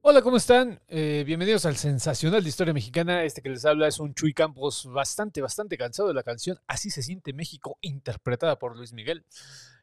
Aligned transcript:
Hola, 0.00 0.22
¿cómo 0.22 0.38
están? 0.38 0.80
Eh, 0.88 1.22
bienvenidos 1.26 1.66
al 1.66 1.76
Sensacional 1.76 2.42
de 2.42 2.48
Historia 2.48 2.72
Mexicana. 2.72 3.24
Este 3.24 3.42
que 3.42 3.50
les 3.50 3.66
habla 3.66 3.86
es 3.86 3.98
un 3.98 4.14
Chuy 4.14 4.32
Campos 4.32 4.88
bastante, 4.90 5.42
bastante 5.42 5.76
cansado 5.76 6.08
de 6.08 6.14
la 6.14 6.22
canción 6.22 6.58
Así 6.66 6.88
se 6.88 7.02
siente 7.02 7.34
México, 7.34 7.76
interpretada 7.82 8.58
por 8.58 8.74
Luis 8.74 8.94
Miguel, 8.94 9.26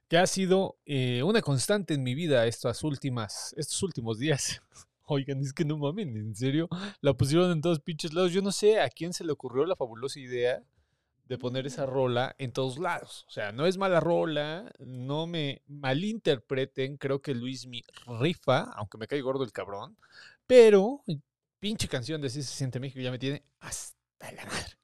que 0.07 0.17
ha 0.17 0.25
sido 0.25 0.77
eh, 0.87 1.21
una 1.21 1.43
constante 1.43 1.93
en 1.93 2.01
mi 2.01 2.15
vida 2.15 2.47
estas 2.47 2.83
últimas, 2.83 3.53
estos 3.55 3.83
últimos 3.83 4.17
días. 4.17 4.63
Oigan, 5.05 5.41
es 5.41 5.53
que 5.53 5.63
no 5.63 5.77
mamen, 5.77 6.17
en 6.17 6.35
serio, 6.35 6.69
la 7.01 7.13
pusieron 7.13 7.51
en 7.51 7.61
todos 7.61 7.79
pinches 7.81 8.13
lados. 8.13 8.31
Yo 8.31 8.41
no 8.41 8.51
sé 8.51 8.79
a 8.79 8.89
quién 8.89 9.13
se 9.13 9.23
le 9.23 9.31
ocurrió 9.31 9.63
la 9.63 9.75
fabulosa 9.75 10.19
idea 10.19 10.63
de 11.25 11.37
poner 11.37 11.65
esa 11.65 11.85
rola 11.85 12.35
en 12.37 12.51
todos 12.51 12.77
lados. 12.77 13.25
O 13.27 13.31
sea, 13.31 13.51
no 13.51 13.65
es 13.65 13.77
mala 13.77 13.99
rola, 13.99 14.71
no 14.79 15.27
me 15.27 15.61
malinterpreten, 15.67 16.97
creo 16.97 17.21
que 17.21 17.33
Luis 17.33 17.65
mi 17.65 17.83
rifa, 18.19 18.71
aunque 18.75 18.97
me 18.97 19.07
cae 19.07 19.21
gordo 19.21 19.43
el 19.43 19.51
cabrón, 19.51 19.97
pero 20.45 21.03
pinche 21.59 21.87
canción 21.87 22.21
de 22.21 22.29
Si 22.29 22.43
se 22.43 22.53
siente 22.53 22.79
México 22.79 22.99
ya 22.99 23.11
me 23.11 23.19
tiene 23.19 23.43
hasta 23.59 24.31
la 24.33 24.45
madre. 24.45 24.77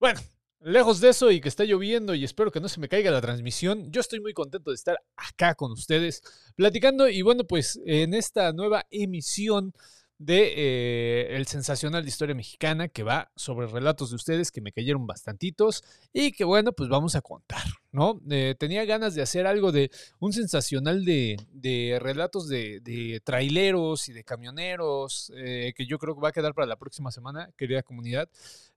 Bueno, 0.00 0.20
lejos 0.60 1.00
de 1.00 1.10
eso 1.10 1.30
y 1.30 1.40
que 1.40 1.48
está 1.48 1.64
lloviendo 1.64 2.14
y 2.14 2.24
espero 2.24 2.50
que 2.50 2.60
no 2.60 2.68
se 2.68 2.80
me 2.80 2.88
caiga 2.88 3.10
la 3.10 3.20
transmisión, 3.20 3.92
yo 3.92 4.00
estoy 4.00 4.20
muy 4.20 4.32
contento 4.32 4.70
de 4.70 4.76
estar 4.76 4.98
acá 5.16 5.54
con 5.54 5.72
ustedes 5.72 6.22
platicando 6.56 7.08
y 7.08 7.20
bueno, 7.22 7.44
pues 7.44 7.78
en 7.84 8.14
esta 8.14 8.52
nueva 8.52 8.86
emisión 8.90 9.74
de 10.18 10.54
eh, 10.56 11.36
El 11.36 11.46
Sensacional 11.46 12.02
de 12.02 12.08
Historia 12.08 12.34
Mexicana, 12.34 12.88
que 12.88 13.02
va 13.02 13.32
sobre 13.36 13.66
relatos 13.66 14.10
de 14.10 14.16
ustedes 14.16 14.50
que 14.50 14.60
me 14.60 14.72
cayeron 14.72 15.06
bastantitos 15.06 15.82
y 16.12 16.32
que 16.32 16.44
bueno, 16.44 16.72
pues 16.72 16.88
vamos 16.88 17.16
a 17.16 17.20
contar, 17.20 17.64
¿no? 17.92 18.20
Eh, 18.30 18.54
tenía 18.58 18.84
ganas 18.84 19.14
de 19.14 19.22
hacer 19.22 19.46
algo 19.46 19.72
de 19.72 19.90
un 20.20 20.32
sensacional 20.32 21.04
de, 21.04 21.36
de 21.52 21.98
relatos 22.00 22.48
de, 22.48 22.80
de, 22.80 23.20
traileros 23.24 24.08
y 24.08 24.12
de 24.12 24.24
camioneros, 24.24 25.32
eh, 25.36 25.72
que 25.76 25.86
yo 25.86 25.98
creo 25.98 26.14
que 26.14 26.20
va 26.20 26.28
a 26.28 26.32
quedar 26.32 26.54
para 26.54 26.66
la 26.66 26.76
próxima 26.76 27.10
semana, 27.10 27.50
querida 27.56 27.82
comunidad, 27.82 28.28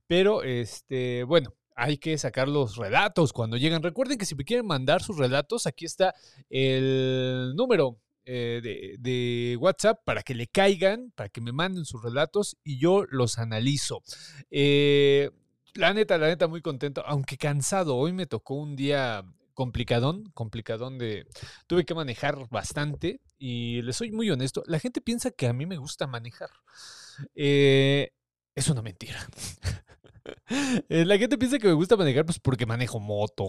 pero 0.08 0.44
este, 0.44 1.24
bueno, 1.24 1.54
hay 1.76 1.98
que 1.98 2.18
sacar 2.18 2.48
los 2.48 2.76
relatos 2.76 3.32
cuando 3.32 3.56
llegan. 3.56 3.84
Recuerden 3.84 4.18
que 4.18 4.26
si 4.26 4.34
me 4.34 4.44
quieren 4.44 4.66
mandar 4.66 5.04
sus 5.04 5.18
relatos, 5.18 5.68
aquí 5.68 5.86
está 5.86 6.16
el 6.50 7.54
número 7.56 8.00
eh, 8.30 8.98
de, 9.00 9.58
WhatsApp 9.60 10.02
para 10.04 10.22
que 10.22 10.36
le 10.36 10.48
caigan, 10.48 11.12
para 11.16 11.30
que 11.30 11.40
me 11.40 11.54
manden 11.54 11.86
sus 11.86 12.04
relatos 12.04 12.58
y 12.64 12.78
yo 12.78 13.06
los 13.10 13.38
analizo. 13.40 14.04
Eh, 14.52 15.32
la 15.74 15.94
neta, 15.94 16.18
la 16.18 16.28
neta, 16.28 16.48
muy 16.48 16.62
contento, 16.62 17.04
aunque 17.06 17.38
cansado. 17.38 17.96
Hoy 17.96 18.12
me 18.12 18.26
tocó 18.26 18.56
un 18.56 18.76
día 18.76 19.24
complicadón, 19.54 20.30
complicadón 20.34 20.98
de... 20.98 21.26
Tuve 21.68 21.86
que 21.86 21.96
manejar 21.96 22.50
bastante 22.50 23.22
y 23.40 23.82
les 23.82 23.96
soy 23.96 24.12
muy 24.12 24.30
honesto, 24.30 24.62
la 24.68 24.80
gente 24.80 25.02
piensa 25.02 25.32
que 25.32 25.48
a 25.48 25.54
mí 25.54 25.66
me 25.66 25.78
gusta 25.78 26.06
manejar. 26.06 26.50
Eh, 27.34 28.12
es 28.56 28.68
una 28.70 28.82
mentira. 28.82 29.26
la 30.90 31.18
gente 31.18 31.38
piensa 31.38 31.60
que 31.60 31.68
me 31.68 31.74
gusta 31.74 31.98
manejar 31.98 32.26
pues 32.26 32.40
porque 32.40 32.66
manejo 32.66 33.00
moto, 33.00 33.46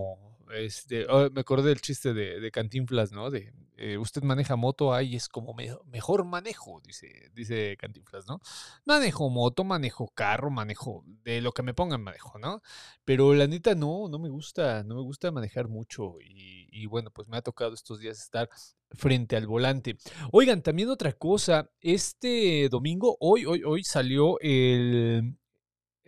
este, 0.55 1.07
me 1.33 1.41
acordé 1.41 1.69
del 1.71 1.81
chiste 1.81 2.15
de, 2.15 2.41
de 2.41 2.51
Cantinflas, 2.51 3.13
¿no? 3.13 3.31
De 3.31 3.53
eh, 3.77 3.99
usted 3.99 4.23
maneja 4.23 4.57
moto, 4.57 4.93
ahí 4.93 5.15
es 5.15 5.29
como 5.29 5.55
mejor 5.87 6.25
manejo, 6.25 6.81
dice, 6.85 7.31
dice 7.33 7.77
Cantinflas, 7.77 8.27
¿no? 8.27 8.41
Manejo 8.85 9.31
moto, 9.31 9.65
manejo 9.65 10.09
carro, 10.09 10.51
manejo 10.51 11.05
de 11.23 11.41
lo 11.41 11.53
que 11.53 11.63
me 11.63 11.75
pongan 11.75 12.03
manejo, 12.03 12.39
¿no? 12.39 12.63
Pero 13.05 13.35
la 13.35 13.47
neta 13.47 13.75
no, 13.75 14.09
no 14.09 14.19
me 14.19 14.29
gusta, 14.29 14.83
no 14.85 14.97
me 14.97 15.03
gusta 15.03 15.31
manejar 15.31 15.69
mucho 15.69 16.17
y 16.21 16.87
bueno, 16.87 17.11
pues 17.11 17.29
me 17.29 17.37
ha 17.37 17.43
tocado 17.43 17.75
estos 17.75 18.01
días 18.01 18.19
estar 18.19 18.49
frente 18.91 19.37
al 19.37 19.47
volante. 19.47 19.97
Oigan, 20.33 20.63
también 20.63 20.89
otra 20.89 21.13
cosa, 21.13 21.71
este 21.81 22.69
domingo, 22.69 23.17
hoy, 23.21 23.45
hoy, 23.45 23.63
hoy 23.65 23.85
salió 23.85 24.39
el, 24.41 25.37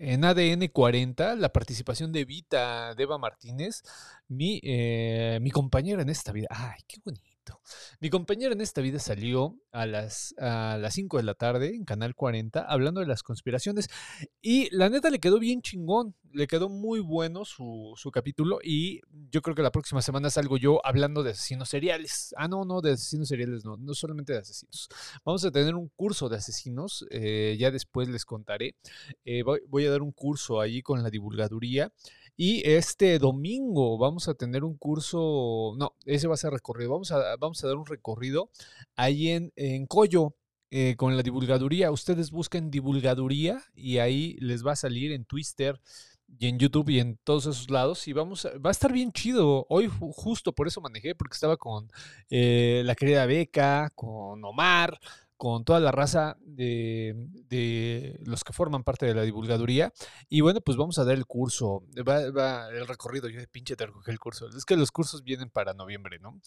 en 0.00 0.24
ADN 0.24 0.68
40, 0.68 1.36
la 1.36 1.52
participación 1.52 2.10
de 2.10 2.24
Vita, 2.24 2.94
de 2.94 3.02
Eva 3.02 3.18
Martínez, 3.18 3.82
mi, 4.28 4.58
eh, 4.62 5.38
mi 5.42 5.50
compañera 5.50 6.00
en 6.02 6.08
esta 6.08 6.32
vida. 6.32 6.48
Ay, 6.50 6.80
qué 6.88 7.00
bonito. 7.04 7.29
Mi 8.00 8.10
compañera 8.10 8.52
en 8.52 8.60
esta 8.60 8.80
vida 8.80 8.98
salió 8.98 9.56
a 9.72 9.86
las, 9.86 10.34
a 10.38 10.78
las 10.78 10.94
5 10.94 11.18
de 11.18 11.22
la 11.22 11.34
tarde 11.34 11.74
en 11.74 11.84
Canal 11.84 12.14
40 12.14 12.60
hablando 12.60 13.00
de 13.00 13.06
las 13.06 13.22
conspiraciones 13.22 13.88
y 14.40 14.74
la 14.74 14.88
neta 14.88 15.10
le 15.10 15.18
quedó 15.18 15.38
bien 15.38 15.62
chingón, 15.62 16.14
le 16.32 16.46
quedó 16.46 16.68
muy 16.68 17.00
bueno 17.00 17.44
su, 17.44 17.92
su 17.96 18.10
capítulo 18.10 18.58
y 18.62 19.00
yo 19.30 19.42
creo 19.42 19.54
que 19.54 19.62
la 19.62 19.72
próxima 19.72 20.02
semana 20.02 20.30
salgo 20.30 20.56
yo 20.56 20.84
hablando 20.84 21.22
de 21.22 21.30
asesinos 21.30 21.68
seriales. 21.68 22.34
Ah, 22.36 22.48
no, 22.48 22.64
no, 22.64 22.80
de 22.80 22.92
asesinos 22.92 23.28
seriales, 23.28 23.64
no, 23.64 23.76
no 23.76 23.94
solamente 23.94 24.32
de 24.32 24.40
asesinos. 24.40 24.88
Vamos 25.24 25.44
a 25.44 25.50
tener 25.50 25.74
un 25.74 25.88
curso 25.96 26.28
de 26.28 26.36
asesinos, 26.36 27.06
eh, 27.10 27.56
ya 27.58 27.70
después 27.70 28.08
les 28.08 28.24
contaré. 28.24 28.76
Eh, 29.24 29.42
voy, 29.42 29.60
voy 29.68 29.86
a 29.86 29.90
dar 29.90 30.02
un 30.02 30.12
curso 30.12 30.60
ahí 30.60 30.82
con 30.82 31.02
la 31.02 31.10
divulgaduría 31.10 31.92
y 32.42 32.62
este 32.66 33.18
domingo 33.18 33.98
vamos 33.98 34.26
a 34.26 34.32
tener 34.32 34.64
un 34.64 34.74
curso, 34.78 35.74
no, 35.76 35.94
ese 36.06 36.26
va 36.26 36.32
a 36.32 36.38
ser 36.38 36.50
recorrido, 36.50 36.92
vamos 36.92 37.12
a, 37.12 37.36
vamos 37.36 37.62
a 37.62 37.66
dar 37.66 37.76
un 37.76 37.84
recorrido 37.84 38.48
ahí 38.96 39.28
en, 39.28 39.52
en 39.56 39.86
Coyo. 39.86 40.34
Eh, 40.70 40.94
con 40.96 41.16
la 41.16 41.22
divulgaduría, 41.22 41.90
ustedes 41.90 42.30
busquen 42.30 42.70
divulgaduría 42.70 43.60
y 43.74 43.98
ahí 43.98 44.36
les 44.38 44.64
va 44.64 44.72
a 44.72 44.76
salir 44.76 45.10
en 45.12 45.24
Twitter 45.26 45.80
y 46.38 46.46
en 46.46 46.58
YouTube 46.58 46.88
y 46.90 47.00
en 47.00 47.18
todos 47.24 47.44
esos 47.44 47.68
lados 47.70 48.08
y 48.08 48.14
vamos 48.14 48.46
a, 48.46 48.56
va 48.56 48.70
a 48.70 48.72
estar 48.72 48.92
bien 48.92 49.12
chido. 49.12 49.66
Hoy 49.68 49.90
justo 50.12 50.54
por 50.54 50.66
eso 50.66 50.80
manejé 50.80 51.14
porque 51.14 51.34
estaba 51.34 51.58
con 51.58 51.90
eh, 52.30 52.82
la 52.86 52.94
querida 52.94 53.26
Beca, 53.26 53.90
con 53.94 54.42
Omar, 54.44 54.98
con 55.40 55.64
toda 55.64 55.80
la 55.80 55.90
raza 55.90 56.36
de, 56.42 57.14
de, 57.48 58.20
los 58.26 58.44
que 58.44 58.52
forman 58.52 58.84
parte 58.84 59.06
de 59.06 59.14
la 59.14 59.22
divulgaduría. 59.22 59.90
Y 60.28 60.42
bueno, 60.42 60.60
pues 60.60 60.76
vamos 60.76 60.98
a 60.98 61.04
dar 61.06 61.16
el 61.16 61.24
curso, 61.24 61.82
va, 62.06 62.68
el 62.68 62.86
recorrido, 62.86 63.26
yo 63.26 63.40
de 63.40 63.48
pinche 63.48 63.74
te 63.74 63.86
recogí 63.86 64.10
el 64.10 64.18
curso. 64.18 64.48
Es 64.48 64.66
que 64.66 64.76
los 64.76 64.92
cursos 64.92 65.24
vienen 65.24 65.48
para 65.48 65.72
noviembre, 65.72 66.18
¿no? 66.18 66.38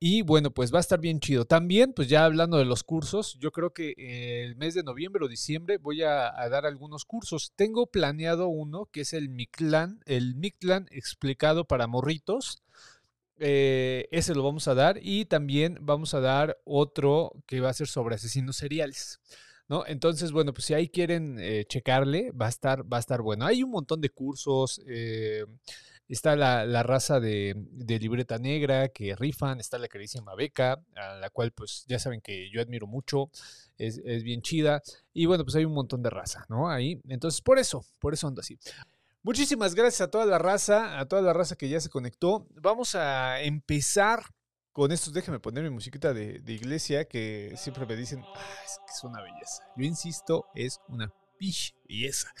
Y 0.00 0.22
bueno, 0.22 0.50
pues 0.50 0.74
va 0.74 0.78
a 0.78 0.80
estar 0.80 0.98
bien 0.98 1.20
chido. 1.20 1.44
También, 1.44 1.92
pues 1.92 2.08
ya 2.08 2.24
hablando 2.24 2.56
de 2.56 2.64
los 2.64 2.82
cursos, 2.82 3.38
yo 3.38 3.52
creo 3.52 3.72
que 3.72 3.94
el 4.42 4.56
mes 4.56 4.74
de 4.74 4.82
noviembre 4.82 5.24
o 5.24 5.28
diciembre 5.28 5.78
voy 5.78 6.02
a, 6.02 6.32
dar 6.50 6.66
algunos 6.66 7.04
cursos. 7.04 7.52
Tengo 7.54 7.86
planeado 7.86 8.48
uno 8.48 8.86
que 8.86 9.02
es 9.02 9.12
el 9.12 9.28
Mictlan, 9.28 10.00
el 10.06 10.34
Mictlan 10.34 10.88
explicado 10.90 11.66
para 11.66 11.86
morritos 11.86 12.64
eh, 13.38 14.08
ese 14.10 14.34
lo 14.34 14.42
vamos 14.42 14.68
a 14.68 14.74
dar 14.74 14.98
y 15.02 15.24
también 15.24 15.78
vamos 15.80 16.14
a 16.14 16.20
dar 16.20 16.58
otro 16.64 17.32
que 17.46 17.60
va 17.60 17.70
a 17.70 17.74
ser 17.74 17.88
sobre 17.88 18.14
asesinos 18.14 18.56
seriales. 18.56 19.20
¿No? 19.66 19.86
Entonces, 19.86 20.30
bueno, 20.30 20.52
pues 20.52 20.66
si 20.66 20.74
ahí 20.74 20.90
quieren 20.90 21.38
eh, 21.40 21.64
checarle, 21.66 22.32
va 22.32 22.46
a 22.46 22.50
estar, 22.50 22.84
va 22.92 22.98
a 22.98 23.00
estar 23.00 23.22
bueno. 23.22 23.46
Hay 23.46 23.62
un 23.62 23.70
montón 23.70 24.02
de 24.02 24.10
cursos. 24.10 24.82
Eh, 24.86 25.46
está 26.06 26.36
la, 26.36 26.66
la 26.66 26.82
raza 26.82 27.18
de, 27.18 27.54
de, 27.56 27.98
libreta 27.98 28.38
negra 28.38 28.88
que 28.90 29.16
rifan. 29.16 29.60
Está 29.60 29.78
la 29.78 29.88
queridísima 29.88 30.34
Beca, 30.34 30.82
a 30.94 31.14
la 31.14 31.30
cual, 31.30 31.52
pues 31.52 31.86
ya 31.88 31.98
saben 31.98 32.20
que 32.20 32.50
yo 32.50 32.60
admiro 32.60 32.86
mucho. 32.86 33.30
Es, 33.78 34.02
es 34.04 34.22
bien 34.22 34.42
chida. 34.42 34.82
Y 35.14 35.24
bueno, 35.24 35.44
pues 35.44 35.56
hay 35.56 35.64
un 35.64 35.72
montón 35.72 36.02
de 36.02 36.10
raza, 36.10 36.44
¿no? 36.50 36.68
Ahí. 36.68 37.00
Entonces, 37.08 37.40
por 37.40 37.58
eso, 37.58 37.86
por 38.00 38.12
eso 38.12 38.28
ando 38.28 38.42
así. 38.42 38.58
Muchísimas 39.24 39.74
gracias 39.74 40.02
a 40.02 40.10
toda 40.10 40.26
la 40.26 40.36
raza, 40.36 41.00
a 41.00 41.08
toda 41.08 41.22
la 41.22 41.32
raza 41.32 41.56
que 41.56 41.66
ya 41.66 41.80
se 41.80 41.88
conectó. 41.88 42.46
Vamos 42.60 42.94
a 42.94 43.40
empezar 43.40 44.22
con 44.70 44.92
esto. 44.92 45.10
Déjenme 45.10 45.40
poner 45.40 45.64
mi 45.64 45.70
musiquita 45.70 46.12
de, 46.12 46.40
de 46.40 46.52
iglesia 46.52 47.06
que 47.06 47.54
siempre 47.56 47.86
me 47.86 47.96
dicen, 47.96 48.22
ah, 48.22 48.54
es 48.62 48.78
que 48.86 48.92
es 48.92 49.02
una 49.02 49.22
belleza. 49.22 49.62
Yo 49.78 49.84
insisto, 49.86 50.44
es 50.54 50.78
una 50.88 51.10
belleza. 51.40 52.34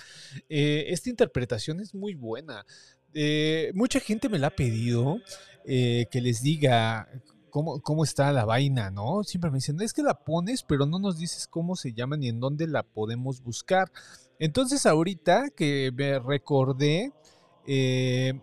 Eh, 0.50 0.84
esta 0.88 1.08
interpretación 1.08 1.80
es 1.80 1.94
muy 1.94 2.14
buena. 2.14 2.66
Eh, 3.14 3.72
mucha 3.74 3.98
gente 3.98 4.28
me 4.28 4.38
la 4.38 4.48
ha 4.48 4.54
pedido 4.54 5.16
eh, 5.64 6.04
que 6.10 6.20
les 6.20 6.42
diga 6.42 7.08
Cómo, 7.48 7.80
cómo, 7.80 8.02
está 8.02 8.32
la 8.32 8.44
vaina, 8.44 8.90
¿no? 8.90 9.22
Siempre 9.22 9.48
me 9.48 9.58
dicen, 9.58 9.80
es 9.80 9.92
que 9.92 10.02
la 10.02 10.24
pones, 10.24 10.64
pero 10.64 10.86
no 10.86 10.98
nos 10.98 11.18
dices 11.18 11.46
cómo 11.46 11.76
se 11.76 11.92
llama 11.92 12.16
ni 12.16 12.28
en 12.28 12.40
dónde 12.40 12.66
la 12.66 12.82
podemos 12.82 13.42
buscar. 13.42 13.92
Entonces 14.38 14.86
ahorita 14.86 15.50
que 15.50 15.92
me 15.94 16.18
recordé, 16.18 17.12
eh, 17.66 18.34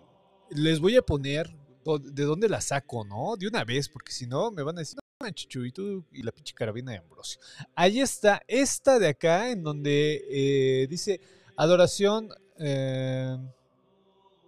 les 0.49 0.79
voy 0.79 0.97
a 0.97 1.01
poner 1.01 1.55
de 2.03 2.23
dónde 2.23 2.49
la 2.49 2.61
saco, 2.61 3.03
¿no? 3.03 3.35
De 3.37 3.47
una 3.47 3.63
vez, 3.63 3.89
porque 3.89 4.11
si 4.11 4.27
no 4.27 4.51
me 4.51 4.63
van 4.63 4.77
a 4.77 4.81
decir, 4.81 4.97
no, 5.19 5.29
Chichu, 5.29 5.65
y 5.65 5.71
tú 5.71 6.05
y 6.11 6.23
la 6.23 6.31
pinche 6.31 6.53
carabina 6.53 6.91
de 6.91 6.99
Ambrosio. 6.99 7.39
Ahí 7.75 7.99
está, 7.99 8.41
esta 8.47 8.99
de 8.99 9.07
acá, 9.09 9.51
en 9.51 9.63
donde 9.63 10.23
eh, 10.29 10.87
dice 10.87 11.19
adoración. 11.55 12.29
Eh, 12.59 13.37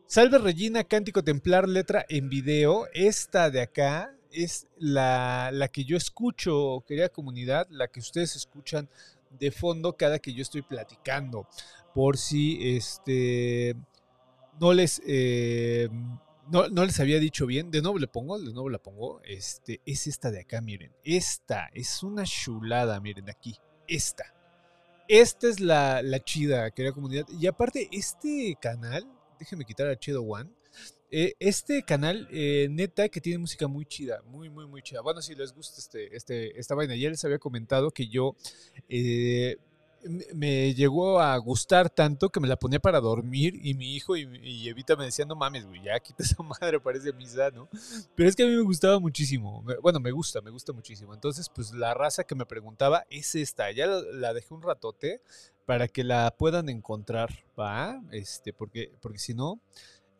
Salve 0.05 0.37
Regina, 0.37 0.83
cántico 0.83 1.23
templar, 1.23 1.67
letra 1.67 2.05
en 2.07 2.29
video. 2.29 2.87
Esta 2.93 3.49
de 3.49 3.61
acá 3.61 4.15
es 4.31 4.67
la, 4.77 5.49
la 5.51 5.67
que 5.69 5.85
yo 5.85 5.97
escucho, 5.97 6.83
querida 6.87 7.09
comunidad, 7.09 7.67
la 7.71 7.87
que 7.87 7.99
ustedes 7.99 8.35
escuchan 8.35 8.89
de 9.39 9.51
fondo 9.51 9.95
cada 9.95 10.19
que 10.19 10.33
yo 10.33 10.41
estoy 10.41 10.61
platicando. 10.61 11.47
Por 11.93 12.17
si 12.17 12.75
este 12.75 13.75
no 14.59 14.73
les 14.73 15.01
eh, 15.05 15.89
no, 16.49 16.67
no 16.69 16.85
les 16.85 16.99
había 16.99 17.19
dicho 17.19 17.45
bien, 17.45 17.71
de 17.71 17.81
nuevo 17.81 17.97
le 17.97 18.07
pongo, 18.07 18.39
de 18.39 18.51
nuevo 18.51 18.69
la 18.69 18.77
pongo, 18.77 19.21
este, 19.23 19.81
es 19.85 20.07
esta 20.07 20.31
de 20.31 20.41
acá, 20.41 20.61
miren, 20.61 20.91
esta 21.03 21.69
es 21.73 22.03
una 22.03 22.23
chulada, 22.23 22.99
miren 22.99 23.29
aquí, 23.29 23.55
esta. 23.87 24.33
Esta 25.07 25.47
es 25.47 25.59
la, 25.59 26.01
la 26.01 26.19
chida, 26.19 26.71
querida 26.71 26.93
comunidad. 26.93 27.25
Y 27.39 27.47
aparte, 27.47 27.89
este 27.91 28.57
canal, 28.61 29.05
déjenme 29.37 29.65
quitar 29.65 29.87
a 29.87 29.99
Chido 29.99 30.23
One. 30.23 30.49
Eh, 31.15 31.35
este 31.37 31.83
canal, 31.83 32.27
eh, 32.31 32.67
neta, 32.71 33.07
que 33.07 33.21
tiene 33.21 33.37
música 33.37 33.67
muy 33.67 33.85
chida, 33.85 34.23
muy, 34.25 34.49
muy, 34.49 34.65
muy 34.65 34.81
chida. 34.81 35.01
Bueno, 35.01 35.21
si 35.21 35.35
les 35.35 35.53
gusta 35.53 35.79
este, 35.79 36.15
este, 36.15 36.59
esta 36.59 36.73
vaina, 36.73 36.95
ya 36.95 37.07
les 37.07 37.23
había 37.23 37.37
comentado 37.37 37.91
que 37.91 38.07
yo 38.07 38.35
eh, 38.89 39.57
me 40.33 40.73
llegó 40.73 41.19
a 41.19 41.37
gustar 41.37 41.91
tanto 41.91 42.29
que 42.29 42.39
me 42.39 42.47
la 42.47 42.57
ponía 42.57 42.79
para 42.79 42.99
dormir 42.99 43.59
y 43.61 43.75
mi 43.75 43.95
hijo 43.95 44.17
y, 44.17 44.67
Evita 44.67 44.95
me 44.95 45.05
decían, 45.05 45.27
no 45.27 45.35
mames, 45.35 45.67
güey, 45.67 45.83
ya 45.83 45.99
quita 45.99 46.23
esa 46.23 46.41
madre, 46.59 46.79
parece 46.79 47.13
misa, 47.13 47.51
¿no? 47.51 47.69
Pero 48.15 48.27
es 48.27 48.35
que 48.35 48.41
a 48.41 48.47
mí 48.47 48.55
me 48.55 48.63
gustaba 48.63 48.99
muchísimo. 48.99 49.63
Bueno, 49.83 49.99
me 49.99 50.09
gusta, 50.09 50.41
me 50.41 50.49
gusta 50.49 50.73
muchísimo. 50.73 51.13
Entonces, 51.13 51.47
pues 51.47 51.73
la 51.73 51.93
raza 51.93 52.23
que 52.23 52.33
me 52.33 52.47
preguntaba 52.47 53.05
es 53.11 53.35
esta. 53.35 53.71
Ya 53.71 53.85
la, 53.85 54.01
la 54.01 54.33
dejé 54.33 54.51
un 54.51 54.63
ratote 54.63 55.21
para 55.67 55.87
que 55.87 56.03
la 56.03 56.35
puedan 56.35 56.69
encontrar, 56.69 57.45
¿va? 57.57 58.01
Este, 58.11 58.51
porque, 58.51 58.91
porque 58.99 59.19
si 59.19 59.35
no, 59.35 59.61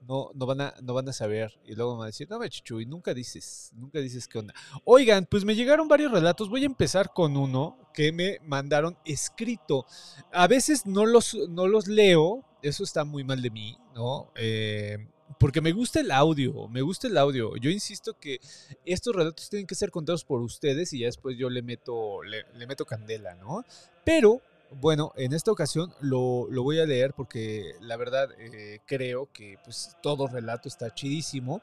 no, 0.07 0.31
no, 0.33 0.45
van 0.45 0.61
a, 0.61 0.73
no 0.81 0.93
van 0.93 1.09
a 1.09 1.13
saber. 1.13 1.59
Y 1.65 1.75
luego 1.75 1.97
van 1.97 2.03
a 2.03 2.07
decir, 2.07 2.29
no, 2.29 2.39
me 2.39 2.47
y 2.47 2.85
nunca 2.85 3.13
dices, 3.13 3.71
nunca 3.75 3.99
dices 3.99 4.27
qué 4.27 4.39
onda. 4.39 4.53
Oigan, 4.83 5.25
pues 5.25 5.45
me 5.45 5.55
llegaron 5.55 5.87
varios 5.87 6.11
relatos. 6.11 6.49
Voy 6.49 6.63
a 6.63 6.67
empezar 6.67 7.13
con 7.13 7.37
uno 7.37 7.77
que 7.93 8.11
me 8.11 8.39
mandaron 8.43 8.97
escrito. 9.05 9.85
A 10.31 10.47
veces 10.47 10.85
no 10.85 11.05
los, 11.05 11.35
no 11.49 11.67
los 11.67 11.87
leo, 11.87 12.43
eso 12.61 12.83
está 12.83 13.03
muy 13.03 13.23
mal 13.23 13.41
de 13.41 13.49
mí, 13.49 13.77
¿no? 13.95 14.31
Eh, 14.35 14.97
porque 15.39 15.61
me 15.61 15.71
gusta 15.71 15.99
el 15.99 16.11
audio, 16.11 16.67
me 16.67 16.81
gusta 16.81 17.07
el 17.07 17.17
audio. 17.17 17.55
Yo 17.57 17.69
insisto 17.69 18.17
que 18.19 18.39
estos 18.85 19.15
relatos 19.15 19.49
tienen 19.49 19.67
que 19.67 19.75
ser 19.75 19.91
contados 19.91 20.23
por 20.23 20.41
ustedes 20.41 20.93
y 20.93 20.99
ya 20.99 21.07
después 21.07 21.37
yo 21.37 21.49
le 21.49 21.61
meto, 21.61 22.23
le 22.23 22.67
meto 22.67 22.85
candela, 22.85 23.35
¿no? 23.35 23.63
Pero, 24.03 24.41
bueno, 24.79 25.11
en 25.15 25.33
esta 25.33 25.51
ocasión 25.51 25.93
lo, 26.01 26.47
lo 26.49 26.63
voy 26.63 26.79
a 26.79 26.85
leer 26.85 27.13
porque 27.13 27.73
la 27.81 27.97
verdad 27.97 28.29
eh, 28.37 28.79
creo 28.85 29.29
que 29.31 29.57
pues 29.63 29.95
todo 30.01 30.27
relato 30.27 30.67
está 30.67 30.93
chidísimo. 30.93 31.61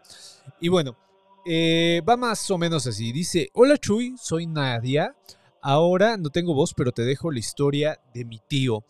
Y 0.61 0.69
bueno, 0.69 0.97
eh, 1.45 2.03
va 2.09 2.17
más 2.17 2.51
o 2.51 2.59
menos 2.59 2.87
así. 2.87 3.13
Dice, 3.13 3.51
hola 3.55 3.77
Chuy, 3.79 4.15
soy 4.21 4.47
Nadia. 4.47 5.15
Ahora 5.63 6.17
no 6.17 6.31
tengo 6.31 6.55
voz, 6.55 6.75
pero 6.75 6.93
te 6.93 7.03
dejo 7.03 7.31
la 7.31 7.39
historia 7.39 8.01
de 8.15 8.25
mi 8.25 8.39
tío. 8.39 8.85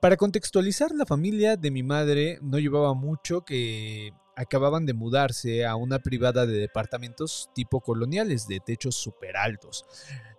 Para 0.00 0.16
contextualizar, 0.16 0.92
la 0.92 1.06
familia 1.06 1.56
de 1.56 1.70
mi 1.70 1.82
madre 1.82 2.38
no 2.42 2.58
llevaba 2.58 2.94
mucho 2.94 3.42
que 3.42 4.12
acababan 4.36 4.86
de 4.86 4.94
mudarse 4.94 5.64
a 5.64 5.76
una 5.76 5.98
privada 5.98 6.46
de 6.46 6.54
departamentos 6.54 7.50
tipo 7.54 7.80
coloniales 7.80 8.46
de 8.46 8.60
techos 8.60 8.96
súper 8.96 9.36
altos, 9.36 9.84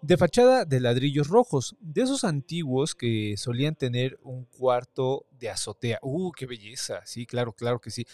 de 0.02 0.18
fachada 0.18 0.66
de 0.66 0.80
ladrillos 0.80 1.28
rojos, 1.28 1.76
de 1.80 2.04
esos 2.04 2.24
antiguos 2.24 2.96
que 2.96 3.36
solían 3.38 3.76
tener 3.76 4.20
un 4.24 4.46
cuarto 4.46 5.26
de 5.40 5.50
azotea. 5.50 6.00
¡Uh, 6.02 6.32
qué 6.32 6.46
belleza! 6.46 7.02
Sí, 7.06 7.26
claro, 7.26 7.54
claro 7.54 7.80
que 7.80 7.92
sí. 7.92 8.06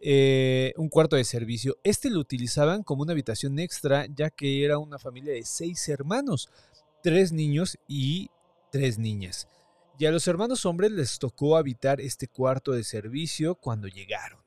Eh, 0.00 0.72
un 0.76 0.88
cuarto 0.88 1.14
de 1.14 1.24
servicio. 1.24 1.78
Este 1.84 2.10
lo 2.10 2.18
utilizaban 2.18 2.82
como 2.82 3.02
una 3.02 3.12
habitación 3.12 3.58
extra, 3.60 4.06
ya 4.12 4.30
que 4.30 4.64
era 4.64 4.78
una 4.78 4.98
familia 4.98 5.32
de 5.32 5.44
seis 5.44 5.88
hermanos, 5.88 6.48
tres 7.02 7.32
niños 7.32 7.78
y 7.86 8.28
tres 8.72 8.98
niñas. 8.98 9.46
Y 9.98 10.06
a 10.06 10.10
los 10.10 10.26
hermanos 10.26 10.66
hombres 10.66 10.90
les 10.90 11.20
tocó 11.20 11.56
habitar 11.56 12.00
este 12.00 12.26
cuarto 12.26 12.72
de 12.72 12.82
servicio 12.82 13.54
cuando 13.54 13.86
llegaron. 13.86 14.41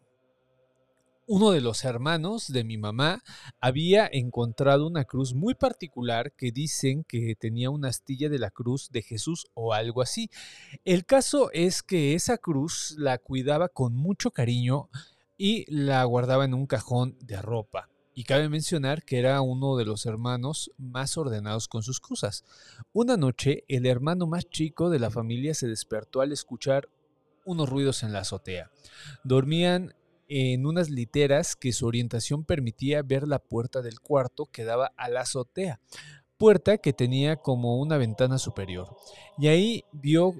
Uno 1.27 1.50
de 1.50 1.60
los 1.60 1.86
hermanos 1.86 2.54
de 2.54 2.63
mi 2.63 2.77
mamá 2.77 3.24
había 3.60 4.07
encontrado 4.12 4.86
una 4.86 5.06
cruz 5.06 5.33
muy 5.33 5.56
particular 5.56 6.33
que 6.33 6.51
dicen 6.51 7.04
que 7.04 7.36
tenía 7.36 7.72
una 7.72 7.88
astilla 7.88 8.30
de 8.30 8.38
la 8.38 8.51
cruz 8.51 8.92
de 8.92 9.01
Jesús 9.01 9.48
o 9.56 9.74
algo 9.74 10.04
así. 10.04 10.30
El 10.83 11.04
caso 11.04 11.50
es 11.51 11.81
que 11.81 12.13
esa 12.13 12.38
cruz 12.38 12.94
la 13.00 13.18
cuidaba 13.18 13.69
con 13.69 13.95
mucho 13.95 14.30
cariño 14.30 14.89
y 15.36 15.66
la 15.68 16.04
guardaba 16.04 16.45
en 16.45 16.54
un 16.54 16.68
cajón 16.68 17.18
de 17.22 17.42
ropa. 17.42 17.89
Y 18.13 18.25
cabe 18.25 18.48
mencionar 18.48 19.04
que 19.04 19.18
era 19.18 19.42
uno 19.42 19.77
de 19.77 19.86
los 19.86 20.06
hermanos 20.06 20.69
más 20.77 21.18
ordenados 21.18 21.68
con 21.68 21.81
sus 21.81 22.00
cosas. 22.00 22.45
Una 22.94 23.18
noche, 23.18 23.63
el 23.68 23.88
hermano 23.88 24.27
más 24.27 24.48
chico 24.48 24.92
de 24.92 25.00
la 25.00 25.10
familia 25.10 25.56
se 25.56 25.68
despertó 25.68 26.22
al 26.22 26.31
escuchar 26.31 26.88
unos 27.45 27.68
ruidos 27.68 28.04
en 28.04 28.13
la 28.13 28.19
azotea. 28.19 28.69
Dormían 29.24 29.95
en 30.27 30.66
unas 30.66 30.89
literas 30.89 31.56
que 31.56 31.72
su 31.72 31.86
orientación 31.86 32.44
permitía 32.45 33.01
ver 33.04 33.27
la 33.27 33.39
puerta 33.39 33.81
del 33.81 34.00
cuarto 34.00 34.45
que 34.45 34.63
daba 34.63 34.92
a 34.98 35.10
la 35.10 35.22
azotea, 35.22 35.80
puerta 36.38 36.77
que 36.77 36.94
tenía 36.94 37.38
como 37.38 37.80
una 37.80 37.98
ventana 37.98 38.38
superior. 38.38 38.95
Y 39.38 39.48
ahí 39.48 39.86
vio 39.92 40.33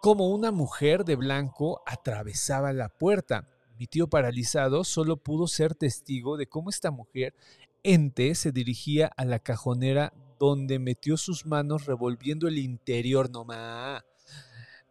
como 0.00 0.28
una 0.28 0.50
mujer 0.50 1.04
de 1.04 1.16
blanco 1.16 1.80
atravesaba 1.86 2.72
la 2.72 2.88
puerta. 2.88 3.48
Mi 3.78 3.86
tío 3.86 4.08
paralizado 4.08 4.84
solo 4.84 5.16
pudo 5.16 5.46
ser 5.46 5.74
testigo 5.74 6.36
de 6.36 6.46
cómo 6.46 6.70
esta 6.70 6.90
mujer 6.90 7.34
ente 7.82 8.34
se 8.34 8.52
dirigía 8.52 9.10
a 9.16 9.24
la 9.24 9.38
cajonera 9.38 10.12
donde 10.38 10.78
metió 10.78 11.16
sus 11.16 11.46
manos 11.46 11.86
revolviendo 11.86 12.48
el 12.48 12.58
interior 12.58 13.30
nomás. 13.30 14.02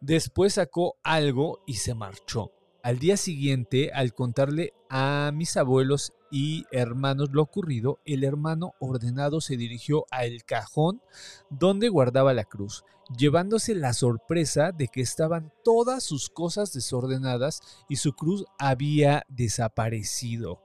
Después 0.00 0.54
sacó 0.54 0.96
algo 1.02 1.62
y 1.66 1.74
se 1.74 1.94
marchó. 1.94 2.52
Al 2.82 2.98
día 2.98 3.16
siguiente, 3.16 3.92
al 3.94 4.12
contarle 4.12 4.72
a 4.90 5.30
mis 5.32 5.56
abuelos 5.56 6.12
y 6.32 6.64
hermanos 6.72 7.28
lo 7.30 7.40
ocurrido, 7.40 8.00
el 8.04 8.24
hermano 8.24 8.74
ordenado 8.80 9.40
se 9.40 9.56
dirigió 9.56 10.04
al 10.10 10.42
cajón 10.42 11.00
donde 11.48 11.88
guardaba 11.88 12.34
la 12.34 12.42
cruz, 12.42 12.84
llevándose 13.16 13.76
la 13.76 13.92
sorpresa 13.92 14.72
de 14.72 14.88
que 14.88 15.00
estaban 15.00 15.52
todas 15.62 16.02
sus 16.02 16.28
cosas 16.28 16.72
desordenadas 16.72 17.60
y 17.88 17.96
su 17.96 18.14
cruz 18.14 18.46
había 18.58 19.22
desaparecido. 19.28 20.60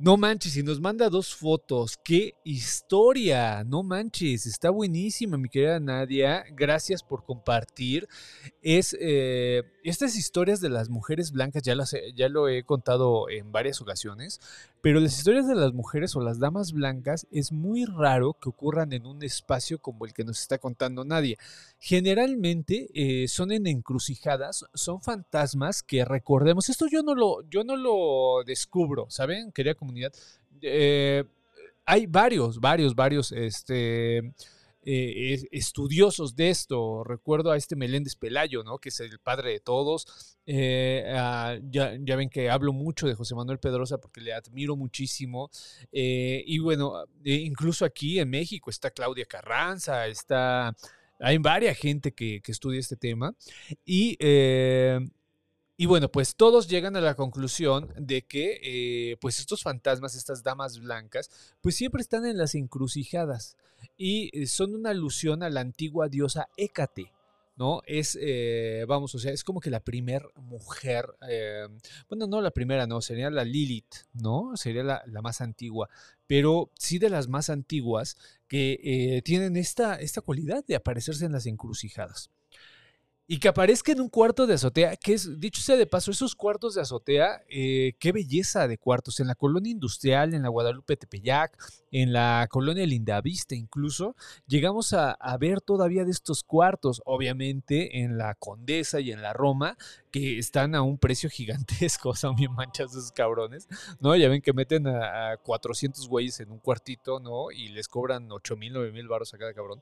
No 0.00 0.16
manches, 0.16 0.56
y 0.56 0.64
nos 0.64 0.80
manda 0.80 1.08
dos 1.08 1.36
fotos. 1.36 1.96
¡Qué 1.96 2.34
historia! 2.42 3.62
No 3.62 3.84
manches, 3.84 4.44
está 4.44 4.70
buenísima, 4.70 5.38
mi 5.38 5.48
querida 5.48 5.78
Nadia. 5.78 6.44
Gracias 6.50 7.04
por 7.04 7.24
compartir. 7.24 8.08
Es 8.60 8.96
eh, 9.00 9.62
estas 9.84 10.16
historias 10.16 10.60
de 10.60 10.68
las 10.68 10.88
mujeres 10.88 11.30
blancas, 11.30 11.62
ya, 11.62 11.76
las, 11.76 11.94
ya 12.16 12.28
lo 12.28 12.48
he 12.48 12.64
contado 12.64 13.30
en 13.30 13.52
varias 13.52 13.80
ocasiones, 13.80 14.40
pero 14.80 14.98
las 14.98 15.16
historias 15.16 15.46
de 15.46 15.54
las 15.54 15.72
mujeres 15.72 16.16
o 16.16 16.20
las 16.20 16.40
damas 16.40 16.72
blancas 16.72 17.26
es 17.30 17.52
muy 17.52 17.84
raro 17.84 18.34
que 18.34 18.48
ocurran 18.48 18.92
en 18.92 19.06
un 19.06 19.22
espacio 19.22 19.78
como 19.78 20.06
el 20.06 20.12
que 20.12 20.24
nos 20.24 20.40
está 20.40 20.58
contando 20.58 21.04
Nadia. 21.04 21.36
Generalmente 21.78 22.88
eh, 22.94 23.28
son 23.28 23.52
en 23.52 23.66
encrucijadas, 23.66 24.64
son 24.74 25.02
fantasmas 25.02 25.82
que 25.82 26.04
recordemos. 26.04 26.68
Esto 26.68 26.86
yo 26.90 27.02
no 27.02 27.14
lo, 27.14 27.48
yo 27.48 27.62
no 27.62 27.76
lo 27.76 28.42
descubro, 28.44 29.06
¿saben? 29.08 29.52
Querida 29.52 29.74
comunidad. 29.84 30.12
Eh, 30.62 31.24
hay 31.84 32.06
varios, 32.06 32.58
varios, 32.60 32.94
varios 32.94 33.30
este, 33.32 34.18
eh, 34.18 34.32
es- 35.34 35.46
estudiosos 35.50 36.34
de 36.34 36.48
esto. 36.50 37.04
Recuerdo 37.04 37.50
a 37.50 37.56
este 37.56 37.76
Meléndez 37.76 38.16
Pelayo, 38.16 38.64
¿no? 38.64 38.78
Que 38.78 38.88
es 38.88 39.00
el 39.00 39.18
padre 39.18 39.50
de 39.52 39.60
todos. 39.60 40.38
Eh, 40.46 41.04
ya, 41.70 41.96
ya 42.00 42.16
ven 42.16 42.30
que 42.30 42.48
hablo 42.48 42.72
mucho 42.72 43.06
de 43.06 43.14
José 43.14 43.34
Manuel 43.34 43.58
Pedrosa 43.58 43.98
porque 43.98 44.20
le 44.22 44.32
admiro 44.32 44.76
muchísimo. 44.76 45.50
Y 45.92 46.58
bueno, 46.58 47.04
incluso 47.24 47.84
aquí 47.84 48.18
en 48.18 48.30
México 48.30 48.70
está 48.70 48.90
Claudia 48.90 49.26
Carranza, 49.26 50.06
está... 50.06 50.74
Hay 51.20 51.38
varias 51.38 51.78
gente 51.78 52.12
que, 52.12 52.40
que 52.42 52.52
estudia 52.52 52.80
este 52.80 52.96
tema. 52.96 53.34
Y, 53.84 54.16
y 55.76 55.86
bueno, 55.86 56.08
pues 56.10 56.36
todos 56.36 56.68
llegan 56.68 56.96
a 56.96 57.00
la 57.00 57.14
conclusión 57.14 57.92
de 57.96 58.22
que 58.22 58.60
eh, 58.62 59.16
pues 59.20 59.40
estos 59.40 59.62
fantasmas, 59.62 60.14
estas 60.14 60.42
damas 60.42 60.78
blancas, 60.78 61.30
pues 61.60 61.74
siempre 61.74 62.00
están 62.00 62.24
en 62.26 62.38
las 62.38 62.54
encrucijadas 62.54 63.56
y 63.96 64.30
eh, 64.38 64.46
son 64.46 64.74
una 64.74 64.90
alusión 64.90 65.42
a 65.42 65.50
la 65.50 65.60
antigua 65.60 66.08
diosa 66.08 66.48
Hécate. 66.56 67.10
¿No? 67.56 67.82
Es, 67.86 68.18
eh, 68.20 68.84
vamos, 68.88 69.14
o 69.14 69.20
sea, 69.20 69.32
es 69.32 69.44
como 69.44 69.60
que 69.60 69.70
la 69.70 69.78
primer 69.78 70.24
mujer, 70.34 71.06
eh, 71.28 71.68
bueno, 72.08 72.26
no 72.26 72.40
la 72.40 72.50
primera, 72.50 72.88
no, 72.88 73.00
sería 73.00 73.30
la 73.30 73.44
Lilith, 73.44 73.94
¿no? 74.12 74.56
Sería 74.56 74.82
la, 74.82 75.04
más 75.22 75.40
antigua, 75.40 75.88
pero 76.26 76.72
sí 76.76 76.98
de 76.98 77.10
las 77.10 77.28
más 77.28 77.50
antiguas 77.50 78.16
que 78.48 79.22
tienen 79.24 79.56
esta, 79.56 79.94
esta 79.94 80.20
cualidad 80.20 80.64
de 80.66 80.74
aparecerse 80.74 81.26
en 81.26 81.30
las 81.30 81.46
encrucijadas. 81.46 82.28
Y 83.26 83.38
que 83.38 83.48
aparezca 83.48 83.92
en 83.92 84.02
un 84.02 84.10
cuarto 84.10 84.46
de 84.46 84.52
azotea, 84.52 84.96
que 84.96 85.14
es, 85.14 85.40
dicho 85.40 85.62
sea 85.62 85.76
de 85.76 85.86
paso, 85.86 86.10
esos 86.10 86.34
cuartos 86.34 86.74
de 86.74 86.82
azotea, 86.82 87.42
eh, 87.48 87.94
qué 87.98 88.12
belleza 88.12 88.68
de 88.68 88.76
cuartos. 88.76 89.18
En 89.18 89.28
la 89.28 89.34
colonia 89.34 89.72
industrial, 89.72 90.34
en 90.34 90.42
la 90.42 90.50
Guadalupe 90.50 90.98
Tepeyac, 90.98 91.56
en 91.90 92.12
la 92.12 92.46
colonia 92.50 92.84
Lindavista 92.86 93.54
incluso, 93.54 94.14
llegamos 94.46 94.92
a, 94.92 95.16
ver 95.40 95.62
todavía 95.62 96.04
de 96.04 96.10
estos 96.10 96.44
cuartos, 96.44 97.00
obviamente 97.06 98.00
en 98.02 98.18
la 98.18 98.34
Condesa 98.34 99.00
y 99.00 99.10
en 99.10 99.22
la 99.22 99.32
Roma, 99.32 99.78
que 100.10 100.38
están 100.38 100.74
a 100.74 100.82
un 100.82 100.98
precio 100.98 101.30
gigantesco, 101.30 102.14
son 102.14 102.36
bien 102.36 102.52
manchas 102.52 102.90
esos 102.90 103.10
cabrones, 103.10 103.68
¿no? 104.00 104.14
Ya 104.16 104.28
ven 104.28 104.42
que 104.42 104.52
meten 104.52 104.86
a, 104.86 105.32
a 105.32 105.36
400 105.38 106.08
güeyes 106.08 106.40
en 106.40 106.50
un 106.50 106.58
cuartito, 106.58 107.20
¿no? 107.20 107.50
Y 107.50 107.68
les 107.68 107.88
cobran 107.88 108.30
8 108.30 108.56
mil, 108.56 108.74
9 108.74 108.92
mil 108.92 109.08
baros 109.08 109.32
a 109.32 109.38
cada 109.38 109.54
cabrón. 109.54 109.80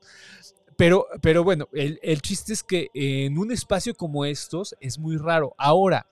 Pero, 0.83 1.07
pero 1.21 1.45
bueno, 1.45 1.69
el, 1.71 1.97
el, 2.03 2.21
chiste 2.21 2.51
es 2.51 2.61
que 2.61 2.89
en 2.93 3.37
un 3.37 3.53
espacio 3.53 3.95
como 3.95 4.25
estos 4.25 4.75
es 4.81 4.99
muy 4.99 5.15
raro. 5.15 5.55
Ahora, 5.57 6.07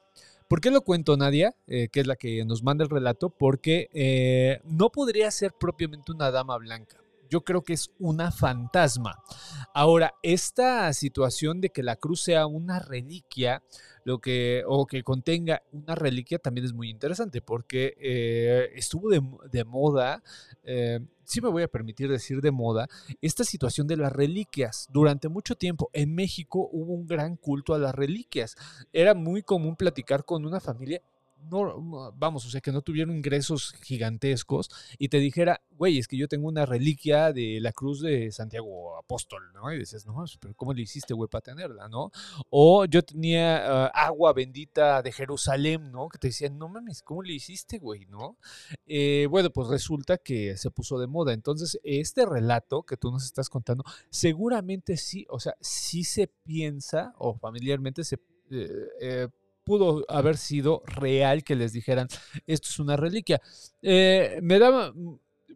¿por 0.47 0.61
qué 0.61 0.71
lo 0.71 0.79
cuento, 0.79 1.17
Nadia? 1.17 1.53
Eh, 1.67 1.89
que 1.91 1.99
es 1.99 2.07
la 2.07 2.15
que 2.15 2.45
nos 2.45 2.63
manda 2.63 2.85
el 2.85 2.89
relato. 2.89 3.29
Porque 3.31 3.89
eh, 3.93 4.61
no 4.63 4.89
podría 4.89 5.29
ser 5.29 5.51
propiamente 5.59 6.13
una 6.13 6.31
dama 6.31 6.57
blanca. 6.57 7.00
Yo 7.31 7.45
creo 7.45 7.63
que 7.63 7.71
es 7.73 7.89
una 7.97 8.29
fantasma. 8.29 9.23
Ahora, 9.73 10.13
esta 10.21 10.91
situación 10.91 11.61
de 11.61 11.69
que 11.69 11.81
la 11.81 11.95
cruz 11.95 12.21
sea 12.21 12.45
una 12.45 12.79
reliquia, 12.79 13.63
lo 14.03 14.19
que, 14.19 14.63
o 14.67 14.85
que 14.85 15.01
contenga 15.01 15.63
una 15.71 15.95
reliquia 15.95 16.39
también 16.39 16.65
es 16.65 16.73
muy 16.73 16.89
interesante 16.89 17.41
porque 17.41 17.93
eh, 18.01 18.71
estuvo 18.75 19.09
de, 19.09 19.63
moda, 19.63 20.21
eh, 20.63 21.00
sí 21.23 21.39
me 21.39 21.47
voy 21.47 21.63
a 21.63 21.69
permitir 21.69 22.09
decir 22.09 22.41
de 22.41 22.51
moda, 22.51 22.89
esta 23.21 23.45
situación 23.45 23.88
de 23.88 23.95
las 23.95 24.11
reliquias. 24.11 24.89
Durante 24.91 25.29
mucho 25.29 25.55
tiempo 25.55 25.89
en 25.93 26.13
México 26.13 26.67
hubo 26.73 26.93
un 26.93 27.07
gran 27.07 27.38
culto 27.38 27.73
a 27.73 27.79
las 27.79 27.95
reliquias. 27.95 28.57
Era 28.91 29.13
muy 29.13 29.41
común 29.41 29.77
platicar 29.77 30.25
con 30.25 30.45
una 30.45 30.59
familia 30.59 31.01
no, 31.50 32.12
vamos, 32.15 32.45
o 32.45 32.50
sea, 32.50 32.62
que 32.62 32.71
no 32.71 32.81
tuvieron 32.81 33.15
ingresos 33.15 33.74
gigantescos 33.83 34.69
y 34.98 35.10
te 35.10 35.17
dijera, 35.17 35.62
güey, 35.71 35.98
es 35.98 36.07
que 36.07 36.17
yo 36.17 36.27
tengo 36.27 36.48
una 36.48 36.65
reliquia 36.65 37.33
de 37.33 37.60
la 37.62 37.71
cruz 37.71 38.01
de 38.01 38.31
Santiago 38.31 38.98
Apóstol, 38.98 39.51
¿no? 39.53 39.71
Y 39.74 39.79
dices, 39.79 40.05
no, 40.05 40.24
pero 40.39 40.53
¿cómo 40.55 40.74
le 40.74 40.83
hiciste, 40.83 41.13
güey, 41.13 41.29
para 41.29 41.41
tenerla, 41.41 41.88
no? 41.88 42.12
O 42.50 42.86
yo 42.86 43.03
tenía 43.03 43.89
uh, 43.93 43.98
agua 43.98 44.33
bendita 44.33 45.01
de 45.01 45.12
Jerusalén, 45.12 45.91
¿no? 45.91 46.10
Que 46.10 46.17
te 46.17 46.27
decían, 46.27 46.57
no 46.57 46.69
mames, 46.69 47.01
¿cómo 47.01 47.24
le 47.24 47.33
hiciste, 47.33 47.79
güey, 47.79 48.05
no? 48.05 48.38
Eh, 48.86 49.27
bueno, 49.29 49.50
pues 49.50 49.67
resulta 49.67 50.17
que 50.17 50.57
se 50.57 50.71
puso 50.71 51.00
de 51.00 51.07
moda. 51.07 51.33
Entonces, 51.33 51.79
este 51.83 52.25
relato 52.25 52.83
que 52.83 52.98
tú 52.98 53.12
nos 53.12 53.25
estás 53.25 53.50
contando, 53.50 53.83
seguramente 54.10 54.98
sí, 54.98 55.25
o 55.29 55.39
sea, 55.39 55.55
sí 55.60 56.03
se 56.03 56.27
piensa 56.27 57.13
o 57.17 57.38
familiarmente 57.38 58.03
se... 58.03 58.19
Eh, 58.51 58.69
eh, 59.00 59.27
pudo 59.63 60.05
haber 60.09 60.37
sido 60.37 60.83
real 60.85 61.43
que 61.43 61.55
les 61.55 61.73
dijeran, 61.73 62.07
esto 62.47 62.69
es 62.69 62.79
una 62.79 62.97
reliquia. 62.97 63.41
Eh, 63.81 64.39
me 64.41 64.59
daba, 64.59 64.93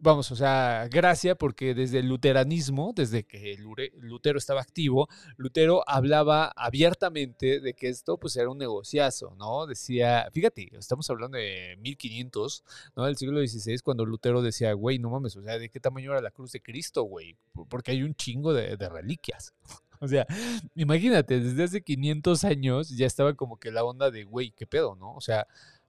vamos, 0.00 0.30
o 0.30 0.36
sea, 0.36 0.88
gracia 0.90 1.34
porque 1.34 1.74
desde 1.74 1.98
el 1.98 2.08
luteranismo, 2.08 2.92
desde 2.94 3.24
que 3.24 3.56
Lutero 4.00 4.38
estaba 4.38 4.60
activo, 4.60 5.08
Lutero 5.36 5.82
hablaba 5.86 6.52
abiertamente 6.56 7.60
de 7.60 7.74
que 7.74 7.88
esto 7.88 8.18
pues 8.18 8.36
era 8.36 8.50
un 8.50 8.58
negociazo, 8.58 9.34
¿no? 9.36 9.66
Decía, 9.66 10.28
fíjate, 10.32 10.68
estamos 10.78 11.08
hablando 11.10 11.38
de 11.38 11.76
1500, 11.80 12.64
¿no? 12.96 13.04
Del 13.04 13.16
siglo 13.16 13.44
XVI, 13.44 13.78
cuando 13.80 14.04
Lutero 14.04 14.42
decía, 14.42 14.72
güey, 14.72 14.98
no 14.98 15.10
mames, 15.10 15.36
o 15.36 15.42
sea, 15.42 15.58
¿de 15.58 15.68
qué 15.68 15.80
tamaño 15.80 16.12
era 16.12 16.20
la 16.20 16.30
cruz 16.30 16.52
de 16.52 16.62
Cristo, 16.62 17.02
güey? 17.02 17.36
Porque 17.68 17.92
hay 17.92 18.02
un 18.02 18.14
chingo 18.14 18.52
de, 18.52 18.76
de 18.76 18.88
reliquias. 18.88 19.54
O 20.00 20.08
sea, 20.08 20.26
imagínate, 20.74 21.40
desde 21.40 21.64
hace 21.64 21.82
500 21.82 22.44
años 22.44 22.90
ya 22.90 23.06
estaba 23.06 23.34
como 23.34 23.58
que 23.58 23.70
la 23.70 23.84
onda 23.84 24.10
de, 24.10 24.24
güey, 24.24 24.52
¿qué 24.52 24.66
pedo, 24.66 24.96
no? 24.96 25.14
O 25.14 25.20
sea, 25.20 25.46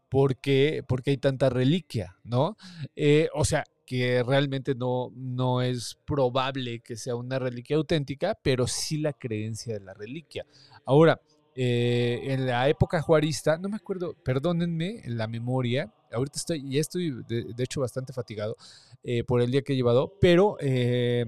¿por 0.10 0.38
qué, 0.38 0.84
por 0.88 1.04
qué 1.04 1.12
hay 1.12 1.18
tanta 1.18 1.50
reliquia, 1.50 2.16
no? 2.24 2.58
Eh, 2.96 3.30
o 3.34 3.46
sea, 3.46 3.64
que 3.86 4.22
realmente 4.22 4.76
no, 4.76 5.12
no 5.16 5.62
es 5.62 5.98
probable 6.06 6.82
que 6.82 6.98
sea 6.98 7.16
una 7.16 7.40
reliquia 7.40 7.78
auténtica, 7.78 8.38
pero 8.42 8.68
sí 8.68 8.98
la 8.98 9.14
creencia 9.14 9.74
de 9.74 9.80
la 9.80 9.94
reliquia. 9.94 10.46
Ahora, 10.86 11.22
eh, 11.56 12.20
en 12.34 12.46
la 12.46 12.70
época 12.70 13.02
juarista, 13.02 13.58
no 13.58 13.70
me 13.70 13.78
acuerdo, 13.78 14.14
perdónenme 14.24 15.02
en 15.06 15.18
la 15.18 15.28
memoria, 15.28 15.92
ahorita 16.12 16.38
estoy, 16.38 16.70
ya 16.70 16.80
estoy 16.80 17.24
de, 17.28 17.52
hecho 17.58 17.82
bastante 17.82 18.14
fatigado 18.14 18.56
eh, 19.04 19.24
por 19.24 19.42
el 19.42 19.50
día 19.50 19.64
que 19.64 19.74
he 19.74 19.76
llevado, 19.76 20.14
pero 20.22 20.58
eh, 20.60 21.26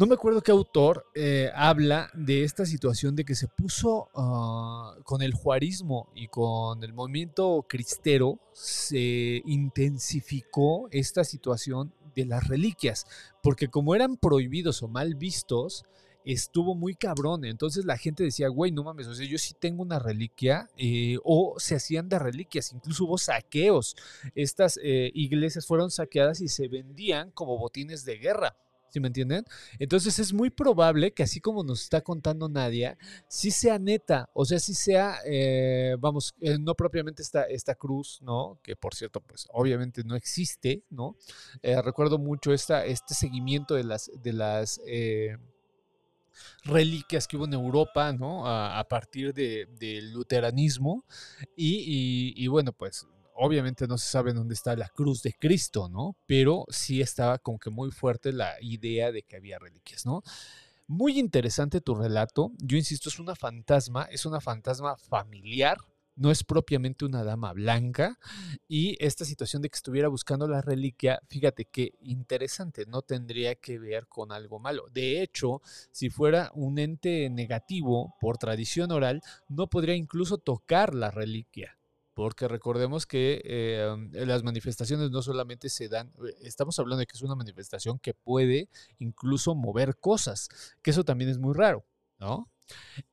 no 0.00 0.06
me 0.06 0.14
acuerdo 0.14 0.40
qué 0.40 0.50
autor 0.50 1.04
eh, 1.14 1.50
habla 1.54 2.10
de 2.14 2.42
esta 2.42 2.64
situación 2.64 3.14
de 3.14 3.26
que 3.26 3.34
se 3.34 3.48
puso 3.48 4.08
uh, 4.14 5.02
con 5.02 5.20
el 5.20 5.34
juarismo 5.34 6.08
y 6.14 6.28
con 6.28 6.82
el 6.82 6.94
movimiento 6.94 7.66
cristero, 7.68 8.38
se 8.54 9.42
intensificó 9.44 10.88
esta 10.90 11.22
situación 11.22 11.92
de 12.14 12.24
las 12.24 12.48
reliquias, 12.48 13.04
porque 13.42 13.68
como 13.68 13.94
eran 13.94 14.16
prohibidos 14.16 14.82
o 14.82 14.88
mal 14.88 15.16
vistos, 15.16 15.84
estuvo 16.24 16.74
muy 16.74 16.94
cabrón. 16.94 17.44
Entonces 17.44 17.84
la 17.84 17.98
gente 17.98 18.24
decía, 18.24 18.48
güey, 18.48 18.72
no 18.72 18.84
mames, 18.84 19.06
o 19.06 19.14
sea, 19.14 19.26
yo 19.26 19.36
sí 19.36 19.52
tengo 19.52 19.82
una 19.82 19.98
reliquia, 19.98 20.70
eh, 20.78 21.18
o 21.24 21.56
se 21.58 21.74
hacían 21.74 22.08
de 22.08 22.18
reliquias, 22.18 22.72
incluso 22.72 23.04
hubo 23.04 23.18
saqueos. 23.18 23.96
Estas 24.34 24.80
eh, 24.82 25.10
iglesias 25.12 25.66
fueron 25.66 25.90
saqueadas 25.90 26.40
y 26.40 26.48
se 26.48 26.68
vendían 26.68 27.32
como 27.32 27.58
botines 27.58 28.06
de 28.06 28.16
guerra. 28.16 28.56
¿Sí 28.90 28.98
me 28.98 29.06
entienden? 29.06 29.44
Entonces 29.78 30.18
es 30.18 30.32
muy 30.32 30.50
probable 30.50 31.12
que 31.12 31.22
así 31.22 31.40
como 31.40 31.62
nos 31.62 31.82
está 31.82 32.00
contando 32.00 32.48
Nadia, 32.48 32.98
sí 33.28 33.52
sea 33.52 33.78
neta, 33.78 34.28
o 34.34 34.44
sea, 34.44 34.58
sí 34.58 34.74
sea, 34.74 35.18
eh, 35.24 35.96
vamos, 36.00 36.34
eh, 36.40 36.58
no 36.58 36.74
propiamente 36.74 37.22
esta, 37.22 37.44
esta 37.44 37.76
cruz, 37.76 38.18
¿no? 38.20 38.58
Que 38.64 38.74
por 38.74 38.94
cierto, 38.94 39.20
pues 39.20 39.46
obviamente 39.52 40.02
no 40.04 40.16
existe, 40.16 40.82
¿no? 40.90 41.16
Eh, 41.62 41.80
recuerdo 41.80 42.18
mucho 42.18 42.52
esta, 42.52 42.84
este 42.84 43.14
seguimiento 43.14 43.74
de 43.74 43.84
las, 43.84 44.10
de 44.22 44.32
las 44.32 44.80
reliquias 46.64 47.28
que 47.28 47.36
hubo 47.36 47.44
en 47.44 47.54
Europa, 47.54 48.12
¿no? 48.12 48.46
A, 48.46 48.80
a 48.80 48.88
partir 48.88 49.32
del 49.32 49.68
de 49.78 50.02
luteranismo 50.02 51.04
y 51.54 52.46
bueno, 52.48 52.72
pues 52.72 53.06
obviamente 53.40 53.88
no 53.88 53.96
se 53.96 54.06
sabe 54.06 54.34
dónde 54.34 54.54
está 54.54 54.76
la 54.76 54.88
cruz 54.88 55.22
de 55.22 55.32
Cristo, 55.32 55.88
¿no? 55.88 56.14
Pero 56.26 56.66
sí 56.68 57.00
estaba 57.00 57.38
como 57.38 57.58
que 57.58 57.70
muy 57.70 57.90
fuerte 57.90 58.32
la 58.32 58.54
idea 58.60 59.12
de 59.12 59.22
que 59.22 59.36
había 59.36 59.58
reliquias, 59.58 60.04
¿no? 60.04 60.22
Muy 60.86 61.18
interesante 61.18 61.80
tu 61.80 61.94
relato. 61.94 62.52
Yo 62.58 62.76
insisto, 62.76 63.08
es 63.08 63.18
una 63.18 63.34
fantasma, 63.34 64.04
es 64.10 64.26
una 64.26 64.40
fantasma 64.40 64.96
familiar, 64.96 65.78
no 66.16 66.30
es 66.30 66.44
propiamente 66.44 67.06
una 67.06 67.24
dama 67.24 67.54
blanca. 67.54 68.18
Y 68.68 69.02
esta 69.02 69.24
situación 69.24 69.62
de 69.62 69.70
que 69.70 69.76
estuviera 69.76 70.08
buscando 70.08 70.46
la 70.46 70.60
reliquia, 70.60 71.18
fíjate 71.28 71.64
qué 71.64 71.94
interesante, 72.02 72.84
no 72.86 73.00
tendría 73.00 73.54
que 73.54 73.78
ver 73.78 74.06
con 74.06 74.32
algo 74.32 74.58
malo. 74.58 74.84
De 74.92 75.22
hecho, 75.22 75.62
si 75.92 76.10
fuera 76.10 76.50
un 76.54 76.78
ente 76.78 77.30
negativo 77.30 78.16
por 78.20 78.36
tradición 78.36 78.92
oral, 78.92 79.22
no 79.48 79.68
podría 79.68 79.94
incluso 79.94 80.36
tocar 80.36 80.94
la 80.94 81.10
reliquia 81.10 81.79
porque 82.14 82.48
recordemos 82.48 83.06
que 83.06 83.40
eh, 83.44 83.96
las 84.12 84.42
manifestaciones 84.42 85.10
no 85.10 85.22
solamente 85.22 85.68
se 85.68 85.88
dan, 85.88 86.12
estamos 86.42 86.78
hablando 86.78 87.00
de 87.00 87.06
que 87.06 87.16
es 87.16 87.22
una 87.22 87.34
manifestación 87.34 87.98
que 87.98 88.14
puede 88.14 88.68
incluso 88.98 89.54
mover 89.54 89.96
cosas, 89.96 90.48
que 90.82 90.90
eso 90.90 91.04
también 91.04 91.30
es 91.30 91.38
muy 91.38 91.54
raro, 91.54 91.84
¿no? 92.18 92.50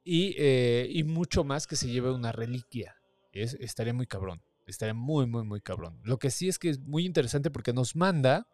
Y, 0.03 0.35
eh, 0.37 0.87
y 0.89 1.03
mucho 1.03 1.43
más 1.43 1.67
que 1.67 1.75
se 1.75 1.89
lleve 1.89 2.11
una 2.11 2.31
reliquia, 2.31 2.95
es, 3.31 3.55
estaría 3.59 3.93
muy 3.93 4.07
cabrón, 4.07 4.41
estaría 4.65 4.93
muy, 4.93 5.27
muy, 5.27 5.43
muy 5.43 5.61
cabrón. 5.61 5.99
Lo 6.03 6.17
que 6.17 6.31
sí 6.31 6.47
es 6.47 6.59
que 6.59 6.69
es 6.69 6.79
muy 6.79 7.05
interesante 7.05 7.51
porque 7.51 7.73
nos 7.73 7.95
manda, 7.95 8.47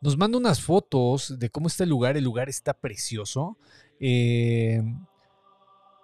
nos 0.00 0.16
manda 0.16 0.38
unas 0.38 0.60
fotos 0.60 1.38
de 1.38 1.50
cómo 1.50 1.66
está 1.66 1.84
el 1.84 1.90
lugar, 1.90 2.16
el 2.16 2.24
lugar 2.24 2.48
está 2.48 2.74
precioso. 2.74 3.58
Eh, 3.98 4.82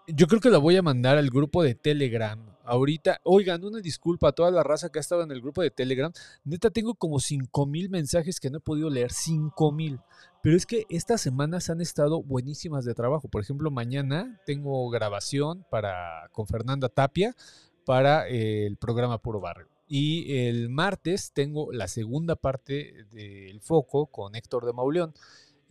yo 0.09 0.27
creo 0.27 0.41
que 0.41 0.51
la 0.51 0.59
voy 0.59 0.77
a 0.77 0.83
mandar 0.83 1.19
al 1.19 1.31
grupo 1.31 1.63
de 1.63 1.75
Telegram 1.75 2.52
ahorita, 2.65 3.21
oigan, 3.25 3.65
una 3.65 3.81
disculpa 3.81 4.29
a 4.29 4.33
toda 4.33 4.51
la 4.51 4.63
raza 4.63 4.91
que 4.91 4.99
ha 4.99 5.01
estado 5.01 5.23
en 5.23 5.31
el 5.31 5.41
grupo 5.41 5.63
de 5.63 5.71
Telegram. 5.71 6.13
Neta, 6.45 6.71
tengo 6.71 6.95
como 6.95 7.21
5 7.21 7.67
mil 7.67 7.91
mensajes 7.91 8.41
que 8.41 8.51
no 8.51 8.59
he 8.59 8.61
podido 8.61 8.91
leer. 8.91 9.13
5 9.13 9.73
mil. 9.73 10.01
Pero 10.43 10.57
es 10.57 10.67
que 10.67 10.87
estas 10.89 11.21
semanas 11.21 11.71
han 11.71 11.81
estado 11.81 12.23
buenísimas 12.23 12.85
de 12.85 12.95
trabajo. 12.95 13.29
Por 13.29 13.43
ejemplo, 13.43 13.71
mañana 13.71 14.41
tengo 14.45 14.89
grabación 14.91 15.65
para, 15.71 16.29
con 16.33 16.47
Fernanda 16.47 16.89
Tapia 16.89 17.37
para 17.85 18.29
eh, 18.29 18.67
el 18.67 18.77
programa 18.77 19.19
Puro 19.19 19.41
Barrio. 19.41 19.69
Y 19.87 20.47
el 20.47 20.69
martes 20.71 21.33
tengo 21.33 21.71
la 21.73 21.87
segunda 21.87 22.35
parte 22.35 23.05
del 23.13 23.61
foco 23.61 24.07
con 24.07 24.35
Héctor 24.35 24.65
de 24.65 24.73
Mauleón 24.73 25.13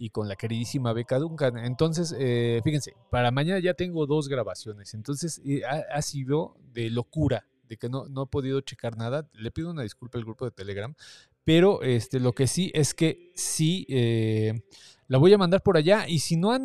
y 0.01 0.09
con 0.09 0.27
la 0.27 0.35
queridísima 0.35 0.93
Beca 0.93 1.19
Duncan. 1.19 1.59
Entonces, 1.59 2.15
eh, 2.17 2.59
fíjense, 2.63 2.95
para 3.11 3.29
mañana 3.29 3.59
ya 3.59 3.75
tengo 3.75 4.07
dos 4.07 4.29
grabaciones. 4.29 4.95
Entonces, 4.95 5.39
eh, 5.45 5.61
ha, 5.63 5.83
ha, 5.95 6.01
sido 6.01 6.57
de 6.73 6.89
locura, 6.89 7.45
de 7.69 7.77
que 7.77 7.87
no, 7.87 8.07
no 8.07 8.23
he 8.23 8.25
podido 8.25 8.59
checar 8.61 8.97
nada. 8.97 9.29
Le 9.33 9.51
pido 9.51 9.69
una 9.69 9.83
disculpa 9.83 10.17
al 10.17 10.25
grupo 10.25 10.45
de 10.45 10.49
Telegram, 10.49 10.95
pero 11.43 11.83
este, 11.83 12.19
lo 12.19 12.33
que 12.33 12.47
sí 12.47 12.71
es 12.73 12.95
que 12.95 13.31
sí 13.35 13.85
eh, 13.89 14.63
la 15.07 15.19
voy 15.19 15.33
a 15.33 15.37
mandar 15.37 15.61
por 15.61 15.77
allá 15.77 16.07
y 16.07 16.17
si 16.17 16.35
no, 16.35 16.51
han 16.51 16.63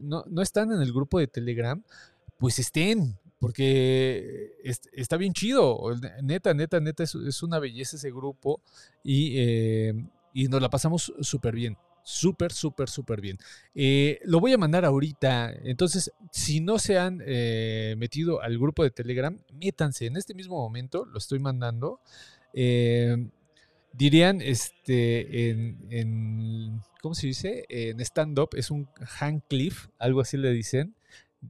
no, 0.00 0.24
no 0.26 0.40
están 0.40 0.72
en 0.72 0.80
el 0.80 0.90
grupo 0.90 1.18
de 1.18 1.26
Telegram, 1.26 1.84
pues 2.38 2.58
estén, 2.58 3.18
porque 3.40 4.56
está 4.94 5.18
bien 5.18 5.34
chido. 5.34 5.82
Neta, 6.22 6.54
neta, 6.54 6.80
neta, 6.80 7.02
es, 7.02 7.42
una 7.42 7.58
belleza 7.58 7.96
ese 7.96 8.10
grupo 8.10 8.62
y, 9.02 9.34
eh, 9.36 9.94
y 10.32 10.48
nos 10.48 10.62
la 10.62 10.70
pasamos 10.70 11.12
súper 11.20 11.54
bien. 11.54 11.76
Súper, 12.04 12.52
súper, 12.52 12.88
súper 12.88 13.20
bien. 13.20 13.38
Eh, 13.74 14.20
lo 14.24 14.38
voy 14.38 14.52
a 14.52 14.58
mandar 14.58 14.84
ahorita. 14.84 15.52
Entonces, 15.64 16.12
si 16.30 16.60
no 16.60 16.78
se 16.78 16.98
han 16.98 17.22
eh, 17.26 17.96
metido 17.98 18.40
al 18.42 18.58
grupo 18.58 18.84
de 18.84 18.90
Telegram, 18.90 19.36
métanse. 19.52 20.06
En 20.06 20.16
este 20.16 20.34
mismo 20.34 20.56
momento 20.56 21.04
lo 21.06 21.18
estoy 21.18 21.38
mandando. 21.40 22.00
dirían, 23.92 24.40
este, 24.40 25.50
en, 25.50 25.78
en, 25.90 26.80
¿cómo 27.00 27.14
se 27.14 27.26
dice? 27.26 27.64
En 27.68 28.00
stand-up 28.00 28.50
es 28.54 28.70
un 28.70 28.88
hand 29.18 29.42
cliff, 29.48 29.88
algo 29.98 30.20
así 30.20 30.36
le 30.36 30.50
dicen 30.52 30.94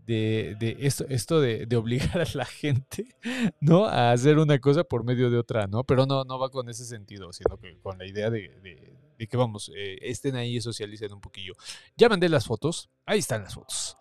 de, 0.06 0.76
esto, 0.80 1.06
esto 1.08 1.40
de, 1.40 1.76
obligar 1.76 2.20
a 2.20 2.26
la 2.34 2.44
gente, 2.44 3.06
¿no? 3.60 3.86
A 3.86 4.12
hacer 4.12 4.38
una 4.38 4.58
cosa 4.58 4.84
por 4.84 5.04
medio 5.04 5.30
de 5.30 5.38
otra, 5.38 5.66
¿no? 5.66 5.84
Pero 5.84 6.06
no, 6.06 6.24
no 6.24 6.38
va 6.38 6.50
con 6.50 6.68
ese 6.68 6.84
sentido, 6.84 7.32
sino 7.32 7.58
que 7.58 7.78
con 7.80 7.98
la 7.98 8.06
idea 8.06 8.30
de, 8.30 8.50
que, 9.16 9.36
vamos, 9.36 9.70
eh, 9.74 9.98
estén 10.02 10.36
ahí 10.36 10.56
y 10.56 10.60
socialicen 10.60 11.12
un 11.12 11.20
poquillo. 11.20 11.54
Ya 11.96 12.08
mandé 12.08 12.28
las 12.28 12.46
fotos, 12.46 12.90
ahí 13.06 13.18
están 13.18 13.42
las 13.42 13.54
fotos. 13.54 13.96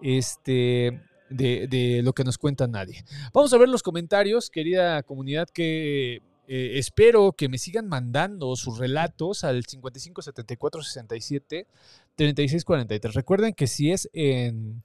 Este, 0.00 1.00
de, 1.30 2.00
lo 2.02 2.12
que 2.12 2.24
nos 2.24 2.38
cuenta 2.38 2.66
nadie. 2.66 3.04
Vamos 3.32 3.52
a 3.52 3.58
ver 3.58 3.68
los 3.68 3.82
comentarios, 3.82 4.50
querida 4.50 5.02
comunidad, 5.02 5.48
que 5.48 6.22
eh, 6.46 6.78
espero 6.78 7.32
que 7.32 7.48
me 7.48 7.58
sigan 7.58 7.88
mandando 7.88 8.56
sus 8.56 8.78
relatos 8.78 9.44
al 9.44 9.64
55 9.64 10.22
74 10.22 10.82
67 10.82 11.66
36 12.14 12.64
43. 12.64 13.14
Recuerden 13.14 13.54
que 13.54 13.66
si 13.66 13.90
es 13.92 14.08
en 14.12 14.82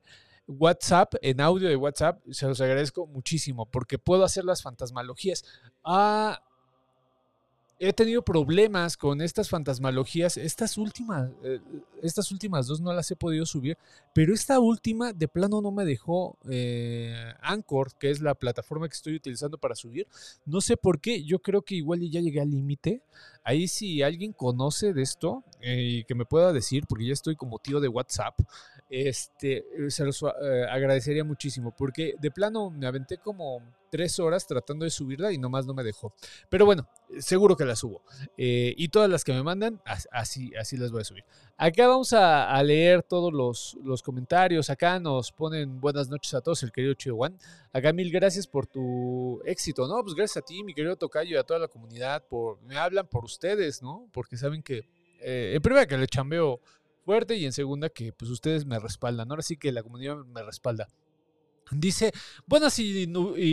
WhatsApp, 0.47 1.15
en 1.21 1.39
audio 1.39 1.69
de 1.69 1.75
WhatsApp, 1.75 2.21
se 2.31 2.47
los 2.47 2.59
agradezco 2.59 3.07
muchísimo 3.07 3.65
porque 3.65 3.97
puedo 3.97 4.23
hacer 4.23 4.43
las 4.43 4.61
fantasmalogías. 4.61 5.45
Ah, 5.83 6.43
he 7.79 7.91
tenido 7.91 8.21
problemas 8.21 8.95
con 8.95 9.21
estas 9.21 9.49
fantasmalogías. 9.49 10.37
Estas 10.37 10.77
últimas, 10.77 11.29
eh, 11.43 11.59
estas 12.01 12.31
últimas 12.31 12.67
dos 12.67 12.79
no 12.79 12.93
las 12.93 13.09
he 13.11 13.15
podido 13.15 13.45
subir, 13.45 13.77
pero 14.13 14.33
esta 14.33 14.59
última 14.59 15.13
de 15.13 15.27
plano 15.27 15.61
no 15.61 15.71
me 15.71 15.85
dejó 15.85 16.37
eh, 16.49 17.33
Anchor, 17.41 17.93
que 17.97 18.09
es 18.09 18.21
la 18.21 18.35
plataforma 18.35 18.87
que 18.87 18.95
estoy 18.95 19.15
utilizando 19.15 19.57
para 19.57 19.75
subir. 19.75 20.07
No 20.45 20.61
sé 20.61 20.77
por 20.77 21.01
qué, 21.01 21.23
yo 21.23 21.39
creo 21.39 21.61
que 21.61 21.75
igual 21.75 21.99
ya 22.09 22.21
llegué 22.21 22.41
al 22.41 22.51
límite. 22.51 23.01
Ahí 23.43 23.67
si 23.67 24.01
alguien 24.01 24.33
conoce 24.33 24.93
de 24.93 25.01
esto 25.01 25.43
eh, 25.59 25.81
y 25.81 26.03
que 26.05 26.15
me 26.15 26.25
pueda 26.25 26.53
decir, 26.53 26.85
porque 26.87 27.07
ya 27.07 27.13
estoy 27.13 27.35
como 27.35 27.59
tío 27.59 27.79
de 27.79 27.89
WhatsApp, 27.89 28.39
este, 28.89 29.65
se 29.89 30.05
los 30.05 30.23
agradecería 30.23 31.23
muchísimo, 31.23 31.73
porque 31.75 32.15
de 32.21 32.31
plano 32.31 32.69
me 32.69 32.85
aventé 32.85 33.17
como 33.17 33.61
tres 33.93 34.17
horas 34.17 34.47
tratando 34.47 34.85
de 34.85 34.89
subirla 34.89 35.31
y 35.31 35.37
nomás 35.37 35.67
no 35.67 35.75
me 35.75 35.83
dejó. 35.83 36.15
Pero 36.49 36.65
bueno, 36.65 36.89
seguro 37.19 37.55
que 37.55 37.63
la 37.63 37.75
subo. 37.75 38.01
Eh, 38.35 38.73
y 38.75 38.87
todas 38.87 39.07
las 39.07 39.23
que 39.23 39.33
me 39.33 39.43
mandan, 39.43 39.79
así, 40.11 40.51
así 40.59 40.77
las 40.77 40.91
voy 40.91 41.01
a 41.01 41.03
subir. 41.03 41.23
Acá 41.57 41.87
vamos 41.87 42.11
a, 42.11 42.63
leer 42.63 43.03
todos 43.03 43.31
los, 43.31 43.77
los, 43.83 44.01
comentarios. 44.01 44.71
Acá 44.71 44.99
nos 44.99 45.31
ponen 45.31 45.79
buenas 45.79 46.09
noches 46.09 46.33
a 46.33 46.41
todos, 46.41 46.63
el 46.63 46.71
querido 46.71 46.95
Chihuahua. 46.95 47.33
Acá 47.71 47.93
mil 47.93 48.11
gracias 48.11 48.47
por 48.47 48.65
tu 48.65 49.39
éxito, 49.45 49.87
¿no? 49.87 50.01
Pues 50.01 50.15
gracias 50.15 50.37
a 50.37 50.41
ti, 50.41 50.63
mi 50.63 50.73
querido 50.73 50.95
Tocayo, 50.95 51.35
y 51.35 51.37
a 51.37 51.43
toda 51.43 51.59
la 51.59 51.67
comunidad. 51.67 52.25
Por, 52.27 52.59
me 52.63 52.77
hablan 52.77 53.05
por 53.05 53.23
ustedes, 53.23 53.83
¿no? 53.83 54.09
Porque 54.11 54.37
saben 54.37 54.63
que, 54.63 54.87
eh, 55.21 55.51
en 55.53 55.61
primera, 55.61 55.85
que 55.85 55.99
le 55.99 56.07
chambeo 56.07 56.61
fuerte 57.05 57.35
y 57.35 57.45
en 57.45 57.53
segunda, 57.53 57.89
que 57.89 58.11
pues 58.11 58.31
ustedes 58.31 58.65
me 58.65 58.79
respaldan. 58.79 59.29
Ahora 59.29 59.43
sí 59.43 59.55
que 59.55 59.71
la 59.71 59.83
comunidad 59.83 60.15
me 60.25 60.41
respalda. 60.41 60.87
Dice, 61.75 62.11
buenas 62.45 62.77
y, 62.79 63.07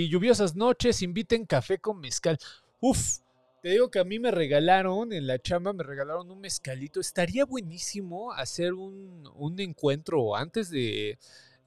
lluviosas 0.08 0.56
noches, 0.56 1.02
inviten 1.02 1.46
café 1.46 1.78
con 1.78 2.00
mezcal. 2.00 2.38
Uf, 2.80 3.18
te 3.62 3.70
digo 3.70 3.90
que 3.90 3.98
a 3.98 4.04
mí 4.04 4.18
me 4.18 4.30
regalaron, 4.30 5.12
en 5.12 5.26
la 5.26 5.38
chamba 5.38 5.72
me 5.72 5.82
regalaron 5.82 6.30
un 6.30 6.40
mezcalito. 6.40 7.00
Estaría 7.00 7.44
buenísimo 7.44 8.32
hacer 8.32 8.72
un, 8.72 9.54
encuentro 9.58 10.36
antes 10.36 10.70
de, 10.70 11.18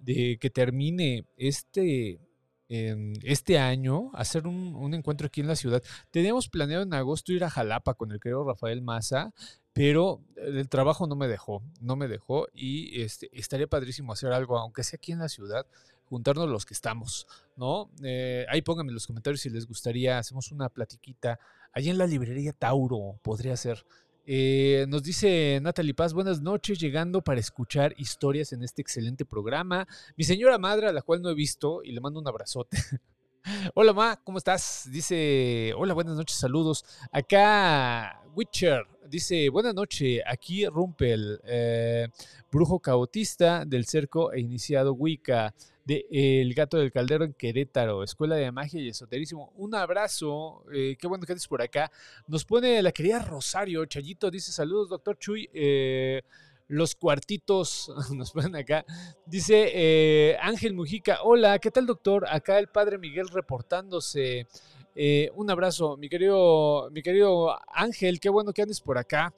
que 0.05 0.49
termine 0.49 1.25
este, 1.37 2.19
este 2.67 3.59
año, 3.59 4.11
hacer 4.13 4.47
un, 4.47 4.75
un, 4.75 4.93
encuentro 4.93 5.27
aquí 5.27 5.41
en 5.41 5.47
la 5.47 5.55
ciudad. 5.55 5.83
Teníamos 6.11 6.49
planeado 6.49 6.83
en 6.83 6.93
agosto 6.93 7.31
ir 7.31 7.43
a 7.43 7.49
Jalapa 7.49 7.93
con 7.93 8.11
el 8.11 8.19
querido 8.19 8.43
Rafael 8.43 8.81
Maza, 8.81 9.33
pero 9.73 10.21
el 10.35 10.69
trabajo 10.69 11.07
no 11.07 11.15
me 11.15 11.27
dejó, 11.27 11.63
no 11.81 11.95
me 11.95 12.07
dejó 12.07 12.47
y 12.53 13.01
este, 13.01 13.29
estaría 13.33 13.67
padrísimo 13.67 14.13
hacer 14.13 14.31
algo, 14.31 14.57
aunque 14.57 14.83
sea 14.83 14.97
aquí 14.97 15.11
en 15.11 15.19
la 15.19 15.29
ciudad 15.29 15.65
juntarnos 16.13 16.47
los 16.47 16.63
que 16.63 16.75
estamos, 16.75 17.25
¿no? 17.55 17.89
Eh, 18.03 18.45
ahí 18.47 18.61
pónganme 18.61 18.91
en 18.91 18.93
los 18.93 19.07
comentarios 19.07 19.41
si 19.41 19.49
les 19.49 19.65
gustaría, 19.65 20.19
hacemos 20.19 20.51
una 20.51 20.69
platiquita. 20.69 21.39
Allí 21.71 21.89
en 21.89 21.97
la 21.97 22.05
librería 22.05 22.53
Tauro 22.53 23.19
podría 23.23 23.57
ser. 23.57 23.83
Eh, 24.23 24.85
nos 24.89 25.01
dice 25.01 25.59
Natalie 25.63 25.95
Paz, 25.95 26.13
buenas 26.13 26.39
noches, 26.39 26.77
llegando 26.77 27.23
para 27.23 27.39
escuchar 27.39 27.95
historias 27.97 28.53
en 28.53 28.61
este 28.61 28.83
excelente 28.83 29.25
programa. 29.25 29.87
Mi 30.15 30.23
señora 30.23 30.59
madre, 30.59 30.87
a 30.87 30.91
la 30.91 31.01
cual 31.01 31.23
no 31.23 31.31
he 31.31 31.33
visto, 31.33 31.81
y 31.83 31.93
le 31.93 31.99
mando 31.99 32.19
un 32.19 32.27
abrazote. 32.27 32.77
Hola, 33.73 33.91
Ma, 33.91 34.21
¿cómo 34.23 34.37
estás? 34.37 34.87
Dice, 34.91 35.73
hola, 35.75 35.95
buenas 35.95 36.15
noches, 36.15 36.37
saludos. 36.37 36.85
Acá, 37.11 38.21
Witcher, 38.35 38.85
dice, 39.09 39.49
buenas 39.49 39.75
noches, 39.75 40.21
aquí 40.25 40.65
Rumpel, 40.67 41.41
eh, 41.43 42.07
brujo 42.51 42.79
caotista 42.79 43.65
del 43.65 43.85
cerco 43.85 44.31
e 44.31 44.39
iniciado 44.39 44.93
Wicca 44.93 45.53
de 45.85 46.05
El 46.09 46.53
Gato 46.53 46.77
del 46.77 46.91
Caldero 46.91 47.25
en 47.25 47.33
Querétaro, 47.33 48.03
Escuela 48.03 48.35
de 48.35 48.51
Magia 48.51 48.81
y 48.81 48.87
Esoterísimo. 48.89 49.51
Un 49.55 49.75
abrazo, 49.75 50.63
eh, 50.73 50.95
qué 50.97 51.07
bueno 51.07 51.25
que 51.25 51.33
estés 51.33 51.47
por 51.47 51.61
acá. 51.61 51.91
Nos 52.27 52.45
pone 52.45 52.81
la 52.81 52.91
querida 52.91 53.19
Rosario, 53.19 53.85
Chayito, 53.85 54.31
dice 54.31 54.51
saludos, 54.51 54.89
doctor 54.89 55.17
Chuy. 55.17 55.49
Eh, 55.53 56.21
los 56.69 56.95
cuartitos 56.95 57.91
nos 58.15 58.31
ponen 58.31 58.55
acá. 58.55 58.85
Dice 59.25 59.71
eh, 59.73 60.37
Ángel 60.41 60.73
Mujica, 60.73 61.19
hola, 61.23 61.59
¿qué 61.59 61.71
tal 61.71 61.85
doctor? 61.85 62.25
Acá 62.29 62.57
el 62.59 62.67
padre 62.67 62.97
Miguel 62.97 63.27
reportándose. 63.27 64.47
un 65.35 65.49
abrazo, 65.49 65.97
mi 65.97 66.07
querido, 66.07 66.89
mi 66.91 67.01
querido 67.01 67.57
Ángel, 67.73 68.19
qué 68.21 68.29
bueno 68.29 68.53
que 68.53 68.61
andes 68.61 68.79
por 68.79 68.97
acá. 68.97 69.33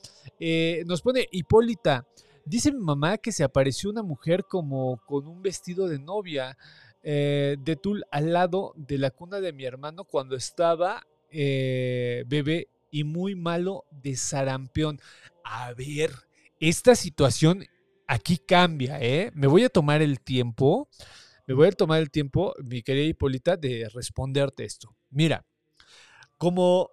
nos 0.85 1.01
pone 1.01 1.27
Hipólita, 1.31 2.05
Dice 2.45 2.71
mi 2.71 2.79
mamá 2.79 3.17
que 3.17 3.31
se 3.31 3.43
apareció 3.43 3.89
una 3.89 4.03
mujer 4.03 4.45
como 4.47 5.01
con 5.05 5.27
un 5.27 5.41
vestido 5.41 5.87
de 5.87 5.97
novia 5.97 6.57
eh, 7.01 7.57
de 7.59 7.75
tul 7.75 8.03
al 8.11 8.33
lado 8.33 8.73
de 8.75 8.99
la 8.99 9.09
cuna 9.09 9.41
de 9.41 9.51
mi 9.51 9.65
hermano 9.65 10.03
cuando 10.03 10.35
estaba 10.35 11.05
eh, 11.31 12.23
bebé 12.27 12.67
y 12.91 13.03
muy 13.03 13.35
malo 13.35 13.85
de 13.89 14.15
sarampión. 14.15 14.99
A 15.43 15.73
ver, 15.73 16.11
esta 16.59 16.95
situación 16.95 17.65
aquí 18.07 18.37
cambia, 18.37 19.01
¿eh? 19.01 19.31
Me 19.33 19.47
voy 19.47 19.63
a 19.63 19.69
tomar 19.69 20.03
el 20.03 20.19
tiempo, 20.19 20.87
me 21.47 21.55
voy 21.55 21.67
a 21.67 21.71
tomar 21.71 21.99
el 21.99 22.11
tiempo, 22.11 22.53
mi 22.63 22.83
querida 22.83 23.05
Hipólita, 23.05 23.57
de 23.57 23.89
responderte 23.89 24.65
esto. 24.65 24.95
Mira, 25.09 25.45
como 26.37 26.91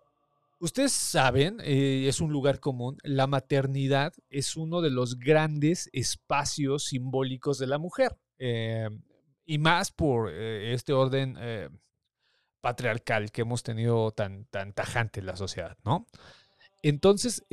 Ustedes 0.63 0.93
saben, 0.93 1.59
eh, 1.65 2.07
es 2.07 2.21
un 2.21 2.31
lugar 2.31 2.61
común, 2.61 2.97
la 3.03 3.27
maternidad 3.27 4.13
es 4.31 4.57
uno 4.57 4.81
de 4.81 4.91
los 4.91 5.19
grandes 5.19 5.91
espacios 5.93 6.85
simbólicos 6.85 7.59
de 7.59 7.67
la 7.67 7.79
mujer, 7.79 8.17
eh, 8.39 8.89
y 9.45 9.59
más 9.59 9.91
por 9.91 10.31
eh, 10.31 10.73
este 10.73 10.93
orden 10.93 11.37
patriarcal 12.61 13.33
que 13.33 13.41
hemos 13.41 13.65
tenido 13.65 14.13
tan, 14.13 14.45
tan 14.53 14.73
tajante 14.73 15.19
en 15.19 15.27
la 15.27 15.35
sociedad, 15.35 15.77
¿no? 15.83 16.07
Entonces, 16.81 17.45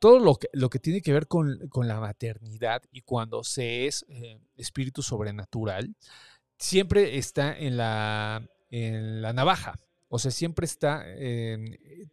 todo 0.00 0.18
lo 0.18 0.34
que, 0.34 0.48
lo 0.52 0.68
que, 0.68 0.80
tiene 0.80 1.00
que 1.00 1.12
ver 1.12 1.28
con, 1.28 1.68
con 1.68 1.86
la 1.86 2.00
maternidad 2.00 2.82
y 2.90 3.02
cuando 3.02 3.44
se 3.44 3.86
es 3.86 4.04
espíritu 4.56 5.00
sobrenatural, 5.04 5.94
siempre 6.58 7.18
está 7.18 7.56
en 7.56 7.76
la, 7.76 8.44
en 8.68 9.22
la 9.22 9.32
navaja, 9.32 9.78
o 10.14 10.18
sea, 10.18 10.30
siempre 10.30 10.66
está, 10.66 11.06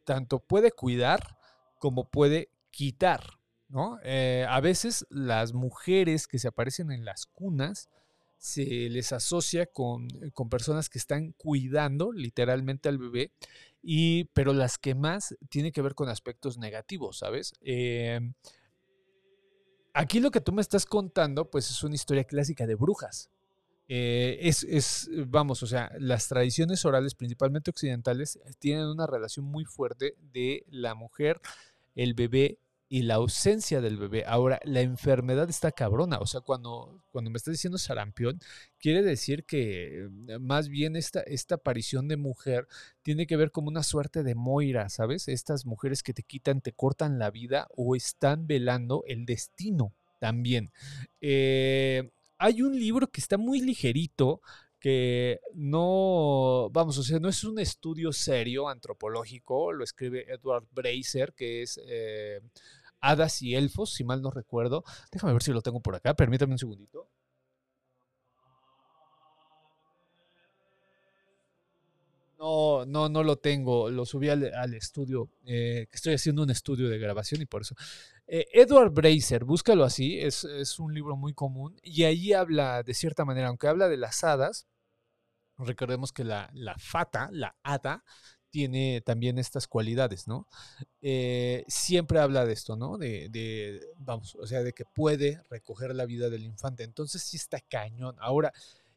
tanto 0.05 0.39
puede 0.39 0.71
cuidar 0.71 1.37
como 1.79 2.09
puede 2.09 2.49
quitar, 2.71 3.41
¿no? 3.67 3.99
Eh, 4.03 4.45
a 4.47 4.61
veces 4.61 5.05
las 5.09 5.51
mujeres 5.51 6.25
que 6.25 6.39
se 6.39 6.47
aparecen 6.47 6.91
en 6.91 7.03
las 7.03 7.25
cunas 7.25 7.89
se 8.37 8.63
les 8.89 9.11
asocia 9.11 9.65
con, 9.65 10.07
personas 10.49 10.87
que 10.87 10.97
están 10.97 11.33
cuidando 11.33 12.13
literalmente 12.13 12.87
al 12.87 12.99
bebé, 12.99 13.33
y, 13.81 14.29
pero 14.33 14.53
las 14.53 14.77
que 14.77 14.95
más 14.95 15.35
tienen 15.49 15.73
que 15.73 15.81
ver 15.81 15.93
con 15.93 16.07
aspectos 16.07 16.57
negativos, 16.57 17.17
¿sabes? 17.17 17.51
Em, 17.59 18.33
aquí 19.93 20.21
lo 20.21 20.31
que 20.31 20.39
tú 20.39 20.53
me 20.53 20.61
estás 20.61 20.85
contando, 20.85 21.51
pues 21.51 21.69
es 21.69 21.83
una 21.83 21.95
historia 21.95 22.23
clásica 22.23 22.65
de 22.65 22.75
brujas. 22.75 23.29
Eh, 23.91 24.37
es, 24.41 24.63
es, 24.63 25.09
vamos, 25.27 25.63
o 25.63 25.67
sea, 25.67 25.91
las 25.97 26.27
tradiciones 26.27 26.85
orales, 26.85 27.15
principalmente 27.15 27.71
occidentales, 27.71 28.39
tienen 28.59 28.85
una 28.85 29.07
relación 29.07 29.45
muy 29.45 29.65
fuerte 29.65 30.15
de 30.31 30.63
la 30.69 30.93
mujer, 30.93 31.41
el 31.95 32.13
bebé 32.13 32.59
y 32.87 33.01
la 33.01 33.15
ausencia 33.15 33.81
del 33.81 33.97
bebé. 33.97 34.25
Ahora, 34.27 34.59
la 34.63 34.81
enfermedad 34.81 35.49
está 35.49 35.71
cabrona. 35.71 36.19
O 36.19 36.27
sea, 36.27 36.41
cuando, 36.41 37.03
cuando 37.11 37.31
me 37.31 37.37
estás 37.37 37.53
diciendo 37.53 37.79
sarampión, 37.79 38.39
quiere 38.79 39.01
decir 39.01 39.43
que 39.45 40.05
eh, 40.27 40.39
más 40.39 40.69
bien 40.69 40.95
esta, 40.95 41.21
esta 41.21 41.55
aparición 41.55 42.07
de 42.07 42.17
mujer 42.17 42.67
tiene 43.01 43.25
que 43.25 43.37
ver 43.37 43.51
como 43.51 43.69
una 43.69 43.83
suerte 43.83 44.21
de 44.21 44.35
moira, 44.35 44.89
¿sabes? 44.89 45.27
Estas 45.27 45.65
mujeres 45.65 46.03
que 46.03 46.13
te 46.13 46.23
quitan, 46.23 46.61
te 46.61 46.73
cortan 46.73 47.17
la 47.17 47.31
vida 47.31 47.67
o 47.75 47.95
están 47.95 48.45
velando 48.45 49.03
el 49.07 49.25
destino 49.25 49.93
también. 50.19 50.71
Eh, 51.21 52.11
hay 52.39 52.61
un 52.61 52.77
libro 52.77 53.07
que 53.07 53.21
está 53.21 53.37
muy 53.37 53.61
ligerito, 53.61 54.41
que 54.79 55.41
no, 55.53 56.69
vamos, 56.71 56.97
o 56.97 57.03
sea, 57.03 57.19
no 57.19 57.27
es 57.27 57.43
un 57.43 57.59
estudio 57.59 58.13
serio 58.13 58.69
antropológico, 58.69 59.73
lo 59.73 59.83
escribe 59.83 60.25
Edward 60.31 60.65
Bracer, 60.71 61.33
que 61.33 61.61
es 61.61 61.79
eh, 61.85 62.39
Hadas 63.01 63.41
y 63.41 63.55
Elfos, 63.55 63.93
si 63.93 64.05
mal 64.05 64.21
no 64.21 64.31
recuerdo. 64.31 64.83
Déjame 65.11 65.33
ver 65.33 65.43
si 65.43 65.51
lo 65.51 65.61
tengo 65.61 65.81
por 65.81 65.95
acá, 65.95 66.13
permítame 66.13 66.53
un 66.53 66.59
segundito. 66.59 67.09
No, 72.39 72.85
no, 72.85 73.09
no 73.09 73.23
lo 73.23 73.37
tengo. 73.37 73.89
Lo 73.89 74.05
subí 74.05 74.29
al, 74.29 74.73
estudio, 74.73 75.29
eh, 75.45 75.87
estoy 75.91 76.13
haciendo 76.13 76.43
un 76.43 76.49
estudio 76.49 76.89
de 76.89 76.97
grabación 76.97 77.41
y 77.41 77.45
por 77.45 77.61
eso. 77.61 77.75
Eh, 78.25 78.47
Edward 78.53 78.91
Bracer, 78.91 79.43
búscalo 79.43 79.83
así, 79.83 80.19
es, 80.19 80.45
es, 80.45 80.79
un 80.79 80.93
libro 80.93 81.17
muy 81.17 81.33
común 81.33 81.77
y 81.83 82.03
ahí 82.03 82.33
habla 82.33 82.83
de 82.83 82.93
cierta 82.93 83.25
manera, 83.25 83.49
aunque 83.49 83.67
habla 83.67 83.89
de 83.89 83.97
las 83.97 84.23
hadas, 84.23 84.67
recordemos 85.57 86.13
que 86.13 86.23
la, 86.23 86.49
la 86.53 86.75
fata, 86.77 87.29
la 87.31 87.55
hada, 87.63 88.03
tiene 88.49 89.01
también 89.01 89.37
estas 89.37 89.67
cualidades, 89.67 90.27
¿no? 90.27 90.47
Eh, 91.01 91.63
siempre 91.67 92.19
habla 92.19 92.45
de 92.45 92.53
esto, 92.53 92.75
¿no? 92.75 92.97
De, 92.97 93.81
vamos, 93.97 94.35
o 94.35 94.47
sea, 94.47 94.63
de 94.63 94.73
que 94.73 94.85
puede 94.85 95.41
recoger 95.49 95.95
la 95.95 96.05
vida 96.05 96.29
del 96.29 96.43
infante. 96.43 96.83
Entonces 96.83 97.21
sí 97.21 97.37
está 97.37 97.59
cañón. 97.59 98.15
Ahora, 98.19 98.51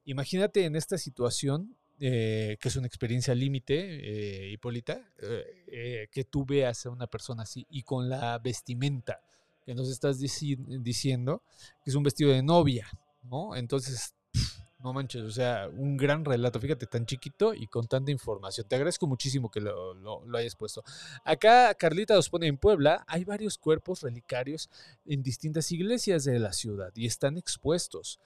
imagínate 0.05 0.65
en 0.65 0.77
esta 0.77 0.99
situación, 0.99 1.77
eh, 2.05 2.57
que 2.61 2.67
es 2.67 2.75
una 2.75 2.89
experiencia 2.89 3.33
límite, 3.33 3.77
eh, 3.77 4.51
Hipólita, 4.51 5.09
que 5.17 6.27
tú 6.29 6.45
veas 6.45 6.85
a 6.85 6.91
una 6.91 7.07
persona 7.07 7.45
así 7.45 7.65
y 7.71 7.85
con 7.85 8.09
la 8.09 8.41
vestimenta 8.41 9.21
que 9.65 9.73
nos 9.73 9.89
estás 9.89 10.19
diciendo, 10.19 11.43
que 11.85 11.91
es 11.91 11.95
un 11.95 12.03
vestido 12.03 12.33
de 12.33 12.43
novia, 12.43 12.89
¿no? 13.23 13.55
Entonces 13.55 14.17
no 14.81 14.93
manches, 14.93 15.23
o 15.23 15.31
sea, 15.31 15.69
un 15.73 15.97
gran 15.97 16.25
relato, 16.25 16.59
fíjate, 16.59 16.89
tan 16.89 17.07
chiquito 17.07 17.55
y 17.55 17.69
con 17.69 17.87
tanta 17.87 18.11
información. 18.11 18.67
Te 18.67 18.75
agradezco 18.75 19.07
muchísimo 19.07 19.49
que 19.49 19.61
lo, 19.61 20.25
hayas 20.37 20.57
puesto. 20.57 20.83
Acá 21.25 21.73
Carlita 21.75 22.17
nos 22.17 22.29
pone 22.29 22.49
en 22.49 22.59
Puebla, 22.59 23.05
hay 23.07 23.25
varios 23.25 23.59
cuerpos 23.59 24.03
relicarios 24.03 24.69
en 25.07 25.23
distintas 25.23 25.71
iglesias 25.71 26.25
de 26.25 26.41
la 26.41 26.53
ciudad 26.53 26.91
y 26.97 27.07
están 27.07 27.39
expuestos. 27.39 28.19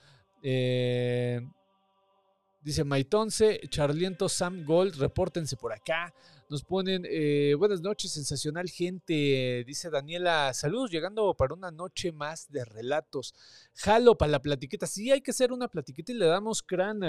Eh, 0.43 1.43
dice 2.67 2.83
Maitonce, 2.83 3.61
Charliento, 3.69 4.29
Sam 4.29 4.65
Gold, 4.65 4.97
repórtense 4.97 5.57
por 5.57 5.73
acá. 5.73 6.13
Nos 6.51 6.65
ponen, 6.65 7.05
eh, 7.09 7.55
buenas 7.57 7.81
noches, 7.81 8.11
sensacional 8.11 8.69
gente. 8.69 9.63
Dice 9.65 9.89
Daniela, 9.89 10.53
saludos, 10.53 10.91
llegando 10.91 11.33
para 11.35 11.55
una 11.55 11.71
noche 11.71 12.11
más 12.11 12.51
de 12.51 12.65
relatos. 12.65 13.35
Jalo 13.75 14.19
para 14.19 14.33
la 14.33 14.43
platiqueta. 14.43 14.89
Sí, 14.89 15.13
hay 15.13 15.21
que 15.21 15.31
hacer 15.31 15.53
una 15.53 15.69
platiqueta 15.69 16.11
y 16.11 16.17
le 16.17 16.27
damos 16.27 16.61
crán. 16.65 17.03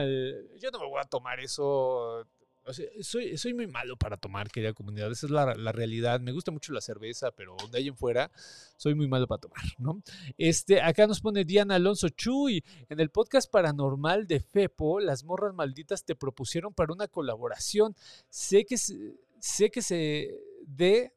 Yo 0.60 0.70
no 0.72 0.80
me 0.80 0.88
voy 0.88 1.02
a 1.02 1.06
tomar 1.06 1.40
eso 1.40 2.28
soy, 3.02 3.38
soy 3.38 3.54
muy 3.54 3.68
malo 3.68 3.98
para 3.98 4.18
tomar, 4.18 4.50
querida 4.50 4.74
comunidad. 4.74 5.12
Esa 5.12 5.28
es 5.28 5.32
la, 5.32 5.56
la, 5.56 5.72
realidad. 5.72 6.20
Me 6.20 6.32
gusta 6.32 6.52
mucho 6.52 6.74
la 6.74 6.82
cerveza, 6.82 7.32
pero 7.32 7.56
de 7.72 7.78
ahí 7.78 7.88
en 7.88 7.96
fuera 7.96 8.32
soy 8.78 8.96
muy 8.96 9.08
malo 9.08 9.28
para 9.28 9.42
tomar, 9.42 9.64
¿no? 9.78 10.02
Este, 10.38 10.82
acá 10.82 11.08
nos 11.08 11.22
pone 11.22 11.46
Diana 11.46 11.76
Alonso 11.76 12.10
Chuy. 12.10 12.64
En 12.90 13.00
el 13.00 13.10
podcast 13.10 13.50
paranormal 13.50 14.28
de 14.28 14.40
Fepo, 14.40 15.00
las 15.00 15.24
morras 15.24 15.54
malditas 15.54 16.04
te 16.04 16.16
propusieron 16.16 16.74
para 16.74 16.94
una 16.94 17.08
colaboración. 17.08 17.96
Sé 18.30 18.66
que, 18.66 18.78
sé 18.78 19.72
que 19.72 19.82
se 19.82 20.40
dé. 20.66 21.14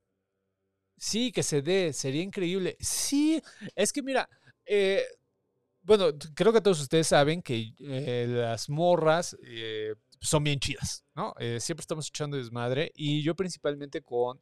Sí, 0.96 1.32
que 1.32 1.42
se 1.42 1.62
dé. 1.62 1.92
Sería 1.92 2.22
increíble. 2.22 2.76
Sí, 2.80 3.42
es 3.74 3.92
que 3.92 4.02
mira. 4.02 4.28
Eh, 4.64 5.02
bueno, 5.82 6.06
creo 6.34 6.52
que 6.52 6.60
todos 6.60 6.80
ustedes 6.80 7.06
saben 7.06 7.42
que 7.42 7.72
eh, 7.80 8.26
las 8.28 8.68
morras 8.68 9.36
eh, 9.42 9.94
son 10.20 10.44
bien 10.44 10.60
chidas, 10.60 11.04
¿no? 11.14 11.34
Eh, 11.38 11.58
siempre 11.60 11.82
estamos 11.82 12.08
echando 12.08 12.36
desmadre 12.36 12.92
y 12.94 13.22
yo 13.22 13.34
principalmente 13.34 14.02
con 14.02 14.38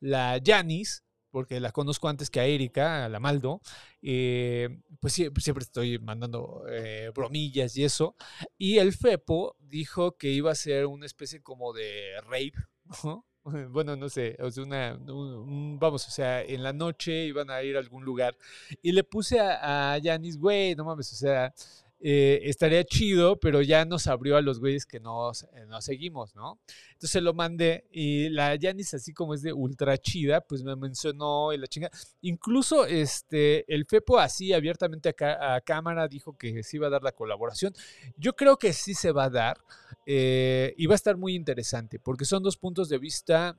la 0.00 0.40
Janis, 0.44 1.04
porque 1.30 1.60
la 1.60 1.70
conozco 1.70 2.08
antes 2.08 2.28
que 2.28 2.40
a 2.40 2.46
Erika, 2.46 3.04
a 3.04 3.08
la 3.08 3.20
Maldo, 3.20 3.60
eh, 4.02 4.80
pues 4.98 5.12
siempre, 5.14 5.62
estoy 5.62 5.98
mandando 5.98 6.64
eh, 6.68 7.12
bromillas 7.14 7.76
y 7.76 7.84
eso. 7.84 8.16
Y 8.58 8.78
el 8.78 8.92
Fepo 8.92 9.56
dijo 9.60 10.16
que 10.16 10.30
iba 10.30 10.50
a 10.50 10.56
ser 10.56 10.86
una 10.86 11.06
especie 11.06 11.40
como 11.40 11.72
de 11.72 12.20
rape, 12.22 12.54
Bueno, 13.42 13.96
no 13.96 14.10
sé, 14.10 14.36
o 14.38 14.50
sea, 14.50 14.62
una, 14.62 14.98
vamos, 15.00 16.06
o 16.06 16.10
sea, 16.10 16.42
en 16.42 16.62
la 16.62 16.74
noche 16.74 17.24
iban 17.24 17.48
a 17.48 17.62
ir 17.62 17.74
a 17.76 17.80
algún 17.80 18.04
lugar 18.04 18.36
y 18.82 18.92
le 18.92 19.02
puse 19.02 19.40
a, 19.40 19.94
a 19.94 20.00
Janis, 20.00 20.36
güey, 20.36 20.74
no 20.74 20.84
mames, 20.84 21.10
o 21.14 21.16
sea, 21.16 21.52
eh, 22.02 22.40
estaría 22.44 22.82
chido, 22.82 23.38
pero 23.38 23.60
ya 23.60 23.84
nos 23.84 24.06
abrió 24.06 24.38
a 24.38 24.40
los 24.40 24.58
güeyes 24.58 24.86
que 24.86 25.00
nos, 25.00 25.42
eh, 25.42 25.66
seguimos, 25.80 26.34
¿no? 26.34 26.58
Entonces 26.92 27.10
se 27.10 27.20
lo 27.20 27.34
mandé 27.34 27.84
y 27.90 28.30
la 28.30 28.54
Yanis, 28.54 28.94
así 28.94 29.12
como 29.12 29.34
es 29.34 29.42
de 29.42 29.52
ultra 29.52 29.98
chida, 29.98 30.40
pues 30.40 30.62
me 30.62 30.76
mencionó 30.76 31.52
y 31.52 31.58
la 31.58 31.66
chinga. 31.66 31.90
Incluso 32.22 32.86
este, 32.86 33.70
el 33.72 33.84
Fepo 33.84 34.18
así 34.18 34.54
abiertamente 34.54 35.14
a, 35.20 35.60
cámara 35.60 36.08
dijo 36.08 36.38
que 36.38 36.62
sí 36.62 36.78
iba 36.78 36.86
a 36.86 36.90
dar 36.90 37.02
la 37.02 37.12
colaboración. 37.12 37.74
Yo 38.16 38.34
creo 38.34 38.56
que 38.56 38.72
sí 38.72 38.94
se 38.94 39.12
va 39.12 39.24
a 39.24 39.30
dar 39.30 39.58
eh, 40.06 40.72
y 40.78 40.86
va 40.86 40.94
a 40.94 40.96
estar 40.96 41.18
muy 41.18 41.34
interesante 41.34 41.98
porque 41.98 42.24
son 42.24 42.42
dos 42.42 42.56
puntos 42.56 42.88
de 42.88 42.98
vista 42.98 43.58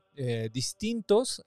distintos. 0.52 1.44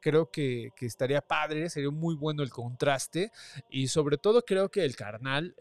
creo 0.00 0.30
que, 0.30 0.70
que, 0.76 0.86
estaría 0.86 1.20
padre, 1.20 1.70
sería 1.70 1.90
muy 1.90 2.14
bueno 2.14 2.42
el 2.42 2.50
contraste 2.50 3.30
y 3.70 3.88
sobre 3.88 4.18
todo 4.18 4.42
creo 4.42 4.70
que 4.70 4.84
el 4.84 4.96
carnal 4.96 5.54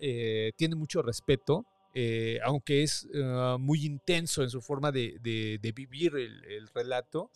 tiene 0.57 0.75
mucho 0.75 1.01
respeto, 1.01 1.65
eh, 1.93 2.39
aunque 2.45 2.83
es 2.83 3.07
ah, 3.21 3.57
muy 3.59 3.85
intenso 3.85 4.43
en 4.43 4.49
su 4.49 4.61
forma 4.61 4.91
de, 4.91 5.19
vivir 5.75 6.15
el, 6.15 6.67
relato. 6.73 7.31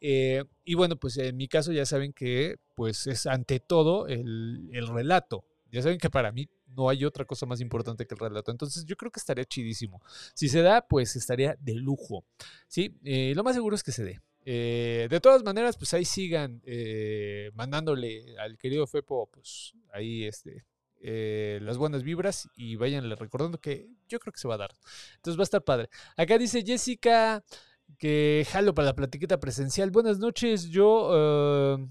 Eh, 0.00 0.44
y 0.64 0.74
bueno, 0.74 0.96
pues 0.96 1.16
en 1.18 1.36
mi 1.36 1.48
caso 1.48 1.72
ya 1.72 1.86
saben 1.86 2.12
que 2.12 2.56
pues 2.74 3.06
es 3.06 3.26
ante 3.26 3.60
todo 3.60 4.06
el, 4.08 4.88
relato. 4.88 5.44
Ya 5.70 5.82
saben 5.82 5.98
que 5.98 6.10
para 6.10 6.32
mí 6.32 6.48
no 6.66 6.88
hay 6.88 7.04
otra 7.04 7.24
cosa 7.24 7.46
más 7.46 7.60
importante 7.60 8.06
que 8.06 8.14
el 8.14 8.20
relato. 8.20 8.50
Entonces 8.50 8.84
yo 8.84 8.96
creo 8.96 9.10
que 9.10 9.20
estaría 9.20 9.44
chidísimo. 9.44 10.02
Si 10.34 10.48
se 10.48 10.62
da, 10.62 10.86
pues 10.86 11.16
estaría 11.16 11.56
de 11.60 11.74
lujo. 11.74 12.24
Sí, 12.66 12.98
eh, 13.04 13.32
lo 13.36 13.44
más 13.44 13.54
seguro 13.54 13.76
es 13.76 13.82
que 13.82 13.92
se 13.92 14.04
dé. 14.04 14.20
De 14.44 15.20
todas 15.22 15.42
maneras, 15.42 15.76
pues 15.76 15.94
ahí 15.94 16.04
sigan 16.04 16.62
mandándole 17.54 18.36
al 18.38 18.58
querido 18.58 18.86
Fepo, 18.86 19.28
pues 19.32 19.74
ahí 19.92 20.24
este, 20.24 20.64
eh, 21.04 21.58
las 21.62 21.78
buenas 21.78 22.04
vibras 22.04 22.48
y 22.54 22.76
váyanle 22.76 23.16
recordando 23.16 23.58
que 23.58 23.88
yo 24.08 24.20
creo 24.20 24.32
que 24.32 24.38
se 24.38 24.46
va 24.46 24.54
a 24.54 24.58
dar. 24.58 24.76
Entonces 25.16 25.36
va 25.36 25.42
a 25.42 25.50
estar 25.50 25.64
padre. 25.64 25.88
Acá 26.16 26.38
dice 26.38 26.62
Jessica 26.64 27.42
que 27.98 28.46
jalo 28.48 28.72
para 28.72 28.86
la 28.86 28.94
platiqueta 28.94 29.40
presencial. 29.40 29.90
Buenas 29.90 30.18
noches, 30.18 30.68
yo... 30.68 31.10
Eh, 31.78 31.88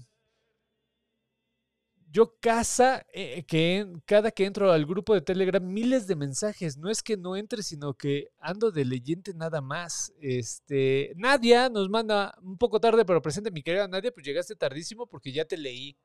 yo 2.12 2.38
casa 2.40 3.06
eh, 3.14 3.44
que 3.44 3.86
cada 4.04 4.30
que 4.30 4.44
entro 4.44 4.70
al 4.70 4.84
grupo 4.84 5.14
de 5.14 5.22
Telegram 5.22 5.64
miles 5.64 6.06
de 6.06 6.14
mensajes. 6.14 6.76
No 6.76 6.90
es 6.90 7.02
que 7.02 7.16
no 7.16 7.36
entre, 7.36 7.62
sino 7.62 7.94
que 7.94 8.28
ando 8.38 8.70
de 8.70 8.84
leyente 8.84 9.32
nada 9.32 9.62
más. 9.62 10.12
Este, 10.20 11.14
Nadia 11.16 11.70
nos 11.70 11.88
manda 11.88 12.34
un 12.42 12.58
poco 12.58 12.80
tarde, 12.80 13.06
pero 13.06 13.22
presente 13.22 13.50
mi 13.50 13.62
querida 13.62 13.88
Nadia, 13.88 14.12
pues 14.12 14.26
llegaste 14.26 14.54
tardísimo 14.54 15.06
porque 15.06 15.32
ya 15.32 15.46
te 15.46 15.56
leí. 15.56 15.96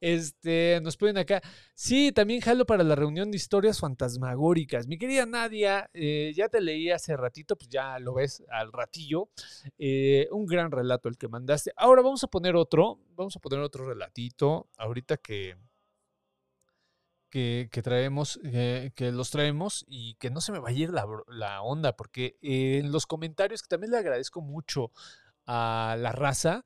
Este, 0.00 0.80
nos 0.82 0.96
ponen 0.96 1.18
acá. 1.18 1.42
Sí, 1.74 2.12
también 2.12 2.40
jalo 2.40 2.66
para 2.66 2.84
la 2.84 2.94
reunión 2.94 3.30
de 3.30 3.36
historias 3.36 3.80
fantasmagóricas. 3.80 4.86
Mi 4.86 4.98
querida 4.98 5.26
Nadia, 5.26 5.90
eh, 5.92 6.32
ya 6.34 6.48
te 6.48 6.60
leí 6.60 6.90
hace 6.90 7.16
ratito, 7.16 7.56
pues 7.56 7.68
ya 7.68 7.98
lo 7.98 8.14
ves 8.14 8.42
al 8.50 8.72
ratillo. 8.72 9.28
Eh, 9.78 10.28
un 10.30 10.46
gran 10.46 10.70
relato 10.70 11.08
el 11.08 11.18
que 11.18 11.28
mandaste. 11.28 11.72
Ahora 11.76 12.02
vamos 12.02 12.24
a 12.24 12.28
poner 12.28 12.56
otro, 12.56 12.98
vamos 13.10 13.36
a 13.36 13.40
poner 13.40 13.60
otro 13.60 13.86
relatito. 13.86 14.68
Ahorita 14.76 15.16
que, 15.16 15.56
que, 17.30 17.68
traemos, 17.82 18.40
eh, 18.44 18.92
que 18.94 19.10
los 19.12 19.30
traemos 19.30 19.84
y 19.88 20.14
que 20.14 20.30
no 20.30 20.40
se 20.40 20.52
me 20.52 20.60
vaya 20.60 20.76
a 20.76 20.82
ir 20.82 20.90
la, 20.90 21.06
la 21.28 21.62
onda, 21.62 21.96
porque 21.96 22.36
en 22.40 22.92
los 22.92 23.06
comentarios, 23.06 23.62
que 23.62 23.68
también 23.68 23.90
le 23.90 23.98
agradezco 23.98 24.40
mucho 24.40 24.92
a 25.46 25.96
la 25.98 26.12
raza, 26.12 26.64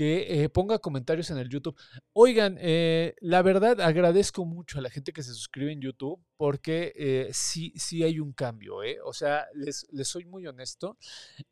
que 0.00 0.44
eh, 0.44 0.48
ponga 0.48 0.78
comentarios 0.78 1.30
en 1.30 1.36
el 1.36 1.50
YouTube. 1.50 1.78
Oigan, 2.14 2.56
eh, 2.58 3.14
la 3.20 3.42
verdad 3.42 3.82
agradezco 3.82 4.46
mucho 4.46 4.78
a 4.78 4.80
la 4.80 4.88
gente 4.88 5.12
que 5.12 5.22
se 5.22 5.34
suscribe 5.34 5.72
en 5.72 5.82
YouTube 5.82 6.24
porque 6.38 6.94
eh, 6.96 7.28
sí, 7.34 7.74
sí 7.76 8.02
hay 8.02 8.18
un 8.18 8.32
cambio, 8.32 8.82
¿eh? 8.82 8.96
O 9.04 9.12
sea, 9.12 9.44
les, 9.52 9.86
les 9.92 10.08
soy 10.08 10.24
muy 10.24 10.46
honesto. 10.46 10.96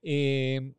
Eh, 0.00 0.72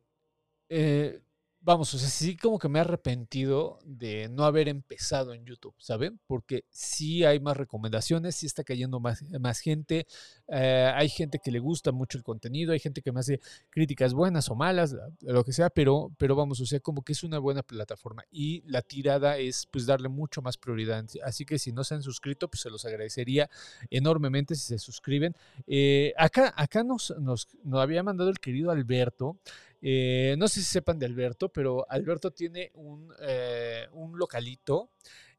eh, 0.67 1.21
vamos, 1.61 1.93
o 1.93 1.97
sea, 1.99 2.09
sí 2.09 2.37
como 2.37 2.57
que 2.57 2.69
me 2.69 2.79
he 2.79 2.81
arrepentido 2.81 3.79
de 3.85 4.29
no 4.29 4.45
haber 4.45 4.69
empezado 4.69 5.33
en 5.33 5.45
YouTube, 5.45 5.75
¿saben? 5.77 6.19
Porque 6.25 6.63
sí 6.69 7.25
hay 7.25 7.39
más 7.39 7.57
recomendaciones, 7.57 8.35
sí 8.35 8.45
está 8.45 8.63
cayendo 8.63 8.99
más, 8.99 9.23
más 9.39 9.59
gente, 9.59 10.07
eh, 10.47 10.91
hay 10.95 11.09
gente 11.09 11.39
que 11.43 11.51
le 11.51 11.59
gusta 11.59 11.91
mucho 11.91 12.17
el 12.17 12.23
contenido, 12.23 12.71
hay 12.73 12.79
gente 12.79 13.01
que 13.01 13.11
me 13.11 13.19
hace 13.19 13.39
críticas 13.69 14.13
buenas 14.13 14.49
o 14.49 14.55
malas, 14.55 14.93
la- 14.93 15.09
lo 15.21 15.43
que 15.43 15.51
sea, 15.53 15.69
pero, 15.69 16.11
pero 16.17 16.35
vamos, 16.35 16.59
o 16.61 16.65
sea, 16.65 16.79
como 16.79 17.03
que 17.03 17.13
es 17.13 17.23
una 17.23 17.39
buena 17.39 17.61
plataforma 17.63 18.23
y 18.31 18.61
la 18.65 18.81
tirada 18.81 19.37
es 19.37 19.67
pues 19.71 19.85
darle 19.85 20.09
mucho 20.09 20.41
más 20.41 20.57
prioridad. 20.57 21.05
Así 21.23 21.45
que 21.45 21.59
si 21.59 21.71
no 21.71 21.83
se 21.83 21.95
han 21.95 22.03
suscrito, 22.03 22.47
pues 22.49 22.61
se 22.61 22.69
los 22.69 22.85
agradecería 22.85 23.49
enormemente 23.89 24.55
si 24.55 24.61
se 24.67 24.79
suscriben. 24.79 25.35
Eh, 25.67 26.13
acá 26.17 26.53
acá 26.55 26.83
nos, 26.83 27.13
nos, 27.19 27.47
nos 27.63 27.79
había 27.81 28.03
mandado 28.03 28.29
el 28.29 28.39
querido 28.39 28.71
Alberto. 28.71 29.37
Eh, 29.81 30.35
no 30.37 30.47
sé 30.47 30.61
si 30.61 30.65
sepan 30.65 30.99
de 30.99 31.05
Alberto, 31.05 31.49
pero 31.49 31.89
Alberto 31.89 32.31
tiene 32.31 32.71
un, 32.73 33.13
eh, 33.21 33.87
un 33.93 34.17
localito 34.17 34.91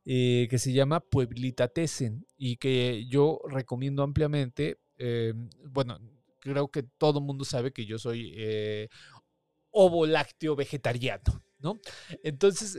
eh, 0.04 0.46
que 0.50 0.58
se 0.58 0.72
llama 0.72 1.00
Pueblita 1.00 1.68
Tesen 1.68 2.26
y 2.36 2.56
que 2.56 3.06
yo 3.06 3.40
recomiendo 3.48 4.02
ampliamente. 4.02 4.78
bueno, 5.66 5.98
creo 6.40 6.68
que 6.68 6.82
todo 6.82 7.20
mundo 7.20 7.44
sabe 7.44 7.72
que 7.72 7.86
yo 7.86 7.98
soy 7.98 8.34
ovo 9.70 10.06
lácteo 10.06 10.56
vegetariano, 10.56 11.42
¿no? 11.58 11.80
Entonces, 12.22 12.76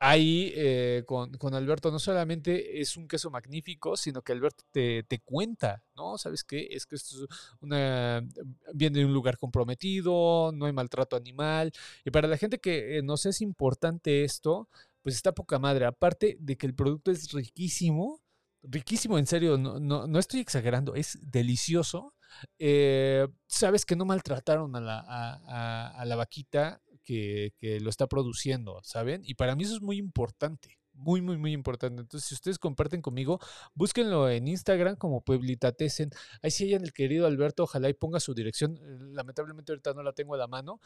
ahí 0.00 0.52
eh, 0.56 1.04
con, 1.06 1.32
con 1.34 1.54
Alberto 1.54 1.90
no 1.90 1.98
solamente 1.98 2.80
es 2.80 2.96
un 2.96 3.06
queso 3.06 3.30
magnífico, 3.30 3.96
sino 3.96 4.22
que 4.22 4.32
Alberto 4.32 4.64
te, 4.72 5.04
te 5.04 5.20
cuenta, 5.20 5.84
¿no? 5.94 6.16
¿Sabes 6.18 6.42
qué? 6.42 6.68
Es 6.70 6.86
que 6.86 6.96
esto 6.96 7.24
es 7.24 7.28
una, 7.60 8.26
viene 8.74 9.00
de 9.00 9.04
un 9.04 9.12
lugar 9.12 9.36
comprometido, 9.38 10.52
no 10.52 10.64
hay 10.66 10.72
maltrato 10.72 11.16
animal. 11.16 11.72
Y 12.04 12.10
para 12.10 12.28
la 12.28 12.38
gente 12.38 12.58
que 12.58 12.98
eh, 12.98 13.02
nos 13.02 13.26
es 13.26 13.42
importante 13.42 14.24
esto, 14.24 14.68
pues 15.02 15.14
está 15.16 15.32
poca 15.32 15.58
madre. 15.58 15.84
Aparte 15.84 16.36
de 16.40 16.56
que 16.56 16.66
el 16.66 16.74
producto 16.74 17.10
es 17.10 17.30
riquísimo, 17.32 18.22
riquísimo, 18.62 19.18
en 19.18 19.26
serio, 19.26 19.58
no, 19.58 19.78
no, 19.80 20.06
no 20.06 20.18
estoy 20.18 20.40
exagerando, 20.40 20.94
es 20.94 21.18
delicioso. 21.22 22.14
Eh, 22.58 23.26
sabes 23.48 23.84
que 23.84 23.96
no 23.96 24.04
maltrataron 24.06 24.74
a 24.76 24.80
la, 24.80 25.00
a, 25.00 25.40
a, 25.46 26.00
a 26.00 26.04
la 26.06 26.16
vaquita 26.16 26.80
que, 27.04 27.52
lo 27.80 27.90
está 27.90 28.06
produciendo, 28.06 28.80
¿saben? 28.82 29.22
Y 29.24 29.34
para 29.34 29.56
mí 29.56 29.64
eso 29.64 29.74
es 29.74 29.82
muy 29.82 29.98
importante. 29.98 30.78
Muy, 30.92 31.22
muy, 31.22 31.38
muy 31.38 31.52
importante. 31.52 32.02
Entonces, 32.02 32.28
si 32.28 32.34
ustedes 32.34 32.58
comparten 32.58 33.00
conmigo, 33.00 33.40
búsquenlo 33.74 34.28
en 34.28 34.48
Instagram 34.48 34.96
como 34.96 35.22
Pueblita 35.22 35.72
Tesen. 35.72 36.10
Ahí 36.42 36.50
sí 36.50 36.64
hayan 36.64 36.82
el 36.82 36.92
querido 36.92 37.26
Alberto, 37.26 37.62
ojalá 37.62 37.88
y 37.88 37.94
ponga 37.94 38.20
su 38.20 38.34
dirección. 38.34 38.78
Lamentablemente 39.14 39.72
ahorita 39.72 39.94
no 39.94 40.02
la 40.02 40.12
tengo 40.12 40.34
a 40.34 40.38
la 40.38 40.46
mano, 40.46 40.80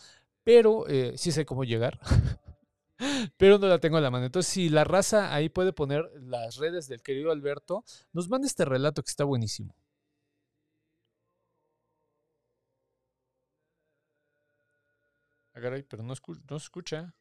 pero 0.45 0.87
eh, 0.89 1.15
sí 1.17 1.33
sé 1.33 1.45
cómo 1.45 1.65
llegar. 1.65 1.99
pero 3.37 3.59
no 3.59 3.67
la 3.67 3.79
tengo 3.79 3.97
a 3.97 4.01
la 4.01 4.11
mano. 4.11 4.27
Entonces, 4.27 4.53
si 4.53 4.69
la 4.69 4.85
raza 4.85 5.35
ahí 5.35 5.49
puede 5.49 5.73
poner 5.73 6.05
las 6.21 6.57
redes 6.57 6.87
del 6.87 7.03
querido 7.03 7.33
Alberto, 7.33 7.85
nos 8.13 8.29
manda 8.29 8.47
este 8.47 8.65
relato 8.65 9.03
que 9.03 9.11
está 9.11 9.25
buenísimo. 9.25 9.75
Ah, 15.55 15.61
caray, 15.61 15.83
pero 15.85 16.03
no, 16.03 16.13
escu 16.13 16.35
no 16.51 16.59
se 16.59 16.65
escucha. 16.65 17.15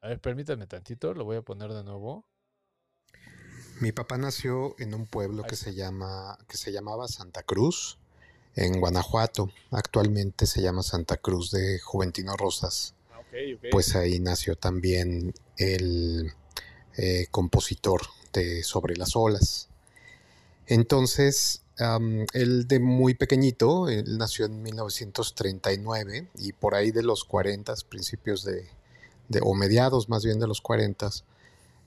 A 0.00 0.08
ver, 0.08 0.20
permítanme 0.20 0.66
tantito, 0.66 1.14
lo 1.14 1.24
voy 1.24 1.36
a 1.36 1.42
poner 1.42 1.72
de 1.72 1.82
nuevo. 1.82 2.26
Mi 3.80 3.92
papá 3.92 4.18
nació 4.18 4.74
en 4.78 4.92
un 4.94 5.06
pueblo 5.06 5.44
que 5.44 5.56
se 5.56 5.74
llama 5.74 6.38
que 6.48 6.56
se 6.56 6.72
llamaba 6.72 7.08
Santa 7.08 7.42
Cruz 7.42 7.98
en 8.54 8.80
Guanajuato. 8.80 9.50
Actualmente 9.70 10.46
se 10.46 10.60
llama 10.60 10.82
Santa 10.82 11.16
Cruz 11.16 11.50
de 11.50 11.78
Juventino 11.80 12.36
Rosas. 12.36 12.94
Ah, 13.10 13.20
okay, 13.20 13.54
okay. 13.54 13.70
Pues 13.70 13.96
ahí 13.96 14.20
nació 14.20 14.56
también 14.56 15.32
el 15.56 16.32
eh, 16.96 17.26
compositor 17.30 18.02
de 18.32 18.62
Sobre 18.62 18.96
las 18.96 19.16
olas. 19.16 19.68
Entonces, 20.66 21.64
Um, 21.80 22.24
él 22.34 22.68
de 22.68 22.78
muy 22.78 23.14
pequeñito, 23.14 23.88
él 23.88 24.16
nació 24.16 24.46
en 24.46 24.62
1939 24.62 26.28
y 26.38 26.52
por 26.52 26.76
ahí 26.76 26.92
de 26.92 27.02
los 27.02 27.24
40, 27.24 27.74
principios 27.88 28.44
de, 28.44 28.68
o 29.42 29.54
mediados 29.54 30.08
más 30.08 30.24
bien 30.24 30.38
de 30.38 30.46
los 30.46 30.60
40, 30.60 31.10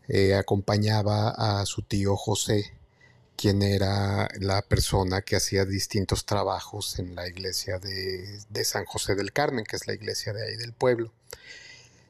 eh, 0.09 0.35
acompañaba 0.35 1.29
a 1.29 1.65
su 1.65 1.83
tío 1.83 2.17
José, 2.17 2.73
quien 3.37 3.61
era 3.61 4.27
la 4.41 4.61
persona 4.61 5.21
que 5.21 5.37
hacía 5.37 5.63
distintos 5.63 6.25
trabajos 6.25 6.99
en 6.99 7.15
la 7.15 7.27
iglesia 7.29 7.79
de 7.79 8.65
San 8.65 8.83
José 8.83 9.15
del 9.15 9.31
Carmen, 9.31 9.63
que 9.63 9.77
es 9.77 9.87
la 9.87 9.93
iglesia 9.93 10.33
de 10.33 10.45
ahí 10.47 10.57
del 10.57 10.73
pueblo. 10.73 11.13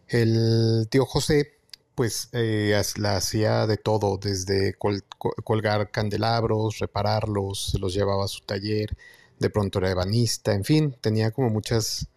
El 0.07 0.87
tío 0.89 1.05
José 1.05 1.56
pues 1.97 2.29
eh, 2.33 2.79
la 2.97 3.17
hacía 3.17 3.65
de 3.65 3.77
todo, 3.77 4.19
desde 4.19 4.75
col 4.75 5.03
colgar 5.43 5.89
candelabros, 5.89 6.77
repararlos, 6.77 7.75
los 7.81 7.91
llevaba 7.95 8.25
a 8.25 8.27
su 8.27 8.41
taller, 8.41 8.95
de 9.39 9.49
pronto 9.49 9.79
era 9.79 9.89
ebanista, 9.89 10.53
en 10.53 10.63
fin, 10.63 10.95
tenía 11.01 11.31
como 11.31 11.49
muchas 11.49 12.07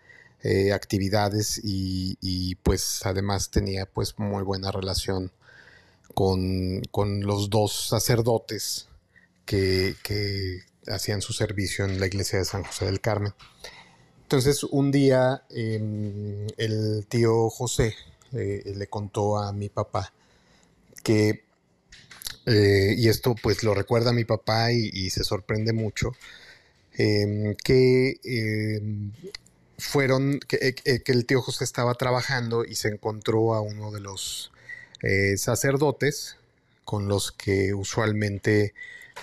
eh, 0.42 0.74
actividades 0.74 1.58
y, 1.64 2.56
pues 2.56 3.00
además 3.06 3.50
tenía 3.50 3.86
pues 3.86 4.18
muy 4.18 4.42
buena 4.42 4.70
relación 4.70 5.32
con, 6.14 6.82
con 6.90 7.22
los 7.22 7.48
dos 7.48 7.72
sacerdotes 7.72 8.88
que, 9.46 9.96
hacían 10.88 11.22
su 11.22 11.32
servicio 11.32 11.86
en 11.86 12.00
la 12.00 12.06
iglesia 12.06 12.38
de 12.38 12.44
San 12.44 12.64
José 12.64 12.84
del 12.84 13.00
Carmen. 13.00 13.32
Entonces 14.24 14.62
un 14.62 14.90
día 14.90 15.44
eh, 15.48 16.46
el 16.58 17.06
tío 17.08 17.48
José 17.48 17.94
eh, 18.32 18.72
le 18.76 18.86
contó 18.88 19.38
a 19.38 19.52
mi 19.52 19.68
papá 19.68 20.12
que, 21.02 21.44
eh, 22.46 22.94
y 22.96 23.08
esto 23.08 23.34
pues 23.40 23.62
lo 23.62 23.74
recuerda 23.74 24.10
a 24.10 24.14
mi 24.14 24.24
papá 24.24 24.72
y, 24.72 24.90
y 24.92 25.10
se 25.10 25.24
sorprende 25.24 25.72
mucho, 25.72 26.12
eh, 26.98 27.56
que 27.64 28.20
fueron, 29.80 30.38
que, 30.40 30.74
que, 30.74 31.12
el 31.12 31.26
tío 31.26 31.40
José 31.40 31.64
estaba 31.64 31.94
trabajando 31.94 32.64
y 32.64 32.74
se 32.74 32.88
encontró 32.88 33.54
a 33.54 33.60
uno 33.60 33.90
de 33.90 34.00
los 34.00 34.52
eh, 35.02 35.36
sacerdotes 35.36 36.36
con 36.84 37.08
los 37.08 37.32
que 37.32 37.74
usualmente 37.74 38.74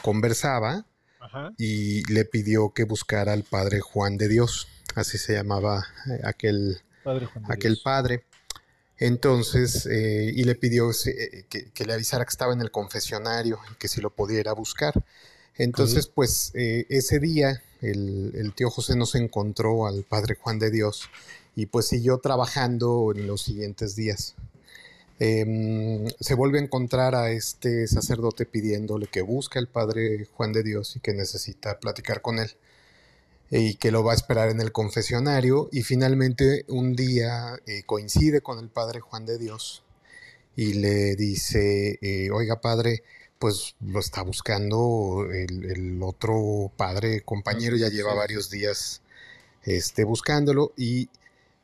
conversaba 0.01 0.85
Ajá. 1.19 1.53
y 1.57 2.03
le 2.11 2.25
pidió 2.25 2.71
que 2.71 2.83
buscara 2.83 3.33
al 3.33 3.43
padre 3.43 3.79
Juan 3.79 4.17
de 4.17 4.27
Dios, 4.27 4.67
así 4.95 5.17
se 5.17 5.33
llamaba 5.33 5.85
eh, 6.09 6.21
aquel 6.23 6.81
padre. 7.03 7.29
aquel 7.47 7.73
Dios. 7.73 7.83
padre. 7.83 8.23
Entonces, 8.99 9.85
eh, 9.85 10.31
y 10.33 10.43
le 10.43 10.55
pidió 10.55 10.89
eh, 10.91 11.45
que, 11.49 11.71
que, 11.71 11.85
le 11.85 11.93
avisara 11.93 12.25
que 12.25 12.29
estaba 12.29 12.53
en 12.53 12.61
el 12.61 12.71
confesionario 12.71 13.59
y 13.71 13.75
que 13.75 13.87
si 13.87 14.01
lo 14.01 14.09
pudiera 14.09 14.53
buscar. 14.53 15.03
Entonces, 15.55 16.05
okay. 16.05 16.13
pues 16.15 16.51
eh, 16.55 16.85
ese 16.89 17.19
día 17.19 17.61
el, 17.81 18.31
el, 18.35 18.53
tío 18.53 18.69
José 18.69 18.95
no 18.95 19.05
se 19.05 19.19
encontró 19.19 19.87
al 19.87 20.03
padre 20.03 20.35
Juan 20.35 20.59
de 20.59 20.71
Dios 20.71 21.09
y 21.55 21.67
pues 21.67 21.87
siguió 21.87 22.19
trabajando 22.19 23.11
en 23.15 23.27
los 23.27 23.41
siguientes 23.41 23.95
días. 23.95 24.35
Eh, 25.19 26.05
se 26.19 26.35
vuelve 26.35 26.59
a 26.59 26.61
encontrar 26.61 27.15
a 27.15 27.31
este 27.31 27.87
sacerdote 27.87 28.45
pidiéndole 28.45 29.07
que 29.07 29.21
busque 29.21 29.57
al 29.57 29.67
padre 29.67 30.27
Juan 30.33 30.53
de 30.53 30.61
Dios 30.61 30.95
y 30.95 30.99
que 30.99 31.13
necesita 31.13 31.79
platicar 31.79 32.21
con 32.21 32.37
él 32.37 32.51
y 33.49 33.75
que 33.75 33.91
lo 33.91 34.03
va 34.03 34.11
a 34.11 34.15
esperar 34.15 34.49
en 34.49 34.59
el 34.59 34.71
confesionario 34.71 35.69
y 35.71 35.83
finalmente 35.83 36.65
un 36.67 36.95
día 36.95 37.57
eh, 37.65 37.83
coincide 37.85 38.41
con 38.41 38.59
el 38.59 38.69
padre 38.69 38.99
Juan 38.99 39.25
de 39.25 39.37
Dios 39.37 39.83
y 40.55 40.73
le 40.73 41.15
dice, 41.15 41.99
eh, 42.01 42.29
oiga 42.31 42.59
padre, 42.59 43.03
pues 43.39 43.75
lo 43.79 43.99
está 43.99 44.23
buscando 44.23 45.27
el, 45.31 45.65
el 45.65 46.03
otro 46.03 46.71
padre 46.75 47.21
compañero, 47.21 47.77
ya 47.77 47.89
lleva 47.89 48.13
varios 48.15 48.49
días 48.49 49.01
este, 49.63 50.03
buscándolo 50.03 50.73
y 50.75 51.09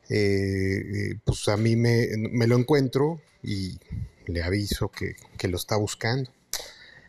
eh, 0.10 1.16
pues 1.26 1.48
a 1.48 1.58
mí 1.58 1.76
me, 1.76 2.08
me, 2.18 2.46
lo 2.48 2.58
encuentro 2.58 3.20
y 3.42 3.80
le 4.28 4.44
aviso 4.44 4.90
que, 4.90 5.16
que, 5.38 5.48
lo 5.48 5.58
está 5.58 5.76
buscando. 5.76 6.30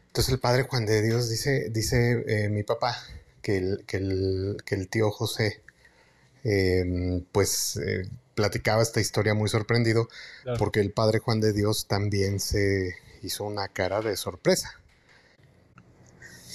Entonces 0.06 0.32
el 0.32 0.40
padre 0.40 0.62
Juan 0.62 0.86
de 0.86 1.02
Dios 1.02 1.28
dice, 1.28 1.68
dice 1.70 2.48
mi 2.50 2.62
papá, 2.62 2.96
que 3.44 3.58
el, 3.58 3.84
que 3.86 3.98
el, 3.98 4.56
que 4.64 4.74
el 4.74 4.88
tío 4.88 5.10
José 5.10 5.60
eh, 6.44 7.22
pues 7.30 7.76
eh, 7.76 8.08
platicaba 8.34 8.82
esta 8.82 9.00
historia 9.00 9.34
muy 9.34 9.50
sorprendido 9.50 10.08
claro. 10.42 10.58
porque 10.58 10.80
el 10.80 10.92
padre 10.92 11.18
Juan 11.18 11.40
de 11.40 11.52
Dios 11.52 11.86
también 11.86 12.40
se 12.40 12.96
hizo 13.22 13.44
una 13.44 13.68
cara 13.68 14.00
de 14.00 14.16
sorpresa 14.16 14.80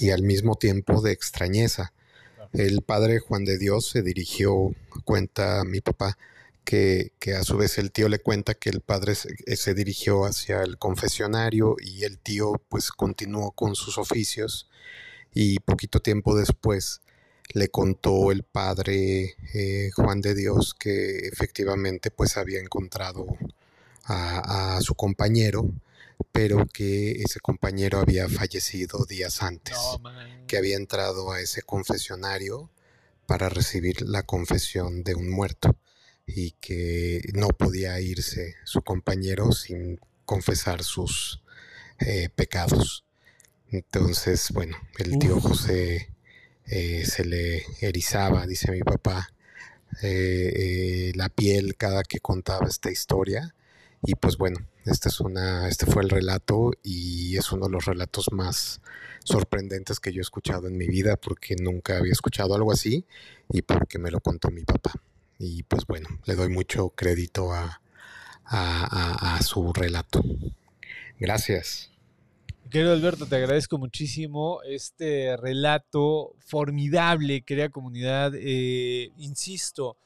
y 0.00 0.10
al 0.10 0.22
mismo 0.22 0.56
tiempo 0.56 1.00
de 1.00 1.12
extrañeza. 1.12 1.92
El 2.52 2.82
padre 2.82 3.20
Juan 3.20 3.44
de 3.44 3.58
Dios 3.58 3.88
se 3.88 4.02
dirigió, 4.02 4.74
cuenta 5.04 5.62
mi 5.64 5.80
papá, 5.80 6.18
que, 6.64 7.12
que, 7.20 7.34
a 7.34 7.44
su 7.44 7.56
vez 7.56 7.78
el 7.78 7.92
tío 7.92 8.08
le 8.08 8.18
cuenta 8.18 8.54
que 8.54 8.70
el 8.70 8.80
padre 8.80 9.14
se, 9.14 9.28
eh, 9.46 9.56
se, 9.56 9.74
dirigió 9.74 10.24
hacia 10.24 10.62
el 10.62 10.78
confesionario 10.78 11.76
y 11.80 12.04
el 12.04 12.18
tío 12.18 12.60
pues 12.68 12.90
continuó 12.90 13.52
con 13.52 13.74
sus 13.74 13.98
oficios 13.98 14.68
y 15.32 15.58
poquito 15.60 16.00
tiempo 16.00 16.36
después 16.36 17.00
le 17.52 17.68
contó 17.68 18.30
el 18.30 18.42
padre 18.42 19.36
eh, 19.54 19.90
Juan 19.94 20.20
de 20.20 20.34
Dios 20.34 20.74
que 20.78 21.28
efectivamente 21.28 22.10
pues 22.10 22.36
había 22.36 22.60
encontrado 22.60 23.26
a, 24.04 24.76
a, 24.76 24.80
su 24.80 24.94
compañero, 24.94 25.70
pero 26.32 26.66
que 26.66 27.12
ese 27.12 27.40
compañero 27.40 27.98
había 27.98 28.28
fallecido 28.28 29.04
días 29.04 29.42
antes, 29.42 29.76
No, 30.02 30.46
que 30.46 30.56
había 30.56 30.76
entrado 30.76 31.32
a 31.32 31.40
ese 31.40 31.62
confesionario 31.62 32.70
para 33.26 33.48
recibir 33.48 34.02
la 34.02 34.24
confesión 34.24 35.02
de 35.04 35.14
un 35.14 35.30
muerto 35.30 35.76
y 36.26 36.52
que 36.60 37.22
no 37.34 37.48
podía 37.48 38.00
irse 38.00 38.54
su 38.64 38.82
compañero 38.82 39.52
sin 39.52 40.00
confesar 40.24 40.82
sus 40.82 41.42
eh, 41.98 42.28
pecados. 42.34 43.04
Entonces, 43.70 44.50
bueno, 44.52 44.76
el 44.98 45.18
tío. 45.18 45.40
José 45.40 46.10
eh, 46.66 47.04
se 47.06 47.24
le 47.24 47.64
erizaba, 47.80 48.46
dice 48.46 48.70
mi 48.72 48.80
papá, 48.80 49.32
eh, 50.02 50.52
eh, 50.54 51.12
la 51.14 51.28
piel 51.28 51.76
cada 51.76 52.02
que 52.02 52.20
contaba 52.20 52.66
esta 52.68 52.90
historia. 52.90 53.54
Y 54.02 54.14
pues 54.14 54.38
bueno, 54.38 54.66
este, 54.86 55.08
es 55.08 55.20
una, 55.20 55.68
este 55.68 55.86
fue 55.86 56.02
el 56.02 56.10
relato 56.10 56.72
y 56.82 57.36
es 57.36 57.52
uno 57.52 57.66
de 57.66 57.72
los 57.72 57.84
relatos 57.84 58.32
más 58.32 58.80
sorprendentes 59.22 60.00
que 60.00 60.12
yo 60.12 60.20
he 60.20 60.22
escuchado 60.22 60.68
en 60.68 60.76
mi 60.78 60.86
vida 60.88 61.16
porque 61.16 61.54
nunca 61.56 61.98
había 61.98 62.12
escuchado 62.12 62.54
algo 62.54 62.72
así 62.72 63.04
y 63.50 63.62
porque 63.62 63.98
me 63.98 64.10
lo 64.10 64.20
contó 64.20 64.50
mi 64.50 64.62
papá. 64.64 64.92
Y 65.38 65.62
pues 65.64 65.86
bueno, 65.86 66.08
le 66.24 66.34
doy 66.34 66.48
mucho 66.48 66.90
crédito 66.90 67.52
a, 67.52 67.80
a, 68.44 69.30
a, 69.30 69.36
a 69.36 69.42
su 69.42 69.72
relato. 69.72 70.24
Gracias. 71.18 71.89
Querido 72.70 72.92
Alberto, 72.92 73.26
te 73.26 73.34
agradezco 73.34 73.78
muchísimo 73.78 74.62
este 74.62 75.36
relato 75.36 76.36
formidable, 76.38 77.42
querida 77.42 77.68
comunidad. 77.68 78.32
Eh, 78.36 79.10
insisto, 79.16 79.96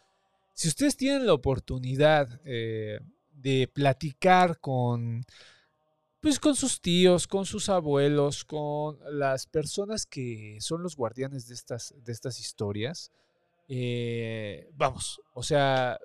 si 0.54 0.68
ustedes 0.68 0.96
tienen 0.96 1.26
la 1.26 1.34
oportunidad 1.34 2.40
eh, 2.46 3.00
de 3.34 3.68
platicar 3.70 4.60
con, 4.60 5.26
pues, 6.22 6.40
con 6.40 6.56
sus 6.56 6.80
tíos, 6.80 7.26
con 7.26 7.44
sus 7.44 7.68
abuelos, 7.68 8.46
con 8.46 8.98
las 9.10 9.46
personas 9.46 10.06
que 10.06 10.56
son 10.60 10.82
los 10.82 10.96
guardianes 10.96 11.46
de 11.48 11.54
estas, 11.54 11.94
de 12.02 12.12
estas 12.12 12.40
historias, 12.40 13.12
eh, 13.68 14.70
vamos, 14.74 15.20
o 15.34 15.42
sea, 15.42 15.98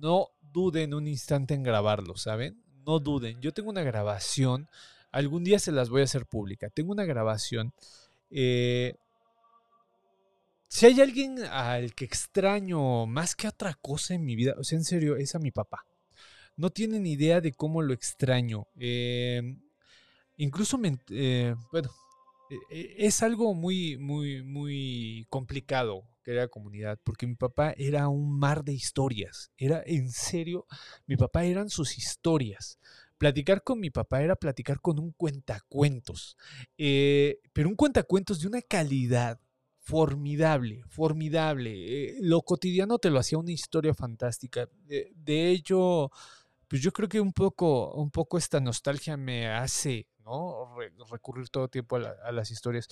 no 0.00 0.30
duden 0.52 0.92
un 0.92 1.06
instante 1.06 1.54
en 1.54 1.62
grabarlo, 1.62 2.16
¿saben? 2.16 2.60
No 2.84 2.98
duden. 2.98 3.40
Yo 3.40 3.52
tengo 3.52 3.70
una 3.70 3.84
grabación 3.84 4.68
algún 5.14 5.44
día 5.44 5.58
se 5.58 5.72
las 5.72 5.90
voy 5.90 6.00
a 6.00 6.04
hacer 6.04 6.26
pública. 6.26 6.68
Tengo 6.70 6.92
una 6.92 7.04
grabación. 7.04 7.72
Eh, 8.30 8.94
si 10.68 10.86
hay 10.86 11.00
alguien 11.00 11.38
al 11.44 11.94
que 11.94 12.04
extraño 12.04 13.06
más 13.06 13.36
que 13.36 13.46
otra 13.46 13.74
cosa 13.74 14.14
en 14.14 14.24
mi 14.24 14.34
vida, 14.34 14.54
o 14.58 14.64
sea, 14.64 14.76
en 14.76 14.84
serio, 14.84 15.16
es 15.16 15.34
a 15.36 15.38
mi 15.38 15.52
papá. 15.52 15.86
No 16.56 16.70
tienen 16.70 17.06
idea 17.06 17.40
de 17.40 17.52
cómo 17.52 17.80
lo 17.80 17.94
extraño. 17.94 18.66
Eh, 18.76 19.56
incluso, 20.36 20.78
me, 20.78 20.98
eh, 21.10 21.54
bueno, 21.70 21.90
es 22.68 23.22
algo 23.22 23.54
muy, 23.54 23.96
muy, 23.98 24.42
muy 24.42 25.26
complicado, 25.30 26.02
querida 26.24 26.48
comunidad, 26.48 26.98
porque 27.04 27.28
mi 27.28 27.36
papá 27.36 27.72
era 27.76 28.08
un 28.08 28.36
mar 28.36 28.64
de 28.64 28.72
historias. 28.72 29.52
Era, 29.56 29.80
en 29.86 30.10
serio, 30.10 30.66
mi 31.06 31.16
papá 31.16 31.44
eran 31.44 31.70
sus 31.70 31.98
historias 31.98 32.80
platicar 33.24 33.62
con 33.62 33.80
mi 33.80 33.88
papá 33.88 34.22
era 34.22 34.36
platicar 34.36 34.82
con 34.82 34.98
un 34.98 35.12
cuentacuentos, 35.12 36.36
eh, 36.76 37.40
pero 37.54 37.70
un 37.70 37.74
cuentacuentos 37.74 38.38
de 38.38 38.48
una 38.48 38.60
calidad 38.60 39.40
formidable, 39.80 40.82
formidable. 40.88 41.70
Eh, 41.72 42.16
lo 42.20 42.42
cotidiano 42.42 42.98
te 42.98 43.08
lo 43.08 43.18
hacía 43.18 43.38
una 43.38 43.50
historia 43.50 43.94
fantástica. 43.94 44.68
De 44.86 45.50
hecho, 45.50 46.10
pues 46.68 46.82
yo 46.82 46.92
creo 46.92 47.08
que 47.08 47.18
un 47.18 47.32
poco, 47.32 47.94
un 47.94 48.10
poco 48.10 48.36
esta 48.36 48.60
nostalgia 48.60 49.16
me 49.16 49.48
hace 49.48 50.06
¿no? 50.22 50.76
Re 50.76 50.92
recurrir 51.10 51.48
todo 51.48 51.64
el 51.64 51.70
tiempo 51.70 51.96
a, 51.96 52.00
la, 52.00 52.16
a, 52.24 52.30
las 52.30 52.50
historias. 52.50 52.88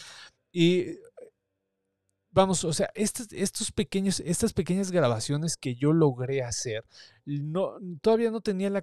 Y 0.50 0.96
vamos, 2.30 2.64
o 2.64 2.72
sea, 2.72 2.90
estos, 2.94 3.30
estos 3.32 3.70
pequeños, 3.70 4.20
estas 4.20 4.54
pequeñas 4.54 4.92
grabaciones 4.92 5.58
que 5.58 5.74
yo 5.74 5.92
logré 5.92 6.42
hacer, 6.42 6.86
no, 7.26 7.74
todavía 8.00 8.30
no 8.30 8.40
tenía 8.40 8.70
la 8.70 8.82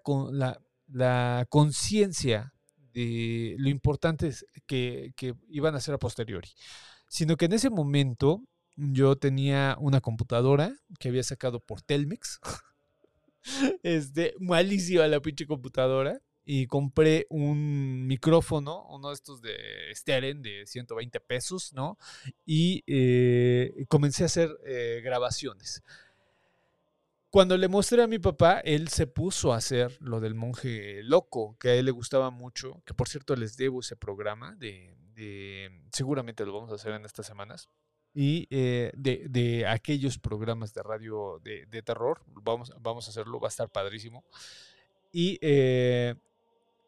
la 0.91 1.45
conciencia 1.49 2.53
de 2.93 3.55
lo 3.57 3.69
importante 3.69 4.33
que, 4.65 5.13
que, 5.15 5.35
iban 5.49 5.75
a 5.75 5.79
ser 5.79 5.93
a 5.93 5.99
posteriori, 5.99 6.49
sino 7.07 7.37
que 7.37 7.45
en 7.45 7.53
ese 7.53 7.69
momento 7.69 8.43
yo 8.75 9.15
tenía 9.15 9.75
una 9.79 10.01
computadora 10.01 10.73
que 10.99 11.09
había 11.09 11.23
sacado 11.23 11.59
por 11.59 11.81
Telmex, 11.81 12.39
este, 13.83 14.33
malísima 14.39 15.07
la 15.07 15.21
pinche 15.21 15.45
computadora, 15.45 16.21
y 16.51 16.65
compré 16.65 17.27
un 17.29 18.07
micrófono, 18.07 18.83
uno 18.89 19.09
de 19.09 19.13
estos 19.13 19.39
de 19.39 19.55
Steren 19.93 20.41
de 20.41 20.65
120 20.65 21.19
pesos, 21.19 21.73
¿no? 21.73 21.99
Y 22.43 22.83
eh, 22.87 23.85
comencé 23.87 24.23
a 24.23 24.25
hacer 24.25 24.49
eh, 24.65 24.99
grabaciones. 25.03 25.83
Cuando 27.29 27.57
le 27.57 27.67
mostré 27.67 28.01
a 28.01 28.07
mi 28.07 28.17
papá, 28.17 28.59
él 28.59 28.87
se 28.87 29.05
puso 29.05 29.53
a 29.53 29.57
hacer 29.57 29.95
lo 30.01 30.19
del 30.19 30.33
monje 30.33 31.03
loco, 31.03 31.57
que 31.59 31.69
a 31.69 31.75
él 31.75 31.85
le 31.85 31.91
gustaba 31.91 32.31
mucho, 32.31 32.81
que 32.85 32.95
por 32.95 33.07
cierto 33.07 33.35
les 33.35 33.55
debo 33.55 33.81
ese 33.81 33.95
programa, 33.95 34.55
de, 34.55 34.95
de 35.13 35.69
seguramente 35.91 36.43
lo 36.43 36.53
vamos 36.53 36.71
a 36.71 36.75
hacer 36.75 36.93
en 36.93 37.05
estas 37.05 37.27
semanas, 37.27 37.69
y 38.15 38.47
eh, 38.49 38.91
de, 38.95 39.27
de, 39.29 39.67
aquellos 39.67 40.17
programas 40.17 40.73
de 40.73 40.81
radio 40.81 41.39
de, 41.43 41.67
de, 41.67 41.83
terror, 41.83 42.23
vamos, 42.25 42.73
vamos 42.79 43.05
a 43.05 43.11
hacerlo, 43.11 43.39
va 43.39 43.47
a 43.47 43.49
estar 43.49 43.69
padrísimo. 43.69 44.23
Y, 45.11 45.37
eh, 45.41 46.15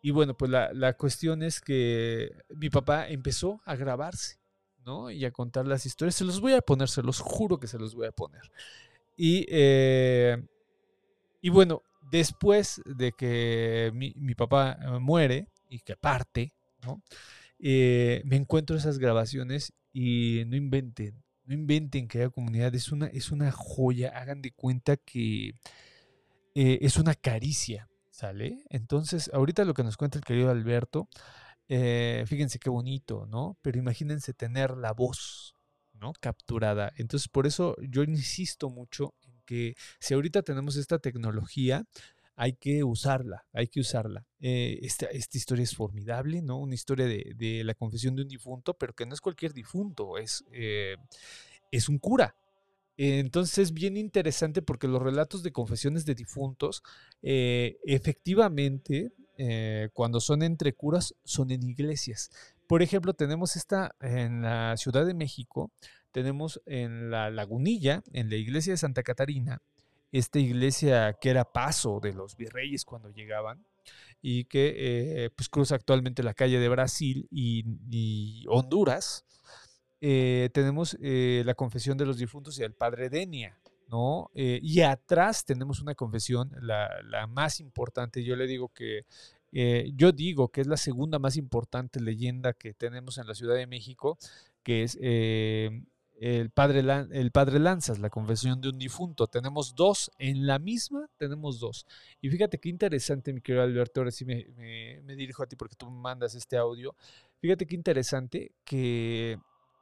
y 0.01 0.09
bueno, 0.09 0.35
pues 0.35 0.49
la, 0.49 0.73
la 0.73 0.93
cuestión 0.93 1.43
es 1.43 1.61
que 1.61 2.35
mi 2.49 2.71
papá 2.71 3.07
empezó 3.07 3.61
a 3.65 3.75
grabarse, 3.75 4.39
¿no? 4.83 5.11
Y 5.11 5.23
a 5.25 5.31
contar 5.31 5.67
las 5.67 5.85
historias. 5.85 6.15
Se 6.15 6.25
los 6.25 6.41
voy 6.41 6.53
a 6.53 6.61
poner, 6.61 6.89
se 6.89 7.03
los 7.03 7.19
juro 7.19 7.59
que 7.59 7.67
se 7.67 7.77
los 7.77 7.93
voy 7.93 8.07
a 8.07 8.11
poner. 8.11 8.41
Y, 9.23 9.45
eh, 9.49 10.35
y, 11.41 11.49
bueno, 11.49 11.83
después 12.11 12.81
de 12.85 13.11
que 13.11 13.91
mi, 13.93 14.15
mi, 14.15 14.33
papá 14.33 14.79
muere 14.99 15.47
y 15.69 15.81
que 15.81 15.95
parte, 15.95 16.55
¿no? 16.83 17.03
Eh, 17.59 18.23
me 18.25 18.35
encuentro 18.35 18.75
esas 18.75 18.97
grabaciones 18.97 19.73
y 19.93 20.41
no 20.47 20.55
inventen, 20.55 21.23
no 21.45 21.53
inventen 21.53 22.07
que 22.07 22.17
haya 22.17 22.29
comunidad, 22.31 22.73
es 22.73 22.91
una, 22.91 23.05
es 23.05 23.31
una 23.31 23.51
joya, 23.51 24.09
hagan 24.09 24.41
de 24.41 24.53
cuenta 24.53 24.97
que 24.97 25.49
eh, 26.55 26.79
es 26.81 26.97
una 26.97 27.13
caricia, 27.13 27.91
¿sale? 28.09 28.63
Entonces, 28.69 29.29
ahorita 29.31 29.65
lo 29.65 29.75
que 29.75 29.83
nos 29.83 29.97
cuenta 29.97 30.17
el 30.17 30.25
querido 30.25 30.49
Alberto, 30.49 31.07
eh, 31.69 32.23
fíjense 32.25 32.57
qué 32.57 32.71
bonito, 32.71 33.27
¿no? 33.27 33.55
Pero 33.61 33.77
imagínense 33.77 34.33
tener 34.33 34.71
la 34.77 34.93
voz, 34.93 35.53
¿no? 36.01 36.13
Capturada. 36.19 36.91
Entonces, 36.97 37.29
por 37.29 37.47
eso 37.47 37.75
yo 37.81 38.03
insisto 38.03 38.69
mucho 38.69 39.13
en 39.21 39.33
que 39.45 39.75
si 39.99 40.13
ahorita 40.13 40.41
tenemos 40.41 40.75
esta 40.75 40.99
tecnología, 40.99 41.85
hay 42.35 42.53
que 42.53 42.83
usarla, 42.83 43.45
hay 43.53 43.67
que 43.67 43.81
usarla. 43.81 44.25
Eh, 44.39 44.79
esta, 44.81 45.05
esta, 45.05 45.37
historia 45.37 45.63
es 45.63 45.75
formidable, 45.75 46.41
¿no? 46.41 46.57
Una 46.57 46.73
historia 46.73 47.05
de, 47.05 47.61
la 47.63 47.75
confesión 47.75 48.15
de 48.15 48.23
un 48.23 48.27
difunto, 48.27 48.73
pero 48.73 48.93
que 48.93 49.05
no 49.05 49.13
es 49.13 49.21
cualquier 49.21 49.53
difunto, 49.53 50.17
es, 50.17 50.43
eh, 50.51 50.95
es 51.71 51.87
un 51.87 51.99
cura. 51.99 52.35
Entonces 52.97 53.57
es 53.59 53.73
bien 53.73 53.95
interesante 53.95 54.61
porque 54.61 54.87
los 54.87 55.01
relatos 55.01 55.43
de 55.43 55.51
confesiones 55.51 56.05
de 56.05 56.15
difuntos, 56.15 56.83
eh, 57.21 57.77
efectivamente, 57.85 59.11
cuando 59.93 60.19
son 60.19 60.43
entre 60.43 60.73
curas, 60.73 61.15
son 61.23 61.49
en 61.49 61.63
iglesias. 61.63 62.29
Por 62.71 62.81
ejemplo, 62.81 63.13
tenemos 63.13 63.57
esta 63.57 63.97
en 63.99 64.43
la 64.43 64.77
Ciudad 64.77 65.05
de 65.05 65.13
México, 65.13 65.73
tenemos 66.13 66.61
en 66.65 67.11
la 67.11 67.29
Lagunilla, 67.29 68.01
en 68.13 68.29
la 68.29 68.37
iglesia 68.37 68.71
de 68.71 68.77
Santa 68.77 69.03
Catarina, 69.03 69.61
esta 70.13 70.39
iglesia 70.39 71.17
que 71.19 71.31
era 71.31 71.43
paso 71.43 71.99
de 72.01 72.13
los 72.13 72.37
virreyes 72.37 72.85
cuando 72.85 73.09
llegaban 73.09 73.65
y 74.21 74.45
que 74.45 75.25
eh, 75.25 75.29
pues 75.31 75.49
cruza 75.49 75.75
actualmente 75.75 76.23
la 76.23 76.33
calle 76.33 76.59
de 76.59 76.69
Brasil 76.69 77.27
y, 77.29 78.45
Honduras. 78.47 79.25
Eh, 79.99 80.49
tenemos 80.53 80.97
eh, 81.01 81.43
la 81.45 81.55
confesión 81.55 81.97
de 81.97 82.05
los 82.05 82.19
difuntos 82.19 82.57
y 82.57 82.63
el 82.63 82.73
padre 82.73 83.09
Denia, 83.09 83.59
¿no? 83.89 84.31
Y 84.33 84.79
atrás 84.79 85.43
tenemos 85.43 85.81
una 85.81 85.93
confesión, 85.93 86.49
la, 86.61 86.87
más 87.27 87.59
importante, 87.59 88.23
yo 88.23 88.37
le 88.37 88.47
digo 88.47 88.69
que, 88.69 89.03
eh, 89.51 89.91
yo 89.95 90.11
digo 90.11 90.49
que 90.49 90.61
es 90.61 90.67
la 90.67 90.77
segunda 90.77 91.19
más 91.19 91.37
importante 91.37 91.99
leyenda 91.99 92.53
que 92.53 92.73
tenemos 92.73 93.17
en 93.17 93.27
la 93.27 93.35
Ciudad 93.35 93.55
de 93.55 93.67
México, 93.67 94.17
que 94.63 94.83
es 94.83 94.97
el 95.01 96.51
padre, 96.51 96.81
el 97.11 97.31
padre 97.31 97.59
Lanzas, 97.59 97.99
la 97.99 98.09
confesión 98.09 98.61
de 98.61 98.69
un 98.69 98.77
difunto. 98.77 99.27
Tenemos 99.27 99.75
dos, 99.75 100.11
en 100.19 100.45
la 100.45 100.59
misma 100.59 101.09
tenemos 101.17 101.59
dos. 101.59 101.87
Y 102.21 102.29
fíjate 102.29 102.59
qué 102.59 102.69
interesante, 102.69 103.33
mi 103.33 103.41
querido 103.41 103.63
Alberto, 103.63 104.01
ahora 104.01 104.11
sí 104.11 104.23
me, 104.23 104.45
me 105.03 105.15
dirijo 105.15 105.43
a 105.43 105.47
ti 105.47 105.55
porque 105.55 105.75
tú 105.75 105.89
me 105.89 105.99
mandas 105.99 106.35
este 106.35 106.57
audio. 106.57 106.95
Fíjate 107.39 107.65
qué 107.65 107.75
interesante 107.75 108.51
que 108.63 109.39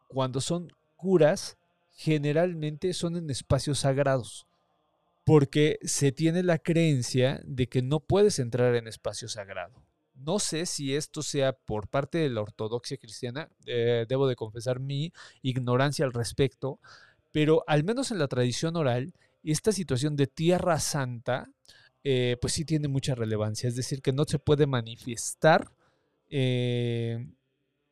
cuando 0.07 0.39
son 0.39 0.71
curas, 0.95 1.57
generalmente 1.91 2.93
son 2.93 3.17
en 3.17 3.29
espacios 3.29 3.79
sagrados, 3.79 4.47
porque 5.29 5.77
se 5.83 6.11
tiene 6.11 6.41
la 6.41 6.57
creencia 6.57 7.39
de 7.45 7.69
que 7.69 7.83
no 7.83 7.99
puedes 7.99 8.39
entrar 8.39 8.73
en 8.73 8.87
espacio 8.87 9.27
sagrado. 9.27 9.85
No 10.15 10.39
sé 10.39 10.65
si 10.65 10.95
esto 10.95 11.21
sea 11.21 11.53
por 11.53 11.87
parte 11.87 12.17
de 12.17 12.31
la 12.31 12.41
ortodoxia 12.41 12.97
cristiana, 12.97 13.47
eh, 13.67 14.07
debo 14.09 14.27
de 14.27 14.35
confesar 14.35 14.79
mi 14.79 15.13
ignorancia 15.43 16.03
al 16.03 16.13
respecto, 16.13 16.79
pero 17.31 17.63
al 17.67 17.83
menos 17.83 18.09
en 18.09 18.17
la 18.17 18.27
tradición 18.27 18.75
oral, 18.75 19.13
esta 19.43 19.71
situación 19.71 20.15
de 20.15 20.25
Tierra 20.25 20.79
Santa, 20.79 21.51
eh, 22.03 22.37
pues 22.41 22.53
sí 22.53 22.65
tiene 22.65 22.87
mucha 22.87 23.13
relevancia, 23.13 23.67
es 23.67 23.75
decir, 23.75 24.01
que 24.01 24.13
no 24.13 24.23
se 24.25 24.39
puede 24.39 24.65
manifestar 24.65 25.71
eh, 26.27 27.29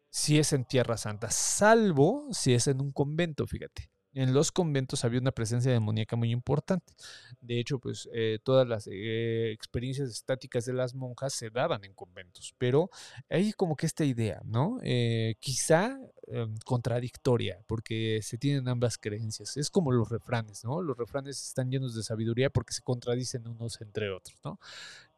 si 0.09 0.39
es 0.39 0.53
en 0.53 0.65
Tierra 0.65 0.97
Santa, 0.97 1.29
salvo 1.29 2.29
si 2.31 2.55
es 2.55 2.65
en 2.65 2.81
un 2.81 2.91
convento, 2.91 3.45
fíjate 3.45 3.91
en 4.17 4.33
los 4.33 4.51
conventos 4.51 5.05
había 5.05 5.19
una 5.19 5.31
presencia 5.31 5.71
demoníaca 5.71 6.15
muy 6.15 6.31
importante. 6.31 6.91
De 7.39 7.59
hecho, 7.59 7.77
pues 7.77 8.09
eh, 8.13 8.39
todas 8.43 8.67
las 8.67 8.87
eh, 8.91 9.51
experiencias 9.51 10.09
estáticas 10.09 10.65
de 10.65 10.73
las 10.73 10.95
monjas 10.95 11.33
se 11.33 11.51
daban 11.51 11.83
en 11.85 11.93
conventos, 11.93 12.55
pero 12.57 12.89
hay 13.29 13.53
como 13.53 13.75
que 13.75 13.85
esta 13.85 14.05
idea, 14.05 14.41
¿no? 14.43 14.79
Eh, 14.81 15.35
quizá 15.39 15.99
em, 16.25 16.55
contradictoria, 16.65 17.59
porque 17.67 18.21
se 18.23 18.39
tienen 18.39 18.67
ambas 18.67 18.97
creencias. 18.97 19.55
Es 19.55 19.69
como 19.69 19.91
los 19.91 20.09
refranes, 20.09 20.63
¿no? 20.63 20.81
Los 20.81 20.97
refranes 20.97 21.39
están 21.43 21.69
llenos 21.69 21.93
de 21.93 22.01
sabiduría 22.01 22.49
porque 22.49 22.73
se 22.73 22.81
contradicen 22.81 23.47
unos 23.47 23.79
entre 23.81 24.09
otros, 24.09 24.39
¿no? 24.43 24.59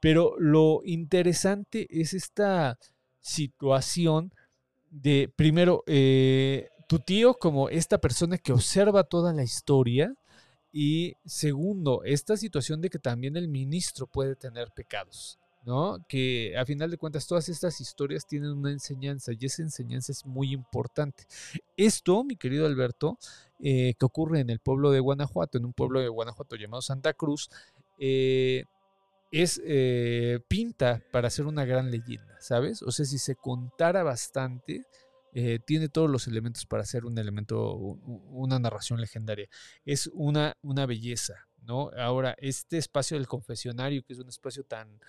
Pero 0.02 0.36
lo 0.39 0.82
interesante 0.84 1.88
es 1.89 2.14
esta 2.14 2.78
situación 3.22 4.34
de, 4.89 5.32
primero, 5.34 5.86
tu 6.90 6.98
tío 6.98 7.36
como 7.36 7.70
esta 7.70 8.00
persona 8.00 8.40
que 8.40 8.52
observa 8.52 9.04
toda 9.04 9.32
la 9.32 9.44
historia. 9.44 10.16
Y 10.74 11.14
segundo, 11.24 12.02
esta 12.04 12.36
situación 12.36 12.82
de 12.82 12.90
que 12.90 12.98
también 12.98 13.38
el 13.38 13.48
ministro 13.48 14.08
puede 14.08 14.36
tener 14.36 14.72
pecados, 14.76 15.38
¿no? 15.66 16.04
Que 16.08 16.58
a 16.58 16.66
final 16.66 16.90
de 16.90 16.98
cuentas 16.98 17.28
todas 17.28 17.48
estas 17.48 17.80
historias 17.80 18.26
tienen 18.26 18.52
una 18.52 18.72
enseñanza 18.72 19.32
y 19.34 19.46
esa 19.46 19.62
enseñanza 19.62 20.12
es 20.12 20.26
muy 20.26 20.52
importante. 20.52 21.26
Esto, 21.78 22.24
mi 22.24 22.36
querido 22.36 22.66
Alberto, 22.66 23.20
eh, 23.60 23.94
que 24.00 24.06
ocurre 24.06 24.40
en 24.40 24.50
el 24.50 24.60
pueblo 24.60 24.90
de 24.90 25.00
Guanajuato, 25.00 25.60
en 25.60 25.66
un 25.66 25.74
pueblo 25.74 26.00
de 26.00 26.08
Guanajuato 26.08 26.56
llamado 26.56 26.82
Santa 26.82 27.14
Cruz, 27.14 27.52
eh, 28.00 28.64
es 29.32 29.62
eh, 29.64 30.40
pinta 30.48 31.04
para 31.12 31.30
ser 31.30 31.46
una 31.46 31.66
gran 31.66 31.92
leyenda, 31.92 32.36
¿sabes? 32.42 32.82
O 32.82 32.92
sea, 32.92 33.06
si 33.06 33.20
se 33.20 33.36
contara 33.36 34.02
bastante, 34.02 34.86
eh, 35.34 35.59
tiene 35.65 35.89
todos 35.89 36.09
los 36.09 36.27
elementos 36.27 36.65
para 36.65 36.86
ser 36.86 37.05
un 37.05 37.17
elemento, 37.17 37.73
una 37.73 38.59
narración 38.59 38.99
legendaria. 39.01 39.47
Es 39.86 40.09
una, 40.13 40.57
una 40.61 40.86
belleza, 40.86 41.47
¿no? 41.61 41.91
Ahora, 41.97 42.36
este 42.39 42.77
espacio 42.77 43.17
del 43.17 43.27
confesionario, 43.27 44.03
que 44.03 44.13
es 44.13 44.19
un 44.19 44.30
espacio 44.30 44.63
tan, 44.63 44.99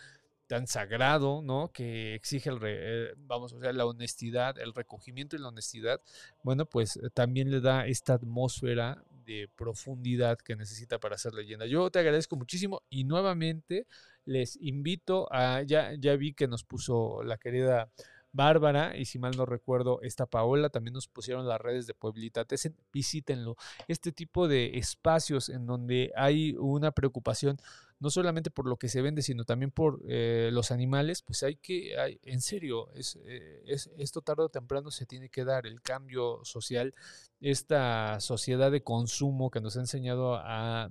tan 0.47 0.67
sagrado, 0.67 1.43
¿no? 1.43 1.71
Que 1.73 2.15
exige 2.15 2.51
el, 2.51 2.59
eh, 2.65 3.15
vamos, 3.17 3.53
o 3.53 3.61
sea, 3.61 3.73
la 3.73 3.87
honestidad, 3.87 4.59
el 4.59 4.75
recogimiento 4.75 5.37
y 5.37 5.39
la 5.39 5.49
honestidad, 5.49 6.01
bueno, 6.43 6.67
pues 6.67 6.97
eh, 6.97 7.09
también 7.15 7.51
le 7.51 7.61
da 7.61 7.87
esta 7.87 8.15
atmósfera 8.15 9.05
de 9.25 9.49
profundidad 9.57 10.39
que 10.39 10.57
necesita 10.57 10.99
para 10.99 11.15
hacer 11.15 11.35
leyenda. 11.35 11.67
Yo 11.67 11.89
te 11.91 12.01
agradezco 12.01 12.35
muchísimo 12.35 12.83
y 12.91 13.05
nuevamente 13.05 13.87
les 14.25 14.57
invito 14.61 15.33
a, 15.33 15.63
ya, 15.63 15.95
ya 15.97 16.17
vi 16.17 16.35
que 16.35 16.49
nos 16.49 16.65
puso 16.65 17.23
la 17.23 17.39
querida 17.39 17.89
Bárbara, 18.33 18.97
y 18.97 19.05
si 19.07 19.19
mal 19.19 19.37
no 19.37 19.47
recuerdo, 19.47 20.01
esta 20.03 20.27
Paola 20.27 20.71
también 20.71 20.95
nos 20.95 21.09
pusieron 21.09 21.49
las 21.49 21.61
redes 21.61 21.87
de 21.87 21.95
Pueblita 21.95 22.45
Tesen, 22.45 22.77
visítenlo. 22.93 23.57
Este 23.89 24.13
tipo 24.13 24.47
de 24.49 24.79
espacios 24.79 25.49
en 25.49 25.67
donde 25.67 26.13
hay 26.17 26.55
una 26.59 26.93
preocupación 26.93 27.59
no 28.01 28.09
solamente 28.09 28.51
por 28.51 28.67
lo 28.67 28.79
que 28.79 28.89
se 28.89 29.03
vende, 29.03 29.21
sino 29.21 29.45
también 29.45 29.71
por 29.71 30.01
eh, 30.09 30.49
los 30.53 30.71
animales, 30.71 31.21
pues 31.21 31.43
hay 31.43 31.57
que, 31.57 31.99
hay, 31.99 32.19
en 32.25 32.41
serio, 32.41 32.91
es, 32.95 33.19
eh, 33.27 33.63
es, 33.67 33.91
esto 33.99 34.23
tarde 34.23 34.45
o 34.45 34.49
temprano 34.49 34.91
se 34.91 35.05
tiene 35.05 35.29
que 35.29 35.45
dar, 35.45 35.67
el 35.67 35.83
cambio 35.83 36.41
social, 36.43 36.95
esta 37.43 38.19
sociedad 38.21 38.71
de 38.71 38.83
consumo 38.83 39.51
que 39.51 39.61
nos 39.61 39.77
ha 39.77 39.81
enseñado 39.81 40.37
a, 40.37 40.91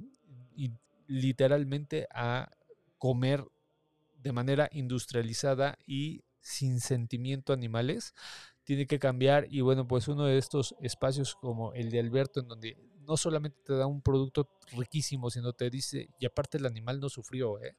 literalmente 1.07 2.07
a 2.13 2.51
comer 2.99 3.43
de 4.21 4.31
manera 4.31 4.69
industrializada 4.71 5.79
y 5.87 6.21
sin 6.41 6.79
sentimiento 6.79 7.53
animales, 7.53 8.13
tiene 8.63 8.85
que 8.85 8.99
cambiar 8.99 9.47
y 9.49 9.61
bueno, 9.61 9.87
pues 9.87 10.07
uno 10.07 10.25
de 10.25 10.37
estos 10.37 10.75
espacios 10.81 11.35
como 11.35 11.73
el 11.73 11.89
de 11.89 11.99
Alberto, 11.99 12.39
en 12.39 12.47
donde 12.47 12.77
no 12.99 13.17
solamente 13.17 13.57
te 13.65 13.73
da 13.73 13.87
un 13.87 14.03
producto 14.03 14.47
riquísimo, 14.77 15.31
sino 15.31 15.53
te 15.53 15.71
dice, 15.71 16.09
y 16.19 16.27
aparte 16.27 16.59
el 16.59 16.67
animal 16.67 16.99
no 16.99 17.09
sufrió, 17.09 17.59
¿eh? 17.59 17.75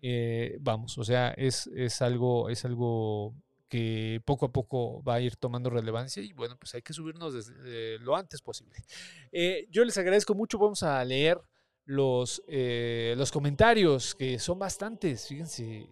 Eh, 0.00 0.58
vamos, 0.60 0.96
o 0.98 1.04
sea, 1.04 1.30
es, 1.30 1.66
es, 1.74 2.02
algo, 2.02 2.48
es 2.48 2.64
algo 2.64 3.34
que 3.68 4.20
poco 4.24 4.46
a 4.46 4.52
poco 4.52 5.02
va 5.02 5.14
a 5.14 5.20
ir 5.20 5.34
tomando 5.34 5.70
relevancia 5.70 6.22
y 6.22 6.32
bueno, 6.32 6.56
pues 6.56 6.74
hay 6.74 6.82
que 6.82 6.92
subirnos 6.92 7.34
desde, 7.34 7.98
lo 7.98 8.14
antes 8.14 8.42
posible. 8.42 8.76
Eh, 9.32 9.66
yo 9.70 9.84
les 9.84 9.98
agradezco 9.98 10.34
mucho, 10.34 10.58
vamos 10.58 10.84
a 10.84 11.04
leer 11.04 11.40
los, 11.84 12.42
los 12.46 13.32
comentarios, 13.32 14.14
que 14.14 14.38
son 14.38 14.60
bastantes, 14.60 15.26
fíjense. 15.26 15.88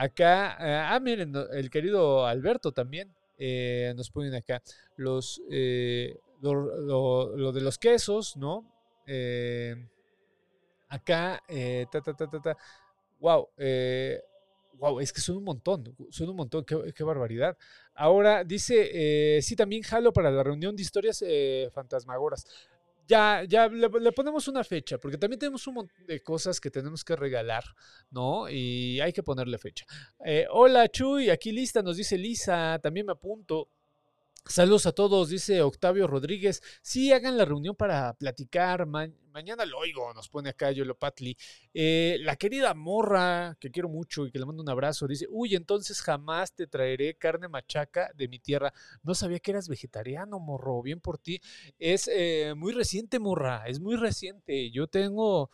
Acá, 0.00 0.56
eh, 0.58 0.82
ah, 0.88 0.98
miren, 0.98 1.34
el 1.52 1.68
querido 1.68 2.24
Alberto 2.24 2.72
también 2.72 3.14
eh, 3.36 3.92
nos 3.94 4.08
ponen 4.08 4.34
acá 4.34 4.62
los, 4.96 5.42
eh, 5.50 6.16
lo, 6.40 7.52
de 7.52 7.60
los 7.60 7.76
quesos, 7.76 8.34
¿no? 8.38 8.64
acá, 10.88 11.42
ta, 11.92 12.00
ta, 12.00 12.14
ta, 12.14 12.30
ta, 12.30 12.40
ta. 12.40 12.56
Wow, 13.18 13.48
wow, 14.78 15.00
es 15.00 15.12
que 15.12 15.20
son 15.20 15.36
un 15.36 15.44
montón, 15.44 15.94
son 16.08 16.30
un 16.30 16.36
montón, 16.36 16.64
qué, 16.64 17.04
barbaridad. 17.04 17.58
Ahora 17.94 18.42
dice, 18.42 19.42
sí, 19.42 19.54
también 19.54 19.82
jalo 19.82 20.14
para 20.14 20.30
la 20.30 20.42
reunión 20.42 20.74
de 20.76 20.80
historias 20.80 21.22
fantasmagoras 21.74 22.46
ya, 23.10 23.44
ya 23.44 23.68
le, 23.68 24.12
ponemos 24.12 24.46
una 24.46 24.62
fecha, 24.62 24.96
porque 24.98 25.18
también 25.18 25.40
tenemos 25.40 25.66
un 25.66 25.74
montón 25.74 26.06
de 26.06 26.22
cosas 26.22 26.60
que 26.60 26.70
tenemos 26.70 27.04
que 27.04 27.16
regalar, 27.16 27.64
¿no? 28.10 28.48
Y 28.48 29.00
hay 29.00 29.12
que 29.12 29.24
ponerle 29.24 29.58
fecha. 29.58 29.84
Eh, 30.24 30.46
hola 30.48 30.88
Chuy, 30.88 31.28
aquí 31.28 31.50
lista, 31.50 31.82
nos 31.82 31.96
dice 31.96 32.16
Lisa, 32.16 32.78
también 32.80 33.06
me 33.06 33.12
apunto. 33.12 33.68
Saludos 34.46 34.86
a 34.86 34.92
todos, 34.92 35.28
dice 35.28 35.62
Octavio 35.62 36.06
Rodríguez. 36.06 36.62
Sí, 36.82 37.12
hagan 37.12 37.36
la 37.36 37.44
reunión 37.44 37.76
para 37.76 38.14
platicar. 38.14 38.86
mañana 38.86 39.64
lo 39.64 39.78
oigo, 39.78 40.12
nos 40.12 40.28
pone 40.28 40.50
acá 40.50 40.72
Yolo 40.72 40.96
Patli. 40.96 41.36
Eh, 41.72 42.16
la 42.20 42.34
querida 42.36 42.74
Morra, 42.74 43.56
que 43.60 43.70
quiero 43.70 43.88
mucho 43.88 44.26
y 44.26 44.32
que 44.32 44.38
le 44.40 44.46
mando 44.46 44.62
un 44.62 44.68
abrazo, 44.68 45.06
dice: 45.06 45.26
Uy, 45.30 45.54
entonces 45.54 46.02
jamás 46.02 46.52
te 46.54 46.66
traeré 46.66 47.14
carne 47.14 47.48
machaca 47.48 48.10
de 48.14 48.28
mi 48.28 48.40
tierra. 48.40 48.72
No 49.02 49.14
sabía 49.14 49.38
que 49.38 49.52
eras 49.52 49.68
vegetariano, 49.68 50.40
morro. 50.40 50.82
Bien 50.82 51.00
por 51.00 51.18
ti. 51.18 51.40
Es 51.78 52.08
eh, 52.12 52.54
muy 52.56 52.72
reciente, 52.72 53.18
Morra, 53.20 53.64
es 53.68 53.78
muy 53.78 53.94
reciente. 53.96 54.70
Yo 54.72 54.88
tengo 54.88 55.50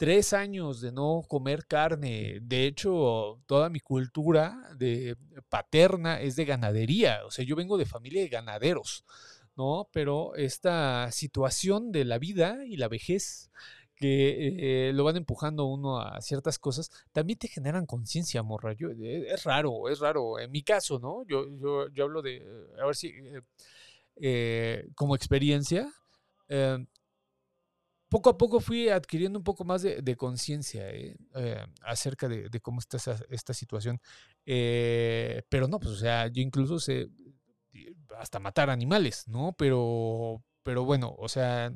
tres 0.00 0.32
años 0.32 0.80
de 0.80 0.92
no 0.92 1.22
comer 1.28 1.66
carne. 1.66 2.38
De 2.40 2.64
hecho, 2.64 3.38
toda 3.44 3.68
mi 3.68 3.80
cultura 3.80 4.70
de 4.74 5.14
paterna 5.50 6.22
es 6.22 6.36
de 6.36 6.46
ganadería. 6.46 7.20
O 7.26 7.30
sea, 7.30 7.44
yo 7.44 7.54
vengo 7.54 7.76
de 7.76 7.84
familia 7.84 8.22
de 8.22 8.30
ganaderos, 8.30 9.04
¿no? 9.56 9.90
Pero 9.92 10.34
esta 10.36 11.12
situación 11.12 11.92
de 11.92 12.06
la 12.06 12.18
vida 12.18 12.64
y 12.64 12.78
la 12.78 12.88
vejez 12.88 13.50
que 13.94 14.88
eh, 14.88 14.92
lo 14.94 15.04
van 15.04 15.18
empujando 15.18 15.66
uno 15.66 16.00
a 16.00 16.18
ciertas 16.22 16.58
cosas, 16.58 16.90
también 17.12 17.38
te 17.38 17.48
generan 17.48 17.84
conciencia, 17.84 18.42
morra. 18.42 18.72
Yo, 18.72 18.88
eh, 18.92 19.26
es 19.28 19.44
raro, 19.44 19.90
es 19.90 19.98
raro. 19.98 20.38
En 20.38 20.50
mi 20.50 20.62
caso, 20.62 20.98
¿no? 20.98 21.26
Yo, 21.26 21.44
yo, 21.92 22.02
hablo 22.02 22.22
de, 22.22 22.42
a 22.80 22.86
ver 22.86 22.96
si, 22.96 23.12
eh, 24.16 24.88
como 24.94 25.14
experiencia, 25.14 25.92
poco 28.10 28.28
a 28.28 28.36
poco 28.36 28.60
fui 28.60 28.88
adquiriendo 28.88 29.38
un 29.38 29.44
poco 29.44 29.64
más 29.64 29.82
de, 29.82 30.16
conciencia 30.16 30.90
eh, 30.90 31.16
eh, 31.36 31.64
acerca 31.82 32.28
de, 32.28 32.60
cómo 32.60 32.80
está 32.80 32.98
esta 33.30 33.54
situación. 33.54 34.00
Eh, 34.44 35.42
pero 35.48 35.68
no, 35.68 35.78
pues, 35.78 35.94
o 35.94 35.96
sea, 35.96 36.26
yo 36.26 36.42
incluso 36.42 36.78
sé 36.78 37.08
hasta 38.18 38.40
matar 38.40 38.68
animales, 38.68 39.28
¿no? 39.28 39.54
Pero, 39.56 40.42
pero 40.64 40.84
bueno, 40.84 41.14
o 41.18 41.28
sea, 41.28 41.72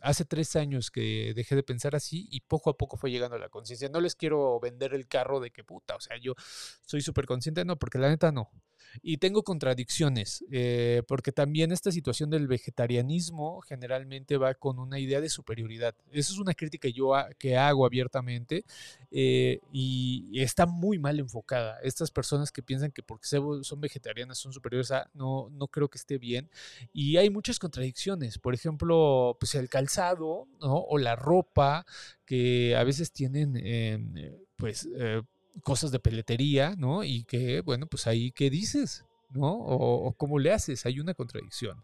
hace 0.00 0.24
tres 0.24 0.54
años 0.54 0.92
que 0.92 1.34
dejé 1.34 1.56
de 1.56 1.64
pensar 1.64 1.96
así 1.96 2.28
y 2.30 2.42
poco 2.42 2.70
a 2.70 2.76
poco 2.76 2.96
fue 2.96 3.10
llegando 3.10 3.36
a 3.36 3.40
la 3.40 3.48
conciencia. 3.48 3.88
No 3.88 4.00
les 4.00 4.14
quiero 4.14 4.60
vender 4.60 4.94
el 4.94 5.08
carro 5.08 5.40
de 5.40 5.50
que 5.50 5.64
puta, 5.64 5.96
o 5.96 6.00
sea, 6.00 6.16
yo 6.16 6.34
soy 6.86 7.00
súper 7.00 7.26
consciente, 7.26 7.64
no, 7.64 7.76
porque 7.76 7.98
la 7.98 8.08
neta 8.08 8.30
no. 8.30 8.50
Y 9.02 9.18
tengo 9.18 9.42
contradicciones, 9.42 10.44
eh, 10.50 11.02
porque 11.06 11.32
también 11.32 11.72
esta 11.72 11.92
situación 11.92 12.30
del 12.30 12.46
vegetarianismo 12.46 13.60
generalmente 13.62 14.36
va 14.36 14.54
con 14.54 14.78
una 14.78 14.98
idea 14.98 15.20
de 15.20 15.28
superioridad. 15.28 15.94
Esa 16.10 16.32
es 16.32 16.38
una 16.38 16.54
crítica 16.54 16.88
yo 16.88 17.12
que 17.38 17.56
hago 17.56 17.86
abiertamente 17.86 18.64
eh, 19.10 19.60
y, 19.72 20.40
está 20.40 20.66
muy 20.66 20.98
mal 20.98 21.18
enfocada. 21.18 21.78
Estas 21.82 22.10
personas 22.10 22.52
que 22.52 22.62
piensan 22.62 22.90
que 22.90 23.02
porque 23.02 23.26
son 23.26 23.80
vegetarianas 23.80 24.38
son 24.38 24.52
superiores 24.52 24.92
no, 25.14 25.48
no 25.50 25.68
creo 25.68 25.88
que 25.88 25.98
esté 25.98 26.18
bien. 26.18 26.50
Y 26.92 27.16
hay 27.16 27.30
muchas 27.30 27.58
contradicciones. 27.58 28.38
Por 28.38 28.54
ejemplo, 28.54 29.36
pues 29.40 29.54
el 29.54 29.68
calzado 29.68 30.46
o 30.60 30.98
la 30.98 31.16
ropa 31.16 31.86
que 32.24 32.76
a 32.76 32.84
veces 32.84 33.12
tienen, 33.12 33.56
em, 33.56 34.14
pues 34.56 34.88
cosas 35.62 35.90
de 35.90 35.98
peletería, 35.98 36.74
¿no? 36.76 37.04
Y 37.04 37.24
que, 37.24 37.60
bueno, 37.60 37.86
pues 37.86 38.06
ahí, 38.06 38.32
¿qué 38.32 38.50
dices? 38.50 39.04
¿no? 39.30 39.52
O, 39.52 40.12
cómo 40.12 40.38
le 40.38 40.52
haces, 40.52 40.86
hay 40.86 41.00
una 41.00 41.14
contradicción. 41.14 41.82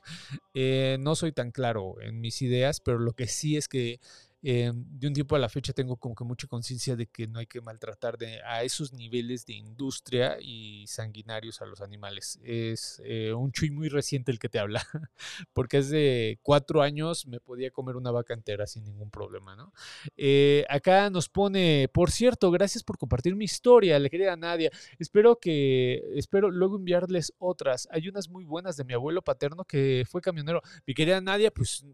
Eh, 0.55 0.97
no 1.01 1.15
soy 1.15 1.33
tan 1.33 1.51
claro 1.51 2.01
en 2.01 2.21
mis 2.21 2.41
ideas, 2.43 2.81
pero 2.81 2.99
lo 2.99 3.13
que 3.13 3.27
sí 3.27 3.57
es 3.57 3.69
que 3.69 4.01
eh, 4.43 4.73
de 4.75 5.07
un 5.07 5.15
tiempo 5.15 5.37
a 5.37 5.39
la 5.39 5.49
fecha 5.49 5.73
tengo 5.73 5.97
como 5.97 6.15
que 6.15 6.25
mucha 6.25 6.49
conciencia 6.49 6.97
de 6.97 7.07
que 7.07 7.29
no 7.29 7.39
hay 7.39 7.47
que 7.47 7.61
maltratar 7.61 8.19
de, 8.19 8.43
a 8.43 8.65
esos 8.65 8.93
niveles 8.93 9.47
de 9.47 9.55
industria 9.55 10.37
y 10.41 10.85
sanguinarios 10.89 11.63
a 11.63 11.67
los 11.67 11.81
animales. 11.81 12.41
Es 12.43 13.01
eh, 13.05 13.33
un 13.33 13.53
chuy 13.53 13.71
muy 13.71 13.89
reciente 13.89 14.33
el 14.33 14.39
que 14.39 14.49
te 14.49 14.59
habla, 14.59 14.85
porque 15.53 15.79
hace 15.79 16.39
cuatro 16.43 16.83
años 16.83 17.27
me 17.27 17.41
podía 17.41 17.71
comer 17.71 17.97
una 17.97 18.11
vaca 18.11 18.35
entera 18.35 18.67
sin 18.67 18.85
ningún 18.85 19.11
problema, 19.11 19.55
¿no? 19.55 19.73
Eh, 20.17 20.65
acá 20.69 21.09
nos 21.11 21.29
pone, 21.29 21.89
por 21.93 22.11
cierto, 22.11 22.51
gracias 22.51 22.83
por 22.83 22.99
compartir 22.99 23.37
mi 23.37 23.45
historia, 23.45 23.99
le 23.99 24.11
quería 24.11 24.33
a 24.33 24.37
Nadia. 24.37 24.71
Espero 24.99 25.39
que, 25.39 26.03
espero 26.17 26.51
luego 26.51 26.77
enviarles 26.77 27.33
otras. 27.39 27.87
Hay 27.91 28.09
unas 28.09 28.29
muy 28.29 28.45
buenas 28.45 28.77
de 28.77 28.85
mi 28.85 28.95
abuelo 28.95 29.23
paterno 29.23 29.65
que 29.65 30.05
fue 30.09 30.21
camionero. 30.21 30.63
Mi 30.87 30.95
querida 30.95 31.21
Nadia, 31.21 31.51
pues 31.51 31.85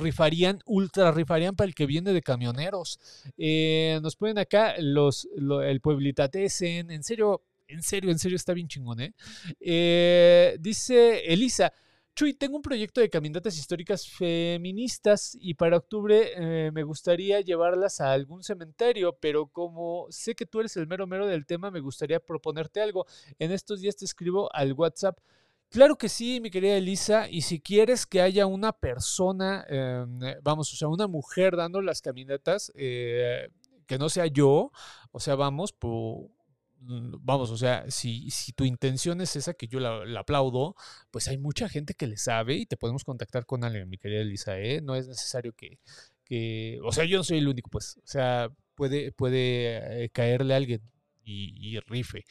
rifarían, 0.00 0.60
ultra 0.66 1.12
rifarían 1.12 1.56
para 1.56 1.68
el 1.68 1.74
que 1.74 1.86
viene 1.86 2.12
de 2.12 2.22
camioneros. 2.22 2.98
Eh, 3.36 3.98
nos 4.02 4.16
ponen 4.16 4.38
acá 4.38 4.74
los, 4.78 5.28
el 5.64 5.80
Pueblitatesen, 5.80 6.90
en 6.90 7.02
serio, 7.02 7.42
en 7.68 7.82
serio, 7.82 8.10
en 8.10 8.18
serio 8.18 8.36
está 8.36 8.52
bien 8.52 8.68
chingón, 8.68 9.00
¿eh? 9.00 9.14
¿eh? 9.60 10.56
dice 10.60 11.32
Elisa, 11.32 11.72
Chuy, 12.16 12.32
tengo 12.34 12.54
un 12.54 12.62
proyecto 12.62 13.00
de 13.00 13.10
caminatas 13.10 13.58
históricas 13.58 14.08
feministas 14.08 15.36
y 15.40 15.54
para 15.54 15.78
octubre 15.78 16.30
eh, 16.36 16.70
me 16.70 16.84
gustaría 16.84 17.40
llevarlas 17.40 18.00
a 18.00 18.12
algún 18.12 18.44
cementerio, 18.44 19.18
pero 19.20 19.48
como 19.48 20.06
sé 20.10 20.36
que 20.36 20.46
tú 20.46 20.60
eres 20.60 20.76
el 20.76 20.86
mero 20.86 21.08
mero 21.08 21.26
del 21.26 21.44
tema, 21.44 21.72
me 21.72 21.80
gustaría 21.80 22.20
proponerte 22.20 22.80
algo. 22.80 23.04
En 23.40 23.50
estos 23.50 23.80
días 23.80 23.96
te 23.96 24.04
escribo 24.04 24.48
al 24.54 24.74
WhatsApp. 24.74 25.18
Claro 25.74 25.98
que 25.98 26.08
sí, 26.08 26.40
mi 26.40 26.52
querida 26.52 26.76
Elisa, 26.76 27.28
y 27.28 27.42
si 27.42 27.58
quieres 27.58 28.06
que 28.06 28.20
haya 28.20 28.46
una 28.46 28.72
persona, 28.72 29.64
em, 29.68 30.22
eh, 30.22 30.36
vamos, 30.40 30.72
o 30.72 30.76
sea, 30.76 30.86
una 30.86 31.08
mujer 31.08 31.56
dando 31.56 31.82
las 31.82 32.00
caminatas, 32.00 32.70
eh, 32.76 33.48
que 33.88 33.98
no 33.98 34.08
sea 34.08 34.26
yo, 34.26 34.70
o 35.10 35.18
sea, 35.18 35.34
vamos, 35.34 35.74
mm, 35.82 37.16
vamos, 37.22 37.50
o 37.50 37.56
sea, 37.56 37.90
si, 37.90 38.30
si, 38.30 38.52
tu 38.52 38.64
intención 38.64 39.20
es 39.20 39.34
esa, 39.34 39.54
que 39.54 39.66
yo 39.66 39.80
la, 39.80 40.20
aplaudo, 40.20 40.76
pues 41.10 41.26
hay 41.26 41.38
mucha 41.38 41.68
gente 41.68 41.94
que 41.94 42.06
le 42.06 42.18
sabe 42.18 42.54
y 42.54 42.66
te 42.66 42.76
podemos 42.76 43.02
contactar 43.02 43.44
con 43.44 43.64
alguien, 43.64 43.88
mi 43.88 43.98
querida 43.98 44.20
Elisa, 44.20 44.56
¿eh? 44.60 44.80
No 44.80 44.94
es 44.94 45.08
necesario 45.08 45.54
que, 45.56 46.78
o 46.84 46.92
sea, 46.92 47.04
yo 47.04 47.16
no 47.18 47.24
soy 47.24 47.38
el 47.38 47.48
único, 47.48 47.68
pues, 47.68 47.96
o 47.96 48.06
sea, 48.06 48.48
puede, 48.76 49.10
puede 49.10 50.08
caerle 50.10 50.54
a 50.54 50.58
alguien 50.58 50.82
y, 51.24 51.78
rife. 51.86 52.24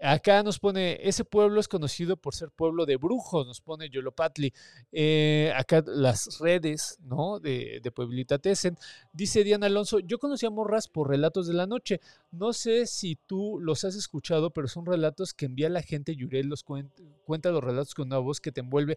Acá 0.00 0.42
nos 0.42 0.58
pone, 0.58 0.98
ese 1.02 1.24
pueblo 1.24 1.60
es 1.60 1.68
conocido 1.68 2.16
por 2.16 2.34
ser 2.34 2.50
pueblo 2.50 2.86
de 2.86 2.96
brujos, 2.96 3.46
nos 3.46 3.60
pone 3.60 3.88
Yolopatli. 3.88 4.52
Eh, 4.92 5.52
acá 5.56 5.82
las 5.86 6.38
redes, 6.40 6.98
¿no? 7.02 7.40
De, 7.40 7.80
de 7.82 7.90
Pueblita 7.90 8.38
Tesen. 8.38 8.76
Dice 9.12 9.44
Diana 9.44 9.66
Alonso, 9.66 9.98
yo 10.00 10.18
conocí 10.18 10.46
a 10.46 10.50
Morras 10.50 10.88
por 10.88 11.08
relatos 11.08 11.46
de 11.46 11.54
la 11.54 11.66
noche. 11.66 12.00
No 12.30 12.52
sé 12.52 12.86
si 12.86 13.16
tú 13.26 13.58
los 13.60 13.84
has 13.84 13.94
escuchado, 13.94 14.50
pero 14.50 14.68
son 14.68 14.86
relatos 14.86 15.34
que 15.34 15.46
envía 15.46 15.68
la 15.68 15.82
gente. 15.82 16.16
Yurel 16.16 16.48
los 16.48 16.64
cuenta, 16.64 17.50
los 17.50 17.62
relatos 17.62 17.94
con 17.94 18.08
una 18.08 18.18
voz 18.18 18.40
que 18.40 18.52
te 18.52 18.60
envuelve. 18.60 18.96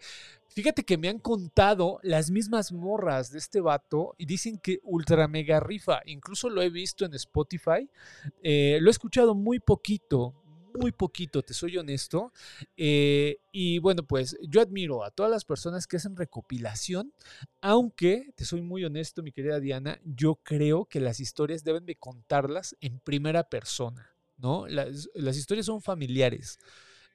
Fíjate 0.54 0.84
que 0.84 0.98
me 0.98 1.10
han 1.10 1.20
contado 1.20 2.00
las 2.04 2.30
mismas 2.30 2.72
morras 2.72 3.32
de 3.32 3.40
este 3.40 3.60
vato 3.60 4.14
y 4.18 4.26
dicen 4.26 4.60
que 4.60 4.80
ultra 4.84 5.28
mega 5.28 5.60
rifa. 5.60 6.02
Incluso 6.06 6.50
lo 6.50 6.62
he 6.62 6.70
visto 6.70 7.06
en 7.06 7.14
Spotify. 7.16 7.90
Eh, 8.44 8.78
lo 8.80 8.90
he 8.90 8.92
escuchado 8.92 9.34
muy 9.34 9.60
poquito, 9.60 10.36
muy 10.80 10.92
poquito, 10.92 11.42
te 11.42 11.54
soy 11.54 11.78
honesto. 11.78 12.32
Eh, 12.78 13.38
y 13.52 13.80
bueno, 13.80 14.04
pues 14.04 14.38
yo 14.48 14.62
admiro 14.62 15.04
a 15.04 15.12
todas 15.12 15.32
las 15.32 15.46
personas 15.46 15.88
que 15.88 15.98
hacen 15.98 16.16
recopilación, 16.16 17.14
aunque, 17.62 18.32
te 18.36 18.46
soy 18.46 18.62
muy 18.62 18.84
honesto, 18.86 19.24
mi 19.24 19.32
querida 19.32 19.60
Diana, 19.60 20.00
yo 20.04 20.36
creo 20.36 20.86
que 20.86 21.00
las 21.00 21.20
historias 21.20 21.64
deben 21.64 21.86
de 21.86 21.96
contarlas 21.96 22.76
en 22.82 23.00
primera 23.00 23.44
persona, 23.44 24.16
¿no? 24.38 24.68
Las, 24.68 25.08
historias 25.38 25.66
son 25.66 25.82
familiares. 25.82 26.60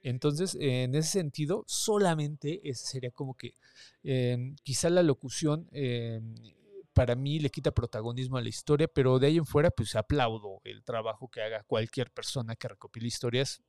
Entonces, 0.03 0.57
en 0.61 0.94
ese 0.94 1.11
sentido, 1.11 1.64
solamente 1.66 2.61
ese 2.68 2.86
sería 2.86 3.11
como 3.11 3.34
que 3.34 3.55
em, 4.03 4.57
quizá 4.62 4.90
la 4.90 5.03
locución 5.03 5.68
em, 5.72 6.34
para 6.92 7.14
mí 7.14 7.38
le 7.38 7.51
quita 7.51 7.70
protagonismo 7.70 8.36
a 8.36 8.42
la 8.42 8.49
historia, 8.49 8.88
pero 8.88 9.18
de 9.18 9.28
ahí 9.28 9.36
en 9.36 9.46
fuera, 9.46 9.70
pues 9.70 9.94
aplaudo 9.94 10.61
el 10.64 10.82
trabajo 10.82 11.28
que 11.28 11.42
haga 11.42 11.62
cualquier 11.62 12.11
persona 12.11 12.57
que 12.57 12.68
recopile 12.68 13.07
historias. 13.07 13.62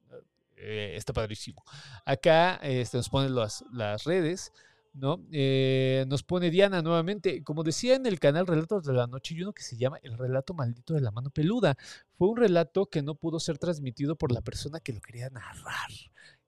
Eh, 0.57 0.95
está 0.95 1.13
padrísimo. 1.13 1.63
Acá 2.05 2.55
este, 2.63 2.97
nos 2.97 3.09
ponen 3.09 3.33
las, 3.33 3.63
las 3.71 4.03
redes. 4.03 4.51
¿No? 4.99 5.25
Eh, 5.31 6.05
nos 6.07 6.23
pone 6.23 6.51
Diana 6.51 6.81
nuevamente, 6.81 7.43
como 7.43 7.63
decía 7.63 7.95
en 7.95 8.05
el 8.05 8.19
canal 8.19 8.45
Relatos 8.45 8.83
de 8.83 8.93
la 8.93 9.07
Noche, 9.07 9.35
hay 9.35 9.41
uno 9.43 9.53
que 9.53 9.63
se 9.63 9.77
llama 9.77 9.97
El 10.03 10.17
relato 10.17 10.53
maldito 10.53 10.93
de 10.93 11.01
la 11.01 11.11
mano 11.11 11.29
peluda. 11.29 11.75
Fue 12.17 12.27
un 12.27 12.37
relato 12.37 12.85
que 12.87 13.01
no 13.01 13.15
pudo 13.15 13.39
ser 13.39 13.57
transmitido 13.57 14.15
por 14.15 14.31
la 14.31 14.41
persona 14.41 14.79
que 14.79 14.93
lo 14.93 15.01
quería 15.01 15.29
narrar. 15.29 15.89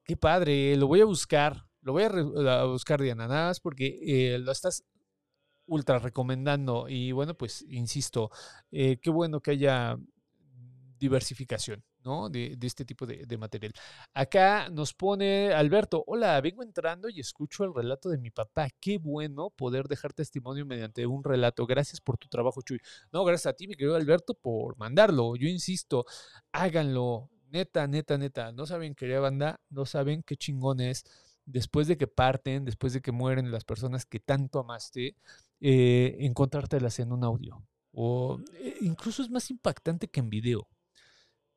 Qué 0.04 0.18
padre, 0.18 0.76
lo 0.76 0.88
voy 0.88 1.02
a 1.02 1.06
buscar, 1.06 1.66
lo 1.82 1.94
voy 1.94 2.04
a, 2.04 2.64
buscar 2.66 3.02
Diana, 3.02 3.28
nada 3.28 3.48
más 3.48 3.60
porque 3.60 4.00
eh, 4.06 4.40
lo 4.40 4.52
estás 4.52 4.84
ultra 5.66 6.00
recomendando. 6.00 6.90
Y 6.90 7.12
bueno, 7.14 7.36
pues 7.36 7.66
insisto, 7.70 8.30
eh, 8.72 8.98
qué 9.02 9.10
bueno 9.10 9.42
que 9.42 9.52
haya 9.52 9.98
diversificación. 11.00 11.84
De, 12.32 12.58
este 12.64 12.84
tipo 12.84 13.06
de, 13.06 13.38
material. 13.38 13.74
Acá 14.14 14.70
nos 14.70 14.94
pone 14.94 15.54
Alberto, 15.54 16.04
hola, 16.08 16.42
vengo 16.42 16.64
entrando 16.64 17.10
y 17.10 17.20
escucho 17.20 17.64
el 17.64 17.76
relato 17.76 18.10
de 18.10 18.18
mi 18.18 18.32
papá. 18.32 18.70
Qué 18.80 18.98
bueno 18.98 19.52
poder 19.52 19.88
dejar 19.88 20.12
testimonio 20.12 20.66
mediante 20.66 21.06
un 21.06 21.24
relato. 21.24 21.68
Gracias 21.68 22.02
por 22.02 22.18
tu 22.18 22.28
trabajo, 22.28 22.64
Chuy. 22.64 22.80
No, 23.12 23.24
gracias 23.24 23.54
a 23.54 23.56
ti, 23.56 23.68
mi 23.68 23.76
querido 23.76 23.96
Alberto, 23.96 24.34
por 24.34 24.78
mandarlo. 24.78 25.36
Yo 25.36 25.48
insisto, 25.48 26.06
háganlo. 26.52 27.30
Neta, 27.52 27.86
neta, 27.88 28.18
neta. 28.18 28.52
No 28.52 28.66
saben, 28.66 28.96
querida 28.96 29.20
banda, 29.20 29.60
no 29.70 29.86
saben 29.86 30.24
qué 30.24 30.38
chingón 30.38 30.80
es 30.80 31.04
después 31.46 31.88
de 31.88 31.98
que 31.98 32.08
parten, 32.08 32.66
después 32.66 32.94
de 32.94 33.02
que 33.02 33.12
mueren 33.12 33.52
las 33.52 33.64
personas 33.64 34.06
que 34.06 34.20
tanto 34.20 34.60
amaste, 34.60 35.16
eh, 35.60 36.18
encontrártelas 36.22 37.00
en 37.00 37.12
un 37.12 37.24
audio. 37.24 37.64
O 37.92 38.40
eh, 38.56 38.78
incluso 38.82 39.22
es 39.22 39.30
más 39.30 39.52
impactante 39.52 40.08
que 40.08 40.22
en 40.22 40.30
video, 40.30 40.68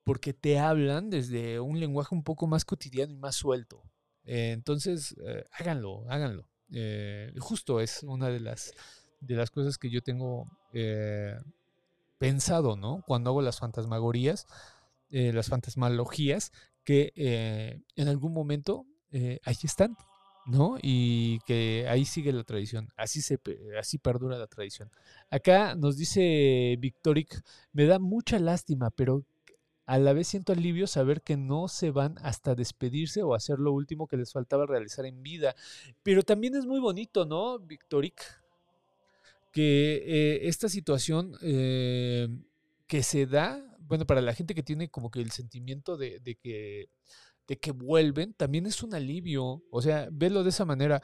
porque 0.05 0.33
te 0.35 0.59
hablan 0.59 1.11
desde 1.11 1.59
un 1.61 1.81
lenguaje 1.81 2.15
un 2.15 2.23
poco 2.23 2.47
más 2.47 2.65
cotidiano 2.65 3.13
y 3.13 3.17
más 3.17 3.35
suelto. 3.37 3.83
Eh, 4.25 4.53
entonces, 4.53 5.17
háganlo, 5.53 6.05
háganlo. 6.09 6.47
justo 7.41 7.81
es 7.81 8.03
una 8.03 8.29
de 8.29 8.41
las, 8.41 8.73
de 9.21 9.35
las 9.35 9.51
cosas 9.51 9.79
que 9.79 9.91
yo 9.91 10.03
tengo 10.03 10.47
pensado, 12.19 12.77
¿no? 12.77 13.03
Cuando 13.07 13.31
hago 13.31 13.43
las 13.43 13.59
fantasmagorías, 13.59 14.47
las 15.11 15.49
fantasmalogías, 15.49 16.53
que 16.85 17.13
en 17.97 18.09
algún 18.09 18.33
momento 18.33 18.87
ahí 19.13 19.57
están, 19.63 19.97
¿no? 20.47 20.77
Y 20.83 21.39
que 21.41 21.87
ahí 21.89 22.05
sigue 22.05 22.33
la 22.33 22.45
tradición, 22.45 22.89
así, 22.97 23.23
se, 23.23 23.39
así 23.79 23.99
perdura 23.99 24.39
la 24.39 24.47
tradición. 24.47 24.91
Acá 25.31 25.75
nos 25.75 25.97
dice 25.97 26.77
Victoric, 26.79 27.43
me 27.73 27.87
da 27.87 27.99
mucha 27.99 28.39
lástima, 28.39 28.91
pero 28.91 29.25
a 29.87 29.99
la 29.99 30.13
vez 30.13 30.29
siento 30.29 30.53
alivio 30.53 30.87
saber 30.87 31.23
que 31.23 31.37
no 31.37 31.69
se 31.69 31.91
van 31.91 32.17
hasta 32.23 32.55
despedirse 32.55 33.23
o 33.23 33.35
hacer 33.35 33.59
lo 33.59 33.73
último 33.73 34.07
que 34.07 34.17
les 34.17 34.33
faltaba 34.33 34.67
realizar 34.67 35.05
en 35.07 35.23
vida. 35.23 35.55
Pero 36.03 36.23
también 36.23 36.55
es 36.55 36.65
muy 36.67 36.81
bonito, 36.81 37.27
¿no, 37.27 37.59
Victoric? 37.59 38.23
Que 39.53 40.03
eh, 40.07 40.49
esta 40.49 40.69
situación 40.69 41.37
eh, 41.43 42.29
que 42.87 43.03
se 43.03 43.27
da, 43.27 43.63
bueno, 43.81 44.07
para 44.07 44.21
la 44.21 44.35
gente 44.35 44.55
que 44.55 44.63
tiene 44.63 44.89
como 44.89 45.11
que 45.11 45.21
el 45.21 45.31
sentimiento 45.31 45.97
de 45.97 46.39
que 46.43 46.89
de 47.47 47.59
que 47.59 47.73
vuelven, 47.73 48.35
también 48.35 48.67
es 48.67 48.83
un 48.83 48.95
alivio. 48.95 49.63
O 49.71 49.83
sea, 49.83 50.09
verlo 50.11 50.43
de 50.43 50.51
esa 50.51 50.65
manera. 50.65 51.03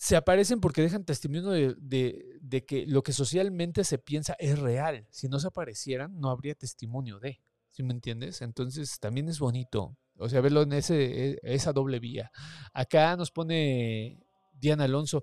Se 0.00 0.16
aparecen 0.16 0.60
porque 0.60 0.80
dejan 0.80 1.04
testimonio 1.04 1.74
de, 1.76 2.64
que 2.66 2.86
lo 2.86 3.02
que 3.02 3.12
socialmente 3.12 3.84
se 3.84 3.98
piensa 3.98 4.34
es 4.38 4.58
real. 4.58 5.06
Si 5.10 5.28
no 5.28 5.38
se 5.38 5.48
aparecieran, 5.48 6.18
no 6.18 6.30
habría 6.30 6.54
testimonio 6.54 7.20
de. 7.20 7.42
¿Sí 7.68 7.82
me 7.82 7.92
entiendes? 7.92 8.40
Entonces 8.40 8.98
también 8.98 9.28
es 9.28 9.38
bonito. 9.38 9.98
O 10.16 10.30
sea, 10.30 10.40
verlo 10.40 10.62
en 10.62 10.72
ese, 10.72 11.32
e, 11.32 11.40
esa 11.42 11.74
doble 11.74 12.00
vía. 12.00 12.32
Acá 12.72 13.14
nos 13.14 13.30
pone 13.30 14.26
Diana 14.54 14.84
Alonso. 14.84 15.22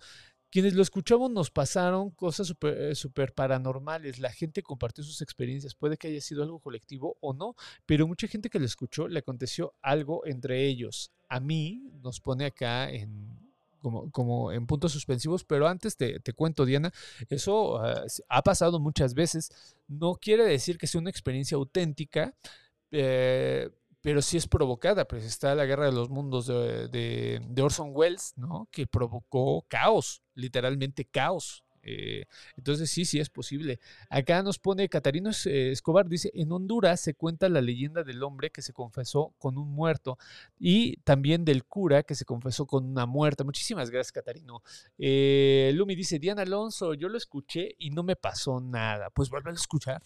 Quienes 0.52 0.76
lo 0.76 0.84
escuchamos 0.84 1.32
nos 1.32 1.50
pasaron 1.50 2.12
cosas 2.12 2.46
súper 2.46 3.34
paranormales. 3.34 4.20
La 4.20 4.32
gente 4.32 4.62
compartió 4.62 5.04
sus 5.04 5.24
experiencias. 5.24 5.74
Puede 5.74 5.98
que 5.98 6.10
haya 6.10 6.22
sido 6.22 6.44
algo 6.44 6.60
colectivo 6.60 7.18
o 7.20 7.34
no, 7.34 7.56
pero 7.88 8.06
mucha 8.06 8.28
gente 8.28 8.52
que 8.52 8.60
lo 8.60 8.66
escuchó 8.68 9.08
le 9.08 9.20
aconteció 9.20 9.74
algo 9.82 10.24
entre 10.28 10.68
ellos. 10.68 11.12
A 11.30 11.40
mí 11.40 11.90
nos 12.04 12.22
pone 12.22 12.46
acá 12.46 12.92
en, 12.92 13.47
como, 13.82 14.12
como, 14.12 14.52
en 14.52 14.66
puntos 14.66 14.92
suspensivos, 14.92 15.44
pero 15.44 15.68
antes 15.68 15.98
te, 15.98 16.20
te 16.20 16.34
cuento, 16.34 16.66
Diana, 16.66 16.92
eso 17.30 17.76
uh, 17.76 18.06
ha 18.30 18.42
pasado 18.42 18.80
muchas 18.80 19.14
veces. 19.14 19.76
No 19.88 20.16
quiere 20.16 20.44
decir 20.46 20.78
que 20.78 20.88
sea 20.88 21.02
una 21.02 21.10
experiencia 21.10 21.56
auténtica, 21.56 22.34
eh, 22.92 23.70
pero 24.02 24.22
sí 24.22 24.38
es 24.38 24.48
provocada. 24.48 25.06
Pues 25.06 25.24
está 25.24 25.56
la 25.56 25.66
guerra 25.66 25.86
de 25.86 25.92
los 25.92 26.10
mundos 26.10 26.48
de, 26.48 26.88
de, 26.88 27.42
de 27.48 27.62
Orson 27.62 27.92
Welles, 27.94 28.34
¿no? 28.36 28.68
Que 28.72 28.88
provocó 28.88 29.66
caos, 29.68 30.22
literalmente 30.34 31.06
caos 31.06 31.64
eh, 31.88 32.26
entonces 32.58 32.92
sí, 32.92 33.06
sí 33.06 33.20
es 33.20 33.30
posible. 33.30 33.80
Acá 34.10 34.44
nos 34.44 34.60
pone 34.60 34.90
Catarino 34.90 35.32
eh, 35.46 35.72
Escobar, 35.72 36.08
dice, 36.08 36.32
en 36.34 36.52
Honduras 36.52 37.00
se 37.00 37.14
cuenta 37.14 37.48
la 37.48 37.62
leyenda 37.62 38.04
del 38.04 38.22
hombre 38.24 38.50
que 38.50 38.62
se 38.62 38.74
confesó 38.74 39.34
con 39.38 39.58
un 39.58 39.72
muerto 39.72 40.18
y 40.60 40.98
también 40.98 41.46
del 41.46 41.64
cura 41.64 42.04
que 42.04 42.16
se 42.16 42.26
confesó 42.26 42.66
con 42.66 42.86
una 42.86 43.06
muerta. 43.06 43.44
Muchísimas 43.46 43.90
gracias, 43.90 44.12
Catarino. 44.12 44.62
Eh, 44.98 45.72
Lumi 45.74 45.96
dice, 45.96 46.20
Diana 46.20 46.42
Alonso, 46.42 46.94
yo 46.94 47.08
lo 47.08 47.18
escuché 47.18 47.76
y 47.80 47.90
no 47.92 48.04
me 48.04 48.16
pasó 48.16 48.60
nada. 48.60 49.10
Pues 49.10 49.30
vuelve 49.30 49.52
a 49.52 49.54
escuchar. 49.54 50.04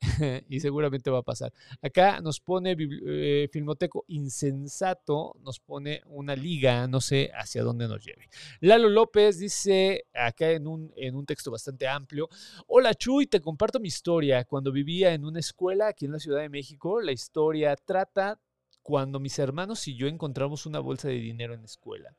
y 0.48 0.60
seguramente 0.60 1.10
va 1.10 1.18
a 1.18 1.22
pasar. 1.22 1.52
Acá 1.82 2.20
nos 2.20 2.40
pone 2.40 2.76
eh, 2.78 3.48
Filmoteco 3.52 4.04
insensato, 4.08 5.34
nos 5.42 5.60
pone 5.60 6.02
una 6.06 6.34
liga, 6.34 6.86
no 6.86 7.00
sé 7.00 7.30
hacia 7.34 7.62
dónde 7.62 7.88
nos 7.88 8.04
lleve. 8.04 8.28
Lalo 8.60 8.88
López 8.88 9.38
dice 9.38 10.04
acá 10.14 10.50
en 10.50 10.66
un, 10.66 10.92
en 10.96 11.16
un 11.16 11.26
texto 11.26 11.50
bastante 11.50 11.86
amplio, 11.86 12.28
hola 12.66 12.94
Chuy, 12.94 13.26
te 13.26 13.40
comparto 13.40 13.80
mi 13.80 13.88
historia. 13.88 14.44
Cuando 14.44 14.72
vivía 14.72 15.12
en 15.14 15.24
una 15.24 15.40
escuela 15.40 15.88
aquí 15.88 16.06
en 16.06 16.12
la 16.12 16.18
Ciudad 16.18 16.40
de 16.40 16.48
México, 16.48 17.00
la 17.00 17.12
historia 17.12 17.76
trata 17.76 18.40
cuando 18.82 19.18
mis 19.18 19.38
hermanos 19.38 19.88
y 19.88 19.96
yo 19.96 20.06
encontramos 20.06 20.64
una 20.64 20.78
bolsa 20.78 21.08
de 21.08 21.14
dinero 21.14 21.54
en 21.54 21.60
la 21.60 21.66
escuela. 21.66 22.14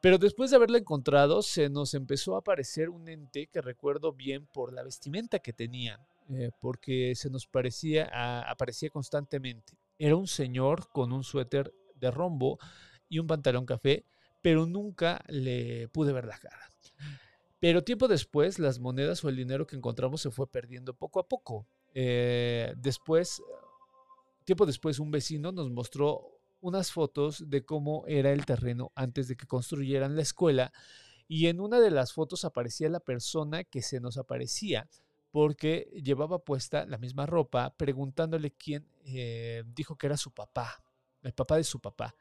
Pero 0.00 0.18
después 0.18 0.50
de 0.50 0.56
haberla 0.56 0.78
encontrado, 0.78 1.42
se 1.42 1.70
nos 1.70 1.94
empezó 1.94 2.34
a 2.34 2.40
aparecer 2.40 2.90
un 2.90 3.08
ente 3.08 3.46
que 3.46 3.62
recuerdo 3.62 4.12
bien 4.12 4.46
por 4.46 4.72
la 4.72 4.82
vestimenta 4.82 5.38
que 5.38 5.54
tenía. 5.54 5.98
Eh, 6.30 6.50
porque 6.60 7.14
se 7.14 7.28
nos 7.28 7.46
parecía, 7.46 8.08
aparecía 8.48 8.88
constantemente. 8.88 9.76
Era 9.98 10.16
un 10.16 10.26
señor 10.26 10.88
con 10.88 11.12
un 11.12 11.22
suéter 11.22 11.72
de 11.96 12.10
rombo 12.10 12.58
y 13.08 13.18
un 13.18 13.26
pantalón 13.26 13.66
café, 13.66 14.04
pero 14.42 14.66
nunca 14.66 15.22
le 15.28 15.88
pude 15.88 16.12
ver 16.12 16.26
la 16.26 16.38
cara. 16.38 16.70
Pero 17.60 17.84
tiempo 17.84 18.08
después, 18.08 18.58
las 18.58 18.78
monedas 18.78 19.24
o 19.24 19.28
el 19.28 19.36
dinero 19.36 19.66
que 19.66 19.76
encontramos 19.76 20.20
se 20.20 20.30
fue 20.30 20.50
perdiendo 20.50 20.94
poco 20.94 21.20
a 21.20 21.28
poco. 21.28 21.66
Eh, 21.94 22.74
después, 22.76 23.42
tiempo 24.44 24.66
después, 24.66 24.98
un 24.98 25.10
vecino 25.10 25.52
nos 25.52 25.70
mostró 25.70 26.40
unas 26.60 26.92
fotos 26.92 27.48
de 27.48 27.64
cómo 27.64 28.04
era 28.06 28.32
el 28.32 28.46
terreno 28.46 28.92
antes 28.94 29.28
de 29.28 29.36
que 29.36 29.46
construyeran 29.46 30.16
la 30.16 30.22
escuela 30.22 30.72
y 31.28 31.46
en 31.46 31.60
una 31.60 31.80
de 31.80 31.90
las 31.90 32.12
fotos 32.12 32.44
aparecía 32.44 32.88
la 32.88 33.00
persona 33.00 33.64
que 33.64 33.82
se 33.82 34.00
nos 34.00 34.16
aparecía 34.16 34.88
porque 35.34 35.90
llevaba 36.00 36.44
puesta 36.44 36.86
la 36.86 36.96
misma 36.96 37.26
ropa, 37.26 37.74
preguntándole 37.76 38.52
quién 38.52 38.86
eh, 39.04 39.64
dijo 39.66 39.98
que 39.98 40.06
era 40.06 40.16
su 40.16 40.30
papá, 40.30 40.80
el 41.22 41.32
papá 41.32 41.56
de 41.56 41.64
su 41.64 41.80
papá. 41.80 42.14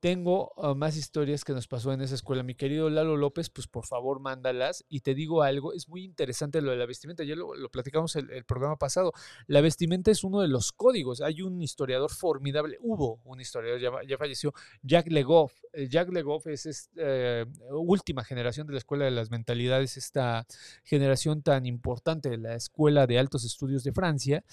Tengo 0.00 0.54
ah, 0.56 0.74
más 0.74 0.96
historias 0.96 1.44
que 1.44 1.52
nos 1.52 1.68
pasó 1.68 1.92
en 1.92 2.00
esa 2.00 2.14
escuela. 2.14 2.42
Mi 2.42 2.54
querido 2.54 2.88
Lalo 2.88 3.18
López, 3.18 3.50
pues 3.50 3.66
por 3.68 3.84
favor 3.84 4.18
mándalas. 4.18 4.82
Y 4.88 5.00
te 5.00 5.14
digo 5.14 5.42
algo, 5.42 5.74
es 5.74 5.90
muy 5.90 6.04
interesante 6.04 6.62
lo 6.62 6.70
de 6.70 6.78
la 6.78 6.86
vestimenta. 6.86 7.22
Ya 7.22 7.36
lo, 7.36 7.52
platicamos 7.70 8.16
el, 8.16 8.30
el, 8.30 8.44
programa 8.46 8.76
pasado. 8.76 9.12
La 9.46 9.60
vestimenta 9.60 10.10
es 10.10 10.24
uno 10.24 10.40
de 10.40 10.48
los 10.48 10.72
códigos. 10.72 11.20
Hay 11.20 11.42
un 11.42 11.60
historiador 11.60 12.10
formidable, 12.10 12.78
hubo 12.80 13.20
un 13.24 13.42
historiador, 13.42 13.78
ya, 13.78 13.90
ya 14.08 14.16
falleció, 14.16 14.54
Jack 14.82 15.08
Legoff. 15.08 15.52
Jack 15.90 16.08
Legoff 16.10 16.46
es 16.46 16.64
esta 16.64 16.90
eh, 16.96 17.46
última 17.70 18.24
generación 18.24 18.66
de 18.66 18.72
la 18.72 18.78
Escuela 18.78 19.04
de 19.04 19.10
las 19.10 19.30
Mentalidades, 19.30 19.98
esta 19.98 20.46
generación 20.82 21.42
tan 21.42 21.66
importante 21.66 22.30
de 22.30 22.38
la 22.38 22.54
Escuela 22.54 23.06
de 23.06 23.18
Altos 23.18 23.44
Estudios 23.44 23.84
de 23.84 23.92
Francia, 23.92 24.44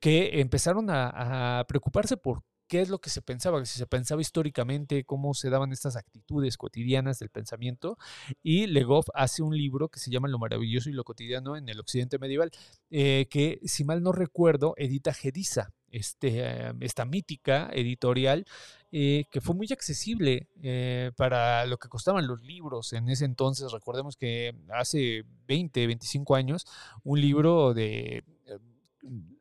que 0.00 0.40
empezaron 0.40 0.86
a 0.88 1.64
preocuparse 1.68 2.16
por 2.16 2.42
qué 2.74 2.80
es 2.80 2.88
lo 2.88 2.98
que 2.98 3.08
se 3.08 3.22
pensaba, 3.22 3.64
si 3.64 3.78
se 3.78 3.86
pensaba 3.86 4.20
históricamente, 4.20 5.04
cómo 5.04 5.32
se 5.32 5.48
daban 5.48 5.70
estas 5.70 5.94
actitudes 5.94 6.56
cotidianas 6.56 7.20
del 7.20 7.30
pensamiento. 7.30 7.96
Y 8.42 8.66
Legoff 8.66 9.06
hace 9.14 9.44
un 9.44 9.56
libro 9.56 9.90
que 9.90 10.00
se 10.00 10.10
llama 10.10 10.26
Lo 10.26 10.40
maravilloso 10.40 10.90
y 10.90 10.92
lo 10.92 11.04
cotidiano 11.04 11.56
en 11.56 11.68
el 11.68 11.78
occidente 11.78 12.18
medieval, 12.18 12.50
eh, 12.90 13.28
que 13.30 13.60
si 13.62 13.84
mal 13.84 14.02
no 14.02 14.10
recuerdo, 14.10 14.74
edita 14.76 15.14
Gedisa, 15.14 15.72
este, 15.92 16.74
esta 16.80 17.04
mítica 17.04 17.70
editorial 17.72 18.44
eh, 18.90 19.26
que 19.30 19.40
fue 19.40 19.54
muy 19.54 19.68
accesible 19.70 20.48
eh, 20.60 21.12
para 21.16 21.66
lo 21.66 21.78
que 21.78 21.88
costaban 21.88 22.26
los 22.26 22.42
libros 22.42 22.92
en 22.92 23.08
ese 23.08 23.24
entonces. 23.24 23.70
Recordemos 23.70 24.16
que 24.16 24.52
hace 24.72 25.24
20, 25.46 25.86
25 25.86 26.34
años, 26.34 26.66
un 27.04 27.20
libro 27.20 27.72
de 27.72 28.24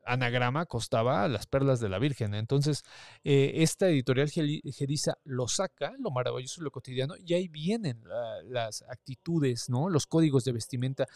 anagrama 0.05 0.65
costaba 0.65 1.27
las 1.27 1.45
perlas 1.47 1.79
de 1.79 1.89
la 1.89 1.99
Virgen. 1.99 2.33
Entonces, 2.33 2.83
eh, 3.23 3.51
esta 3.55 3.89
editorial 3.89 4.29
Gedisa 4.29 5.17
lo 5.23 5.47
saca, 5.47 5.93
lo 5.99 6.11
maravilloso, 6.11 6.61
lo 6.61 6.71
cotidiano, 6.71 7.15
y 7.17 7.33
ahí 7.33 7.47
vienen 7.47 8.03
las 8.45 8.83
actitudes, 8.83 9.69
¿no? 9.69 9.89
Los 9.89 10.07
códigos 10.07 10.43
de 10.45 10.51
vestimenta. 10.51 11.07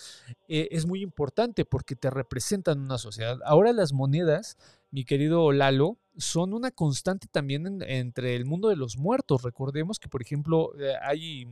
Eh, 0.47 0.69
es 0.71 0.85
muy 0.85 1.01
importante 1.01 1.65
porque 1.65 1.95
te 1.95 2.09
representan 2.09 2.79
una 2.79 2.97
sociedad. 2.97 3.39
Ahora 3.45 3.73
las 3.73 3.93
monedas, 3.93 4.57
mi 4.91 5.05
querido 5.05 5.51
Lalo, 5.51 5.97
son 6.17 6.53
una 6.53 6.71
constante 6.71 7.27
también 7.31 7.81
entre 7.83 8.35
el 8.35 8.45
mundo 8.45 8.69
de 8.69 8.75
los 8.75 8.97
muertos. 8.97 9.43
Recordemos 9.43 9.99
que, 9.99 10.09
por 10.09 10.21
ejemplo, 10.21 10.77
eh, 10.79 10.93
hay 11.01 11.47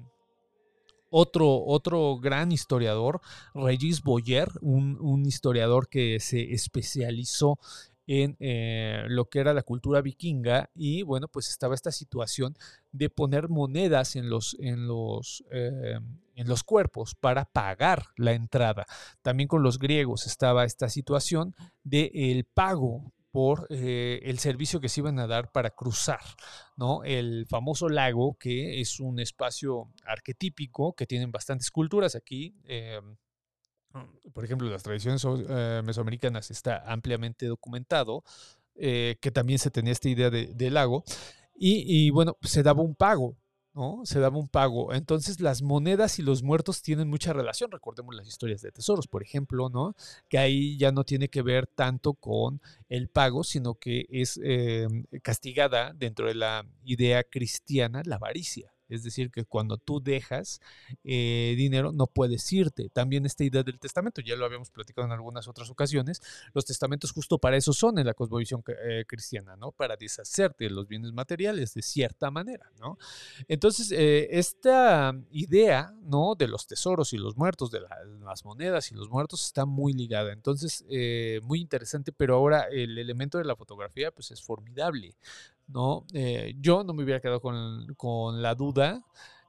otro, 1.10 1.64
otro 1.66 2.18
gran 2.18 2.52
historiador, 2.52 3.22
Regis 3.54 4.02
Boyer, 4.02 4.50
un, 4.62 5.26
historiador 5.26 5.88
que 5.88 6.20
se 6.20 6.54
especializó 6.54 7.60
en 8.08 8.38
eh, 8.40 9.04
lo 9.08 9.26
que 9.30 9.40
era 9.40 9.54
la 9.54 9.64
cultura 9.64 10.02
vikinga 10.02 10.70
y 10.76 11.02
bueno, 11.02 11.28
pues 11.28 11.50
estaba 11.50 11.74
esta 11.74 11.92
situación 11.92 12.56
de 12.92 13.10
poner 13.10 13.50
monedas 13.50 14.16
en 14.16 14.30
los, 14.30 14.56
en 14.60 14.88
los, 14.88 15.44
eh, 15.52 16.00
en 16.36 16.48
los 16.48 16.64
cuerpos 16.64 17.16
para 17.16 17.46
pagar 17.46 18.08
la 18.18 18.34
entrada. 18.34 18.86
También 19.22 19.48
con 19.48 19.64
los 19.64 19.80
griegos 19.80 20.28
estaba 20.28 20.66
esta 20.66 20.90
situación 20.90 21.56
del 21.84 22.12
el 22.14 22.44
pago 22.46 23.12
por 23.36 23.68
eh, 23.70 24.22
el 24.24 24.40
servicio 24.40 24.80
que 24.80 24.88
se 24.88 25.02
iban 25.02 25.20
a 25.20 25.28
dar 25.28 25.52
para 25.52 25.72
cruzar, 25.72 26.22
¿no? 26.78 27.04
El 27.04 27.46
famoso 27.50 27.90
lago, 27.90 28.38
que 28.40 28.80
es 28.80 29.02
un 29.02 29.20
espacio 29.20 29.92
arquetípico 30.06 30.94
que 30.94 31.06
tienen 31.06 31.34
bastantes 31.34 31.70
culturas 31.70 32.16
aquí. 32.16 32.56
Eh, 32.64 33.02
por 34.32 34.46
ejemplo, 34.46 34.70
las 34.70 34.84
tradiciones 34.84 35.22
eh, 35.26 35.82
mesoamericanas 35.84 36.50
está 36.50 36.90
ampliamente 36.90 37.46
documentado, 37.48 38.24
que 38.74 39.32
también 39.34 39.60
se 39.60 39.70
tenía 39.70 39.92
esta 39.92 40.08
idea 40.08 40.30
de, 40.30 40.70
lago. 40.72 41.04
Y, 41.58 41.84
y, 41.86 42.12
bueno, 42.12 42.38
se 42.42 42.64
daba 42.64 42.84
un 42.84 42.96
pago 42.96 43.36
¿no? 43.76 44.02
Se 44.06 44.20
daba 44.20 44.38
un 44.38 44.48
pago. 44.48 44.94
Entonces 44.94 45.42
las 45.42 45.62
monedas 45.62 46.18
y 46.20 46.24
los 46.24 46.44
muertos 46.44 46.82
tienen 46.82 47.10
mucha 47.10 47.34
relación. 47.34 47.72
Recordemos 47.72 48.16
las 48.16 48.28
historias 48.28 48.62
de 48.62 48.72
tesoros, 48.72 49.08
por 49.08 49.22
ejemplo, 49.22 49.70
¿no? 49.70 49.96
Que 50.30 50.38
ahí 50.38 50.78
ya 50.78 50.92
no 50.92 51.04
tiene 51.04 51.30
que 51.30 51.42
ver 51.42 51.68
tanto 51.68 52.14
con 52.14 52.62
el 52.90 53.10
pago, 53.10 53.44
sino 53.44 53.76
que 53.76 54.06
es 54.10 54.40
eh, 54.44 54.88
castigada 55.22 55.94
dentro 55.94 56.28
de 56.28 56.36
la 56.36 56.66
idea 56.84 57.24
cristiana 57.24 58.02
la 58.06 58.16
avaricia. 58.16 58.75
Es 58.90 59.04
decir, 59.04 59.32
que 59.32 59.46
cuando 59.46 59.78
tú 59.78 60.02
dejas 60.02 60.62
eh, 61.04 61.56
dinero 61.58 61.92
no 61.92 62.08
puedes 62.08 62.52
irte. 62.54 62.90
También 62.90 63.26
esta 63.26 63.44
idea 63.44 63.64
del 63.64 63.80
testamento, 63.80 64.22
ya 64.22 64.36
lo 64.36 64.46
habíamos 64.46 64.70
platicado 64.70 65.08
en 65.08 65.14
algunas 65.14 65.48
otras 65.48 65.70
ocasiones, 65.70 66.22
los 66.54 66.66
testamentos 66.66 67.12
justo 67.12 67.38
para 67.38 67.58
eso 67.58 67.74
son 67.74 68.00
en 68.00 68.06
la 68.06 68.14
cosmovisión 68.14 68.64
eh, 68.68 69.06
cristiana, 69.08 69.56
¿no? 69.56 69.72
Para 69.72 69.96
deshacerte 69.96 70.66
de 70.66 70.70
los 70.70 70.88
bienes 70.88 71.12
materiales 71.12 71.74
de 71.74 71.82
cierta 71.82 72.32
manera, 72.32 72.72
¿no? 72.80 72.98
Entonces, 73.48 73.92
eh, 73.92 74.28
esta 74.32 75.14
idea, 75.32 75.94
¿no? 76.02 76.36
De 76.36 76.48
los 76.48 76.68
tesoros 76.68 77.14
y 77.14 77.18
los 77.18 77.36
muertos, 77.38 77.72
de 77.72 77.82
las 78.20 78.46
monedas 78.46 78.92
y 78.92 78.96
los 78.96 79.10
muertos 79.10 79.46
está 79.46 79.66
muy 79.66 79.94
ligada. 79.94 80.32
Entonces, 80.34 80.84
muy 81.44 81.60
interesante, 81.60 82.12
pero 82.12 82.36
ahora 82.36 82.68
el 82.72 82.98
elemento 82.98 83.38
de 83.38 83.46
la 83.46 83.56
fotografía, 83.56 84.12
pues 84.12 84.32
es 84.32 84.42
formidable, 84.42 85.16
¿no? 85.68 86.06
Eh, 86.14 86.56
yo 86.60 86.84
no 86.84 86.94
me 86.94 87.04
hubiera 87.04 87.20
quedado 87.20 87.42
con, 87.42 88.42
la 88.42 88.56
duda 88.56 89.04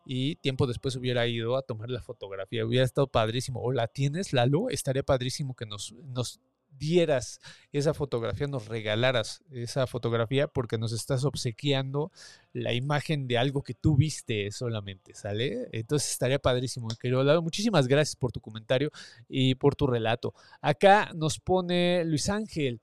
y 0.05 0.37
tiempo 0.37 0.67
después 0.67 0.97
hubiera 0.97 1.27
ido 1.27 1.57
a 1.57 1.62
tomar 1.62 1.91
la 1.91 2.03
fotografía. 2.03 2.64
Hubiera 2.64 2.85
estado 2.85 3.09
padrísimo. 3.09 3.61
¿O 3.61 3.73
la 3.73 3.89
tienes, 3.89 4.33
Lalo? 4.33 4.71
Estaría 4.71 5.03
padrísimo 5.03 5.55
que 5.55 5.67
nos, 5.67 5.93
nos 6.05 6.41
dieras 6.79 7.41
esa 7.73 7.95
fotografía, 7.95 8.47
nos 8.47 8.69
regalaras 8.69 9.43
esa 9.51 9.87
fotografía 9.87 10.47
porque 10.47 10.79
nos 10.79 10.93
estás 10.93 11.25
obsequiando 11.25 12.12
la 12.53 12.73
imagen 12.73 13.27
de 13.27 13.39
algo 13.39 13.62
que 13.62 13.75
tú 13.75 13.97
viste 13.97 14.51
solamente, 14.51 15.14
¿sale? 15.14 15.69
Entonces 15.73 16.11
estaría 16.11 16.39
padrísimo, 16.39 16.89
querido 17.01 17.23
Lalo. 17.23 17.43
Muchísimas 17.43 17.87
gracias 17.89 18.17
por 18.17 18.33
tu 18.33 18.41
comentario 18.41 18.91
y 19.29 19.55
por 19.55 19.75
tu 19.75 19.87
relato. 19.87 20.35
Acá 20.61 21.11
nos 21.14 21.39
pone 21.39 22.05
Luis 22.05 22.29
Ángel. 22.29 22.81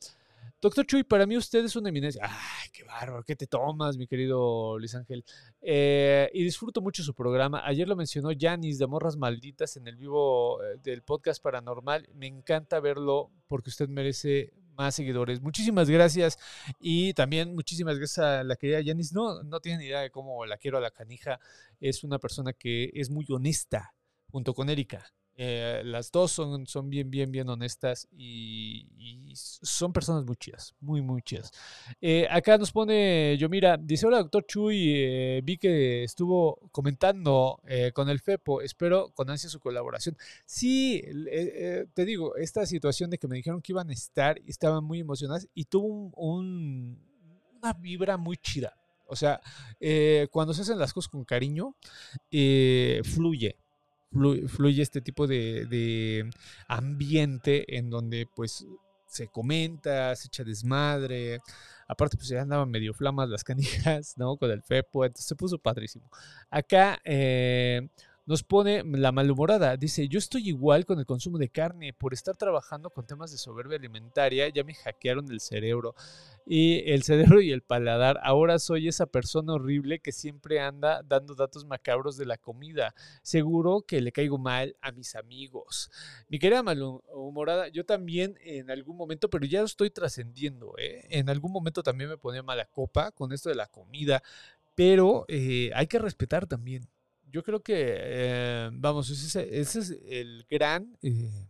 Doctor 0.63 0.85
Chuy, 0.85 1.03
para 1.03 1.25
mí 1.25 1.35
usted 1.35 1.65
es 1.65 1.75
una 1.75 1.89
eminencia. 1.89 2.21
Ay, 2.23 2.69
qué 2.71 2.85
bárbaro, 2.85 3.21
¿qué 3.25 3.35
te 3.35 3.47
tomas, 3.47 3.97
mi 3.97 4.07
querido 4.07 4.79
Luis 4.79 4.95
Ángel? 4.95 5.25
Eh, 5.61 6.31
y 6.33 6.41
disfruto 6.41 6.79
mucho 6.79 7.03
su 7.03 7.13
programa. 7.13 7.61
Ayer 7.65 7.85
lo 7.85 7.97
mencionó 7.97 8.31
Yanis 8.31 8.79
de 8.79 8.87
Morras 8.87 9.17
Malditas 9.17 9.75
en 9.75 9.89
el 9.89 9.97
vivo 9.97 10.63
eh, 10.63 10.77
del 10.81 11.01
podcast 11.01 11.43
Paranormal. 11.43 12.07
Me 12.13 12.27
encanta 12.27 12.79
verlo 12.79 13.29
porque 13.49 13.71
usted 13.71 13.89
merece 13.89 14.53
más 14.73 14.95
seguidores. 14.95 15.41
Muchísimas 15.41 15.89
gracias. 15.89 16.39
Y 16.79 17.13
también 17.13 17.53
muchísimas 17.53 17.97
gracias 17.97 18.19
a 18.19 18.43
la 18.45 18.55
querida 18.55 18.79
Yanis. 18.79 19.11
No, 19.11 19.43
no 19.43 19.59
tienen 19.59 19.81
idea 19.81 19.99
de 19.99 20.11
cómo 20.11 20.45
la 20.45 20.55
quiero 20.55 20.77
a 20.77 20.81
la 20.81 20.91
canija. 20.91 21.41
Es 21.81 22.05
una 22.05 22.19
persona 22.19 22.53
que 22.53 22.89
es 22.93 23.09
muy 23.09 23.25
honesta 23.27 23.93
junto 24.31 24.53
con 24.53 24.69
Erika. 24.69 25.13
Eh, 25.35 25.81
las 25.83 26.11
dos 26.11 26.31
son, 26.31 26.67
son 26.67 26.89
bien, 26.89 27.09
bien, 27.09 27.31
bien 27.31 27.49
honestas 27.49 28.07
y, 28.11 28.87
son 29.35 29.91
personas 29.91 30.25
muy 30.25 30.35
chidas, 30.35 30.75
muy, 30.79 31.01
muy 31.01 31.23
chidas. 31.23 31.51
Eh, 31.99 32.27
acá 32.29 32.57
nos 32.57 32.71
pone, 32.71 33.35
yo 33.39 33.49
mira, 33.49 33.77
dice, 33.77 34.05
hola 34.05 34.19
doctor 34.19 34.45
Chuy, 34.45 34.93
eh, 34.95 35.41
vi 35.43 35.57
que 35.57 36.03
estuvo 36.03 36.59
comentando 36.71 37.59
con 37.93 38.09
el 38.09 38.19
FEPO, 38.19 38.61
espero 38.61 39.09
con 39.09 39.29
ansia 39.31 39.49
su 39.49 39.59
colaboración. 39.59 40.15
Sí, 40.45 41.03
te 41.93 42.05
digo, 42.05 42.35
esta 42.35 42.65
situación 42.67 43.09
de 43.09 43.17
que 43.17 43.27
me 43.27 43.37
dijeron 43.37 43.61
que 43.61 43.71
iban 43.71 43.89
a 43.89 43.93
estar 43.93 44.39
estaban 44.45 44.83
muy 44.83 44.99
emocionadas 44.99 45.47
y 45.55 45.65
tuvo 45.65 46.11
un, 46.15 46.99
una 47.57 47.73
vibra 47.73 48.17
muy 48.17 48.37
chida. 48.37 48.77
O 49.07 49.15
sea, 49.15 49.41
cuando 50.31 50.53
se 50.53 50.61
hacen 50.61 50.77
las 50.77 50.93
cosas 50.93 51.09
con 51.09 51.25
cariño, 51.25 51.75
fluye 53.03 53.62
fluye, 54.13 54.81
este 54.81 55.01
tipo 55.01 55.27
de, 55.27 56.29
ambiente 56.67 57.77
en 57.77 57.89
donde 57.89 58.27
pues 58.35 58.65
se 59.07 59.27
comenta, 59.27 60.15
se 60.15 60.27
echa 60.27 60.43
desmadre. 60.43 61.39
Aparte, 61.87 62.17
pues 62.17 62.29
ya 62.29 62.41
andaban 62.41 62.71
medio 62.71 62.93
flamas 62.93 63.29
las 63.29 63.43
canijas, 63.43 64.17
¿no? 64.17 64.37
Con 64.37 64.51
el 64.51 64.61
FEPO, 64.63 65.05
entonces 65.05 65.27
se 65.27 65.35
puso 65.35 65.57
padrísimo. 65.57 66.09
Acá, 66.49 66.99
eh, 67.03 67.89
nos 68.25 68.43
pone 68.43 68.83
la 68.83 69.11
malhumorada. 69.11 69.75
Dice, 69.75 70.07
yo 70.07 70.17
estoy 70.17 70.47
igual 70.47 70.85
con 70.85 70.99
el 70.99 71.05
consumo 71.05 71.37
de 71.37 71.49
carne. 71.49 71.93
Por 71.93 72.13
estar 72.13 72.37
trabajando 72.37 72.89
con 72.89 73.05
temas 73.05 73.31
de 73.31 73.37
soberbia 73.37 73.77
alimentaria, 73.77 74.47
ya 74.49 74.63
me 74.63 74.73
hackearon 74.73 75.29
el 75.29 75.41
cerebro. 75.41 75.93
Y 76.45 76.89
el 76.89 77.03
cerebro 77.03 77.41
y 77.41 77.51
el 77.51 77.61
paladar. 77.61 78.19
Ahora 78.23 78.59
soy 78.59 78.87
esa 78.87 79.07
persona 79.07 79.53
horrible 79.53 79.99
que 79.99 80.11
siempre 80.11 80.61
anda 80.61 81.03
dando 81.03 81.35
datos 81.35 81.65
macabros 81.65 82.15
de 82.15 82.25
la 82.25 82.37
comida. 82.37 82.95
Seguro 83.23 83.81
que 83.81 83.99
le 83.99 84.11
caigo 84.13 84.37
mal 84.37 84.77
a 84.81 84.91
mis 84.91 85.15
amigos. 85.15 85.91
Mi 86.29 86.39
querida 86.39 86.63
malhumorada, 86.63 87.67
yo 87.67 87.85
también 87.85 88.37
en 88.41 88.71
algún 88.71 88.95
momento, 88.95 89.29
pero 89.29 89.45
ya 89.45 89.59
lo 89.59 89.65
estoy 89.65 89.89
trascendiendo. 89.89 90.75
¿eh? 90.77 91.05
En 91.09 91.29
algún 91.29 91.51
momento 91.51 91.83
también 91.83 92.09
me 92.09 92.17
ponía 92.17 92.43
mala 92.43 92.65
copa 92.65 93.11
con 93.11 93.33
esto 93.33 93.49
de 93.49 93.55
la 93.55 93.67
comida. 93.67 94.23
Pero 94.75 95.25
eh, 95.27 95.71
hay 95.75 95.87
que 95.87 95.99
respetar 95.99 96.47
también 96.47 96.87
yo 97.33 97.41
creo 97.41 97.63
que, 97.63 97.95
eh, 97.97 98.69
vamos, 98.73 99.09
ese, 99.09 99.59
es 99.59 99.75
el 100.05 100.45
gran, 100.47 100.95
eh, 101.01 101.47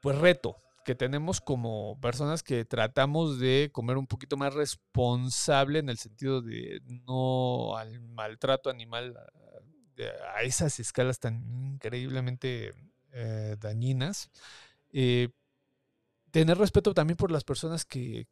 pues, 0.00 0.18
reto 0.18 0.56
que 0.86 0.94
tenemos 0.94 1.42
como 1.42 2.00
personas 2.00 2.42
que 2.42 2.64
tratamos 2.64 3.38
de 3.38 3.68
comer 3.72 3.98
un 3.98 4.06
poquito 4.06 4.38
más 4.38 4.54
responsable 4.54 5.80
en 5.80 5.90
el 5.90 5.98
sentido 5.98 6.40
de 6.40 6.80
no 6.86 7.76
al 7.76 8.00
maltrato 8.00 8.70
animal 8.70 9.16
a, 10.34 10.42
esas 10.42 10.78
escalas 10.80 11.18
tan 11.18 11.44
increíblemente 11.72 12.72
eh, 13.12 13.56
dañinas 13.58 14.30
tener 16.36 16.58
respeto 16.58 16.92
también 16.92 17.16
por 17.16 17.30
las 17.30 17.44
personas 17.44 17.86
que, 17.86 18.26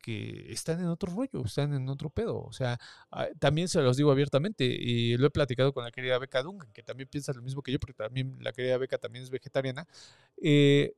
están 0.51 0.79
en 0.81 0.89
otro 0.89 1.11
rollo, 1.11 1.43
están 1.43 1.73
en 1.73 1.89
otro 1.89 2.11
pedo. 2.11 2.39
O 2.43 2.53
sea, 2.53 2.79
ah, 3.11 3.29
también 3.39 3.67
se 3.67 3.81
los 3.81 3.97
digo 3.97 4.13
abiertamente 4.13 4.67
y 4.67 5.17
lo 5.17 5.27
he 5.27 5.31
platicado 5.31 5.73
con 5.73 5.85
la 5.85 5.91
querida 5.91 6.19
Beca 6.19 6.43
Duncan, 6.43 6.71
que 6.75 6.83
también 6.83 7.09
piensa 7.09 7.33
lo 7.33 7.41
mismo 7.41 7.63
que 7.63 7.73
yo, 7.73 7.81
porque 7.81 7.95
también 7.95 8.37
la 8.43 8.53
querida 8.53 8.77
Beca 8.77 8.99
también 8.99 9.23
es 9.23 9.31
vegetariana. 9.31 9.87
Eh, 10.37 10.93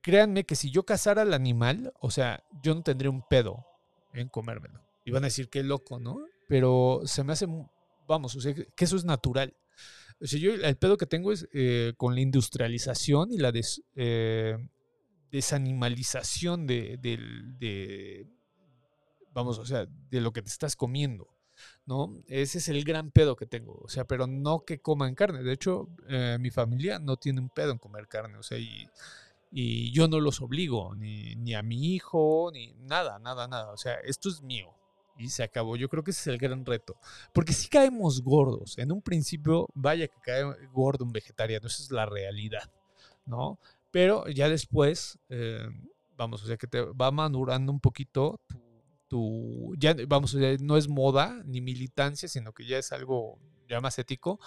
créanme 0.00 0.44
que 0.44 0.54
si 0.54 0.70
yo 0.70 0.84
cazara 0.84 1.22
al 1.22 1.34
animal, 1.34 1.92
o 1.98 2.12
sea, 2.12 2.44
yo 2.62 2.72
no 2.76 2.84
tendría 2.84 3.10
un 3.10 3.26
pedo 3.26 3.66
en 4.12 4.28
comérmelo. 4.28 4.80
Iban 5.04 5.24
a 5.24 5.26
decir 5.26 5.50
qué 5.50 5.64
loco, 5.64 5.98
¿no? 5.98 6.24
Pero 6.46 7.00
se 7.04 7.24
me 7.24 7.32
hace, 7.32 7.48
vamos, 8.06 8.36
o 8.36 8.40
sea, 8.40 8.54
que 8.54 8.84
eso 8.84 8.94
es 8.94 9.04
natural. 9.04 9.56
O 10.20 10.26
sea, 10.28 10.38
yo 10.38 10.54
el 10.54 10.76
pedo 10.76 10.96
que 10.96 11.06
tengo 11.06 11.32
es 11.32 11.48
eh, 11.52 11.94
con 11.96 12.14
la 12.14 12.20
industrialización 12.20 13.32
y 13.32 13.38
la 13.38 13.50
des, 13.50 13.82
eh, 13.96 14.56
desanimalización 15.36 16.66
de, 16.66 16.98
de, 16.98 18.26
vamos, 19.32 19.58
o 19.58 19.66
sea, 19.66 19.86
de 20.10 20.20
lo 20.20 20.32
que 20.32 20.42
te 20.42 20.48
estás 20.48 20.76
comiendo, 20.76 21.28
¿no? 21.84 22.14
Ese 22.26 22.58
es 22.58 22.68
el 22.68 22.84
gran 22.84 23.10
pedo 23.10 23.36
que 23.36 23.46
tengo, 23.46 23.80
o 23.82 23.88
sea, 23.88 24.06
pero 24.06 24.26
no 24.26 24.64
que 24.64 24.80
coman 24.80 25.14
carne. 25.14 25.42
De 25.42 25.52
hecho, 25.52 25.90
eh, 26.08 26.38
mi 26.40 26.50
familia 26.50 26.98
no 26.98 27.16
tiene 27.16 27.40
un 27.40 27.50
pedo 27.50 27.72
en 27.72 27.78
comer 27.78 28.08
carne, 28.08 28.38
o 28.38 28.42
sea, 28.42 28.58
y, 28.58 28.88
y 29.50 29.92
yo 29.92 30.08
no 30.08 30.20
los 30.20 30.40
obligo, 30.40 30.94
ni, 30.94 31.36
ni, 31.36 31.54
a 31.54 31.62
mi 31.62 31.94
hijo, 31.94 32.50
ni 32.52 32.72
nada, 32.74 33.18
nada, 33.18 33.46
nada. 33.46 33.72
O 33.72 33.76
sea, 33.76 33.94
esto 34.04 34.28
es 34.28 34.42
mío. 34.42 34.72
Y 35.18 35.30
se 35.30 35.42
acabó. 35.42 35.76
Yo 35.76 35.88
creo 35.88 36.04
que 36.04 36.10
ese 36.10 36.20
es 36.20 36.26
el 36.26 36.38
gran 36.38 36.66
reto. 36.66 36.98
Porque 37.32 37.54
si 37.54 37.68
caemos 37.68 38.20
gordos. 38.22 38.76
En 38.76 38.92
un 38.92 39.00
principio, 39.00 39.66
vaya 39.74 40.08
que 40.08 40.20
cae 40.20 40.44
gordo 40.72 41.04
un 41.06 41.12
vegetariano. 41.12 41.68
Esa 41.68 41.82
es 41.82 41.90
la 41.90 42.04
realidad. 42.04 42.70
¿No? 43.24 43.58
Pero 43.96 44.28
ya 44.28 44.50
después, 44.50 45.18
eh, 45.30 45.66
vamos, 46.18 46.42
o 46.42 46.46
sea 46.46 46.58
que 46.58 46.66
te 46.66 46.82
va 46.82 47.10
madurando 47.10 47.72
un 47.72 47.80
poquito 47.80 48.42
tu, 49.08 49.74
ya, 49.78 49.96
vamos, 50.06 50.34
no 50.34 50.76
es 50.76 50.86
moda 50.86 51.42
ni 51.46 51.62
militancia, 51.62 52.28
sino 52.28 52.52
que 52.52 52.66
ya 52.66 52.76
es 52.76 52.92
algo 52.92 53.38
ya 53.66 53.80
más 53.80 53.98
ético, 53.98 54.38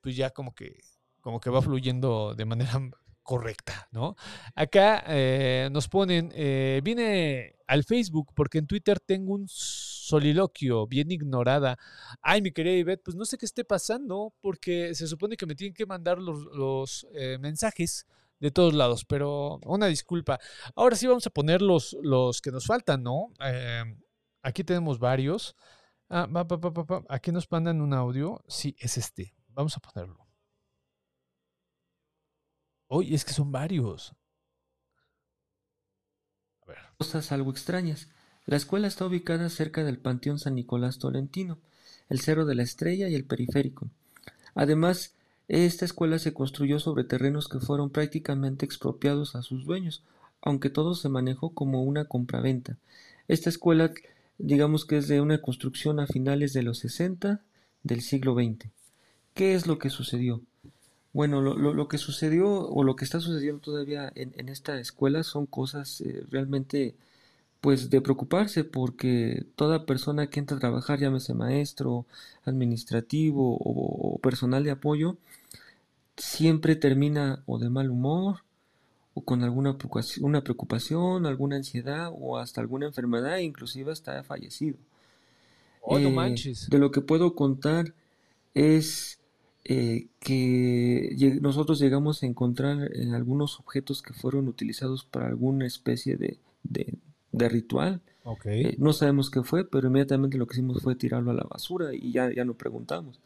pues 0.00 0.16
ya 0.16 0.30
como 0.30 0.56
que, 0.56 0.80
como 1.20 1.38
que 1.38 1.50
va 1.50 1.62
fluyendo 1.62 2.34
de 2.34 2.44
manera 2.46 2.80
correcta, 3.22 3.86
¿no? 3.92 4.16
Acá 4.56 5.04
eh, 5.06 5.68
nos 5.70 5.86
ponen, 5.86 6.32
eh, 6.34 6.80
vine 6.82 7.54
al 7.68 7.84
Facebook 7.84 8.32
porque 8.34 8.58
en 8.58 8.66
Twitter 8.66 8.98
tengo 8.98 9.34
un 9.34 9.44
soliloquio 9.46 10.88
bien 10.88 11.12
ignorada. 11.12 11.78
Ay, 12.22 12.42
mi 12.42 12.50
querida 12.50 12.74
Ivette, 12.74 13.04
pues 13.04 13.16
no 13.16 13.24
sé 13.24 13.38
qué 13.38 13.46
esté 13.46 13.64
pasando 13.64 14.34
porque 14.40 14.96
se 14.96 15.06
supone 15.06 15.36
que 15.36 15.46
me 15.46 15.54
tienen 15.54 15.74
que 15.74 15.86
mandar 15.86 16.18
los 16.18 17.06
mensajes 17.38 18.08
de 18.40 18.50
todos 18.50 18.74
lados, 18.74 19.04
pero 19.04 19.60
una 19.64 19.86
disculpa. 19.86 20.40
Ahora 20.74 20.96
sí 20.96 21.06
vamos 21.06 21.26
a 21.26 21.30
poner 21.30 21.62
los, 21.62 21.96
los 22.02 22.40
que 22.40 22.50
nos 22.50 22.66
faltan, 22.66 23.02
¿no? 23.02 23.32
Em, 23.40 24.00
aquí 24.42 24.64
tenemos 24.64 24.98
varios. 24.98 25.56
Ah, 26.08 26.28
aquí 27.08 27.30
nos 27.30 27.50
mandan 27.50 27.80
un 27.80 27.94
audio. 27.94 28.42
Sí, 28.48 28.74
es 28.78 28.96
este. 28.96 29.34
Vamos 29.48 29.76
a 29.76 29.80
ponerlo. 29.80 30.26
Hoy 32.88 33.14
es 33.14 33.24
que 33.24 33.32
son 33.32 33.52
varios. 33.52 34.16
A 36.62 36.66
ver. 36.66 36.78
Cosas 36.98 37.30
algo 37.30 37.50
extrañas. 37.50 38.08
La 38.46 38.56
escuela 38.56 38.88
está 38.88 39.06
ubicada 39.06 39.48
cerca 39.50 39.84
del 39.84 40.00
Panteón 40.00 40.38
San 40.38 40.54
Nicolás 40.54 40.98
Tolentino, 40.98 41.60
el 42.08 42.20
Cerro 42.20 42.46
de 42.46 42.54
la 42.56 42.62
Estrella 42.62 43.08
y 43.08 43.14
el 43.14 43.26
Periférico. 43.26 43.90
Además, 44.54 45.14
esta 45.50 45.84
escuela 45.84 46.18
se 46.18 46.32
construyó 46.32 46.78
sobre 46.78 47.04
terrenos 47.04 47.48
que 47.48 47.60
fueron 47.60 47.90
prácticamente 47.90 48.64
expropiados 48.64 49.34
a 49.34 49.42
sus 49.42 49.64
dueños, 49.64 50.02
aunque 50.42 50.70
todo 50.70 50.94
se 50.94 51.08
manejó 51.08 51.50
como 51.50 51.82
una 51.82 52.04
compraventa. 52.04 52.76
Esta 53.28 53.50
escuela 53.50 53.92
digamos 54.40 54.84
que 54.84 54.96
es 54.96 55.06
de 55.06 55.20
una 55.20 55.40
construcción 55.40 56.00
a 56.00 56.06
finales 56.06 56.52
de 56.52 56.62
los 56.62 56.78
60 56.78 57.40
del 57.82 58.00
siglo 58.00 58.34
XX. 58.34 58.70
¿Qué 59.34 59.54
es 59.54 59.66
lo 59.66 59.78
que 59.78 59.90
sucedió? 59.90 60.40
Bueno, 61.12 61.40
lo, 61.40 61.88
que 61.88 61.98
sucedió 61.98 62.68
o 62.68 62.84
lo 62.84 62.96
que 62.96 63.04
está 63.04 63.20
sucediendo 63.20 63.60
todavía 63.60 64.12
en, 64.14 64.48
esta 64.48 64.78
escuela 64.78 65.24
son 65.24 65.46
cosas 65.46 66.00
eh, 66.02 66.22
realmente 66.30 66.94
pues 67.60 67.90
de 67.90 68.00
preocuparse 68.00 68.64
porque 68.64 69.44
toda 69.56 69.84
persona 69.84 70.28
que 70.28 70.40
entra 70.40 70.56
a 70.56 70.60
trabajar, 70.60 71.00
llámese 71.00 71.34
maestro, 71.34 72.06
administrativo 72.44 73.58
o 73.60 74.18
personal 74.18 74.64
de 74.64 74.70
apoyo, 74.70 75.16
siempre 76.20 76.76
termina 76.76 77.42
o 77.46 77.58
de 77.58 77.70
mal 77.70 77.90
humor 77.90 78.44
o 79.14 79.24
con 79.24 79.42
alguna 79.44 79.78
preocupación, 79.78 80.26
una 80.26 80.42
preocupación, 80.44 81.26
alguna 81.26 81.56
ansiedad 81.56 82.10
o 82.12 82.38
hasta 82.38 82.60
alguna 82.62 82.86
enfermedad, 82.86 83.38
inclusive 83.38 83.92
hasta 83.92 84.22
fallecido. 84.24 84.78
Oh, 85.82 85.98
no 85.98 86.10
eh, 86.10 86.14
manches. 86.14 86.68
De 86.70 86.78
lo 86.78 86.90
que 86.90 87.00
puedo 87.00 87.34
contar 87.34 87.94
es 88.54 89.20
eh, 89.64 90.08
que 90.20 91.10
lleg- 91.16 91.40
nosotros 91.40 91.80
llegamos 91.80 92.22
a 92.22 92.26
encontrar 92.26 92.90
en 92.96 93.14
algunos 93.14 93.60
objetos 93.60 94.02
que 94.02 94.14
fueron 94.14 94.48
utilizados 94.48 95.04
para 95.04 95.28
alguna 95.28 95.66
especie 95.66 96.16
de, 96.16 96.38
de- 96.64 96.96
de 97.32 97.48
ritual. 97.48 98.00
Ok. 98.24 98.46
Eh, 98.46 98.76
no 98.78 98.92
sabemos 98.92 99.30
qué 99.30 99.42
fue, 99.44 99.64
pero 99.68 99.88
inmediatamente 99.88 100.38
lo 100.38 100.46
que 100.46 100.54
hicimos 100.56 100.82
fue 100.82 100.96
tirarlo 100.96 101.30
a 101.32 101.34
la 101.34 101.44
basura 101.44 101.94
y 101.94 102.12
ya, 102.12 102.32
ya 102.32 102.44
no 102.44 102.54
preguntamos. 102.54 103.20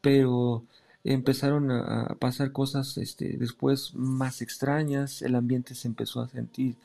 Pero 0.00 0.64
empezaron 1.04 1.70
a, 1.70 2.02
a 2.04 2.14
pasar 2.16 2.52
cosas 2.52 2.96
este, 2.98 3.36
después 3.38 3.94
más 3.94 4.42
extrañas, 4.42 5.22
el 5.22 5.34
ambiente 5.34 5.74
se 5.74 5.88
empezó 5.88 6.20
a 6.20 6.28
sentir 6.28 6.76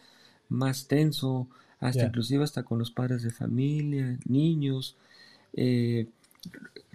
más 0.50 0.88
tenso, 0.88 1.48
hasta 1.80 2.06
inclusive 2.06 2.44
hasta 2.44 2.64
con 2.64 2.80
los 2.80 2.92
padres 2.92 3.24
de 3.24 3.32
familia, 3.32 4.18
niños. 4.28 4.96
Eh, 5.54 6.08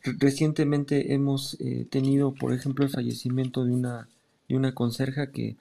re- 0.05 0.14
recientemente 0.18 1.14
hemos 1.14 1.55
eh, 1.61 1.87
tenido, 1.91 2.35
por 2.35 2.53
ejemplo, 2.53 2.85
el 2.85 2.91
fallecimiento 2.91 3.64
de 3.64 3.73
una, 3.73 4.09
de 4.49 4.57
una 4.57 4.75
conserja 4.75 5.29
que, 5.33 5.57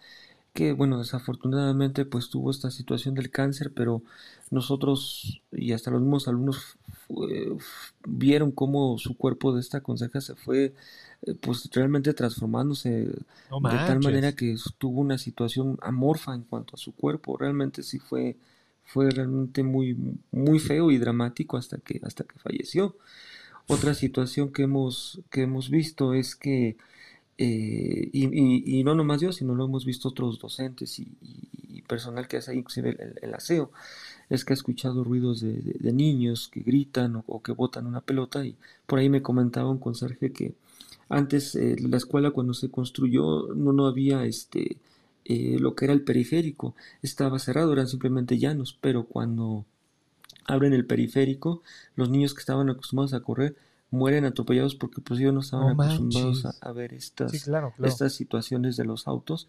que, 0.54 0.74
bueno, 0.74 1.00
desafortunadamente 1.00 2.06
pues 2.06 2.30
tuvo 2.30 2.52
esta 2.52 2.72
situación 2.72 3.16
del 3.16 3.32
cáncer, 3.32 3.72
pero 3.74 4.04
nosotros 4.52 5.42
y 5.52 5.72
hasta 5.74 5.92
los 5.92 6.02
mismos 6.02 6.28
alumnos 6.28 6.78
f- 7.10 7.94
vieron 8.08 8.52
cómo 8.52 8.98
su 8.98 9.16
cuerpo 9.18 9.54
de 9.54 9.62
esta 9.62 9.82
conserja 9.82 10.22
se 10.22 10.36
fue 10.36 10.74
eh, 11.24 11.36
pues 11.40 11.70
realmente 11.74 12.14
transformándose 12.14 13.10
No 13.50 13.60
de 13.60 13.80
tal 13.80 14.00
manera 14.00 14.34
que 14.36 14.56
tuvo 14.78 15.02
una 15.02 15.18
situación 15.18 15.78
amorfa 15.82 16.34
en 16.36 16.44
cuanto 16.44 16.76
a 16.76 16.80
su 16.80 16.94
cuerpo. 16.96 17.38
Realmente 17.38 17.84
sí 17.84 18.00
fue, 18.00 18.38
fue 18.86 19.10
realmente 19.12 19.64
muy, 19.64 19.98
muy 20.32 20.60
feo 20.60 20.92
y 20.92 20.98
dramático 20.98 21.58
hasta 21.58 21.78
que, 21.78 22.00
hasta 22.04 22.24
que 22.24 22.40
falleció. 22.40 22.96
Otra 23.68 23.94
situación 23.94 24.52
que 24.52 24.64
hemos, 24.64 25.22
que 25.30 25.44
hemos 25.44 25.70
visto 25.70 26.14
es 26.14 26.36
que, 26.36 26.78
eh, 27.38 28.10
y, 28.14 28.84
no 28.84 28.96
nomás 28.96 29.22
yo, 29.22 29.32
sino 29.32 29.56
lo 29.56 29.66
hemos 29.66 29.86
visto 29.86 30.10
otros 30.10 30.40
docentes 30.40 31.00
y, 31.00 31.08
personal 31.88 32.28
que 32.28 32.38
hace 32.38 32.56
inclusive 32.56 33.18
el, 33.22 33.34
aseo, 33.34 33.72
es 34.30 34.46
que 34.46 34.54
ha 34.54 34.56
escuchado 34.56 35.04
ruidos 35.04 35.42
de, 35.42 35.92
niños 35.92 36.48
que 36.48 36.62
gritan 36.62 37.18
o, 37.18 37.24
o 37.28 37.42
que 37.42 37.52
botan 37.52 37.86
una 37.86 38.00
pelota 38.00 38.46
y 38.46 38.56
por 38.86 39.00
ahí 39.00 39.10
me 39.10 39.22
comentaba 39.22 39.70
un 39.70 39.80
conserje 39.80 40.32
que 40.32 40.54
antes 41.12 41.56
eh, 41.56 41.76
la 41.80 41.98
escuela 41.98 42.32
cuando 42.32 42.54
se 42.54 42.72
construyó 42.72 43.54
no, 43.54 43.74
no 43.74 43.86
había 43.86 44.24
este, 44.24 44.78
eh, 45.26 45.58
lo 45.60 45.76
que 45.76 45.86
era 45.86 45.94
el 45.94 46.04
periférico, 46.04 46.74
estaba 47.02 47.38
cerrado, 47.38 47.74
eran 47.74 47.88
simplemente 47.90 48.40
llanos, 48.40 48.78
pero 48.80 49.04
cuando 49.04 49.66
abren 50.46 50.74
el 50.74 50.86
periférico, 50.86 51.62
los 51.96 52.10
niños 52.10 52.34
que 52.34 52.40
estaban 52.40 52.70
acostumbrados 52.70 53.14
a 53.14 53.20
correr 53.20 53.58
mueren 53.92 54.26
atropellados 54.26 54.76
porque 54.76 55.02
pues 55.02 55.20
ellos 55.20 55.34
no 55.34 55.42
estaban 55.42 55.68
No 55.68 55.74
acostumbrados 55.74 56.46
a, 56.46 56.72
ver 56.74 56.94
Sí, 56.94 56.98
estas, 56.98 57.32
claro, 57.40 57.74
claro. 57.78 57.94
estas 57.94 58.14
situaciones 58.14 58.78
de 58.78 58.86
los 58.86 59.08
autos 59.08 59.48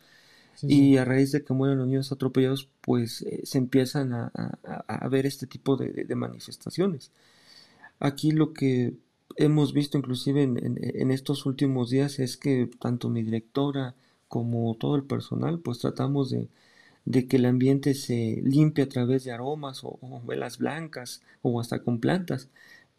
Sí, 0.54 0.70
sí. 0.70 0.74
y 0.74 0.96
a 0.98 1.04
raíz 1.04 1.32
de 1.32 1.44
que 1.44 1.54
mueren 1.54 1.78
los 1.78 1.86
niños 1.88 2.12
atropellados 2.12 2.68
pues 2.82 3.22
eh, 3.22 3.42
se 3.44 3.58
empiezan 3.58 4.12
a, 4.14 4.30
a- 4.34 4.58
a- 4.88 4.94
a 5.06 5.08
ver 5.08 5.26
este 5.26 5.46
tipo 5.46 5.76
de, 5.76 5.90
de- 5.92 6.04
de 6.04 6.14
manifestaciones. 6.16 7.10
Aquí 8.00 8.32
lo 8.32 8.52
que 8.52 8.94
hemos 9.36 9.72
visto 9.72 9.96
inclusive 9.98 10.42
en, 10.42 10.58
en- 10.58 10.78
en 10.80 11.10
estos 11.10 11.46
últimos 11.46 11.90
días 11.90 12.18
es 12.18 12.36
que 12.36 12.68
tanto 12.80 13.08
mi 13.08 13.22
directora 13.22 13.94
como 14.28 14.74
todo 14.76 14.96
el 14.96 15.04
personal 15.04 15.58
pues 15.60 15.78
tratamos 15.78 16.30
de, 16.30 16.48
de 17.04 17.26
que 17.28 17.36
el 17.36 17.46
ambiente 17.46 17.94
se 17.94 18.40
limpie 18.44 18.84
a 18.84 18.88
través 18.88 19.24
de 19.24 19.32
aromas 19.32 19.84
o, 19.84 19.98
o 20.00 20.20
velas 20.26 20.58
blancas 20.58 21.22
o 21.42 21.60
hasta 21.60 21.82
con 21.82 22.00
plantas, 22.00 22.50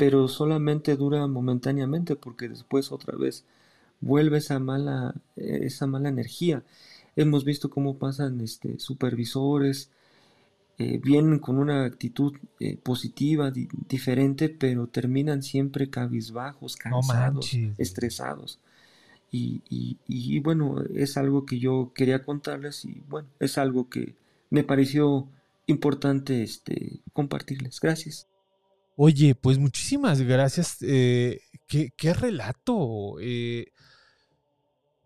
pero 0.04 0.28
solamente 0.28 0.98
dura 0.98 1.28
momentáneamente 1.28 2.16
porque 2.18 2.50
después 2.50 2.92
otra 2.92 3.18
vez 3.18 3.46
vuelve 4.02 4.38
esa 4.40 4.60
mala, 4.60 5.16
esa 5.38 5.88
mala 5.88 6.10
energía. 6.10 6.64
Hemos 7.16 7.46
visto 7.46 7.70
cómo 7.70 7.98
pasan 7.98 8.42
este, 8.42 8.80
supervisores, 8.80 9.90
eh, 10.78 11.00
vienen 11.04 11.40
con 11.40 11.58
una 11.58 11.86
actitud 11.86 12.34
eh, 12.60 12.78
positiva, 12.78 13.52
di- 13.52 13.70
diferente, 13.90 14.50
pero 14.50 14.88
terminan 14.88 15.44
siempre 15.44 15.90
cabizbajos, 15.90 16.78
cansados, 16.78 17.60
estresados. 17.78 18.60
Y, 19.32 19.62
y- 19.70 19.98
y, 20.08 20.40
bueno, 20.40 20.84
es 20.96 21.18
algo 21.18 21.46
que 21.46 21.60
yo 21.60 21.92
quería 21.96 22.24
contarles 22.24 22.86
y 22.86 23.02
bueno, 23.10 23.30
es 23.40 23.58
algo 23.58 23.90
que 23.90 24.16
me 24.52 24.64
pareció 24.64 25.28
importante 25.68 26.44
este, 26.44 27.02
compartirles. 27.14 27.80
Gracias. 27.82 28.28
Oye, 28.96 29.36
pues 29.36 29.58
muchísimas 29.58 30.22
gracias. 30.22 30.78
eh, 30.82 31.40
qué, 31.68 32.14
relato. 32.14 33.16
eh. 33.20 33.68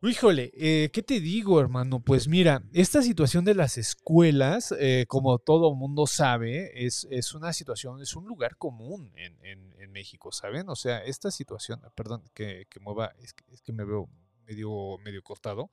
Híjole, 0.03 0.51
eh, 0.53 0.89
¿qué 0.93 1.01
te 1.01 1.19
digo, 1.19 1.59
hermano? 1.59 1.99
Pues 1.99 2.27
mira, 2.27 2.61
esta 2.71 3.01
situación 3.01 3.43
de 3.45 3.55
las 3.55 3.79
escuelas, 3.79 4.73
como 5.07 5.39
todo 5.39 5.73
mundo 5.75 6.05
sabe, 6.05 6.85
es, 6.85 7.07
es 7.09 7.33
una 7.33 7.51
situación, 7.51 7.99
es 8.01 8.15
un 8.15 8.25
lugar 8.27 8.57
común 8.57 9.11
en, 9.15 9.35
en- 9.43 9.67
México, 9.91 10.31
¿saben? 10.31 10.69
O 10.69 10.75
sea, 10.75 10.99
esta 11.03 11.31
situación, 11.31 11.81
perdón, 11.95 12.21
que, 12.35 12.67
que 12.69 12.79
mueva, 12.79 13.13
es 13.19 13.33
que, 13.33 13.43
es 13.51 13.61
que 13.63 13.73
me 13.73 13.83
veo 13.83 14.07
medio, 14.45 14.99
medio 15.03 15.23
cortado. 15.23 15.71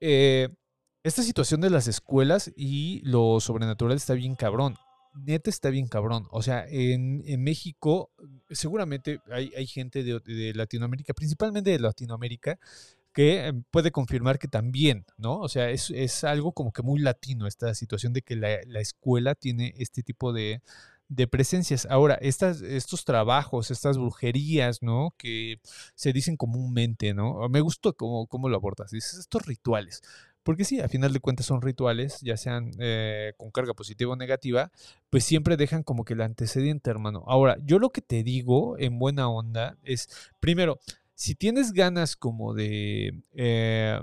Esta 0.00 1.22
situación 1.22 1.60
de 1.60 1.70
las 1.70 1.86
escuelas 1.86 2.52
y 2.56 3.00
lo 3.04 3.38
sobrenatural 3.38 3.96
está 3.96 4.14
bien 4.14 4.34
cabrón. 4.34 4.76
Neta 5.16 5.50
está 5.50 5.70
bien 5.70 5.88
cabrón. 5.88 6.26
O 6.30 6.42
sea, 6.42 6.66
en, 6.68 7.22
en 7.26 7.42
México 7.42 8.10
seguramente 8.50 9.20
hay, 9.30 9.52
hay 9.56 9.66
gente 9.66 10.04
de, 10.04 10.20
de 10.20 10.54
Latinoamérica, 10.54 11.14
principalmente 11.14 11.70
de 11.70 11.78
Latinoamérica, 11.78 12.58
que 13.12 13.48
eh, 13.48 13.52
puede 13.70 13.90
confirmar 13.92 14.38
que 14.38 14.46
también, 14.46 15.06
¿no? 15.16 15.40
O 15.40 15.48
sea, 15.48 15.70
es, 15.70 15.90
es 15.90 16.22
algo 16.22 16.52
como 16.52 16.70
que 16.70 16.82
muy 16.82 17.00
latino 17.00 17.46
esta 17.46 17.74
situación 17.74 18.12
de 18.12 18.20
que 18.20 18.36
la, 18.36 18.58
la 18.66 18.80
escuela 18.80 19.34
tiene 19.34 19.72
este 19.78 20.02
tipo 20.02 20.34
de, 20.34 20.60
de 21.08 21.26
presencias. 21.26 21.86
Ahora, 21.86 22.16
estas, 22.16 22.60
estos 22.60 23.06
trabajos, 23.06 23.70
estas 23.70 23.96
brujerías, 23.96 24.82
¿no? 24.82 25.14
Que 25.16 25.60
se 25.94 26.12
dicen 26.12 26.36
comúnmente, 26.36 27.14
¿no? 27.14 27.48
Me 27.48 27.62
gustó 27.62 27.94
cómo, 27.94 28.26
cómo 28.26 28.50
lo 28.50 28.56
abordas. 28.56 28.90
Dices, 28.90 29.14
estos 29.14 29.46
rituales. 29.46 30.02
Porque 30.46 30.64
sí, 30.64 30.80
a 30.80 30.88
final 30.88 31.12
de 31.12 31.20
cuentas 31.20 31.46
son 31.46 31.60
rituales, 31.60 32.20
ya 32.22 32.36
sean 32.36 32.70
eh, 32.78 33.34
con 33.36 33.50
carga 33.50 33.74
positiva 33.74 34.12
o 34.12 34.16
negativa, 34.16 34.70
pues 35.10 35.24
siempre 35.24 35.56
dejan 35.56 35.82
como 35.82 36.04
que 36.04 36.14
el 36.14 36.20
antecedente, 36.22 36.88
hermano. 36.88 37.24
Ahora, 37.26 37.58
yo 37.64 37.80
lo 37.80 37.90
que 37.90 38.00
te 38.00 38.22
digo 38.22 38.78
en 38.78 38.98
buena 38.98 39.28
onda 39.28 39.76
es, 39.82 40.08
primero, 40.40 40.78
si 41.14 41.34
tienes 41.34 41.72
ganas 41.72 42.14
como 42.16 42.54
de, 42.54 43.22
eh, 43.34 44.00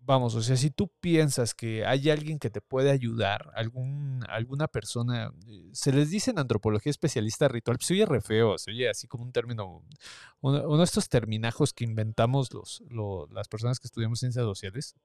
vamos, 0.00 0.34
o 0.34 0.42
sea, 0.42 0.56
si 0.56 0.70
tú 0.70 0.90
piensas 1.00 1.54
que 1.54 1.84
hay 1.84 2.10
alguien 2.10 2.38
que 2.38 2.50
te 2.50 2.60
puede 2.62 2.90
ayudar, 2.90 3.50
algún, 3.54 4.24
alguna 4.28 4.68
persona, 4.68 5.32
eh, 5.46 5.68
se 5.72 5.92
les 5.92 6.10
dice 6.10 6.30
en 6.30 6.38
antropología 6.38 6.90
especialista 6.90 7.48
ritual, 7.48 7.76
se 7.80 7.94
oye 7.94 8.06
re 8.06 8.20
feo, 8.20 8.58
se 8.58 8.70
oye 8.72 8.88
así 8.88 9.06
como 9.06 9.24
un 9.24 9.32
término, 9.32 9.82
uno, 10.40 10.62
uno 10.68 10.78
de 10.78 10.84
estos 10.84 11.08
terminajos 11.08 11.72
que 11.72 11.84
inventamos 11.84 12.52
los, 12.52 12.82
lo- 12.88 13.26
las 13.28 13.48
personas 13.48 13.78
que 13.78 13.86
estudiamos 13.86 14.18
ciencias 14.20 14.44
sociales, 14.44 14.96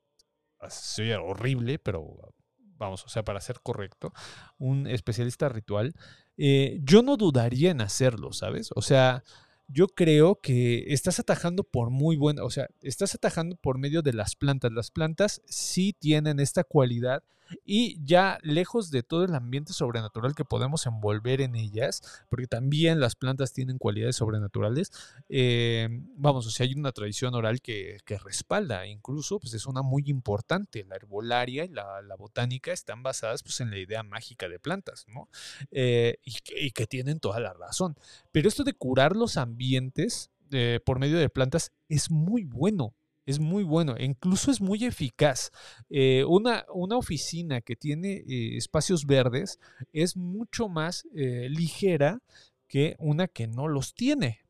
se 0.70 1.03
oye 1.03 1.16
horrible, 1.16 1.80
pero 1.80 2.34
vamos, 2.78 3.05
o 3.05 3.10
sea, 3.10 3.24
para 3.24 3.41
ser 3.41 3.60
correcto, 3.62 4.14
un 4.58 4.88
especialista 4.88 5.49
ritual, 5.49 5.93
eh, 6.38 6.80
yo 6.84 7.01
no 7.01 7.18
dudaría 7.18 7.72
en 7.72 7.82
hacerlo, 7.82 8.32
¿sabes? 8.32 8.70
O 8.76 8.82
sea, 8.82 9.24
yo 9.68 9.88
creo 9.88 10.39
que 10.39 10.86
estás 10.93 11.20
atajando 11.20 11.64
por 11.64 11.89
muy 11.89 12.16
buena, 12.16 12.43
o 12.43 12.49
sea, 12.49 12.68
estás 12.82 13.16
atajando 13.16 13.55
por 13.55 13.78
medio 13.78 14.01
de 14.01 14.14
las 14.14 14.36
plantas. 14.36 14.72
Las 14.72 14.91
plantas 14.91 15.41
sí 15.45 15.93
tienen 15.97 16.39
esta 16.39 16.64
cualidad 16.64 17.24
y 17.66 18.04
ya 18.04 18.39
lejos 18.41 18.91
de 18.91 19.04
todo 19.04 19.24
el 19.26 19.36
ambiente 19.36 19.74
sobrenatural 19.74 20.36
que 20.36 20.45
podemos 20.45 20.86
envolver 20.86 21.41
en 21.41 21.56
ellas, 21.56 22.02
porque 22.30 22.48
también 22.48 23.00
las 23.00 23.16
plantas 23.16 23.54
tienen 23.54 23.78
cualidades 23.78 24.16
sobrenaturales, 24.18 24.91
eh, 25.30 25.88
vamos, 26.16 26.48
o 26.48 26.50
sea, 26.50 26.66
hay 26.66 26.74
una 26.74 26.91
tradición 26.91 27.36
oral 27.36 27.62
que, 27.62 27.98
que 28.06 28.18
respalda, 28.18 28.86
incluso, 28.88 29.39
pues 29.39 29.54
es 29.54 29.66
una 29.66 29.82
muy 29.82 30.04
importante, 30.08 30.86
la 30.86 30.95
herbolaria 30.95 31.66
y 31.66 31.70
la, 31.70 32.02
la 32.02 32.16
botánica 32.16 32.72
están 32.72 33.04
basadas 33.04 33.43
pues 33.43 33.60
en 33.62 33.70
la 33.70 33.78
idea 33.78 34.04
mágica 34.04 34.48
de 34.50 34.60
plantas, 34.60 35.06
¿no? 35.08 35.30
Eh, 35.72 36.20
y, 36.24 36.72
que, 36.72 36.88
tienen 36.88 37.20
toda 37.20 37.39
la 37.39 37.54
razón. 37.54 37.95
Pero 38.32 38.48
esto 38.48 38.64
de 38.64 38.74
curar 38.74 39.16
los 39.16 39.38
ambientes 39.38 40.32
eh, 40.52 40.80
por 40.86 41.00
medio 41.00 41.18
de 41.18 41.30
plantas 41.30 41.72
es 41.89 42.10
muy 42.12 42.43
bueno. 42.45 42.93
Es 43.28 43.39
muy 43.39 43.63
bueno, 43.63 43.97
e 43.97 44.05
incluso 44.05 44.51
es 44.51 44.61
muy 44.61 44.86
eficaz. 44.86 45.51
Eh, 45.89 46.23
una, 46.23 46.65
una 46.73 46.95
oficina 46.95 47.59
que 47.59 47.75
tiene 47.75 48.23
eh, 48.25 48.55
espacios 48.55 49.05
verdes 49.05 49.59
es 49.91 50.15
mucho 50.15 50.69
más 50.69 51.05
eh, 51.13 51.49
ligera 51.49 52.21
que 52.69 52.95
una 52.99 53.28
que 53.28 53.47
no 53.47 53.67
los 53.67 53.93
tiene. 53.93 54.45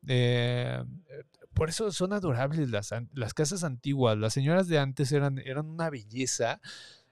Por 1.54 1.68
eso 1.70 1.90
son 1.90 2.12
adorables 2.12 2.70
las, 2.70 2.94
las 3.14 3.34
casas 3.34 3.64
antiguas. 3.64 4.16
Las 4.16 4.32
señoras 4.32 4.68
de 4.68 4.78
antes 4.78 5.10
eran, 5.10 5.38
eran 5.38 5.66
una 5.66 5.90
belleza. 5.90 6.60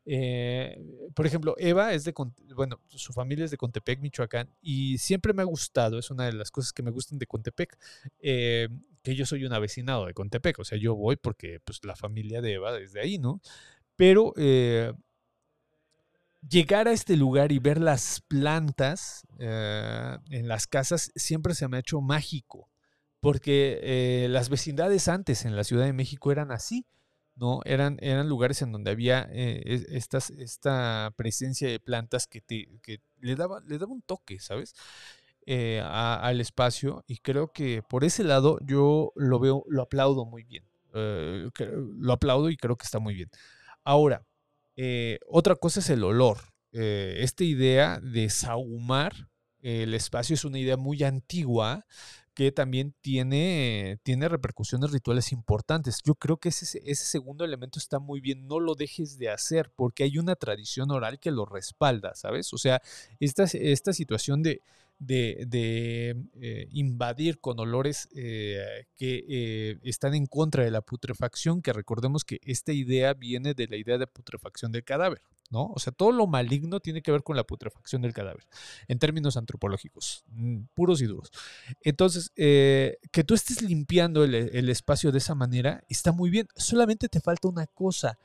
Por 0.04 1.26
ejemplo, 1.26 1.56
Eva 1.58 1.94
es 1.94 2.04
de, 2.04 2.14
bueno, 2.54 2.80
su 2.86 3.12
familia 3.12 3.44
es 3.44 3.50
de 3.50 3.56
Contepec, 3.56 4.00
Michoacán, 4.00 4.48
y 4.62 4.98
siempre 4.98 5.32
me 5.32 5.42
ha 5.42 5.46
gustado, 5.46 5.98
es 5.98 6.12
una 6.12 6.26
de 6.26 6.32
las 6.32 6.52
cosas 6.52 6.72
que 6.72 6.84
me 6.84 6.92
gustan 6.92 7.18
de 7.18 7.26
Contepec, 7.26 7.76
que 9.06 9.14
yo 9.14 9.24
soy 9.24 9.44
un 9.44 9.52
avecinado 9.52 10.06
de 10.06 10.14
Contepec, 10.14 10.58
o 10.58 10.64
sea, 10.64 10.76
yo 10.76 10.96
voy 10.96 11.14
porque 11.14 11.60
pues 11.60 11.84
la 11.84 11.94
familia 11.94 12.40
de 12.40 12.54
Eva 12.54 12.76
es 12.76 12.92
de 12.92 13.00
ahí, 13.00 13.18
¿no? 13.18 13.40
Pero 13.94 14.32
eh, 14.36 14.92
llegar 16.40 16.88
a 16.88 16.92
este 16.92 17.16
lugar 17.16 17.52
y 17.52 17.60
ver 17.60 17.80
las 17.80 18.20
plantas 18.22 19.24
eh, 19.38 20.18
en 20.30 20.48
las 20.48 20.66
casas 20.66 21.12
siempre 21.14 21.54
se 21.54 21.68
me 21.68 21.76
ha 21.76 21.80
hecho 21.80 22.00
mágico, 22.00 22.68
porque 23.20 23.78
eh, 23.84 24.26
las 24.28 24.48
vecindades 24.48 25.06
antes 25.06 25.44
en 25.44 25.54
la 25.54 25.62
Ciudad 25.62 25.84
de 25.84 25.92
México 25.92 26.32
eran 26.32 26.50
así, 26.50 26.84
¿no? 27.36 27.60
Eran, 27.64 27.98
eran 28.00 28.28
lugares 28.28 28.60
en 28.62 28.72
donde 28.72 28.90
había 28.90 29.28
esta 29.30 31.14
presencia 31.14 31.68
de 31.68 31.78
plantas 31.78 32.26
que, 32.26 32.40
te, 32.40 32.80
que 32.82 32.98
le, 33.20 33.36
daba, 33.36 33.60
le 33.60 33.78
daba 33.78 33.92
un 33.92 34.02
toque, 34.02 34.40
¿sabes? 34.40 34.74
Al 35.48 36.40
espacio 36.40 37.04
y 37.06 37.18
creo 37.18 37.52
que 37.52 37.82
por 37.82 38.04
ese 38.04 38.24
lado 38.24 38.58
yo 38.62 39.12
lo 39.14 39.38
veo, 39.38 39.64
lo 39.68 39.82
aplaudo 39.82 40.24
muy 40.24 40.42
bien. 40.42 40.64
lo 40.92 42.12
aplaudo 42.12 42.50
y 42.50 42.56
creo 42.56 42.76
que 42.76 42.84
está 42.84 42.98
muy 42.98 43.14
bien. 43.14 43.30
Ahora, 43.84 44.24
eh, 44.76 45.18
otra 45.28 45.56
cosa 45.56 45.80
es 45.80 45.90
el 45.90 46.04
olor. 46.04 46.38
Eh, 46.72 47.16
esta 47.20 47.44
idea 47.44 47.98
de 48.00 48.28
sahumar 48.28 49.28
el 49.62 49.94
espacio 49.94 50.34
es 50.34 50.44
una 50.44 50.58
idea 50.58 50.76
muy 50.76 51.02
antigua 51.02 51.86
que 52.34 52.52
también 52.52 52.94
tiene, 53.00 53.98
tiene 54.02 54.28
repercusiones 54.28 54.90
rituales 54.90 55.32
importantes. 55.32 56.02
Yo 56.04 56.14
creo 56.14 56.36
que 56.36 56.50
ese, 56.50 56.82
ese 56.84 57.04
segundo 57.06 57.44
elemento 57.44 57.78
está 57.78 57.98
muy 57.98 58.20
bien, 58.20 58.46
no 58.46 58.60
lo 58.60 58.74
dejes 58.74 59.18
de 59.18 59.30
hacer 59.30 59.72
porque 59.74 60.04
hay 60.04 60.18
una 60.18 60.36
tradición 60.36 60.90
oral 60.90 61.18
que 61.18 61.30
lo 61.30 61.46
respalda, 61.46 62.14
¿sabes? 62.14 62.52
O 62.52 62.58
sea, 62.58 62.82
esta, 63.20 63.44
esta 63.44 63.94
situación 63.94 64.42
de, 64.42 64.60
de, 64.98 66.16
eh, 66.40 66.68
invadir 66.70 67.40
con 67.40 67.58
olores 67.60 68.08
eh, 68.14 68.86
que 68.96 69.24
eh, 69.28 69.78
están 69.82 70.14
en 70.14 70.26
contra 70.26 70.64
de 70.64 70.70
la 70.70 70.80
putrefacción, 70.80 71.62
que 71.62 71.72
recordemos 71.72 72.24
que 72.24 72.40
esta 72.42 72.72
idea 72.72 73.14
viene 73.14 73.54
de 73.54 73.66
la 73.68 73.76
idea 73.76 73.98
de 73.98 74.06
putrefacción 74.06 74.72
del 74.72 74.84
cadáver, 74.84 75.20
¿no? 75.50 75.66
O 75.74 75.78
sea, 75.78 75.92
todo 75.92 76.12
lo 76.12 76.26
maligno 76.26 76.80
tiene 76.80 77.02
que 77.02 77.12
ver 77.12 77.22
con 77.22 77.36
la 77.36 77.44
putrefacción 77.44 78.02
del 78.02 78.14
cadáver, 78.14 78.44
en 78.88 78.98
términos 78.98 79.36
antropológicos, 79.36 80.24
mm, 80.28 80.62
puros 80.74 81.00
y 81.02 81.06
duros. 81.06 81.30
Entonces, 81.82 82.30
que 82.34 83.24
tú 83.26 83.34
estés 83.34 83.62
limpiando 83.62 84.24
el, 84.24 84.34
el 84.34 84.68
espacio 84.68 85.12
de 85.12 85.18
esa 85.18 85.34
manera 85.34 85.84
está 85.88 86.12
muy 86.12 86.30
bien, 86.30 86.48
solamente 86.56 87.08
te 87.08 87.20
falta 87.20 87.48
una 87.48 87.66
cosa. 87.66 88.18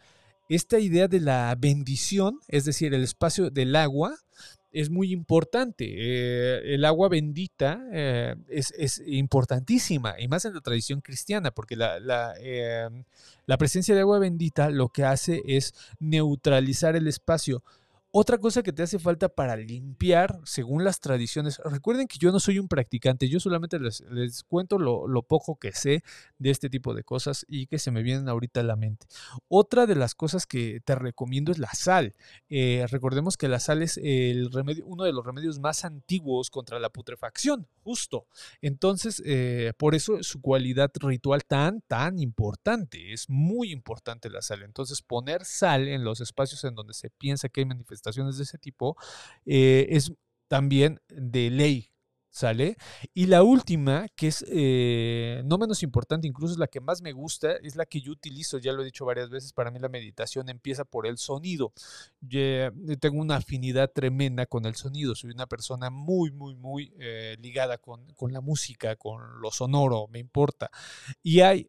Esta 0.49 0.80
idea 0.80 1.07
de 1.07 1.22
la 1.22 1.55
bendición, 1.57 2.39
es 2.49 2.65
decir, 2.65 2.93
el 2.93 3.03
espacio 3.03 3.49
del 3.49 3.74
agua, 3.76 4.17
es 4.72 4.89
muy 4.89 5.11
importante. 5.11 5.86
Eh, 5.88 6.74
el 6.76 6.86
agua 6.86 7.09
bendita 7.09 7.84
eh, 7.91 8.36
es, 8.47 9.01
importantísima, 9.05 10.15
y 10.19 10.28
más 10.28 10.45
en 10.45 10.53
la 10.53 10.61
tradición 10.61 11.01
cristiana, 11.01 11.51
porque 11.51 11.76
la, 11.76 11.99
la, 11.99 13.57
presencia 13.57 13.93
de 13.93 14.01
agua 14.01 14.19
bendita 14.19 14.69
lo 14.69 14.89
que 14.89 15.03
hace 15.03 15.41
es 15.45 15.74
neutralizar 15.99 16.95
el 16.95 17.07
espacio 17.07 17.63
otra 18.14 18.38
cosa 18.38 18.62
que 18.62 18.74
te 18.74 18.84
hace 18.84 18.99
falta 18.99 19.30
para 19.30 19.55
limpiar, 19.55 20.39
según 20.43 20.84
las 20.84 20.99
tradiciones, 20.99 21.59
recuerden 21.64 22.07
que 22.07 22.18
yo 22.18 22.34
no 22.34 22.41
soy 22.41 22.59
un 22.59 22.68
practicante, 22.68 23.30
yo 23.30 23.39
solamente 23.39 23.80
les, 23.80 24.43
cuento 24.43 24.78
lo, 24.78 25.24
poco 25.24 25.55
que 25.55 25.72
sé 25.72 26.03
de 26.38 26.49
este 26.49 26.70
tipo 26.70 26.93
de 26.93 27.05
cosas 27.05 27.45
y 27.47 27.68
que 27.68 27.80
se 27.80 27.89
me 27.89 28.03
vienen 28.03 28.28
ahorita 28.28 28.59
a 28.59 28.64
la 28.64 28.76
mente. 28.76 29.07
Otra 29.47 29.86
de 29.86 29.95
las 29.95 30.14
cosas 30.14 30.45
que 30.45 30.82
te 30.84 30.95
recomiendo 30.95 31.53
es 31.53 31.57
la 31.57 31.72
sal. 31.74 32.14
Eh, 32.49 32.86
recordemos 32.89 33.38
que 33.38 33.47
la 33.47 33.62
sal 33.62 33.82
es 33.82 33.97
el 34.03 34.51
remedio, 34.51 34.86
uno 34.86 35.05
de 35.05 35.14
los 35.14 35.26
remedios 35.26 35.59
más 35.59 35.86
antiguos 35.86 36.49
contra 36.49 36.80
la 36.80 36.89
putrefacción, 36.89 37.68
justo. 37.84 38.27
Entonces, 38.61 39.21
eh, 39.25 39.73
por 39.77 39.95
eso 39.95 40.21
su 40.23 40.41
cualidad 40.41 40.91
ritual 40.99 41.43
tan, 41.45 41.82
tan 41.82 42.19
importante, 42.19 43.13
es 43.13 43.29
muy 43.29 43.71
importante 43.71 44.29
la 44.29 44.41
sal. 44.41 44.63
Entonces, 44.63 45.01
poner 45.01 45.45
sal 45.45 45.88
en 45.88 46.03
los 46.03 46.21
espacios 46.21 46.63
en 46.63 46.75
donde 46.75 46.93
se 46.93 47.09
piensa 47.09 47.49
que 47.49 47.61
hay 47.61 47.65
manifestaciones 47.65 48.38
de 48.38 48.43
ese 48.43 48.57
tipo, 48.57 48.95
eh, 49.45 49.88
es 49.89 50.13
también 50.47 50.99
de 51.07 51.49
ley, 51.49 51.90
¿sale? 52.32 52.77
Y 53.13 53.27
la 53.27 53.43
última, 53.43 54.07
que 54.15 54.27
es 54.27 54.43
eh, 54.49 55.41
no 55.45 55.57
menos 55.57 55.84
importante, 55.84 56.27
incluso 56.27 56.53
es 56.53 56.59
la 56.59 56.67
que 56.67 56.79
más 56.79 57.01
me 57.01 57.11
gusta, 57.11 57.51
es 57.57 57.75
la 57.75 57.86
que 57.86 58.01
yo 58.01 58.11
utilizo, 58.11 58.57
ya 58.57 58.71
lo 58.71 58.82
he 58.82 58.86
dicho 58.86 59.05
varias 59.05 59.29
veces, 59.29 59.53
para 59.53 59.69
mí 59.69 59.79
la 59.79 59.89
meditación 59.89 60.49
empieza 60.49 60.86
por 60.86 61.05
el 61.05 61.17
sonido. 61.17 61.73
Yo 62.21 62.39
tengo 62.99 63.19
una 63.19 63.36
afinidad 63.36 63.91
tremenda 63.91 64.45
con 64.45 64.65
el 64.65 64.75
sonido, 64.75 65.13
soy 65.13 65.32
una 65.32 65.45
persona 65.45 65.89
muy, 65.89 66.32
muy, 66.32 66.55
muy 66.55 66.93
eh, 66.99 67.36
ligada 67.39 67.77
con, 67.77 68.07
con, 68.13 68.32
la 68.32 68.41
música, 68.41 68.95
con 68.95 69.41
lo 69.41 69.51
sonoro, 69.51 70.07
me 70.07 70.19
importa. 70.19 70.71
Y 71.21 71.41
hay 71.41 71.67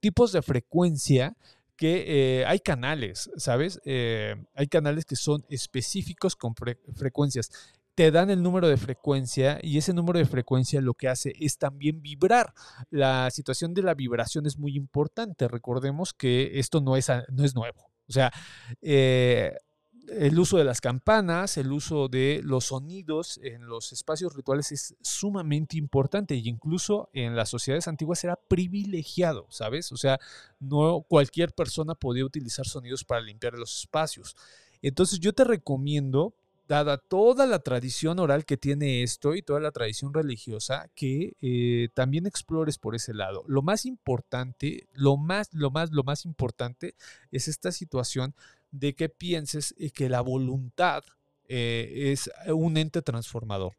tipos 0.00 0.32
de 0.32 0.42
frecuencia 0.42 1.36
que 1.78 2.40
eh, 2.40 2.44
hay 2.46 2.58
canales, 2.58 3.30
¿sabes? 3.36 3.80
Eh, 3.84 4.34
hay 4.54 4.66
canales 4.66 5.04
que 5.04 5.14
son 5.14 5.46
específicos 5.48 6.34
con 6.34 6.52
frecuencias. 6.56 7.52
Te 7.98 8.12
dan 8.12 8.30
el 8.30 8.44
número 8.44 8.68
de 8.68 8.76
frecuencia 8.76 9.58
y 9.60 9.76
ese 9.76 9.92
número 9.92 10.20
de 10.20 10.24
frecuencia 10.24 10.80
lo 10.80 10.94
que 10.94 11.08
hace 11.08 11.32
es 11.40 11.58
también 11.58 12.00
vibrar. 12.00 12.54
La 12.90 13.28
situación 13.32 13.74
de 13.74 13.82
la 13.82 13.94
vibración 13.94 14.46
es 14.46 14.56
muy 14.56 14.76
importante. 14.76 15.48
Recordemos 15.48 16.14
que 16.14 16.60
esto 16.60 16.80
no 16.80 16.96
es, 16.96 17.08
no 17.32 17.44
es 17.44 17.56
nuevo. 17.56 17.90
O 18.08 18.12
sea, 18.12 18.30
eh, 18.82 19.52
el 20.10 20.38
uso 20.38 20.58
de 20.58 20.64
las 20.64 20.80
campanas, 20.80 21.56
el 21.56 21.72
uso 21.72 22.06
de 22.06 22.40
los 22.44 22.66
sonidos 22.66 23.40
en 23.42 23.66
los 23.66 23.92
espacios 23.92 24.32
rituales 24.32 24.70
es 24.70 24.94
sumamente 25.00 25.76
importante 25.76 26.36
y 26.36 26.48
incluso 26.48 27.10
en 27.12 27.34
las 27.34 27.48
sociedades 27.48 27.88
antiguas 27.88 28.22
era 28.22 28.36
privilegiado, 28.36 29.48
¿sabes? 29.50 29.90
O 29.90 29.96
sea, 29.96 30.20
no 30.60 31.04
cualquier 31.08 31.52
persona 31.52 31.96
podía 31.96 32.24
utilizar 32.24 32.64
sonidos 32.64 33.02
para 33.02 33.22
limpiar 33.22 33.54
los 33.54 33.76
espacios. 33.80 34.36
Entonces 34.82 35.18
yo 35.18 35.32
te 35.32 35.42
recomiendo, 35.42 36.36
dada 36.68 36.98
toda 36.98 37.46
la 37.46 37.60
tradición 37.60 38.18
oral 38.18 38.44
que 38.44 38.58
tiene 38.58 39.02
esto 39.02 39.34
y 39.34 39.42
toda 39.42 39.58
la 39.58 39.72
tradición 39.72 40.12
religiosa, 40.12 40.90
que 40.94 41.34
eh, 41.40 41.88
también 41.94 42.26
explores 42.26 42.78
por 42.78 42.94
ese 42.94 43.14
lado. 43.14 43.42
Lo 43.48 43.62
más 43.62 43.86
importante, 43.86 44.86
lo 44.92 45.16
más, 45.16 45.48
lo 45.52 45.70
más, 45.70 45.90
lo 45.90 46.04
más 46.04 46.26
importante 46.26 46.94
es 47.32 47.48
esta 47.48 47.72
situación 47.72 48.34
de 48.70 48.94
que 48.94 49.08
pienses 49.08 49.74
eh, 49.78 49.90
que 49.90 50.10
la 50.10 50.20
voluntad 50.20 51.02
eh, 51.48 52.12
es 52.12 52.30
un 52.46 52.76
ente 52.76 53.00
transformador. 53.00 53.72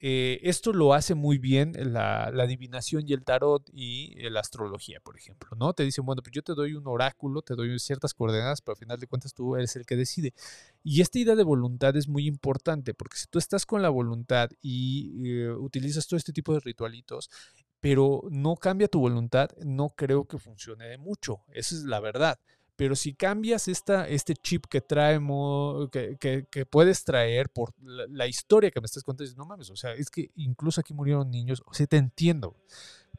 Eh, 0.00 0.38
esto 0.44 0.72
lo 0.72 0.94
hace 0.94 1.14
muy 1.14 1.38
bien 1.38 1.72
la, 1.92 2.24
adivinación 2.26 3.02
y 3.06 3.12
el 3.12 3.24
tarot 3.24 3.68
y 3.72 4.14
la 4.30 4.40
astrología, 4.40 5.00
por 5.00 5.16
ejemplo, 5.16 5.50
¿no? 5.56 5.72
Te 5.72 5.82
dicen, 5.82 6.06
bueno, 6.06 6.22
pues 6.22 6.32
yo 6.32 6.42
te 6.42 6.54
doy 6.54 6.74
un 6.74 6.86
oráculo, 6.86 7.42
te 7.42 7.54
doy 7.54 7.78
ciertas 7.80 8.14
coordenadas, 8.14 8.60
pero 8.60 8.74
al 8.74 8.78
final 8.78 9.00
de 9.00 9.08
cuentas 9.08 9.34
tú 9.34 9.56
eres 9.56 9.74
el 9.76 9.86
que 9.86 9.96
decide. 9.96 10.34
Y 10.84 11.00
esta 11.00 11.18
idea 11.18 11.34
de 11.34 11.42
voluntad 11.42 11.96
es 11.96 12.06
muy 12.08 12.26
importante, 12.26 12.94
porque 12.94 13.18
si 13.18 13.26
tú 13.26 13.38
estás 13.38 13.66
con 13.66 13.82
la 13.82 13.88
voluntad 13.88 14.50
y 14.62 15.46
utilizas 15.48 16.06
todo 16.06 16.16
este 16.16 16.32
tipo 16.32 16.54
de 16.54 16.60
ritualitos, 16.60 17.28
pero 17.80 18.22
no 18.30 18.56
cambia 18.56 18.88
tu 18.88 19.00
voluntad, 19.00 19.50
no 19.64 19.90
creo 19.90 20.26
que 20.26 20.38
funcione 20.38 20.86
de 20.88 20.98
mucho. 20.98 21.42
Esa 21.52 21.74
es 21.74 21.84
la 21.84 22.00
verdad. 22.00 22.38
Pero 22.78 22.94
si 22.94 23.12
cambias 23.12 23.66
este 23.66 24.34
chip 24.34 24.66
que 24.66 24.80
traemos, 24.80 25.90
que, 25.90 26.46
puedes 26.70 27.02
traer 27.02 27.50
por 27.50 27.74
la, 27.82 28.28
historia 28.28 28.70
que 28.70 28.80
me 28.80 28.84
estás 28.84 29.02
contando, 29.02 29.34
no 29.36 29.46
mames, 29.46 29.68
o 29.70 29.74
sea, 29.74 29.94
es 29.94 30.08
que 30.10 30.30
incluso 30.36 30.80
aquí 30.80 30.94
murieron 30.94 31.28
niños, 31.28 31.60
o 31.66 31.74
sea, 31.74 31.88
te 31.88 31.96
entiendo. 31.96 32.54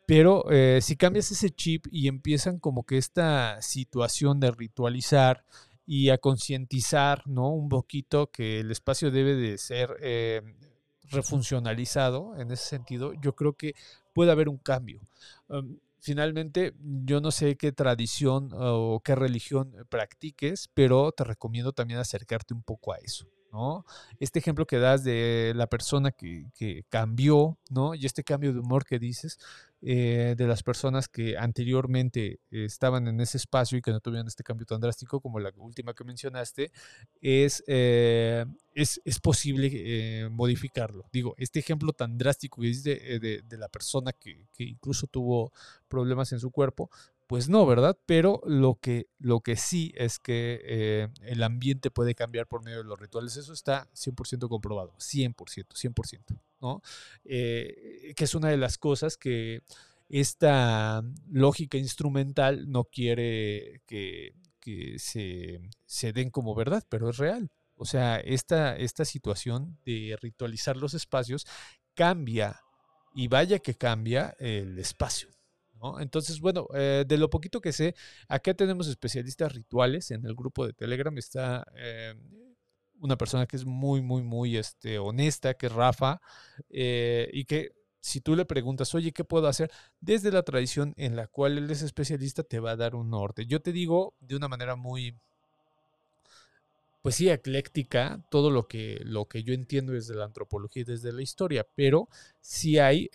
Pero 0.05 0.49
eh, 0.49 0.80
si 0.82 0.95
cambias 0.95 1.30
ese 1.32 1.49
chip 1.49 1.88
y 1.91 2.07
empiezan 2.07 2.57
como 2.57 2.86
que 2.86 2.97
esta 2.97 3.62
situación 3.62 4.39
de 4.39 4.51
ritualizar 4.51 5.43
y 5.86 6.10
a 6.10 6.18
concientizar, 6.18 7.28
¿no? 7.28 7.49
Un 7.49 7.68
poquito 7.68 8.32
que 8.32 8.62
el 8.62 8.72
espacio 8.72 9.12
debe 9.12 9.36
de 9.36 9.57
ser 9.57 9.97
eh, 9.99 10.41
refuncionalizado 11.10 12.39
en 12.39 12.49
ese 12.51 12.64
sentido, 12.64 13.12
yo 13.22 13.36
creo 13.36 13.57
que 13.57 13.76
puede 14.14 14.32
haber 14.32 14.47
un 14.47 14.57
cambio 14.57 15.01
finalmente, 16.02 16.74
yo 16.80 17.22
no 17.22 17.32
sé 17.32 17.58
qué 17.58 17.72
tradición 17.72 18.50
o 18.54 19.02
qué 19.04 19.16
religión 19.16 19.74
practiques, 19.89 20.70
pero 20.74 21.12
te 21.12 21.24
recomiendo 21.24 21.74
también 21.74 22.00
acercarte 22.00 22.54
un 22.54 22.64
poco 22.64 22.93
a 22.93 22.97
eso. 22.97 23.28
¿No? 23.52 23.86
Este 24.20 24.39
ejemplo 24.39 24.66
que 24.66 24.78
das 24.78 25.04
de 25.04 25.54
la 25.56 25.68
persona 25.68 26.12
que, 26.12 26.45
que 26.56 26.86
cambió, 26.89 27.58
¿no? 27.70 27.95
Y 27.95 28.06
este 28.06 28.24
cambio 28.24 28.54
de 28.54 28.60
humor 28.60 28.86
que 28.86 29.00
dices, 29.00 29.39
eh, 29.82 30.36
de 30.38 30.45
las 30.45 30.62
personas 30.62 31.08
que 31.08 31.38
anteriormente 31.38 32.41
estaban 32.52 33.08
en 33.08 33.22
ese 33.22 33.38
espacio 33.38 33.78
y 33.78 33.82
que 33.82 33.91
no 33.91 34.02
tuvieron 34.02 34.28
este 34.28 34.43
cambio 34.43 34.66
tan 34.66 34.82
drástico 34.82 35.22
como 35.22 35.39
la 35.39 35.54
última 35.56 35.93
que 35.93 36.04
mencionaste, 36.04 36.74
es, 37.22 37.64
eh, 37.66 38.45
es, 38.74 39.00
es, 39.06 39.20
posible 39.20 39.70
eh, 39.72 40.30
modificarlo. 40.30 41.06
Digo, 41.14 41.34
este 41.38 41.60
ejemplo 41.60 41.93
tan 41.93 42.18
drástico 42.18 42.62
que 42.62 42.70
es 42.70 42.84
de, 42.84 43.20
de, 43.20 43.41
de 43.41 43.58
la 43.58 43.70
persona 43.70 44.12
que, 44.12 44.47
que 44.54 44.66
incluso 44.66 45.08
tuvo 45.08 45.54
problemas 45.88 46.34
en 46.34 46.41
su 46.41 46.52
cuerpo, 46.52 46.89
pues 47.30 47.48
no, 47.48 47.64
¿verdad? 47.68 47.96
Pero 48.08 48.42
lo 48.44 48.80
que, 48.82 49.08
lo 49.20 49.42
que 49.42 49.56
sí 49.56 49.94
es 49.96 50.18
que 50.18 50.62
eh, 50.64 51.10
el 51.22 51.44
ambiente 51.44 51.92
puede 51.92 52.16
cambiar 52.16 52.48
por 52.48 52.64
medio 52.64 52.80
de 52.80 52.86
los 52.86 53.00
rituales. 53.00 53.38
Eso 53.38 53.54
está 53.54 53.88
100% 53.94 54.50
comprobado, 54.50 54.96
100%, 54.98 55.36
100%, 55.76 56.40
¿no? 56.60 56.82
Eh, 57.26 58.14
que 58.16 58.24
es 58.24 58.34
una 58.34 58.50
de 58.50 58.58
las 58.58 58.80
cosas 58.80 59.16
que 59.16 59.62
esta 60.10 61.04
lógica 61.30 61.78
instrumental 61.78 62.68
no 62.68 62.86
quiere 62.86 63.84
que, 63.86 64.34
que 64.60 64.98
se, 64.98 65.62
se 65.86 66.14
den 66.14 66.32
como 66.32 66.56
verdad, 66.56 66.84
pero 66.90 67.12
es 67.12 67.18
real. 67.18 67.52
O 67.76 67.86
sea, 67.86 68.18
esta, 68.18 68.76
esta 68.76 69.06
situación 69.06 69.78
de 69.86 70.18
ritualizar 70.20 70.78
los 70.78 70.96
espacios 70.96 71.46
cambia 71.94 72.60
y 73.14 73.28
vaya 73.28 73.60
que 73.60 73.76
cambia 73.76 74.36
el 74.40 74.80
espacio. 74.80 75.30
Entonces, 76.00 76.40
bueno, 76.40 76.68
eh, 76.74 77.06
de 77.08 77.18
lo 77.18 77.30
poquito 77.30 77.62
que 77.62 77.72
sé, 77.72 77.96
acá 78.28 78.54
tenemos 78.54 78.88
especialistas 78.88 79.54
rituales 79.54 80.12
en 80.12 80.26
el 80.26 80.36
grupo 80.36 80.66
de 80.66 80.74
Telegram. 80.74 81.18
Está 81.18 81.66
eh, 81.76 82.14
una 83.00 83.18
persona 83.18 83.46
que 83.46 83.56
es 83.56 83.66
muy, 83.66 84.02
muy, 84.02 84.24
muy 84.24 84.58
este, 84.58 85.00
honesta, 85.00 85.54
que 85.54 85.68
es 85.68 85.72
Rafa, 85.72 86.22
eh, 86.70 87.30
y 87.34 87.46
que 87.46 87.72
si 88.02 88.22
tú 88.22 88.36
le 88.36 88.46
preguntas, 88.46 88.94
oye, 88.96 89.12
¿qué 89.12 89.24
puedo 89.24 89.48
hacer? 89.48 89.72
Desde 90.00 90.32
la 90.32 90.44
tradición 90.44 90.94
en 90.98 91.16
la 91.16 91.28
cual 91.28 91.58
él 91.58 91.70
es 91.70 91.82
especialista, 91.82 92.44
te 92.44 92.60
va 92.60 92.72
a 92.72 92.76
dar 92.76 92.96
un 92.96 93.10
norte. 93.10 93.46
Yo 93.46 93.62
te 93.62 93.72
digo 93.72 94.16
de 94.20 94.36
una 94.36 94.48
manera 94.48 94.76
muy, 94.76 95.18
pues 97.02 97.16
sí, 97.16 97.30
ecléctica, 97.30 98.22
todo 98.32 98.52
lo 98.52 98.68
que, 98.68 99.00
lo 99.04 99.26
que 99.26 99.44
yo 99.44 99.54
entiendo 99.54 99.94
desde 99.94 100.16
la 100.16 100.26
antropología 100.26 100.82
y 100.82 100.86
desde 100.86 101.12
la 101.12 101.22
historia, 101.22 101.68
pero 101.76 102.10
sí 102.42 102.80
hay, 102.80 103.10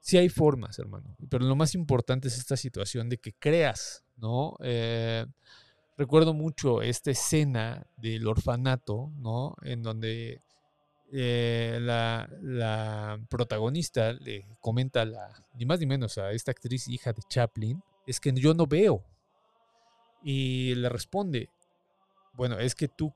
sí 0.00 0.18
hay 0.18 0.28
formas, 0.28 0.78
hermano. 0.78 1.16
Pero 1.28 1.44
lo 1.44 1.56
más 1.56 1.74
importante 1.74 2.28
es 2.28 2.38
esta 2.38 2.56
situación 2.56 3.08
de 3.08 3.18
que 3.18 3.32
creas, 3.32 4.04
¿no? 4.16 4.56
Eh, 4.60 5.26
recuerdo 5.96 6.34
mucho 6.34 6.82
esta 6.82 7.10
escena 7.10 7.86
del 7.96 8.26
orfanato, 8.26 9.12
¿no? 9.18 9.56
En 9.62 9.82
donde 9.82 10.42
eh, 11.12 11.78
la, 11.80 12.28
la, 12.40 13.20
protagonista 13.28 14.12
le 14.12 14.46
comenta 14.60 15.04
la, 15.04 15.44
ni 15.54 15.66
más 15.66 15.80
ni 15.80 15.86
menos 15.86 16.18
a 16.18 16.32
esta 16.32 16.52
actriz 16.52 16.88
hija 16.88 17.12
de 17.12 17.22
Chaplin, 17.28 17.82
es 18.06 18.20
que 18.20 18.32
yo 18.32 18.54
no 18.54 18.66
veo. 18.66 19.04
Y 20.22 20.74
le 20.74 20.88
responde, 20.88 21.48
bueno, 22.34 22.58
es 22.58 22.74
que 22.74 22.88
tú 22.88 23.12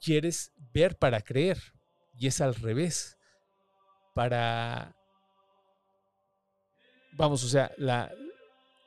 quieres 0.00 0.52
ver 0.72 0.96
para 0.96 1.20
creer 1.20 1.58
y 2.18 2.26
es 2.26 2.40
al 2.40 2.54
revés. 2.54 3.18
Para... 4.14 4.94
Vamos, 7.12 7.44
o 7.44 7.48
sea, 7.48 7.70
la, 7.76 8.10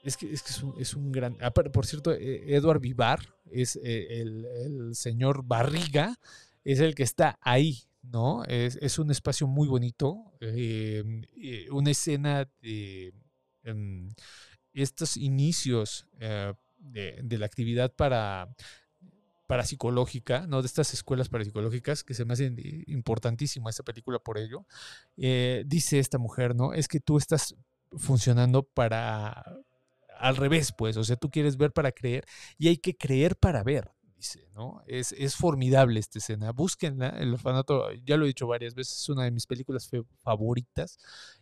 es 0.03 0.17
que, 0.17 0.31
es, 0.31 0.41
que 0.43 0.51
es, 0.81 0.93
un, 0.93 1.11
gran... 1.11 1.37
Por 1.73 1.85
cierto, 1.85 2.11
e, 2.11 2.55
Edward 2.55 2.79
Vivar 2.79 3.19
es 3.51 3.75
eh, 3.77 4.21
el, 4.21 4.45
el 4.45 4.95
señor 4.95 5.43
Barriga, 5.43 6.19
es 6.63 6.79
el 6.79 6.95
que 6.95 7.03
está 7.03 7.37
ahí, 7.41 7.83
¿no? 8.01 8.43
Es, 8.45 8.77
es 8.81 8.99
un 8.99 9.11
espacio 9.11 9.47
muy 9.47 9.67
bonito, 9.67 10.33
eh, 10.41 11.03
eh, 11.37 11.67
una 11.71 11.91
escena 11.91 12.49
de 12.61 13.13
eh, 13.63 14.09
estos 14.73 15.17
inicios 15.17 16.07
eh, 16.19 16.53
de, 16.77 17.19
de, 17.23 17.37
la 17.37 17.45
actividad 17.45 17.93
para 17.93 18.49
parapsicológica, 19.47 20.47
¿no? 20.47 20.61
De 20.61 20.67
estas 20.67 20.93
escuelas 20.93 21.29
parapsicológicas 21.29 22.03
que 22.03 22.13
se 22.13 22.25
me 22.25 22.33
hacen 22.33 22.57
importantísima 22.87 23.69
esta 23.69 23.83
película 23.83 24.19
por 24.19 24.37
ello. 24.37 24.65
Eh, 25.17 25.63
dice 25.65 25.99
esta 25.99 26.17
mujer, 26.17 26.55
¿no? 26.55 26.73
Es 26.73 26.87
que 26.87 26.99
tú 26.99 27.17
estás 27.17 27.55
funcionando 27.97 28.63
para 28.63 29.43
al 30.17 30.37
revés, 30.37 30.73
pues, 30.77 30.97
o 30.97 31.03
sea, 31.03 31.15
tú 31.15 31.29
quieres 31.29 31.57
ver 31.57 31.71
para 31.71 31.91
creer 31.91 32.25
y 32.57 32.69
hay 32.69 32.77
que 32.77 32.95
creer 32.95 33.35
para 33.35 33.63
ver, 33.63 33.91
dice, 34.15 34.47
¿no? 34.55 34.81
Es, 34.87 35.11
es 35.11 35.35
formidable 35.35 35.99
esta 35.99 36.19
escena. 36.19 36.51
Búsquenla, 36.51 37.09
El 37.09 37.33
Orfanato, 37.33 37.91
ya 38.05 38.15
lo 38.17 38.23
he 38.23 38.29
dicho 38.29 38.47
varias 38.47 38.75
veces, 38.75 38.97
es 39.01 39.09
una 39.09 39.25
de 39.25 39.31
mis 39.31 39.45
películas 39.45 39.89
favoritas. 40.21 40.97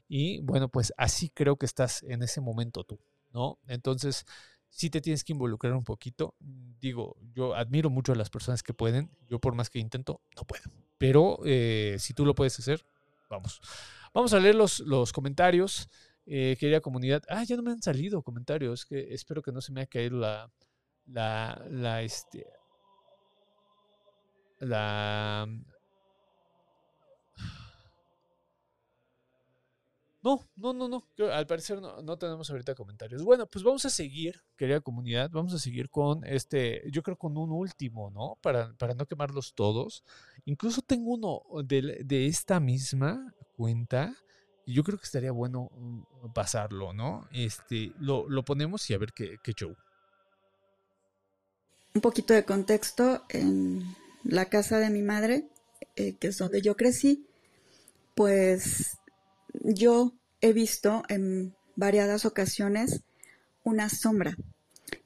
Y 0.07 0.41
bueno, 0.41 0.69
pues 0.69 0.91
así 0.97 1.29
creo 1.29 1.57
que 1.57 1.65
estás 1.65 2.03
en 2.03 2.23
ese 2.23 2.41
momento 2.41 2.83
tú, 2.83 2.99
¿no? 3.31 3.59
Entonces, 3.67 4.25
sí 4.69 4.89
te 4.89 5.01
tienes 5.01 5.23
que 5.23 5.33
involucrar 5.33 5.73
un 5.73 5.83
poquito. 5.83 6.35
Digo, 6.39 7.15
yo 7.33 7.55
admiro 7.55 7.89
mucho 7.89 8.11
a 8.11 8.15
las 8.15 8.29
personas 8.29 8.63
que 8.63 8.73
pueden. 8.73 9.09
Yo 9.29 9.39
por 9.39 9.55
más 9.55 9.69
que 9.69 9.79
intento, 9.79 10.21
no 10.35 10.43
puedo. 10.43 10.63
Pero 10.97 11.39
eh, 11.45 11.97
si 11.99 12.13
tú 12.13 12.25
lo 12.25 12.35
puedes 12.35 12.57
hacer, 12.59 12.85
vamos. 13.29 13.61
Vamos 14.13 14.33
a 14.33 14.39
leer 14.39 14.55
los, 14.55 14.79
los 14.79 15.13
comentarios. 15.13 15.89
Eh, 16.25 16.55
querida 16.59 16.81
comunidad. 16.81 17.23
Ah, 17.29 17.43
ya 17.43 17.55
no 17.55 17.63
me 17.63 17.71
han 17.71 17.81
salido 17.81 18.21
comentarios. 18.21 18.85
Que 18.85 19.13
espero 19.13 19.41
que 19.41 19.51
no 19.51 19.61
se 19.61 19.71
me 19.71 19.81
haya 19.81 19.87
caído 19.87 20.17
la, 20.17 20.51
la, 21.05 21.65
la, 21.69 22.01
este, 22.01 22.47
la, 24.59 25.47
No, 30.23 30.39
no, 30.55 30.71
no, 30.71 30.87
no. 30.87 31.03
Al 31.33 31.45
parecer 31.45 31.81
no, 31.81 32.01
no, 32.01 32.17
tenemos 32.17 32.49
ahorita 32.49 32.75
comentarios. 32.75 33.23
Bueno, 33.23 33.45
pues 33.45 33.61
vamos 33.61 33.83
a 33.85 33.89
seguir, 33.89 34.41
querida 34.55 34.79
comunidad, 34.79 35.29
vamos 35.29 35.53
a 35.53 35.59
seguir 35.59 35.89
con 35.89 36.23
este, 36.23 36.81
yo 36.91 37.03
creo 37.03 37.17
con 37.17 37.37
un 37.37 37.51
último, 37.51 38.09
¿no? 38.09 38.37
Para, 38.41 38.73
para 38.75 38.93
no 38.93 39.05
quemarlos 39.05 39.53
todos. 39.53 40.01
Incluso 40.45 40.81
tengo 40.81 41.11
uno 41.11 41.41
de, 41.65 42.03
de, 42.05 42.27
esta 42.27 42.61
misma 42.61 43.33
cuenta 43.57 44.15
yo 44.65 44.83
creo 44.83 44.97
que 44.97 45.05
estaría 45.05 45.31
bueno 45.31 45.69
mm, 45.75 46.33
pasarlo, 46.33 46.93
¿no? 46.93 47.27
Este, 47.31 47.93
lo, 47.99 48.29
lo 48.29 48.43
ponemos 48.43 48.89
y 48.89 48.93
a 48.93 48.97
ver 48.97 49.13
qué, 49.13 49.37
qué 49.43 49.53
show. 49.53 49.75
Un 51.95 52.01
poquito 52.01 52.33
de 52.33 52.45
contexto, 52.45 53.23
en 53.29 53.83
la 54.23 54.45
casa 54.45 54.79
de 54.79 54.89
mi 54.89 55.01
madre, 55.01 55.47
eh, 55.95 56.15
que 56.15 56.27
es 56.27 56.37
donde 56.37 56.61
yo 56.61 56.75
crecí, 56.75 57.27
pues 58.15 58.97
yo 59.63 60.13
he 60.41 60.53
visto 60.53 61.03
en 61.09 61.55
variadas 61.75 62.25
ocasiones 62.25 63.01
una 63.63 63.89
sombra. 63.89 64.35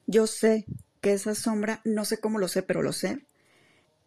Yo 0.06 0.26
sé 0.26 0.64
que 1.00 1.12
esa 1.12 1.34
sombra, 1.34 1.80
no 1.84 2.04
sé 2.04 2.18
cómo 2.18 2.38
lo 2.38 2.48
sé, 2.48 2.62
pero 2.62 2.82
lo 2.82 2.92
sé, 2.92 3.26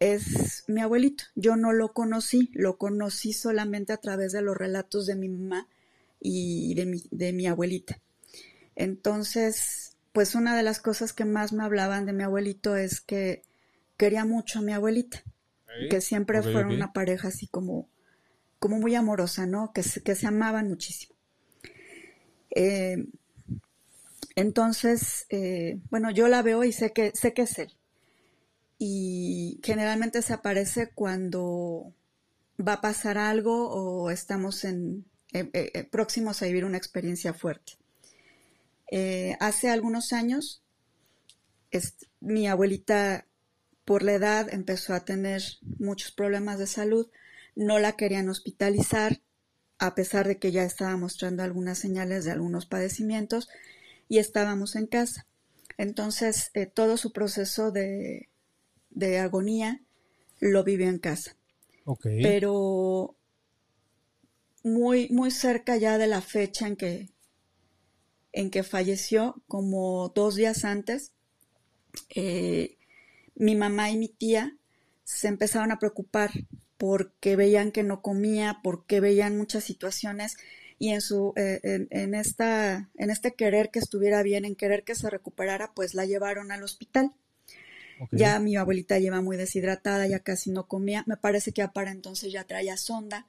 es 0.02 0.64
mi 0.68 0.80
abuelito. 0.80 1.24
Yo 1.34 1.56
no 1.56 1.72
lo 1.72 1.92
conocí, 1.92 2.50
lo 2.54 2.76
conocí 2.76 3.32
solamente 3.32 3.92
a 3.92 3.98
través 3.98 4.32
de 4.32 4.42
los 4.42 4.56
relatos 4.56 5.06
de 5.06 5.16
mi 5.16 5.28
mamá 5.28 5.68
y 6.20 6.74
de 6.74 6.86
mi, 6.86 7.02
de 7.10 7.32
mi 7.32 7.46
abuelita. 7.46 8.00
Entonces, 8.74 9.96
pues 10.12 10.34
una 10.34 10.56
de 10.56 10.62
las 10.62 10.80
cosas 10.80 11.12
que 11.12 11.24
más 11.24 11.52
me 11.52 11.64
hablaban 11.64 12.06
de 12.06 12.12
mi 12.12 12.22
abuelito 12.22 12.76
es 12.76 13.00
que 13.00 13.42
quería 13.96 14.24
mucho 14.24 14.58
a 14.58 14.62
mi 14.62 14.72
abuelita, 14.72 15.22
que 15.90 16.00
siempre 16.00 16.40
okay, 16.40 16.52
fueron 16.52 16.70
okay. 16.70 16.76
una 16.76 16.92
pareja 16.92 17.28
así 17.28 17.46
como 17.46 17.88
como 18.62 18.78
muy 18.78 18.94
amorosa, 18.94 19.44
¿no? 19.44 19.72
Que 19.72 19.82
se, 19.82 20.02
que 20.04 20.14
se 20.14 20.28
amaban 20.28 20.68
muchísimo. 20.68 21.16
Eh, 22.54 23.06
entonces, 24.36 25.26
eh, 25.30 25.80
bueno, 25.90 26.12
yo 26.12 26.28
la 26.28 26.42
veo 26.42 26.62
y 26.62 26.70
sé 26.70 26.92
que, 26.92 27.10
sé 27.12 27.34
que 27.34 27.42
es 27.42 27.58
él. 27.58 27.72
Y 28.84 29.60
generalmente 29.62 30.22
se 30.22 30.32
aparece 30.32 30.90
cuando 30.90 31.94
va 32.58 32.72
a 32.72 32.80
pasar 32.80 33.16
algo 33.16 33.70
o 33.70 34.10
estamos 34.10 34.64
en, 34.64 35.04
eh, 35.32 35.48
eh 35.52 35.84
próximos 35.84 36.42
a 36.42 36.46
vivir 36.46 36.64
una 36.64 36.78
experiencia 36.78 37.32
fuerte. 37.32 37.74
Eh, 38.90 39.36
hace 39.38 39.70
algunos 39.70 40.12
años, 40.12 40.64
mi 42.18 42.48
abuelita, 42.48 43.28
por 43.84 44.02
la 44.02 44.14
edad, 44.14 44.52
empezó 44.52 44.94
a 44.94 45.04
tener 45.04 45.44
muchos 45.78 46.10
problemas 46.10 46.58
de 46.58 46.66
salud 46.66 47.08
no 47.54 47.78
la 47.78 47.92
querían 47.92 48.28
hospitalizar, 48.28 49.20
a 49.78 49.94
pesar 49.94 50.26
de 50.26 50.38
que 50.38 50.50
ya 50.50 50.64
estaba 50.64 50.96
mostrando 50.96 51.44
algunas 51.44 51.78
señales 51.78 52.24
de 52.24 52.32
algunos 52.32 52.66
padecimientos, 52.66 53.48
y 54.08 54.18
estábamos 54.18 54.74
en 54.74 54.88
casa. 54.88 55.28
Entonces, 55.78 56.50
eh, 56.54 56.66
todo 56.66 56.96
su 56.96 57.12
proceso 57.12 57.70
de, 57.70 58.28
de, 58.94 59.18
agonía 59.18 59.80
lo 60.40 60.64
vivió 60.64 60.88
en 60.88 60.98
casa. 60.98 61.36
Okay. 61.84 62.22
Pero 62.22 63.16
muy, 64.62 65.08
muy 65.10 65.30
cerca 65.30 65.76
ya 65.76 65.98
de 65.98 66.06
la 66.06 66.20
fecha 66.20 66.66
en 66.66 66.76
que, 66.76 67.10
en 68.32 68.50
que 68.50 68.62
falleció, 68.62 69.42
como 69.48 70.10
dos 70.14 70.36
días 70.36 70.64
antes, 70.64 71.12
eh, 72.14 72.76
mi 73.34 73.54
mamá 73.54 73.90
y 73.90 73.96
mi 73.96 74.08
tía 74.08 74.56
se 75.04 75.28
empezaron 75.28 75.72
a 75.72 75.78
preocupar 75.78 76.30
porque 76.78 77.36
veían 77.36 77.70
que 77.70 77.82
no 77.82 78.02
comía, 78.02 78.60
porque 78.62 79.00
veían 79.00 79.36
muchas 79.36 79.64
situaciones 79.64 80.36
y 80.78 80.90
en 80.90 81.00
su 81.00 81.32
eh, 81.36 81.60
en, 81.62 81.86
en, 81.90 82.14
esta 82.14 82.90
en 82.96 83.10
este 83.10 83.34
querer 83.34 83.70
que 83.70 83.78
estuviera 83.78 84.22
bien, 84.22 84.44
en 84.44 84.56
querer 84.56 84.82
que 84.82 84.96
se 84.96 85.08
recuperara, 85.08 85.72
pues 85.74 85.94
la 85.94 86.06
llevaron 86.06 86.50
al 86.50 86.64
hospital. 86.64 87.12
Okay. 88.00 88.18
Ya 88.18 88.38
mi 88.38 88.56
abuelita 88.56 88.98
lleva 88.98 89.20
muy 89.20 89.36
deshidratada, 89.36 90.06
ya 90.06 90.20
casi 90.20 90.50
no 90.50 90.66
comía. 90.66 91.04
Me 91.06 91.16
parece 91.16 91.52
que 91.52 91.60
ya 91.60 91.72
para 91.72 91.90
entonces 91.90 92.32
ya 92.32 92.44
traía 92.44 92.76
sonda. 92.76 93.26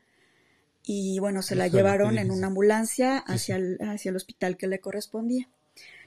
Y 0.85 1.19
bueno, 1.19 1.41
se 1.41 1.55
la 1.55 1.67
llevaron 1.67 2.17
en 2.17 2.31
una 2.31 2.47
ambulancia 2.47 3.17
hacia 3.17 3.55
el, 3.55 3.77
hacia 3.81 4.09
el 4.09 4.15
hospital 4.15 4.57
que 4.57 4.67
le 4.67 4.79
correspondía. 4.79 5.49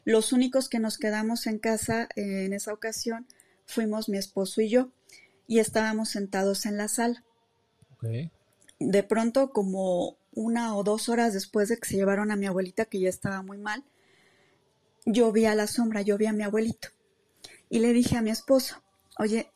Los 0.04 0.32
únicos 0.32 0.68
que 0.68 0.78
nos 0.78 0.98
quedamos 0.98 1.46
en 1.46 1.58
casa 1.58 2.08
eh, 2.14 2.44
en 2.44 2.52
esa 2.52 2.72
ocasión 2.72 3.26
fuimos 3.64 4.08
mi 4.08 4.18
esposo 4.18 4.60
y 4.60 4.68
yo, 4.68 4.90
y 5.46 5.58
estábamos 5.58 6.10
sentados 6.10 6.66
en 6.66 6.76
la 6.76 6.88
sala. 6.88 7.24
Okay. 7.96 8.30
De 8.78 9.02
pronto, 9.02 9.50
como 9.50 10.18
una 10.32 10.76
o 10.76 10.84
dos 10.84 11.08
horas 11.08 11.32
después 11.32 11.68
de 11.68 11.78
que 11.78 11.88
se 11.88 11.96
llevaron 11.96 12.30
a 12.30 12.36
mi 12.36 12.46
abuelita, 12.46 12.84
que 12.84 13.00
ya 13.00 13.08
estaba 13.08 13.42
muy 13.42 13.58
mal, 13.58 13.82
yo 15.06 15.32
vi 15.32 15.46
a 15.46 15.54
la 15.54 15.66
sombra, 15.66 16.02
yo 16.02 16.18
vi 16.18 16.26
a 16.26 16.32
mi 16.32 16.42
abuelito. 16.42 16.88
Y 17.68 17.80
le 17.80 17.92
dije 17.92 18.16
a 18.16 18.22
mi 18.22 18.30
esposo, 18.30 18.82
oye, 19.18 19.50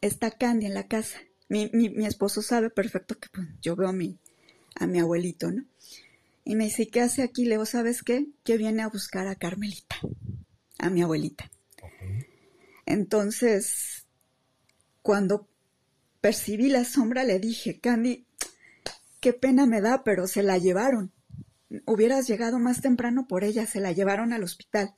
está 0.00 0.30
Candy 0.30 0.66
en 0.66 0.74
la 0.74 0.88
casa. 0.88 1.18
Mi, 1.48 1.70
mi, 1.72 2.06
esposo 2.06 2.42
sabe 2.42 2.70
perfecto 2.70 3.18
que 3.18 3.28
pues, 3.28 3.46
yo 3.60 3.76
veo 3.76 3.88
a 3.88 3.92
mi, 3.92 4.18
a 4.74 4.86
mi 4.86 4.98
abuelito, 5.00 5.50
¿no? 5.50 5.64
Y 6.44 6.56
me 6.56 6.64
dice, 6.64 6.88
¿qué 6.88 7.00
hace 7.00 7.22
aquí? 7.22 7.44
Le 7.44 7.52
digo, 7.52 7.66
¿sabes 7.66 8.02
qué? 8.02 8.26
Que 8.42 8.56
viene 8.56 8.82
a 8.82 8.88
buscar 8.88 9.28
a 9.28 9.36
Carmelita, 9.36 9.96
a 10.78 10.90
mi 10.90 11.02
abuelita. 11.02 11.50
Entonces, 12.84 14.06
cuando 15.02 15.48
percibí 16.20 16.68
la 16.68 16.84
sombra, 16.84 17.22
le 17.22 17.38
dije, 17.38 17.78
Candy, 17.78 18.26
qué 19.20 19.32
pena 19.32 19.66
me 19.66 19.80
da, 19.80 20.02
pero 20.02 20.26
se 20.26 20.42
la 20.42 20.58
llevaron. 20.58 21.12
Hubieras 21.86 22.26
llegado 22.26 22.58
más 22.58 22.80
temprano 22.80 23.26
por 23.28 23.44
ella, 23.44 23.66
se 23.66 23.80
la 23.80 23.92
llevaron 23.92 24.32
al 24.32 24.42
hospital. 24.42 24.94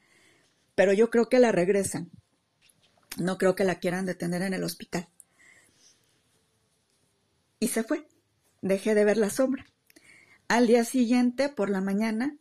Pero 0.75 0.93
yo 0.93 1.11
creo 1.11 1.29
que 1.29 1.39
la 1.39 1.53
regresan. 1.53 2.11
No 3.19 3.39
creo 3.39 3.55
que 3.55 3.65
la 3.65 3.79
quieran 3.79 4.07
detener 4.07 4.43
en 4.43 4.55
el 4.55 4.65
hospital. 4.65 5.09
Y 7.61 7.69
se 7.69 7.83
fue. 7.83 8.07
Dejé 8.61 8.95
de 8.95 9.05
ver 9.05 9.17
la 9.17 9.31
sombra. 9.31 9.67
Al 10.49 10.67
día 10.67 10.85
siguiente, 10.85 11.49
por 11.49 11.71
la 11.71 11.81
mañana, 11.81 12.37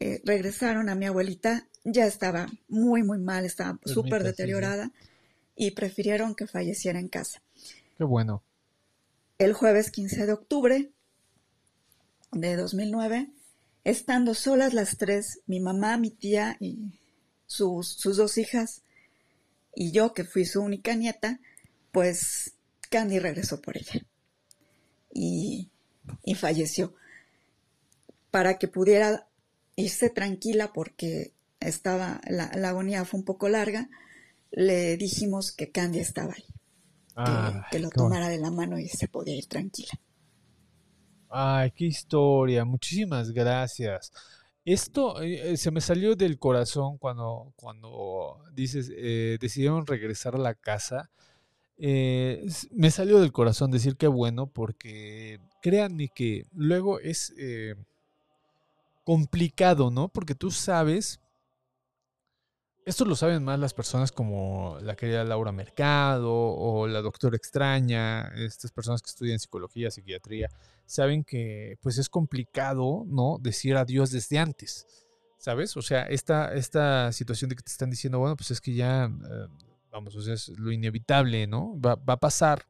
eh, 0.00 0.20
regresaron 0.24 0.88
a 0.88 0.94
mi 0.94 1.06
abuelita. 1.06 1.66
Ya 1.84 2.06
estaba 2.06 2.48
muy, 2.68 3.02
muy 3.02 3.18
mal, 3.18 3.44
estaba 3.44 3.78
súper 3.84 4.22
deteriorada 4.22 4.90
y 5.56 5.72
prefirieron 5.72 6.34
que 6.34 6.46
falleciera 6.46 6.98
en 6.98 7.08
casa. 7.08 7.42
Qué 7.96 8.04
bueno. 8.04 8.42
El 9.38 9.52
jueves 9.52 9.90
15 9.90 10.26
de 10.26 10.32
octubre 10.32 10.90
de 12.32 12.56
2009, 12.56 13.30
estando 13.84 14.34
solas 14.34 14.74
las 14.74 14.96
tres, 14.96 15.40
mi 15.46 15.60
mamá, 15.60 15.96
mi 15.96 16.10
tía 16.10 16.56
y 16.60 16.92
sus, 17.46 17.88
sus 17.88 18.16
dos 18.16 18.38
hijas, 18.38 18.82
y 19.76 19.92
yo, 19.92 20.12
que 20.14 20.24
fui 20.24 20.44
su 20.44 20.60
única 20.60 20.94
nieta, 20.94 21.40
pues 21.92 22.54
Candy 22.90 23.18
regresó 23.18 23.60
por 23.60 23.76
ella 23.76 24.04
y, 25.12 25.70
y 26.24 26.34
falleció. 26.34 26.94
Para 28.30 28.58
que 28.58 28.68
pudiera 28.68 29.26
irse 29.76 30.10
tranquila 30.10 30.72
porque 30.72 31.32
estaba, 31.60 32.20
la, 32.28 32.50
la, 32.56 32.70
agonía 32.70 33.04
fue 33.04 33.20
un 33.20 33.24
poco 33.24 33.48
larga, 33.48 33.88
le 34.50 34.96
dijimos 34.96 35.52
que 35.52 35.70
Candy 35.70 36.00
estaba 36.00 36.34
ahí 36.34 36.44
que, 37.70 37.78
lo 37.78 37.90
tomara 37.90 38.28
de 38.28 38.38
la 38.38 38.50
mano 38.50 38.78
y 38.78 38.88
se 38.88 39.08
podía 39.08 39.36
ir 39.36 39.46
tranquila. 39.46 39.92
Ay, 41.28 41.72
qué 41.72 41.86
historia, 41.86 42.64
muchísimas 42.64 43.30
gracias. 43.30 44.12
Esto 44.64 45.20
eh, 45.20 45.52
eh, 45.52 45.56
se 45.58 45.70
me 45.70 45.82
salió 45.82 46.16
del 46.16 46.38
corazón 46.38 46.96
cuando, 46.96 47.52
cuando 47.56 48.38
dices, 48.54 48.90
eh, 48.96 49.36
decidieron 49.40 49.86
regresar 49.86 50.34
a 50.34 50.38
la 50.38 50.54
casa. 50.54 51.10
me 51.76 52.90
salió 52.90 53.20
del 53.20 53.32
corazón 53.32 53.70
decir 53.70 53.96
que 53.96 54.06
bueno, 54.06 54.46
porque 54.46 55.40
créanme 55.60 56.08
que 56.08 56.46
luego 56.54 56.98
es 57.00 57.34
complicado, 59.04 59.90
¿no? 59.90 60.08
Porque 60.08 60.34
tú 60.34 60.50
sabes 60.50 61.20
esto 62.84 63.04
lo 63.04 63.16
saben 63.16 63.42
más 63.44 63.58
las 63.58 63.72
personas 63.72 64.12
como 64.12 64.78
la 64.82 64.94
querida 64.94 65.24
Laura 65.24 65.52
Mercado 65.52 66.32
o 66.32 66.86
la 66.86 67.00
doctora 67.00 67.36
extraña, 67.36 68.28
estas 68.36 68.72
personas 68.72 69.00
que 69.00 69.10
estudian 69.10 69.38
psicología, 69.38 69.90
psiquiatría, 69.90 70.50
saben 70.84 71.24
que 71.24 71.78
pues 71.80 71.98
es 71.98 72.08
complicado, 72.08 73.04
¿no? 73.06 73.38
Decir 73.40 73.76
adiós 73.76 74.10
desde 74.10 74.38
antes, 74.38 74.86
¿sabes? 75.38 75.76
O 75.76 75.82
sea, 75.82 76.02
esta, 76.02 76.54
esta 76.54 77.10
situación 77.12 77.48
de 77.48 77.56
que 77.56 77.62
te 77.62 77.72
están 77.72 77.90
diciendo, 77.90 78.18
bueno, 78.18 78.36
pues 78.36 78.50
es 78.50 78.60
que 78.60 78.74
ya, 78.74 79.06
eh, 79.06 79.46
vamos, 79.90 80.14
o 80.16 80.22
sea, 80.22 80.34
es 80.34 80.48
lo 80.50 80.70
inevitable, 80.70 81.46
¿no? 81.46 81.80
Va, 81.80 81.98
a 82.06 82.20
pasar. 82.20 82.66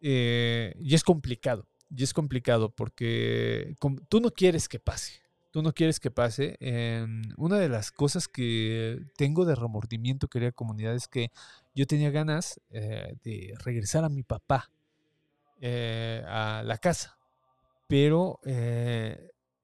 Eh, 0.00 0.74
y 0.80 0.94
es 0.94 1.04
complicado, 1.04 1.66
y 1.90 2.02
es 2.02 2.12
complicado 2.12 2.70
porque 2.70 3.74
tú 4.08 4.20
no 4.20 4.30
quieres 4.30 4.68
que 4.68 4.78
pase, 4.78 5.20
tú 5.58 5.62
no 5.64 5.72
quieres 5.72 5.98
que 5.98 6.12
pase. 6.12 6.56
Em, 6.60 7.22
una 7.36 7.58
de 7.58 7.68
las 7.68 7.90
cosas 7.90 8.28
que 8.28 9.00
tengo 9.16 9.44
de 9.44 9.56
remordimiento, 9.56 10.28
querida 10.28 10.52
comunidad, 10.52 10.94
es 10.94 11.08
que 11.08 11.32
yo 11.74 11.84
tenía 11.84 12.10
ganas 12.10 12.60
eh, 12.70 13.16
de 13.24 13.54
regresar 13.64 14.04
a 14.04 14.08
mi 14.08 14.22
papá 14.22 14.70
eh, 15.60 16.22
a 16.28 16.62
la 16.64 16.78
casa, 16.78 17.18
pero 17.88 18.38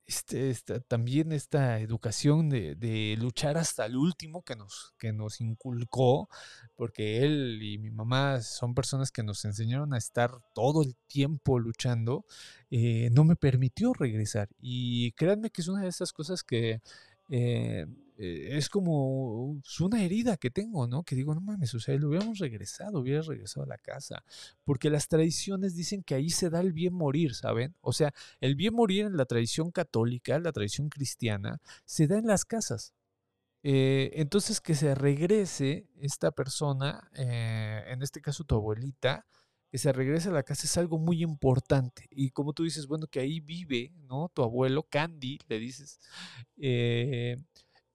este, 0.06 0.80
también 0.80 1.32
esta 1.32 1.80
educación 1.80 2.50
de, 2.50 3.16
luchar 3.18 3.56
hasta 3.56 3.86
el 3.86 3.96
último 3.96 4.42
que 4.42 4.56
nos, 4.56 4.94
que 4.98 5.12
nos 5.12 5.40
inculcó, 5.40 6.28
porque 6.76 7.22
él 7.22 7.60
y 7.62 7.78
mi 7.78 7.90
mamá 7.90 8.40
son 8.42 8.74
personas 8.74 9.10
que 9.10 9.22
nos 9.22 9.44
enseñaron 9.44 9.94
a 9.94 9.98
estar 9.98 10.32
todo 10.54 10.82
el 10.82 10.96
tiempo 11.06 11.58
luchando, 11.58 12.26
eh, 12.70 13.08
no 13.12 13.24
me 13.24 13.36
permitió 13.36 13.92
regresar. 13.94 14.48
Y 14.60 15.12
créanme 15.12 15.50
que 15.50 15.62
es 15.62 15.68
una 15.68 15.82
de 15.82 15.88
esas 15.88 16.12
cosas 16.12 16.42
que 16.42 16.82
eh, 17.28 17.86
eh, 18.16 18.56
es 18.56 18.68
como 18.68 19.60
una 19.80 20.02
herida 20.04 20.36
que 20.36 20.50
tengo, 20.50 20.86
¿no? 20.86 21.02
Que 21.02 21.16
digo, 21.16 21.34
no 21.34 21.40
mames, 21.40 21.74
o 21.74 21.80
sea, 21.80 21.96
lo 21.96 22.08
hubiéramos 22.08 22.38
regresado, 22.38 23.00
hubiera 23.00 23.22
regresado 23.22 23.64
a 23.64 23.68
la 23.68 23.78
casa. 23.78 24.24
Porque 24.64 24.90
las 24.90 25.08
tradiciones 25.08 25.74
dicen 25.74 26.02
que 26.02 26.14
ahí 26.14 26.30
se 26.30 26.50
da 26.50 26.60
el 26.60 26.72
bien 26.72 26.94
morir, 26.94 27.34
¿saben? 27.34 27.74
O 27.80 27.92
sea, 27.92 28.12
el 28.40 28.54
bien 28.56 28.74
morir 28.74 29.06
en 29.06 29.16
la 29.16 29.24
tradición 29.26 29.70
católica, 29.70 30.38
la 30.38 30.52
tradición 30.52 30.88
cristiana, 30.88 31.60
se 31.84 32.06
da 32.06 32.18
en 32.18 32.26
las 32.26 32.44
casas. 32.44 32.94
Eh, 33.62 34.12
entonces, 34.14 34.60
que 34.60 34.74
se 34.74 34.94
regrese 34.94 35.88
esta 36.00 36.30
persona, 36.30 37.10
eh, 37.16 37.82
en 37.88 38.02
este 38.02 38.20
caso 38.20 38.44
tu 38.44 38.54
abuelita, 38.54 39.26
que 39.70 39.78
se 39.78 39.92
regrese 39.92 40.28
a 40.28 40.32
la 40.32 40.44
casa 40.44 40.66
es 40.66 40.76
algo 40.76 40.98
muy 40.98 41.22
importante. 41.22 42.06
Y 42.10 42.30
como 42.30 42.52
tú 42.52 42.62
dices, 42.62 42.86
bueno, 42.86 43.08
que 43.08 43.20
ahí 43.20 43.40
vive, 43.40 43.92
¿no? 44.06 44.30
Tu 44.32 44.42
abuelo, 44.42 44.84
Candy, 44.84 45.38
le 45.48 45.58
dices. 45.58 45.98
Eh, 46.58 47.36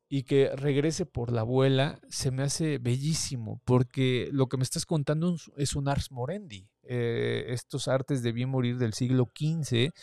y 0.10 0.24
que 0.24 0.50
regrese 0.56 1.06
por 1.06 1.32
la 1.32 1.42
abuela 1.42 2.00
se 2.10 2.32
me 2.32 2.42
hace 2.42 2.80
bellísimo, 2.80 3.62
porque 3.64 4.30
lo 4.32 4.50
que 4.50 4.58
me 4.58 4.64
estás 4.64 4.88
contando 4.88 5.38
es 5.56 5.76
un 5.76 5.88
ars 5.88 6.12
morendi. 6.12 6.68
Eh, 6.84 7.46
estos 7.50 7.88
artes 7.88 8.24
de 8.24 8.32
bien 8.32 8.50
morir 8.50 8.80
del 8.80 8.94
siglo 8.94 9.30
XV 9.36 9.94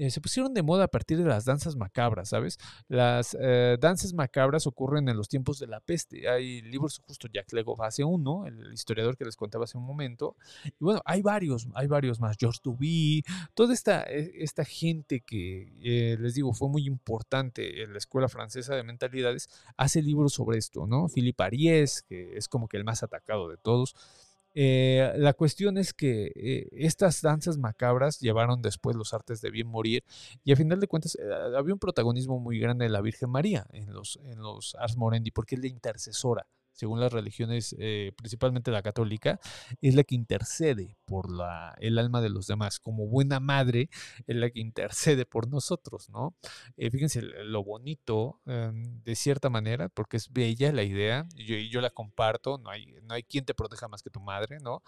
eh, 0.00 0.10
se 0.10 0.22
pusieron 0.22 0.54
de 0.54 0.62
moda 0.62 0.84
a 0.84 0.88
partir 0.88 1.18
de 1.18 1.24
las 1.24 1.44
danzas 1.44 1.76
macabras, 1.76 2.30
¿sabes? 2.30 2.56
Las 2.88 3.36
eh, 3.38 3.76
danzas 3.78 4.14
macabras 4.14 4.66
ocurren 4.66 5.10
en 5.10 5.16
los 5.18 5.28
tiempos 5.28 5.58
de 5.58 5.66
la 5.66 5.80
peste. 5.80 6.26
Hay 6.26 6.62
libros, 6.62 7.02
justo 7.06 7.28
Jack 7.30 7.52
Legoff 7.52 7.82
hace 7.82 8.02
uno, 8.02 8.46
el 8.46 8.72
historiador 8.72 9.18
que 9.18 9.26
les 9.26 9.36
contaba 9.36 9.64
hace 9.64 9.76
un 9.76 9.84
momento. 9.84 10.36
Y 10.64 10.82
bueno, 10.82 11.02
hay 11.04 11.20
varios, 11.20 11.68
hay 11.74 11.86
varios 11.86 12.18
más. 12.18 12.38
George 12.40 12.60
Duby, 12.64 13.24
toda 13.52 13.74
esta, 13.74 14.02
e, 14.04 14.32
esta 14.42 14.64
gente 14.64 15.20
que, 15.20 15.70
eh, 15.82 16.16
les 16.18 16.32
digo, 16.32 16.54
fue 16.54 16.70
muy 16.70 16.86
importante 16.86 17.82
en 17.82 17.92
la 17.92 17.98
Escuela 17.98 18.30
Francesa 18.30 18.74
de 18.74 18.82
Mentalidades, 18.82 19.50
hace 19.76 20.00
libros 20.00 20.32
sobre 20.32 20.56
esto, 20.56 20.86
¿no? 20.86 21.08
Philippe 21.08 21.44
Ariès, 21.44 22.00
que 22.08 22.38
es 22.38 22.48
como 22.48 22.68
que 22.68 22.78
el 22.78 22.84
más 22.84 23.02
atacado 23.02 23.50
de 23.50 23.58
todos. 23.58 23.94
Eh, 24.54 25.12
la 25.16 25.32
cuestión 25.32 25.78
es 25.78 25.94
que 25.94 26.32
eh, 26.34 26.68
estas 26.72 27.22
danzas 27.22 27.56
macabras 27.56 28.18
llevaron 28.18 28.62
después 28.62 28.96
los 28.96 29.14
artes 29.14 29.40
de 29.40 29.50
bien 29.50 29.68
morir 29.68 30.04
y 30.42 30.52
a 30.52 30.56
final 30.56 30.80
de 30.80 30.88
cuentas 30.88 31.14
eh, 31.14 31.56
había 31.56 31.72
un 31.72 31.78
protagonismo 31.78 32.40
muy 32.40 32.58
grande 32.58 32.84
de 32.84 32.90
la 32.90 33.00
Virgen 33.00 33.30
María 33.30 33.66
en 33.70 33.92
los, 33.92 34.18
en 34.24 34.40
los 34.40 34.74
Ars 34.74 34.96
Morendi 34.96 35.30
porque 35.30 35.54
es 35.54 35.60
la 35.60 35.68
intercesora 35.68 36.46
según 36.72 37.00
las 37.00 37.12
religiones, 37.12 37.74
eh, 37.78 38.12
principalmente 38.16 38.70
la 38.70 38.82
católica, 38.82 39.40
es 39.80 39.94
la 39.94 40.04
que 40.04 40.14
intercede 40.14 40.96
por 41.04 41.30
la, 41.30 41.74
el 41.80 41.98
alma 41.98 42.20
de 42.20 42.30
los 42.30 42.46
demás. 42.46 42.78
Como 42.78 43.06
buena 43.06 43.40
madre, 43.40 43.90
es 44.26 44.36
la 44.36 44.50
que 44.50 44.60
intercede 44.60 45.26
por 45.26 45.48
nosotros, 45.48 46.08
¿no? 46.10 46.34
Eh, 46.76 46.90
fíjense 46.90 47.22
lo 47.22 47.64
bonito, 47.64 48.40
em, 48.46 49.02
de 49.02 49.14
cierta 49.14 49.50
manera, 49.50 49.88
porque 49.88 50.16
es 50.16 50.32
bella 50.32 50.72
la 50.72 50.82
idea, 50.82 51.26
y 51.34 51.68
yo, 51.68 51.80
la 51.80 51.90
comparto, 51.90 52.58
no 52.58 52.70
hay, 52.70 52.94
no 53.02 53.14
hay 53.14 53.22
quien 53.22 53.44
te 53.44 53.54
proteja 53.54 53.88
más 53.88 54.02
que 54.02 54.10
tu 54.10 54.20
madre, 54.20 54.58
¿no? 54.60 54.82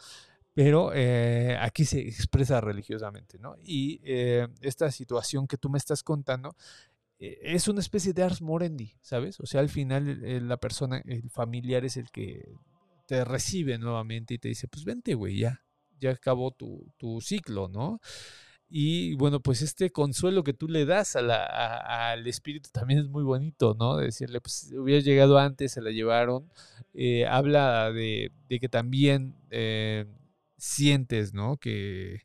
pero 0.55 0.93
eh, 0.93 1.57
aquí 1.59 1.87
se 1.87 2.01
expresa 2.01 2.61
religiosamente, 2.61 3.39
¿no? 3.39 3.55
Y 3.65 4.03
esta 4.61 4.91
situación 4.91 5.47
que 5.47 5.57
tú 5.57 5.71
me 5.71 5.79
estás 5.79 6.03
contando 6.03 6.55
eh, 6.55 6.92
es 7.23 7.69
una 7.69 7.81
especie 7.81 8.13
de 8.13 8.23
Ars 8.23 8.43
Morendi, 8.43 8.95
¿sabes? 9.01 9.39
O 9.41 9.47
sea, 9.47 9.61
al 9.61 9.69
final 9.69 10.49
la 10.49 10.57
persona, 10.57 11.03
el 11.07 11.31
familiar 11.31 11.85
es 11.85 11.97
el 11.97 12.11
que 12.11 12.55
te 13.07 13.25
recibe 13.25 13.79
nuevamente 13.79 14.35
y 14.35 14.39
te 14.39 14.49
dice, 14.49 14.69
pues 14.69 14.85
vente, 14.85 15.15
güey, 15.15 15.39
ya, 15.39 15.63
ya 16.01 16.11
acabó 16.11 16.51
tu, 16.51 17.21
ciclo, 17.21 17.69
¿no? 17.69 18.01
Y 18.69 19.15
bueno, 19.17 19.41
pues 19.41 19.61
este 19.61 19.91
consuelo 19.91 20.43
que 20.43 20.55
tú 20.55 20.67
le 20.67 20.87
das 20.87 21.15
al 21.17 22.27
espíritu 22.27 22.71
también 22.73 23.01
es 23.01 23.09
muy 23.09 23.23
bonito, 23.23 23.77
¿no? 23.79 23.99
decirle, 23.99 24.41
pues 24.41 24.73
hubiera 24.75 25.03
llegado 25.03 25.39
antes, 25.39 25.73
se 25.73 25.83
la 25.83 25.91
llevaron. 25.91 26.51
Eh, 26.95 27.27
habla 27.27 27.93
de, 27.93 28.33
que 28.49 28.69
también 28.71 29.37
eh, 29.51 30.07
sientes, 30.57 31.35
¿no? 31.35 31.59
Que, 31.59 32.23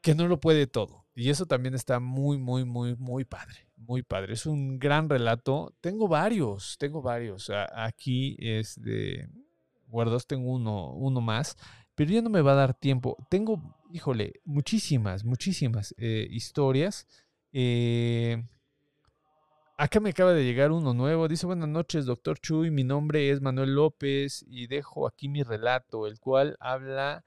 que 0.00 0.14
no 0.14 0.26
lo 0.26 0.40
puede 0.40 0.66
todo, 0.66 1.06
Y 1.14 1.30
eso 1.30 1.46
también 1.46 1.74
está 1.74 2.00
muy, 2.00 2.38
muy, 2.38 2.64
muy, 2.64 2.96
muy 2.96 3.24
padre. 3.24 3.69
Muy 3.86 4.02
padre. 4.02 4.34
Es 4.34 4.46
un 4.46 4.78
gran 4.78 5.08
relato. 5.08 5.74
Tengo 5.80 6.06
varios, 6.06 6.76
tengo 6.78 7.02
varios. 7.02 7.50
aquí 7.74 8.36
es 8.38 8.80
de 8.80 9.28
guardados, 9.88 10.26
tengo 10.26 10.52
uno, 10.52 10.92
uno 10.92 11.20
más, 11.20 11.56
pero 11.94 12.10
ya 12.10 12.22
no 12.22 12.30
me 12.30 12.42
va 12.42 12.52
a 12.52 12.56
dar 12.56 12.74
tiempo. 12.74 13.16
Tengo, 13.28 13.76
híjole, 13.92 14.40
muchísimas, 14.44 15.24
muchísimas 15.24 15.94
eh, 15.98 16.26
historias. 16.30 17.06
Eh, 17.52 18.42
Acá 19.80 19.98
me 19.98 20.10
acaba 20.10 20.34
de 20.34 20.44
llegar 20.44 20.72
uno 20.72 20.92
nuevo. 20.92 21.26
Dice, 21.26 21.46
buenas 21.46 21.70
noches, 21.70 22.04
doctor 22.04 22.38
Chuy. 22.38 22.70
Mi 22.70 22.84
nombre 22.84 23.30
es 23.30 23.40
Manuel 23.40 23.74
López 23.74 24.44
y 24.46 24.66
dejo 24.66 25.06
aquí 25.06 25.26
mi 25.26 25.42
relato, 25.42 26.06
el 26.06 26.20
cual 26.20 26.54
habla, 26.60 27.24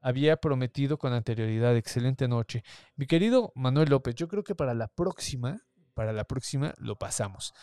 había 0.00 0.36
prometido 0.36 0.96
con 0.96 1.12
anterioridad. 1.12 1.76
Excelente 1.76 2.28
noche. 2.28 2.62
Mi 2.94 3.06
querido 3.06 3.50
Manuel 3.56 3.90
López, 3.90 4.14
yo 4.14 4.28
creo 4.28 4.44
que 4.44 4.54
para 4.54 4.74
la 4.74 4.86
próxima, 4.86 5.60
para 5.94 6.12
la 6.12 6.24
próxima 6.24 6.74
lo 6.78 6.96
pasamos. 6.96 7.54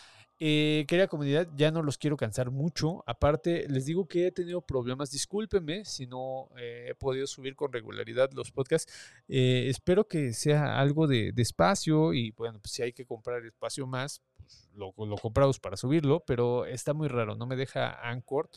Eh, 0.41 0.85
querida 0.87 1.07
comunidad, 1.07 1.49
ya 1.57 1.69
no 1.69 1.83
los 1.83 1.97
quiero 1.97 2.15
cansar 2.15 2.49
mucho. 2.49 3.03
Aparte, 3.05 3.67
les 3.67 3.85
digo 3.85 4.07
que 4.07 4.27
he 4.27 4.31
tenido 4.31 4.61
problemas. 4.61 5.11
Discúlpenme 5.11 5.83
si 5.83 6.07
no 6.07 6.49
eh, 6.57 6.87
he 6.89 6.95
podido 6.95 7.27
subir 7.27 7.57
con 7.57 7.73
regularidad 7.73 8.31
los 8.31 8.51
podcasts. 8.51 8.91
Eh, 9.27 9.67
espero 9.67 10.07
que 10.07 10.31
sea 10.31 10.79
algo 10.79 11.07
de, 11.07 11.33
espacio 11.35 12.13
y 12.13 12.31
bueno, 12.31 12.59
pues 12.59 12.71
si 12.71 12.83
hay 12.83 12.93
que 12.93 13.05
comprar 13.05 13.45
espacio 13.45 13.85
más, 13.85 14.21
pues, 14.37 14.69
lo, 14.73 14.93
lo, 15.05 15.17
compramos 15.17 15.59
para 15.59 15.75
subirlo, 15.75 16.23
pero 16.25 16.65
está 16.65 16.93
muy 16.93 17.09
raro, 17.09 17.35
no 17.35 17.45
me 17.45 17.57
deja 17.57 17.99
Anchor. 18.09 18.49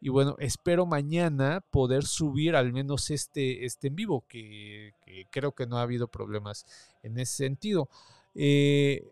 Y 0.00 0.08
bueno, 0.08 0.36
espero 0.38 0.86
mañana 0.86 1.62
poder 1.70 2.04
subir 2.04 2.54
al 2.54 2.72
menos 2.72 3.10
este, 3.10 3.64
este 3.64 3.88
en 3.88 3.96
vivo, 3.96 4.24
que, 4.28 4.92
creo 5.30 5.52
que 5.52 5.66
no 5.66 5.78
ha 5.78 5.82
habido 5.82 6.08
problemas 6.08 6.66
en 7.02 7.18
ese 7.18 7.36
sentido. 7.36 7.88
Eh, 8.34 9.02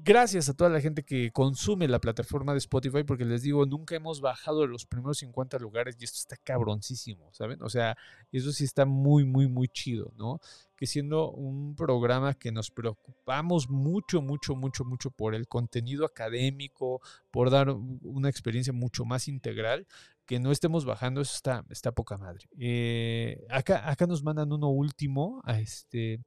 Gracias 0.00 0.48
a 0.48 0.54
toda 0.54 0.70
la 0.70 0.80
gente 0.80 1.02
que 1.02 1.32
consume 1.32 1.88
la 1.88 2.00
plataforma 2.00 2.52
de 2.52 2.58
Spotify, 2.58 3.02
porque 3.02 3.24
les 3.24 3.42
digo, 3.42 3.66
nunca 3.66 3.96
hemos 3.96 4.20
bajado 4.20 4.60
de 4.60 4.68
los 4.68 4.86
primeros 4.86 5.18
50 5.18 5.58
lugares 5.58 5.96
y 5.98 6.04
esto 6.04 6.18
está 6.18 6.36
cabroncísimo, 6.36 7.28
¿saben? 7.32 7.60
O 7.64 7.68
sea, 7.68 7.96
eso 8.30 8.52
sí 8.52 8.62
está 8.62 8.86
muy, 8.86 9.24
muy, 9.24 9.48
muy 9.48 9.66
chido, 9.66 10.12
¿no? 10.16 10.38
Que 10.76 10.86
siendo 10.86 11.32
un 11.32 11.74
programa 11.74 12.34
que 12.34 12.52
nos 12.52 12.70
preocupamos 12.70 13.68
mucho, 13.68 14.22
mucho, 14.22 14.54
mucho, 14.54 14.84
mucho 14.84 15.10
por 15.10 15.34
el 15.34 15.48
contenido 15.48 16.04
académico, 16.04 17.00
por 17.32 17.50
dar 17.50 17.70
una 17.70 18.28
experiencia 18.28 18.72
mucho 18.72 19.04
más 19.04 19.26
integral, 19.26 19.84
que 20.26 20.38
no 20.38 20.52
estemos 20.52 20.84
bajando, 20.84 21.22
eso 21.22 21.34
está, 21.34 21.64
está 21.70 21.90
poca 21.90 22.16
madre. 22.16 22.48
Eh, 22.56 23.44
acá, 23.50 23.90
acá 23.90 24.06
nos 24.06 24.22
mandan 24.22 24.52
uno 24.52 24.68
último, 24.68 25.42
a 25.44 25.58
este 25.58 26.20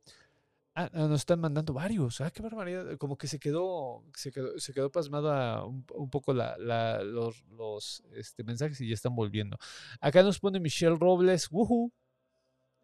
Ah, 0.73 0.89
ah, 0.93 1.07
nos 1.07 1.21
están 1.21 1.39
mandando 1.41 1.73
varios. 1.73 2.21
Ah, 2.21 2.31
qué 2.31 2.41
barbaridad. 2.41 2.97
Como 2.97 3.17
que 3.17 3.27
se 3.27 3.39
quedó, 3.39 4.03
se 4.15 4.31
quedó, 4.31 4.57
se 4.57 4.73
quedó 4.73 4.89
pasmada 4.91 5.65
un, 5.65 5.83
poco 6.09 6.33
la, 6.33 6.57
los, 7.03 7.43
los 7.49 8.03
este, 8.13 8.43
mensajes 8.43 8.79
y 8.79 8.87
ya 8.87 8.93
están 8.93 9.15
volviendo. 9.15 9.57
Acá 9.99 10.23
nos 10.23 10.39
pone 10.39 10.59
Michelle 10.59 10.97
Robles. 10.97 11.49
Woohoo. 11.51 11.91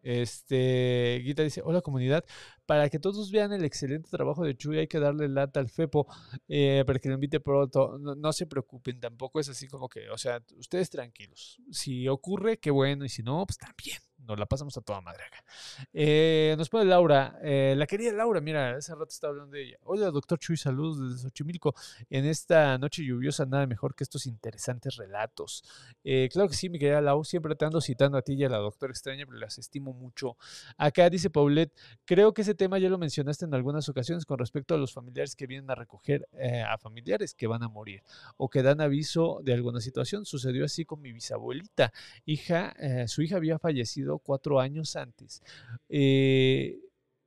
Este, 0.02 1.20
Guita 1.24 1.42
dice, 1.42 1.60
hola 1.64 1.80
comunidad, 1.80 2.24
para 2.66 2.88
que 2.88 2.98
todos 2.98 3.30
vean 3.32 3.52
el 3.52 3.64
excelente 3.64 4.08
trabajo 4.08 4.44
de 4.44 4.56
Chuy 4.56 4.78
hay 4.78 4.86
que 4.86 5.00
darle 5.00 5.28
lata 5.28 5.58
al 5.60 5.68
Fepo 5.68 6.06
eh, 6.46 6.84
para 6.86 6.98
que 6.98 7.08
lo 7.08 7.14
invite 7.16 7.40
pronto. 7.40 7.98
No, 7.98 8.32
se 8.32 8.46
preocupen, 8.46 9.00
tampoco 9.00 9.40
es 9.40 9.48
así 9.48 9.66
como 9.66 9.88
que, 9.88 10.08
o 10.10 10.18
sea, 10.18 10.42
ustedes 10.56 10.90
tranquilos. 10.90 11.60
Si 11.72 12.06
ocurre, 12.08 12.58
qué 12.58 12.70
bueno, 12.70 13.04
y 13.04 13.08
si 13.08 13.22
no, 13.22 13.44
pues 13.44 13.58
también 13.58 13.98
nos 14.28 14.38
la 14.38 14.46
pasamos 14.46 14.76
a 14.76 14.82
toda 14.82 15.00
madre 15.00 15.24
acá. 15.24 15.42
Eh, 15.92 16.54
nos 16.58 16.68
pone 16.68 16.84
Laura, 16.84 17.38
eh, 17.42 17.74
la 17.76 17.86
querida 17.86 18.12
Laura, 18.12 18.40
mira, 18.42 18.76
hace 18.76 18.92
rato 18.92 19.08
estaba 19.08 19.30
hablando 19.32 19.56
de 19.56 19.64
ella. 19.64 19.78
Hola, 19.84 20.10
doctor 20.10 20.38
Chuy, 20.38 20.58
saludos 20.58 21.00
desde 21.00 21.22
Xochimilco. 21.22 21.74
En 22.10 22.26
esta 22.26 22.76
noche 22.76 23.02
lluviosa, 23.02 23.46
nada 23.46 23.66
mejor 23.66 23.94
que 23.94 24.04
estos 24.04 24.26
interesantes 24.26 24.96
relatos. 24.96 25.64
Eh, 26.04 26.28
claro 26.30 26.48
que 26.50 26.54
sí, 26.54 26.68
mi 26.68 26.78
querida 26.78 27.00
Lau, 27.00 27.24
siempre 27.24 27.56
te 27.56 27.64
ando 27.64 27.80
citando 27.80 28.18
a 28.18 28.22
ti 28.22 28.34
y 28.34 28.44
a 28.44 28.50
la 28.50 28.58
doctora 28.58 28.90
extraña, 28.90 29.24
pero 29.24 29.38
las 29.38 29.56
estimo 29.56 29.94
mucho. 29.94 30.36
Acá 30.76 31.08
dice 31.08 31.30
Paulette, 31.30 31.72
creo 32.04 32.34
que 32.34 32.42
ese 32.42 32.54
tema 32.54 32.78
ya 32.78 32.90
lo 32.90 32.98
mencionaste 32.98 33.46
en 33.46 33.54
algunas 33.54 33.88
ocasiones 33.88 34.26
con 34.26 34.38
respecto 34.38 34.74
a 34.74 34.78
los 34.78 34.92
familiares 34.92 35.34
que 35.34 35.46
vienen 35.46 35.70
a 35.70 35.74
recoger 35.74 36.28
a 36.66 36.76
familiares 36.76 37.34
que 37.34 37.46
van 37.46 37.62
a 37.62 37.68
morir 37.68 38.02
o 38.36 38.50
que 38.50 38.62
dan 38.62 38.82
aviso 38.82 39.40
de 39.42 39.54
alguna 39.54 39.80
situación. 39.80 40.26
Sucedió 40.26 40.66
así 40.66 40.84
con 40.84 41.00
mi 41.00 41.12
bisabuelita. 41.12 41.92
Hija, 42.26 42.74
su 43.06 43.22
hija 43.22 43.36
había 43.36 43.58
fallecido 43.58 44.17
cuatro 44.18 44.60
años 44.60 44.96
antes. 44.96 45.42
Eh, 45.88 46.80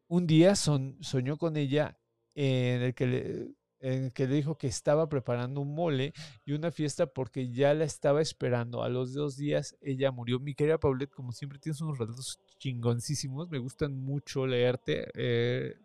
un 0.08 0.28
día 0.28 0.56
soñó 0.56 1.38
con 1.38 1.58
ella 1.58 1.98
en 2.36 2.82
el 2.82 2.94
que 2.94 3.08
le, 3.08 3.48
en 3.82 4.12
que 4.12 4.28
le 4.28 4.36
dijo 4.36 4.58
que 4.58 4.68
estaba 4.68 5.10
preparando 5.10 5.62
un 5.62 5.74
mole 5.74 6.14
y 6.46 6.54
una 6.54 6.72
fiesta 6.72 7.08
porque 7.08 7.50
ya 7.50 7.74
la 7.74 7.84
estaba 7.84 8.22
esperando. 8.22 8.84
A 8.84 8.90
los 8.90 9.14
dos 9.14 9.38
días 9.38 9.76
ella 9.82 10.12
murió. 10.12 10.40
Mi 10.40 10.54
querida 10.54 10.80
Paulette, 10.80 11.12
como 11.12 11.32
siempre, 11.32 11.60
tienes 11.60 11.82
unos 11.82 11.98
relatos 11.98 12.40
chingoncísimos. 12.60 13.50
Me 13.50 13.58
gustan 13.58 13.96
mucho 13.98 14.46
leerte. 14.46 15.10
Eh, 15.16 15.76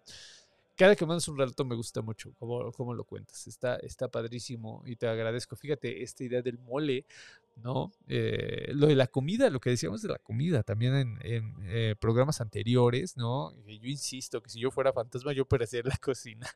cada 0.76 0.94
que 0.94 1.06
mandas 1.06 1.26
un 1.28 1.38
relato 1.38 1.64
me 1.64 1.74
gusta 1.74 2.02
mucho 2.02 2.34
cómo, 2.38 2.70
cómo 2.72 2.92
lo 2.94 3.04
cuentas. 3.04 3.46
Está, 3.46 3.76
está 3.76 4.08
padrísimo 4.08 4.82
y 4.84 4.96
te 4.96 5.08
agradezco. 5.08 5.56
Fíjate, 5.56 6.02
esta 6.02 6.22
idea 6.22 6.42
del 6.42 6.58
mole 6.58 7.06
¿no? 7.56 7.90
Eh, 8.06 8.70
lo 8.74 8.86
de 8.86 8.94
la 8.94 9.06
comida, 9.06 9.50
lo 9.50 9.60
que 9.60 9.70
decíamos 9.70 10.02
de 10.02 10.08
la 10.08 10.18
comida, 10.18 10.62
también 10.62 11.18
en, 11.22 11.54
eh, 11.64 11.94
programas 11.98 12.40
anteriores, 12.40 13.16
¿no? 13.16 13.52
Yo 13.66 13.88
insisto 13.88 14.42
que 14.42 14.50
si 14.50 14.60
yo 14.60 14.70
fuera 14.70 14.92
fantasma, 14.92 15.32
yo 15.32 15.46
parecería 15.46 15.82
en 15.82 15.88
la 15.88 15.96
cocina. 16.00 16.46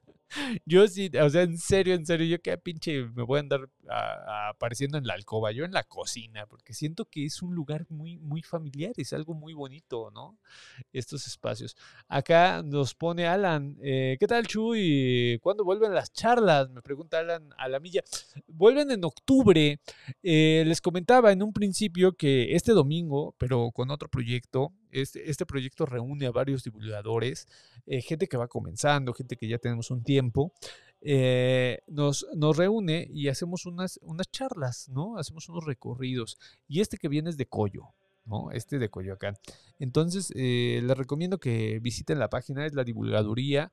yo 0.66 0.86
sí, 0.86 1.10
o 1.20 1.30
sea, 1.30 1.42
en 1.42 1.58
serio, 1.58 1.94
en 1.94 2.06
serio, 2.06 2.26
yo 2.26 2.40
qué 2.42 2.56
pinche 2.58 3.04
me 3.14 3.22
voy 3.22 3.38
a 3.38 3.40
andar 3.40 3.68
apareciendo 3.88 4.98
en 4.98 5.06
la 5.06 5.14
alcoba, 5.14 5.52
yo 5.52 5.64
en 5.64 5.72
la 5.72 5.82
cocina, 5.82 6.46
porque 6.46 6.74
siento 6.74 7.06
que 7.06 7.24
es 7.24 7.42
un 7.42 7.54
lugar 7.54 7.86
muy, 7.88 8.18
muy 8.18 8.42
familiar, 8.42 8.92
es 8.96 9.12
algo 9.12 9.34
muy 9.34 9.54
bonito, 9.54 10.10
¿no? 10.12 10.38
Estos 10.92 11.26
espacios. 11.26 11.76
Acá 12.08 12.62
nos 12.62 12.94
pone 12.94 13.26
Alan, 13.26 13.76
eh, 13.82 14.16
¿qué 14.20 14.26
tal, 14.26 14.46
Chuy? 14.46 15.38
¿Cuándo 15.42 15.64
vuelven 15.64 15.94
las 15.94 16.12
charlas? 16.12 16.68
Me 16.70 16.82
pregunta 16.82 17.18
Alan 17.18 17.50
a 17.56 17.68
la 17.68 17.80
milla. 17.80 18.02
Vuelven 18.46 18.90
en 18.90 19.04
octubre. 19.04 19.80
les 20.22 20.80
comentaba 20.90 21.30
en 21.30 21.40
un 21.40 21.52
principio 21.52 22.16
que 22.16 22.56
este 22.56 22.72
domingo, 22.72 23.36
pero 23.38 23.70
con 23.70 23.92
otro 23.92 24.08
proyecto, 24.08 24.72
este, 24.90 25.30
este 25.30 25.46
proyecto 25.46 25.86
reúne 25.86 26.26
a 26.26 26.32
varios 26.32 26.64
divulgadores, 26.64 27.46
eh, 27.86 28.02
gente 28.02 28.26
que 28.26 28.36
va 28.36 28.48
comenzando, 28.48 29.14
gente 29.14 29.36
que 29.36 29.46
ya 29.46 29.58
tenemos 29.58 29.92
un 29.92 30.02
tiempo, 30.02 30.52
eh, 31.00 31.78
nos, 31.86 32.26
nos 32.34 32.56
reúne 32.56 33.06
y 33.08 33.28
hacemos 33.28 33.66
unas, 33.66 34.00
unas 34.02 34.28
charlas, 34.32 34.88
¿no? 34.88 35.16
Hacemos 35.16 35.48
unos 35.48 35.64
recorridos. 35.64 36.38
Y 36.66 36.80
este 36.80 36.96
que 36.98 37.06
viene 37.06 37.30
es 37.30 37.36
de 37.36 37.46
Coyo, 37.46 37.94
¿no? 38.24 38.50
Este 38.50 38.80
de 38.80 38.88
Coyoacán. 38.88 39.36
Entonces, 39.78 40.32
eh, 40.34 40.80
les 40.82 40.98
recomiendo 40.98 41.38
que 41.38 41.78
visiten 41.78 42.18
la 42.18 42.30
página, 42.30 42.66
es 42.66 42.74
la 42.74 42.82
divulgaduría 42.82 43.70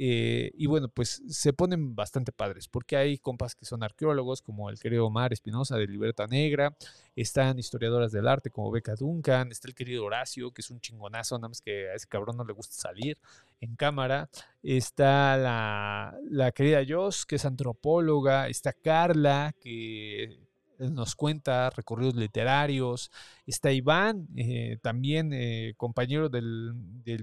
eh, 0.00 0.52
y 0.54 0.66
bueno, 0.66 0.88
pues 0.88 1.22
se 1.28 1.52
ponen 1.52 1.96
bastante 1.96 2.30
padres, 2.30 2.68
porque 2.68 2.96
hay 2.96 3.18
compas 3.18 3.56
que 3.56 3.66
son 3.66 3.82
arqueólogos, 3.82 4.42
como 4.42 4.70
el 4.70 4.78
querido 4.78 5.04
Omar 5.04 5.32
Espinosa 5.32 5.76
de 5.76 5.88
Libertad 5.88 6.28
Negra, 6.28 6.76
están 7.16 7.58
historiadoras 7.58 8.12
del 8.12 8.28
arte 8.28 8.50
como 8.50 8.70
Beca 8.70 8.94
Duncan, 8.94 9.50
está 9.50 9.66
el 9.66 9.74
querido 9.74 10.04
Horacio, 10.04 10.52
que 10.52 10.62
es 10.62 10.70
un 10.70 10.80
chingonazo, 10.80 11.36
nada 11.36 11.48
más 11.48 11.60
que 11.60 11.88
a 11.90 11.94
ese 11.94 12.06
cabrón 12.06 12.36
no 12.36 12.44
le 12.44 12.52
gusta 12.52 12.74
salir 12.76 13.18
en 13.60 13.74
cámara, 13.74 14.30
está 14.62 15.36
la, 15.36 16.16
la 16.30 16.52
querida 16.52 16.84
Jos, 16.88 17.26
que 17.26 17.34
es 17.34 17.44
antropóloga, 17.44 18.46
está 18.46 18.72
Carla, 18.72 19.52
que 19.60 20.47
nos 20.78 21.14
cuenta 21.14 21.70
recorridos 21.70 22.14
literarios. 22.14 23.10
Está 23.46 23.72
Iván, 23.72 24.28
eh, 24.36 24.78
también 24.82 25.32
eh, 25.32 25.74
compañero 25.76 26.28
del, 26.28 26.74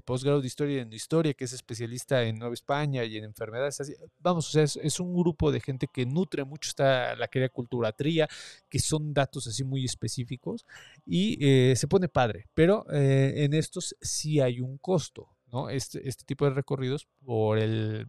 posgrado 0.03 0.41
de 0.41 0.48
Historia 0.48 0.82
en 0.82 0.91
Historia, 0.91 1.34
que 1.34 1.45
es 1.45 1.53
especialista 1.53 2.23
en 2.23 2.40
Nueva 2.40 2.53
España 2.53 3.03
y 3.03 3.18
en 3.18 3.23
enfermedades. 3.23 3.95
vamos, 4.19 4.49
o 4.49 4.52
sea, 4.52 4.64
es, 4.64 4.99
un 4.99 5.15
grupo 5.15 5.52
de 5.52 5.61
gente 5.61 5.88
que 5.91 6.06
nutre 6.06 6.44
mucho 6.44 6.69
esta, 6.69 7.15
la 7.15 7.27
querida 7.27 7.49
culturatría, 7.49 8.27
que 8.69 8.80
son 8.80 9.14
datos 9.14 9.48
así 9.48 9.64
muy 9.64 9.86
específicos 9.86 10.65
y 11.06 11.38
eh, 11.45 11.76
se 11.76 11.88
pone 11.88 12.07
padre. 12.07 12.48
Pero 12.53 12.86
en 12.90 13.53
estos 13.53 13.95
sí 14.02 14.40
hay 14.40 14.60
un 14.60 14.77
costo, 14.77 15.30
¿no? 15.52 15.69
Este, 15.69 16.07
este 16.07 16.23
tipo 16.26 16.45
de 16.45 16.52
recorridos 16.52 17.07
por 17.23 17.57
el 17.57 18.07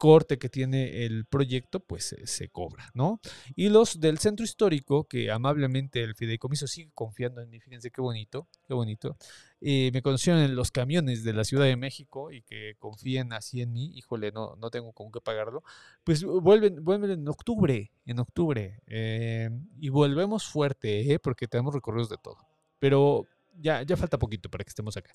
corte 0.00 0.38
que 0.38 0.48
tiene 0.48 1.04
el 1.04 1.26
proyecto, 1.26 1.78
pues 1.78 2.16
se 2.24 2.48
cobra, 2.48 2.90
¿no? 2.94 3.20
Y 3.54 3.68
los 3.68 4.00
del 4.00 4.16
centro 4.16 4.44
histórico, 4.44 5.04
que 5.04 5.30
amablemente 5.30 6.02
el 6.02 6.14
fideicomiso 6.14 6.66
sigue 6.66 6.90
confiando 6.94 7.42
en 7.42 7.50
mí, 7.50 7.60
fíjense 7.60 7.90
qué 7.90 8.00
bonito, 8.00 8.48
qué 8.66 8.72
bonito. 8.72 9.18
Eh, 9.60 9.90
me 9.92 10.00
conocieron 10.00 10.40
en 10.40 10.56
los 10.56 10.70
camiones 10.70 11.22
de 11.22 11.34
la 11.34 11.44
Ciudad 11.44 11.66
de 11.66 11.76
México 11.76 12.32
y 12.32 12.40
que 12.40 12.76
confíen 12.78 13.34
así 13.34 13.60
en 13.60 13.74
mí, 13.74 13.92
híjole, 13.94 14.32
no, 14.32 14.56
no 14.56 14.70
tengo 14.70 14.94
con 14.94 15.12
qué 15.12 15.20
pagarlo, 15.20 15.62
pues 16.02 16.24
vuelven, 16.24 16.82
vuelven 16.82 17.10
en 17.10 17.28
octubre, 17.28 17.92
en 18.06 18.20
octubre, 18.20 18.80
eh, 18.86 19.50
y 19.78 19.90
volvemos 19.90 20.46
fuerte, 20.46 21.12
¿eh? 21.12 21.18
porque 21.18 21.46
tenemos 21.46 21.74
recorridos 21.74 22.08
de 22.08 22.16
todo. 22.16 22.38
Pero 22.78 23.26
ya, 23.60 23.82
ya 23.82 23.98
falta 23.98 24.18
poquito 24.18 24.48
para 24.50 24.64
que 24.64 24.70
estemos 24.70 24.96
acá. 24.96 25.12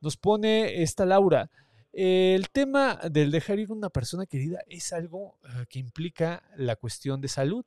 Nos 0.00 0.16
pone 0.16 0.80
esta 0.80 1.04
Laura. 1.04 1.50
El 2.00 2.48
tema 2.50 2.94
del 3.10 3.32
dejar 3.32 3.58
ir 3.58 3.72
una 3.72 3.90
persona 3.90 4.24
querida 4.24 4.60
es 4.68 4.92
algo 4.92 5.36
eh, 5.42 5.66
que 5.68 5.80
implica 5.80 6.44
la 6.56 6.76
cuestión 6.76 7.20
de 7.20 7.26
salud 7.26 7.66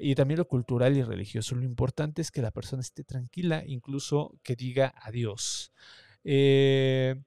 y 0.00 0.14
también 0.14 0.36
lo 0.36 0.46
cultural 0.46 0.94
y 0.98 1.02
religioso. 1.02 1.54
Lo 1.54 1.62
importante 1.62 2.20
es 2.20 2.30
que 2.30 2.42
la 2.42 2.50
persona 2.50 2.82
esté 2.82 3.04
tranquila, 3.04 3.64
incluso 3.66 4.34
que 4.42 4.54
diga 4.54 4.92
adiós. 5.00 5.72
Eh, 6.24 7.22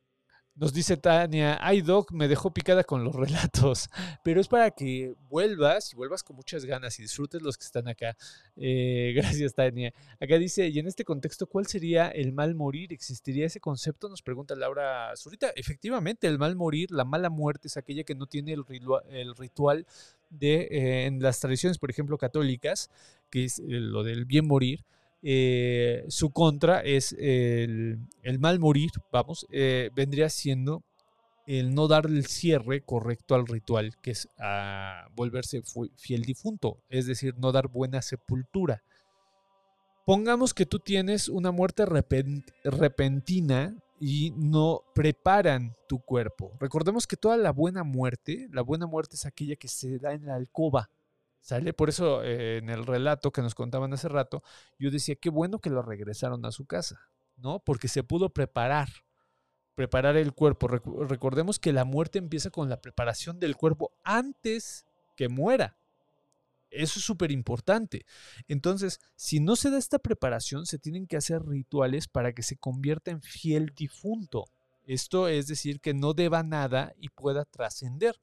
nos 0.61 0.73
dice 0.73 0.95
Tania, 0.95 1.57
ay 1.59 1.81
Doc, 1.81 2.11
me 2.11 2.27
dejó 2.27 2.53
picada 2.53 2.83
con 2.83 3.03
los 3.03 3.15
relatos, 3.15 3.89
pero 4.23 4.39
es 4.39 4.47
para 4.47 4.69
que 4.69 5.15
vuelvas 5.27 5.91
y 5.91 5.95
vuelvas 5.95 6.21
con 6.21 6.35
muchas 6.35 6.65
ganas 6.65 6.99
y 6.99 7.01
disfrutes 7.01 7.41
los 7.41 7.57
que 7.57 7.65
están 7.65 7.87
acá. 7.87 8.15
Eh, 8.55 9.11
gracias 9.15 9.55
Tania. 9.55 9.91
Acá 10.19 10.37
dice, 10.37 10.67
y 10.67 10.77
en 10.77 10.85
este 10.87 11.03
contexto, 11.03 11.47
¿cuál 11.47 11.65
sería 11.65 12.09
el 12.09 12.31
mal 12.31 12.53
morir? 12.53 12.93
¿Existiría 12.93 13.47
ese 13.47 13.59
concepto? 13.59 14.07
Nos 14.07 14.21
pregunta 14.21 14.55
Laura 14.55 15.11
Zurita. 15.17 15.51
Efectivamente, 15.55 16.27
el 16.27 16.37
mal 16.37 16.55
morir, 16.55 16.91
la 16.91 17.05
mala 17.05 17.31
muerte 17.31 17.67
es 17.67 17.75
aquella 17.77 18.03
que 18.03 18.13
no 18.13 18.27
tiene 18.27 18.53
el, 18.53 18.63
ritua- 18.63 19.03
el 19.09 19.35
ritual 19.35 19.87
de, 20.29 20.67
eh, 20.69 21.05
en 21.07 21.23
las 21.23 21.39
tradiciones, 21.39 21.79
por 21.79 21.89
ejemplo, 21.89 22.19
católicas, 22.19 22.91
que 23.31 23.45
es 23.45 23.57
eh, 23.57 23.63
lo 23.67 24.03
del 24.03 24.25
bien 24.25 24.47
morir. 24.47 24.85
Eh, 25.23 26.05
su 26.07 26.31
contra 26.31 26.81
es 26.81 27.15
el, 27.19 27.99
mal 28.39 28.59
morir, 28.59 28.91
vamos, 29.11 29.45
eh, 29.51 29.89
vendría 29.95 30.29
siendo 30.29 30.83
el 31.47 31.73
no 31.73 31.87
dar 31.87 32.05
el 32.05 32.25
cierre 32.27 32.81
correcto 32.81 33.35
al 33.35 33.47
ritual, 33.47 33.95
que 34.01 34.11
es 34.11 34.27
volverse 35.15 35.61
fiel 35.97 36.21
difunto, 36.23 36.77
es 36.89 37.07
decir, 37.07 37.35
no 37.37 37.51
dar 37.51 37.67
buena 37.67 38.01
sepultura. 38.01 38.83
Pongamos 40.05 40.53
que 40.53 40.65
tú 40.65 40.79
tienes 40.79 41.29
una 41.29 41.51
muerte 41.51 41.85
repen- 41.85 42.43
repentina 42.63 43.75
y 43.99 44.33
no 44.35 44.81
preparan 44.95 45.75
tu 45.87 45.99
cuerpo. 45.99 46.51
Recordemos 46.59 47.05
que 47.05 47.15
toda 47.17 47.37
la 47.37 47.51
buena 47.51 47.83
muerte, 47.83 48.47
la 48.51 48.61
buena 48.63 48.87
muerte 48.87 49.15
es 49.15 49.25
aquella 49.25 49.55
que 49.55 49.67
se 49.67 49.99
da 49.99 50.13
en 50.13 50.25
la 50.25 50.35
alcoba. 50.35 50.89
¿Sale? 51.41 51.73
Por 51.73 51.89
eso 51.89 52.23
eh, 52.23 52.57
en 52.57 52.69
el 52.69 52.85
relato 52.85 53.31
que 53.31 53.41
nos 53.41 53.55
contaban 53.55 53.91
hace 53.93 54.07
rato, 54.07 54.43
yo 54.77 54.91
decía, 54.91 55.15
qué 55.15 55.29
bueno 55.29 55.59
que 55.59 55.71
lo 55.71 55.81
regresaron 55.81 56.45
a 56.45 56.51
su 56.51 56.65
casa, 56.65 57.09
¿no? 57.35 57.59
Porque 57.59 57.87
se 57.87 58.03
pudo 58.03 58.29
preparar, 58.29 58.89
preparar 59.73 60.17
el 60.17 60.33
cuerpo. 60.33 60.67
Recordemos 60.67 61.57
que 61.57 61.73
la 61.73 61.83
muerte 61.83 62.19
empieza 62.19 62.51
con 62.51 62.69
la 62.69 62.79
preparación 62.79 63.39
del 63.39 63.57
cuerpo 63.57 63.91
antes 64.03 64.85
que 65.17 65.29
muera. 65.29 65.75
Eso 66.69 66.99
es 66.99 67.05
súper 67.05 67.31
importante. 67.31 68.05
Entonces, 68.47 69.01
si 69.15 69.39
no 69.39 69.55
se 69.55 69.71
da 69.71 69.77
esta 69.77 69.99
preparación, 69.99 70.65
se 70.65 70.79
tienen 70.79 71.05
que 71.05 71.17
hacer 71.17 71.43
rituales 71.45 72.07
para 72.07 72.33
que 72.33 72.43
se 72.43 72.57
convierta 72.57 73.11
en 73.11 73.21
fiel 73.21 73.73
difunto. 73.75 74.45
Esto 74.85 75.27
es 75.27 75.47
decir, 75.47 75.81
que 75.81 75.93
no 75.93 76.13
deba 76.13 76.43
nada 76.43 76.93
y 76.97 77.09
pueda 77.09 77.45
trascender. 77.45 78.15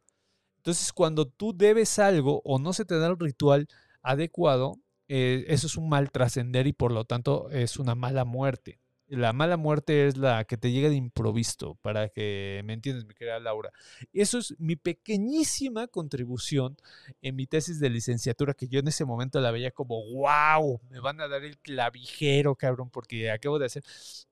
Entonces, 0.68 0.92
cuando 0.92 1.24
tú 1.26 1.56
debes 1.56 1.98
algo 1.98 2.42
o 2.44 2.58
no 2.58 2.74
se 2.74 2.84
te 2.84 2.98
da 2.98 3.06
el 3.06 3.18
ritual 3.18 3.68
adecuado, 4.02 4.74
eh, 5.08 5.46
eso 5.48 5.66
es 5.66 5.78
un 5.78 5.88
mal 5.88 6.10
trascender 6.10 6.66
y 6.66 6.74
por 6.74 6.92
lo 6.92 7.06
tanto 7.06 7.48
es 7.48 7.78
una 7.78 7.94
mala 7.94 8.26
muerte. 8.26 8.78
La 9.08 9.32
mala 9.32 9.56
muerte 9.56 10.06
es 10.06 10.18
la 10.18 10.44
que 10.44 10.58
te 10.58 10.70
llega 10.70 10.90
de 10.90 10.94
improviso, 10.94 11.76
para 11.80 12.10
que 12.10 12.60
me 12.66 12.74
entiendas, 12.74 13.06
mi 13.06 13.14
querida 13.14 13.40
Laura. 13.40 13.72
Eso 14.12 14.36
es 14.36 14.54
mi 14.58 14.76
pequeñísima 14.76 15.86
contribución 15.86 16.76
en 17.22 17.34
mi 17.34 17.46
tesis 17.46 17.80
de 17.80 17.88
licenciatura, 17.88 18.52
que 18.52 18.68
yo 18.68 18.80
en 18.80 18.88
ese 18.88 19.06
momento 19.06 19.40
la 19.40 19.50
veía 19.50 19.70
como, 19.70 20.04
wow, 20.12 20.80
me 20.90 21.00
van 21.00 21.22
a 21.22 21.28
dar 21.28 21.42
el 21.42 21.56
clavijero, 21.58 22.54
cabrón, 22.54 22.90
porque 22.90 23.30
acabo 23.30 23.58
de 23.58 23.66
hacer. 23.66 23.82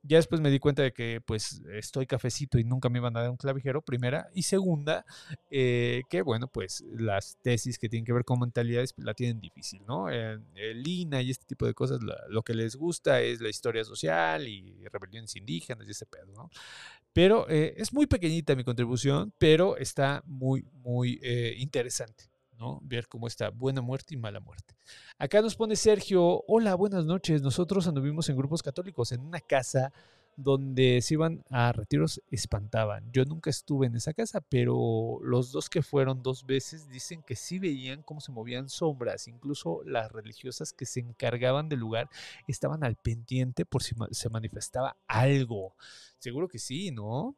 Ya 0.03 0.19
después 0.19 0.43
me 0.43 0.51
di 0.51 0.59
cuenta 0.59 0.83
de 0.83 0.93
que 0.93 1.23
pues 1.25 1.63
estoy 1.73 2.07
cafecito 2.07 2.59
y 2.59 2.65
nunca 2.65 2.91
me 2.91 2.99
iban 2.99 3.17
a 3.17 3.23
dar 3.23 3.31
un 3.31 3.39
clavijero, 3.39 3.81
primera. 3.81 4.29
Y 4.35 4.43
segunda, 4.43 5.07
eh, 5.51 6.03
que 6.11 6.21
bueno, 6.21 6.49
pues 6.49 6.85
las 6.91 7.39
tesis 7.41 7.79
que 7.79 7.89
tienen 7.89 8.05
que 8.05 8.13
ver 8.13 8.25
con 8.25 8.41
mentalidades 8.41 8.93
pues, 8.93 9.07
la 9.07 9.15
tienen 9.15 9.41
difícil, 9.41 9.83
¿no? 9.87 10.11
El 10.11 10.87
INA 10.87 11.23
y 11.23 11.31
este 11.31 11.47
tipo 11.47 11.65
de 11.65 11.73
cosas, 11.73 12.01
lo 12.29 12.43
que 12.43 12.53
les 12.53 12.77
gusta 12.77 13.23
es 13.23 13.41
la 13.41 13.49
historia 13.49 13.83
social 13.83 14.47
y 14.47 14.66
rebeliones 14.91 15.37
indígenas 15.37 15.87
y 15.87 15.91
ese 15.91 16.07
pedo, 16.07 16.33
¿no? 16.33 16.51
Pero 17.13 17.49
eh, 17.49 17.75
es 17.77 17.93
muy 17.93 18.07
pequeñita 18.07 18.55
mi 18.55 18.65
contribución, 18.65 19.33
pero 19.39 19.77
está 19.77 20.23
muy, 20.27 20.67
muy 20.73 21.19
eh, 21.23 21.55
interesante, 21.59 22.31
¿no? 22.59 22.81
Ver 22.83 23.09
cómo 23.09 23.27
está 23.27 23.51
buena 23.51 23.81
muerte 23.81 24.15
y 24.15 24.17
mala 24.17 24.41
muerte. 24.41 24.75
Acá 25.19 25.41
nos 25.41 25.57
pone 25.57 25.77
Sergio, 25.77 26.45
hola, 26.47 26.75
buenas 26.75 27.07
noches. 27.07 27.43
Nosotros 27.43 27.87
anduvimos 27.87 28.29
en 28.29 28.37
grupos 28.37 28.63
católicos 28.63 29.13
en 29.13 29.21
una 29.21 29.41
casa 29.41 29.93
donde 30.37 31.01
se 31.03 31.15
iban 31.15 31.43
a 31.51 31.73
retiros 31.73 32.23
espantaban. 32.31 33.11
Yo 33.13 33.25
nunca 33.25 33.51
estuve 33.51 33.87
en 33.87 33.97
esa 33.97 34.13
casa, 34.13 34.41
pero 34.41 35.19
los 35.23 35.51
dos 35.51 35.69
que 35.71 35.83
fueron 35.83 36.23
dos 36.23 36.47
veces 36.47 36.89
dicen 36.89 37.23
que 37.23 37.37
sí 37.37 37.59
veían 37.59 38.03
cómo 38.03 38.21
se 38.21 38.33
movían 38.33 38.69
sombras. 38.69 39.29
Incluso 39.29 39.83
las 39.85 40.13
religiosas 40.13 40.73
que 40.73 40.87
se 40.87 41.01
encargaban 41.01 41.69
del 41.69 41.81
lugar 41.81 42.09
estaban 42.47 42.85
al 42.85 42.97
pendiente 42.97 43.65
por 43.65 43.83
si 43.83 43.95
se 44.11 44.29
manifestaba 44.29 44.97
algo. 45.07 45.75
Seguro 46.19 46.49
que 46.49 46.59
sí, 46.59 46.91
¿no? 46.91 47.35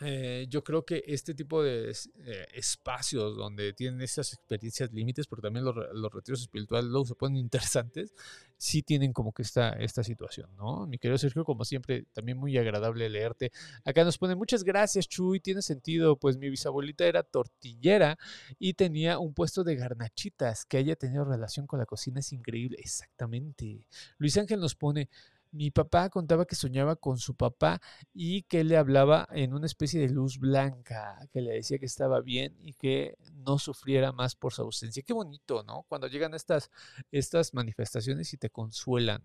Eh, 0.00 0.46
yo 0.50 0.62
creo 0.62 0.84
que 0.84 1.02
este 1.06 1.34
tipo 1.34 1.62
de 1.62 1.90
eh, 1.90 2.46
espacios 2.52 3.36
donde 3.36 3.72
tienen 3.72 4.02
esas 4.02 4.34
experiencias 4.34 4.92
límites, 4.92 5.26
porque 5.26 5.42
también 5.42 5.64
los 5.64 6.12
retiros 6.12 6.42
espirituales 6.42 6.90
luego 6.90 7.06
se 7.06 7.14
ponen 7.14 7.36
interesantes, 7.38 8.12
sí 8.58 8.82
tienen 8.82 9.12
como 9.12 9.32
que 9.32 9.42
esta, 9.42 9.70
esta 9.70 10.02
situación, 10.04 10.50
¿no? 10.56 10.86
Mi 10.86 10.98
querido 10.98 11.18
Sergio, 11.18 11.44
como 11.44 11.64
siempre, 11.64 12.04
también 12.12 12.38
muy 12.38 12.56
agradable 12.58 13.08
leerte. 13.08 13.52
Acá 13.84 14.04
nos 14.04 14.18
pone 14.18 14.34
muchas 14.34 14.64
gracias, 14.64 15.08
Chuy, 15.08 15.40
tiene 15.40 15.62
sentido, 15.62 16.16
pues 16.16 16.36
mi 16.36 16.50
bisabuelita 16.50 17.06
era 17.06 17.22
tortillera 17.22 18.18
y 18.58 18.74
tenía 18.74 19.18
un 19.18 19.34
puesto 19.34 19.64
de 19.64 19.76
garnachitas, 19.76 20.66
que 20.66 20.76
haya 20.78 20.96
tenido 20.96 21.24
relación 21.24 21.66
con 21.66 21.78
la 21.78 21.86
cocina 21.86 22.20
es 22.20 22.32
increíble, 22.32 22.78
exactamente. 22.80 23.86
Luis 24.18 24.36
Ángel 24.36 24.60
nos 24.60 24.74
pone, 24.74 25.08
mi 25.56 25.70
papá 25.70 26.10
contaba 26.10 26.46
que 26.46 26.54
soñaba 26.54 26.96
con 26.96 27.18
su 27.18 27.34
papá 27.34 27.80
y 28.12 28.42
que 28.42 28.64
le 28.64 28.76
hablaba 28.76 29.28
en 29.32 29.54
una 29.54 29.66
especie 29.66 30.00
de 30.00 30.08
luz 30.10 30.38
blanca, 30.38 31.18
que 31.32 31.40
le 31.40 31.54
decía 31.54 31.78
que 31.78 31.86
estaba 31.86 32.20
bien 32.20 32.56
y 32.60 32.74
que 32.74 33.16
no 33.32 33.58
sufriera 33.58 34.12
más 34.12 34.36
por 34.36 34.52
su 34.52 34.62
ausencia. 34.62 35.02
Qué 35.02 35.12
bonito, 35.12 35.62
¿no? 35.64 35.84
Cuando 35.88 36.06
llegan 36.08 36.34
estas, 36.34 36.70
estas 37.10 37.54
manifestaciones 37.54 38.32
y 38.32 38.36
te 38.36 38.50
consuelan. 38.50 39.22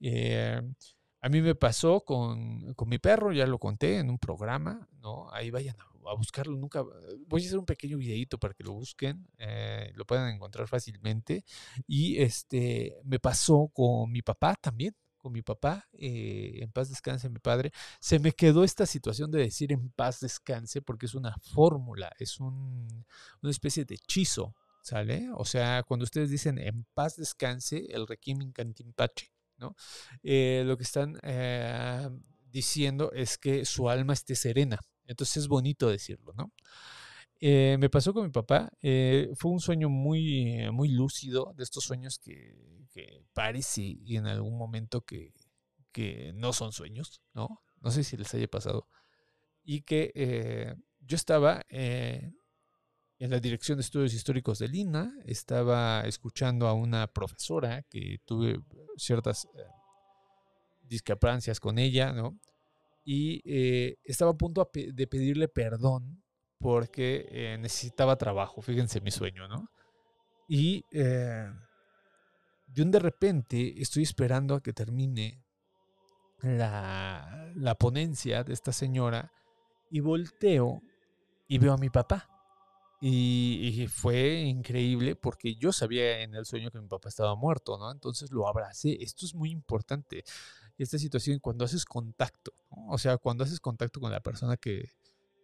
Eh, 0.00 0.60
a 1.22 1.28
mí 1.28 1.42
me 1.42 1.54
pasó 1.54 2.00
con, 2.02 2.74
con 2.74 2.88
mi 2.88 2.98
perro, 2.98 3.32
ya 3.32 3.46
lo 3.46 3.58
conté 3.58 3.98
en 3.98 4.10
un 4.10 4.18
programa, 4.18 4.88
¿no? 5.02 5.30
Ahí 5.32 5.50
vayan 5.50 5.76
a, 5.80 6.10
a 6.10 6.14
buscarlo, 6.14 6.56
nunca, 6.56 6.82
voy 7.26 7.42
a 7.42 7.46
hacer 7.46 7.58
un 7.58 7.66
pequeño 7.66 7.98
videito 7.98 8.38
para 8.38 8.54
que 8.54 8.64
lo 8.64 8.72
busquen, 8.72 9.26
eh, 9.38 9.92
lo 9.94 10.04
puedan 10.06 10.34
encontrar 10.34 10.66
fácilmente. 10.66 11.44
Y 11.86 12.18
este, 12.22 12.96
me 13.04 13.18
pasó 13.18 13.68
con 13.72 14.10
mi 14.10 14.22
papá 14.22 14.54
también, 14.60 14.94
con 15.20 15.32
mi 15.32 15.42
papá, 15.42 15.86
eh, 15.92 16.58
en 16.62 16.72
paz 16.72 16.88
descanse 16.88 17.28
mi 17.30 17.38
padre, 17.38 17.72
se 18.00 18.18
me 18.18 18.32
quedó 18.32 18.64
esta 18.64 18.86
situación 18.86 19.30
de 19.30 19.40
decir 19.40 19.72
en 19.72 19.90
paz 19.90 20.20
descanse 20.20 20.82
porque 20.82 21.06
es 21.06 21.14
una 21.14 21.36
fórmula, 21.54 22.10
es 22.18 22.40
un- 22.40 23.04
una 23.42 23.50
especie 23.50 23.84
de 23.84 23.94
hechizo, 23.96 24.54
¿sale? 24.82 25.28
O 25.36 25.44
sea, 25.44 25.82
cuando 25.84 26.04
ustedes 26.04 26.30
dicen 26.30 26.58
en 26.58 26.84
paz 26.94 27.16
descanse, 27.16 27.86
el 27.90 28.06
requiem 28.06 28.52
cantimpache, 28.52 29.30
¿no? 29.58 29.76
Eh, 30.22 30.62
lo 30.66 30.76
que 30.76 30.84
están 30.84 31.18
eh, 31.22 32.08
diciendo 32.50 33.12
es 33.12 33.38
que 33.38 33.64
su 33.64 33.88
alma 33.90 34.12
esté 34.14 34.34
serena. 34.34 34.78
Entonces 35.06 35.38
es 35.38 35.48
bonito 35.48 35.88
decirlo, 35.88 36.32
¿no? 36.36 36.52
Eh, 37.42 37.76
me 37.78 37.88
pasó 37.88 38.12
con 38.12 38.24
mi 38.24 38.30
papá. 38.30 38.70
eh, 38.82 39.30
fue 39.34 39.50
un 39.50 39.60
sueño 39.60 39.88
muy, 39.88 40.70
muy 40.72 40.90
lúcido, 40.90 41.54
de 41.56 41.64
estos 41.64 41.84
sueños 41.84 42.18
que, 42.18 42.86
que 42.92 43.24
parece 43.32 43.82
y 43.82 44.16
en 44.16 44.26
algún 44.26 44.58
momento 44.58 45.02
que, 45.02 45.32
no 46.34 46.52
son 46.52 46.72
sueños, 46.72 47.20
¿no? 47.34 47.62
No 47.80 47.90
sé 47.90 48.04
si 48.04 48.16
les 48.16 48.32
haya 48.34 48.46
pasado. 48.48 48.86
Y 49.62 49.82
que 49.82 50.12
eh, 50.14 50.74
yo 51.00 51.16
estaba 51.16 51.62
en 51.68 52.34
la 53.18 53.40
Dirección 53.40 53.76
de 53.78 53.82
Estudios 53.82 54.14
Históricos 54.14 54.58
de 54.58 54.68
Lina, 54.68 55.12
estaba 55.24 56.02
escuchando 56.02 56.68
a 56.68 56.74
una 56.74 57.06
profesora 57.12 57.82
que 57.82 58.18
tuve 58.24 58.60
ciertas 58.96 59.48
discrepancias 60.82 61.58
con 61.60 61.78
ella, 61.78 62.12
¿no? 62.12 62.38
Y 63.04 63.42
estaba 64.04 64.32
a 64.32 64.36
punto 64.38 64.70
de 64.72 65.06
pedirle 65.06 65.48
perdón 65.48 66.22
porque 66.60 67.26
eh, 67.30 67.58
necesitaba 67.58 68.16
trabajo, 68.16 68.60
fíjense 68.60 69.00
mi 69.00 69.10
sueño, 69.10 69.48
¿no? 69.48 69.70
Y 70.46 70.84
eh, 70.92 71.50
de 72.66 72.82
un 72.82 72.90
de 72.90 72.98
repente 72.98 73.80
estoy 73.80 74.02
esperando 74.02 74.54
a 74.54 74.62
que 74.62 74.72
termine 74.72 75.42
la, 76.42 77.50
la 77.54 77.74
ponencia 77.76 78.44
de 78.44 78.52
esta 78.52 78.72
señora 78.72 79.32
y 79.90 80.00
volteo 80.00 80.82
y 81.48 81.58
veo 81.58 81.72
a 81.72 81.78
mi 81.78 81.88
papá. 81.88 82.28
Y, 83.00 83.82
y 83.82 83.86
fue 83.86 84.40
increíble 84.40 85.16
porque 85.16 85.54
yo 85.54 85.72
sabía 85.72 86.20
en 86.20 86.34
el 86.34 86.44
sueño 86.44 86.70
que 86.70 86.78
mi 86.78 86.88
papá 86.88 87.08
estaba 87.08 87.34
muerto, 87.34 87.78
¿no? 87.78 87.90
Entonces 87.90 88.30
lo 88.30 88.46
abracé. 88.46 89.02
Esto 89.02 89.24
es 89.24 89.34
muy 89.34 89.50
importante. 89.50 90.24
Esta 90.76 90.98
situación 90.98 91.38
cuando 91.38 91.64
haces 91.64 91.86
contacto. 91.86 92.52
O 92.88 92.98
sea, 92.98 93.16
cuando 93.16 93.44
haces 93.44 93.60
contacto 93.60 94.00
con 94.00 94.12
la 94.12 94.20
persona 94.20 94.58
que, 94.58 94.90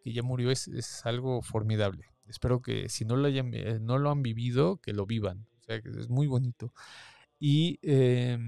que 0.06 0.12
ya 0.12 0.22
murió 0.22 0.52
es, 0.52 0.68
es 0.68 1.04
algo 1.04 1.42
formidable. 1.42 2.04
Espero 2.28 2.62
que 2.62 2.88
si 2.88 3.04
no 3.04 3.16
lo, 3.16 3.26
hayan, 3.26 3.52
eh, 3.54 3.80
no 3.80 3.98
lo 3.98 4.12
han 4.12 4.22
vivido, 4.22 4.76
que 4.76 4.92
lo 4.92 5.04
vivan. 5.04 5.48
O 5.58 5.62
sea, 5.64 5.82
que 5.82 5.88
es 5.88 6.08
muy 6.08 6.28
bonito. 6.28 6.72
Y 7.40 7.80
eh, 7.82 8.38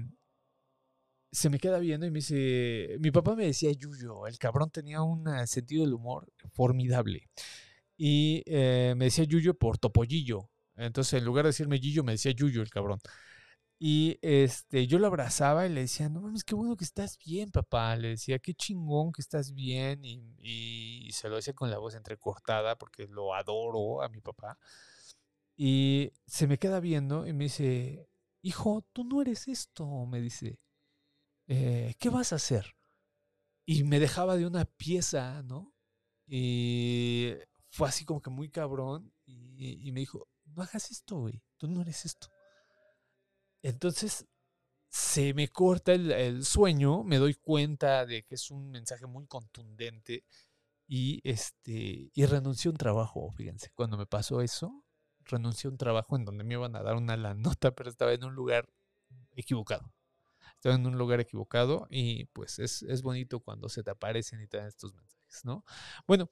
se 1.33 1.49
me 1.49 1.59
queda 1.59 1.79
viendo 1.79 2.05
y 2.05 2.11
me 2.11 2.19
dice, 2.19 2.95
mi 3.01 3.11
papá 3.11 3.35
me 3.35 3.45
decía 3.45 3.73
Yuyo, 3.73 4.25
el 4.25 4.37
cabrón 4.39 4.69
tenía 4.71 5.01
un 5.01 5.27
eh, 5.27 5.45
sentido 5.47 5.83
del 5.83 5.95
humor 5.95 6.31
formidable. 6.53 7.29
Y 7.97 8.41
eh, 8.45 8.93
me 8.95 9.05
decía 9.05 9.25
Yuyo 9.25 9.53
por 9.53 9.77
Topollillo. 9.77 10.49
Entonces, 10.77 11.15
en 11.19 11.25
lugar 11.25 11.43
de 11.43 11.49
decirme 11.49 11.81
Yuyo, 11.81 12.05
me 12.05 12.13
decía 12.13 12.31
Yuyo, 12.31 12.61
el 12.61 12.69
cabrón. 12.69 12.99
Y 13.81 14.19
este, 14.21 14.87
yo 14.87 14.99
lo 14.99 15.07
abrazaba 15.07 15.65
y 15.65 15.69
le 15.69 15.81
decía, 15.81 16.09
no 16.09 16.21
mames, 16.21 16.43
qué 16.43 16.53
bueno 16.55 16.75
que 16.75 16.83
estás 16.83 17.17
bien, 17.17 17.49
papá. 17.51 17.95
Le 17.95 18.09
decía, 18.09 18.37
qué 18.39 18.53
chingón 18.53 19.11
que 19.13 19.21
estás 19.21 19.53
bien. 19.53 20.03
Y, 20.03 20.21
y 21.07 21.11
se 21.13 21.29
lo 21.29 21.37
decía 21.37 21.53
con 21.53 21.71
la 21.71 21.77
voz 21.79 21.95
entrecortada 21.95 22.77
porque 22.77 23.07
lo 23.07 23.33
adoro 23.33 24.01
a 24.03 24.09
mi 24.09 24.19
papá. 24.21 24.57
Y 25.55 26.11
se 26.25 26.47
me 26.47 26.57
queda 26.57 26.79
viendo 26.79 27.27
y 27.27 27.33
me 27.33 27.45
dice, 27.45 28.09
hijo, 28.41 28.85
tú 28.93 29.03
no 29.03 29.21
eres 29.21 29.47
esto, 29.47 29.85
me 30.05 30.21
dice. 30.21 30.59
"Eh, 31.47 31.95
¿Qué 31.99 32.09
vas 32.09 32.33
a 32.33 32.37
hacer? 32.37 32.75
Y 33.65 33.83
me 33.83 33.99
dejaba 33.99 34.37
de 34.37 34.47
una 34.47 34.65
pieza, 34.65 35.43
¿no? 35.43 35.73
Y 36.27 37.33
fue 37.69 37.89
así 37.89 38.05
como 38.05 38.21
que 38.21 38.29
muy 38.31 38.49
cabrón. 38.49 39.13
Y, 39.25 39.87
y 39.87 39.91
me 39.91 40.01
dijo, 40.01 40.27
no 40.45 40.63
hagas 40.63 40.91
esto, 40.91 41.19
güey. 41.21 41.41
Tú 41.57 41.67
no 41.67 41.81
eres 41.81 42.05
esto. 42.05 42.29
Entonces 43.61 44.27
se 44.89 45.33
me 45.33 45.49
corta 45.49 45.93
el, 45.93 46.45
sueño, 46.45 47.03
me 47.03 47.17
doy 47.17 47.35
cuenta 47.35 48.05
de 48.05 48.23
que 48.23 48.35
es 48.35 48.51
un 48.51 48.71
mensaje 48.71 49.05
muy 49.05 49.27
contundente 49.27 50.25
y 50.87 51.21
este 51.29 52.11
y 52.13 52.25
renuncié 52.25 52.69
a 52.69 52.71
un 52.71 52.77
trabajo, 52.77 53.31
fíjense, 53.33 53.71
cuando 53.75 53.97
me 53.97 54.07
pasó 54.07 54.41
eso, 54.41 54.83
renuncié 55.25 55.67
a 55.67 55.71
un 55.71 55.77
trabajo 55.77 56.15
en 56.15 56.25
donde 56.25 56.43
me 56.43 56.55
iban 56.55 56.75
a 56.75 56.83
dar 56.83 56.95
una 56.95 57.17
la 57.17 57.35
nota, 57.35 57.71
pero 57.75 57.89
estaba 57.89 58.13
en 58.13 58.23
un 58.23 58.35
lugar 58.35 58.69
equivocado. 59.35 59.93
Estaba 60.55 60.75
en 60.75 60.85
un 60.87 60.97
lugar 60.97 61.19
equivocado 61.21 61.87
y 61.89 62.25
pues 62.25 62.59
es, 62.59 62.83
es 62.83 63.01
bonito 63.01 63.39
cuando 63.39 63.69
se 63.69 63.83
te 63.83 63.91
aparecen 63.91 64.41
y 64.41 64.47
te 64.47 64.57
dan 64.57 64.67
estos 64.67 64.93
mensajes, 64.93 65.45
¿no? 65.45 65.63
Bueno, 66.07 66.29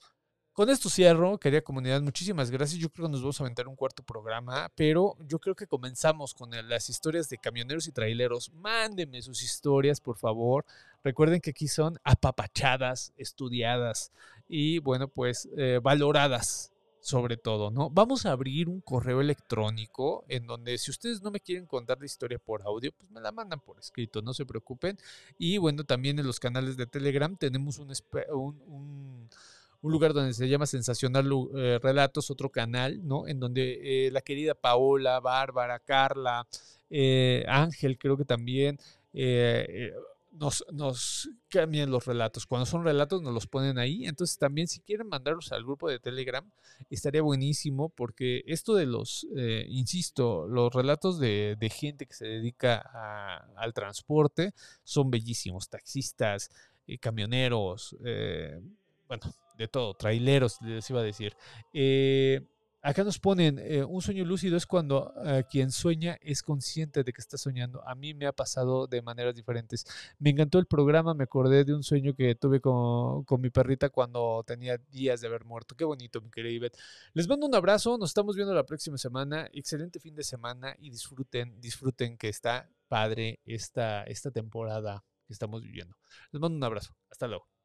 con 0.58 0.72
esto 0.72 0.90
cierro, 0.90 1.38
querida 1.38 1.62
comunidad, 1.62 2.02
muchísimas 2.02 2.50
gracias. 2.50 2.82
Yo 2.82 2.90
creo 2.90 3.06
que 3.06 3.12
nos 3.12 3.22
vamos 3.22 3.40
a 3.40 3.44
aventar 3.44 3.68
un 3.68 3.76
cuarto 3.76 4.02
programa, 4.02 4.72
pero 4.76 5.16
yo 5.28 5.38
creo 5.38 5.54
que 5.54 5.68
comenzamos 5.68 6.34
con 6.34 6.50
las 6.68 6.90
historias 6.90 7.30
de 7.30 7.38
camioneros 7.38 7.88
y 7.88 7.92
traileros. 7.92 8.52
Mándenme 8.54 9.22
sus 9.22 9.44
historias, 9.44 10.02
por 10.02 10.18
favor. 10.18 10.66
Recuerden 11.04 11.42
que 11.42 11.52
aquí 11.52 11.68
son 11.68 12.00
apapachadas, 12.04 13.14
estudiadas 13.18 14.12
y, 14.50 14.80
bueno, 14.80 15.08
pues 15.08 15.48
eh, 15.58 15.80
valoradas 15.80 16.72
sobre 17.02 17.38
todo, 17.38 17.70
¿no? 17.70 17.92
Vamos 17.92 18.26
a 18.26 18.32
abrir 18.32 18.68
un 18.68 18.82
correo 18.82 19.22
electrónico 19.22 20.26
en 20.28 20.48
donde 20.48 20.78
si 20.80 20.90
ustedes 20.90 21.22
no 21.22 21.30
me 21.30 21.40
quieren 21.40 21.68
contar 21.68 22.00
la 22.00 22.06
historia 22.08 22.40
por 22.40 22.64
audio, 22.64 22.92
pues 22.98 23.10
me 23.12 23.22
la 23.22 23.32
mandan 23.32 23.60
por 23.62 23.78
escrito, 23.80 24.24
no 24.24 24.34
se 24.34 24.46
preocupen. 24.46 24.98
Y 25.38 25.58
bueno, 25.60 25.84
también 25.84 26.18
en 26.20 26.26
los 26.26 26.40
canales 26.40 26.76
de 26.78 26.88
Telegram 26.88 27.38
tenemos 27.38 27.78
un, 27.78 27.94
un- 28.34 28.62
un- 28.68 29.27
un 29.82 29.92
lugar 29.92 30.14
donde 30.14 30.34
se 30.34 30.50
llama 30.50 30.66
Sensacional 30.66 31.30
eh, 31.56 31.80
Relatos, 31.82 32.32
otro 32.32 32.50
canal, 32.50 33.00
¿no? 33.08 33.28
En 33.28 33.40
donde 33.40 34.08
eh, 34.08 34.12
la 34.12 34.22
querida 34.22 34.54
Paola, 34.56 35.20
Bárbara, 35.20 35.80
Carla, 35.80 36.48
eh, 36.90 37.46
Ángel, 37.48 37.98
creo 37.98 38.18
que 38.18 38.26
también 38.26 38.80
eh, 39.14 39.66
eh, 39.70 39.94
nos, 40.32 40.66
nos 40.72 41.30
cambian 41.48 41.90
los 41.92 42.06
relatos. 42.06 42.46
Cuando 42.46 42.66
son 42.66 42.84
relatos 42.84 43.22
nos 43.22 43.34
los 43.34 43.48
ponen 43.48 43.78
ahí. 43.78 44.06
Entonces 44.06 44.38
también 44.38 44.68
si 44.68 44.80
quieren 44.82 45.08
mandarlos 45.08 45.52
al 45.52 45.64
grupo 45.64 45.90
de 45.90 46.00
Telegram, 46.00 46.44
estaría 46.90 47.22
buenísimo 47.22 47.90
porque 47.90 48.44
esto 48.46 48.76
de 48.76 48.86
los, 48.86 49.26
eh, 49.36 49.66
insisto, 49.70 50.48
los 50.48 50.74
relatos 50.74 51.20
de, 51.20 51.56
de 51.60 51.70
gente 51.70 52.06
que 52.06 52.14
se 52.14 52.26
dedica 52.28 52.84
a- 52.94 53.48
al 53.56 53.74
transporte 53.74 54.54
son 54.84 55.10
bellísimos. 55.12 55.70
Taxistas, 55.70 56.50
camioneros, 57.00 57.96
bueno, 59.08 59.24
de 59.58 59.68
todo, 59.68 59.96
traileros, 59.96 60.62
les 60.62 60.90
iba 60.90 61.00
a 61.00 61.04
decir. 61.04 61.36
Eh, 61.74 62.48
acá 62.82 63.04
nos 63.04 63.20
ponen, 63.20 63.60
eh, 63.60 63.84
un 63.84 64.02
sueño 64.02 64.24
lúcido 64.24 64.56
es 64.56 64.66
cuando 64.66 65.14
eh, 65.26 65.44
quien 65.50 65.72
sueña 65.72 66.18
es 66.22 66.44
consciente 66.44 67.04
de 67.04 67.12
que 67.12 67.22
está 67.22 67.38
soñando. 67.38 67.86
A 67.88 67.96
mí 67.96 68.14
me 68.14 68.28
ha 68.28 68.32
pasado 68.32 68.88
de 68.88 69.02
maneras 69.02 69.36
diferentes. 69.36 69.86
Me 70.20 70.30
encantó 70.30 70.60
el 70.60 70.68
programa, 70.68 71.14
me 71.14 71.24
acordé 71.24 71.66
de 71.66 71.74
un 71.74 71.84
sueño 71.84 72.14
que 72.14 72.36
tuve 72.36 72.62
con, 72.62 73.24
con 73.26 73.42
mi 73.42 73.50
perrita 73.50 73.90
cuando 73.90 74.44
tenía 74.46 74.78
días 74.78 75.22
de 75.22 75.28
haber 75.28 75.44
muerto. 75.44 75.76
Qué 75.76 75.84
bonito, 75.86 76.22
mi 76.22 76.30
querida 76.30 76.54
Ivette. 76.54 76.78
Les 77.14 77.28
mando 77.28 77.48
un 77.48 77.56
abrazo, 77.56 77.98
nos 77.98 78.12
estamos 78.12 78.36
viendo 78.36 78.54
la 78.54 78.66
próxima 78.66 78.98
semana. 78.98 79.50
Excelente 79.54 80.00
fin 80.00 80.16
de 80.16 80.24
semana 80.24 80.76
y 80.80 80.92
disfruten, 80.92 81.60
disfruten 81.60 82.18
que 82.18 82.30
está 82.30 82.70
padre 82.88 83.42
esta, 83.46 84.04
esta 84.04 84.32
temporada 84.32 85.04
que 85.26 85.34
estamos 85.34 85.62
viviendo. 85.62 85.98
Les 86.32 86.40
mando 86.40 86.58
un 86.58 86.64
abrazo. 86.64 86.96
Hasta 87.10 87.28
luego. 87.28 87.57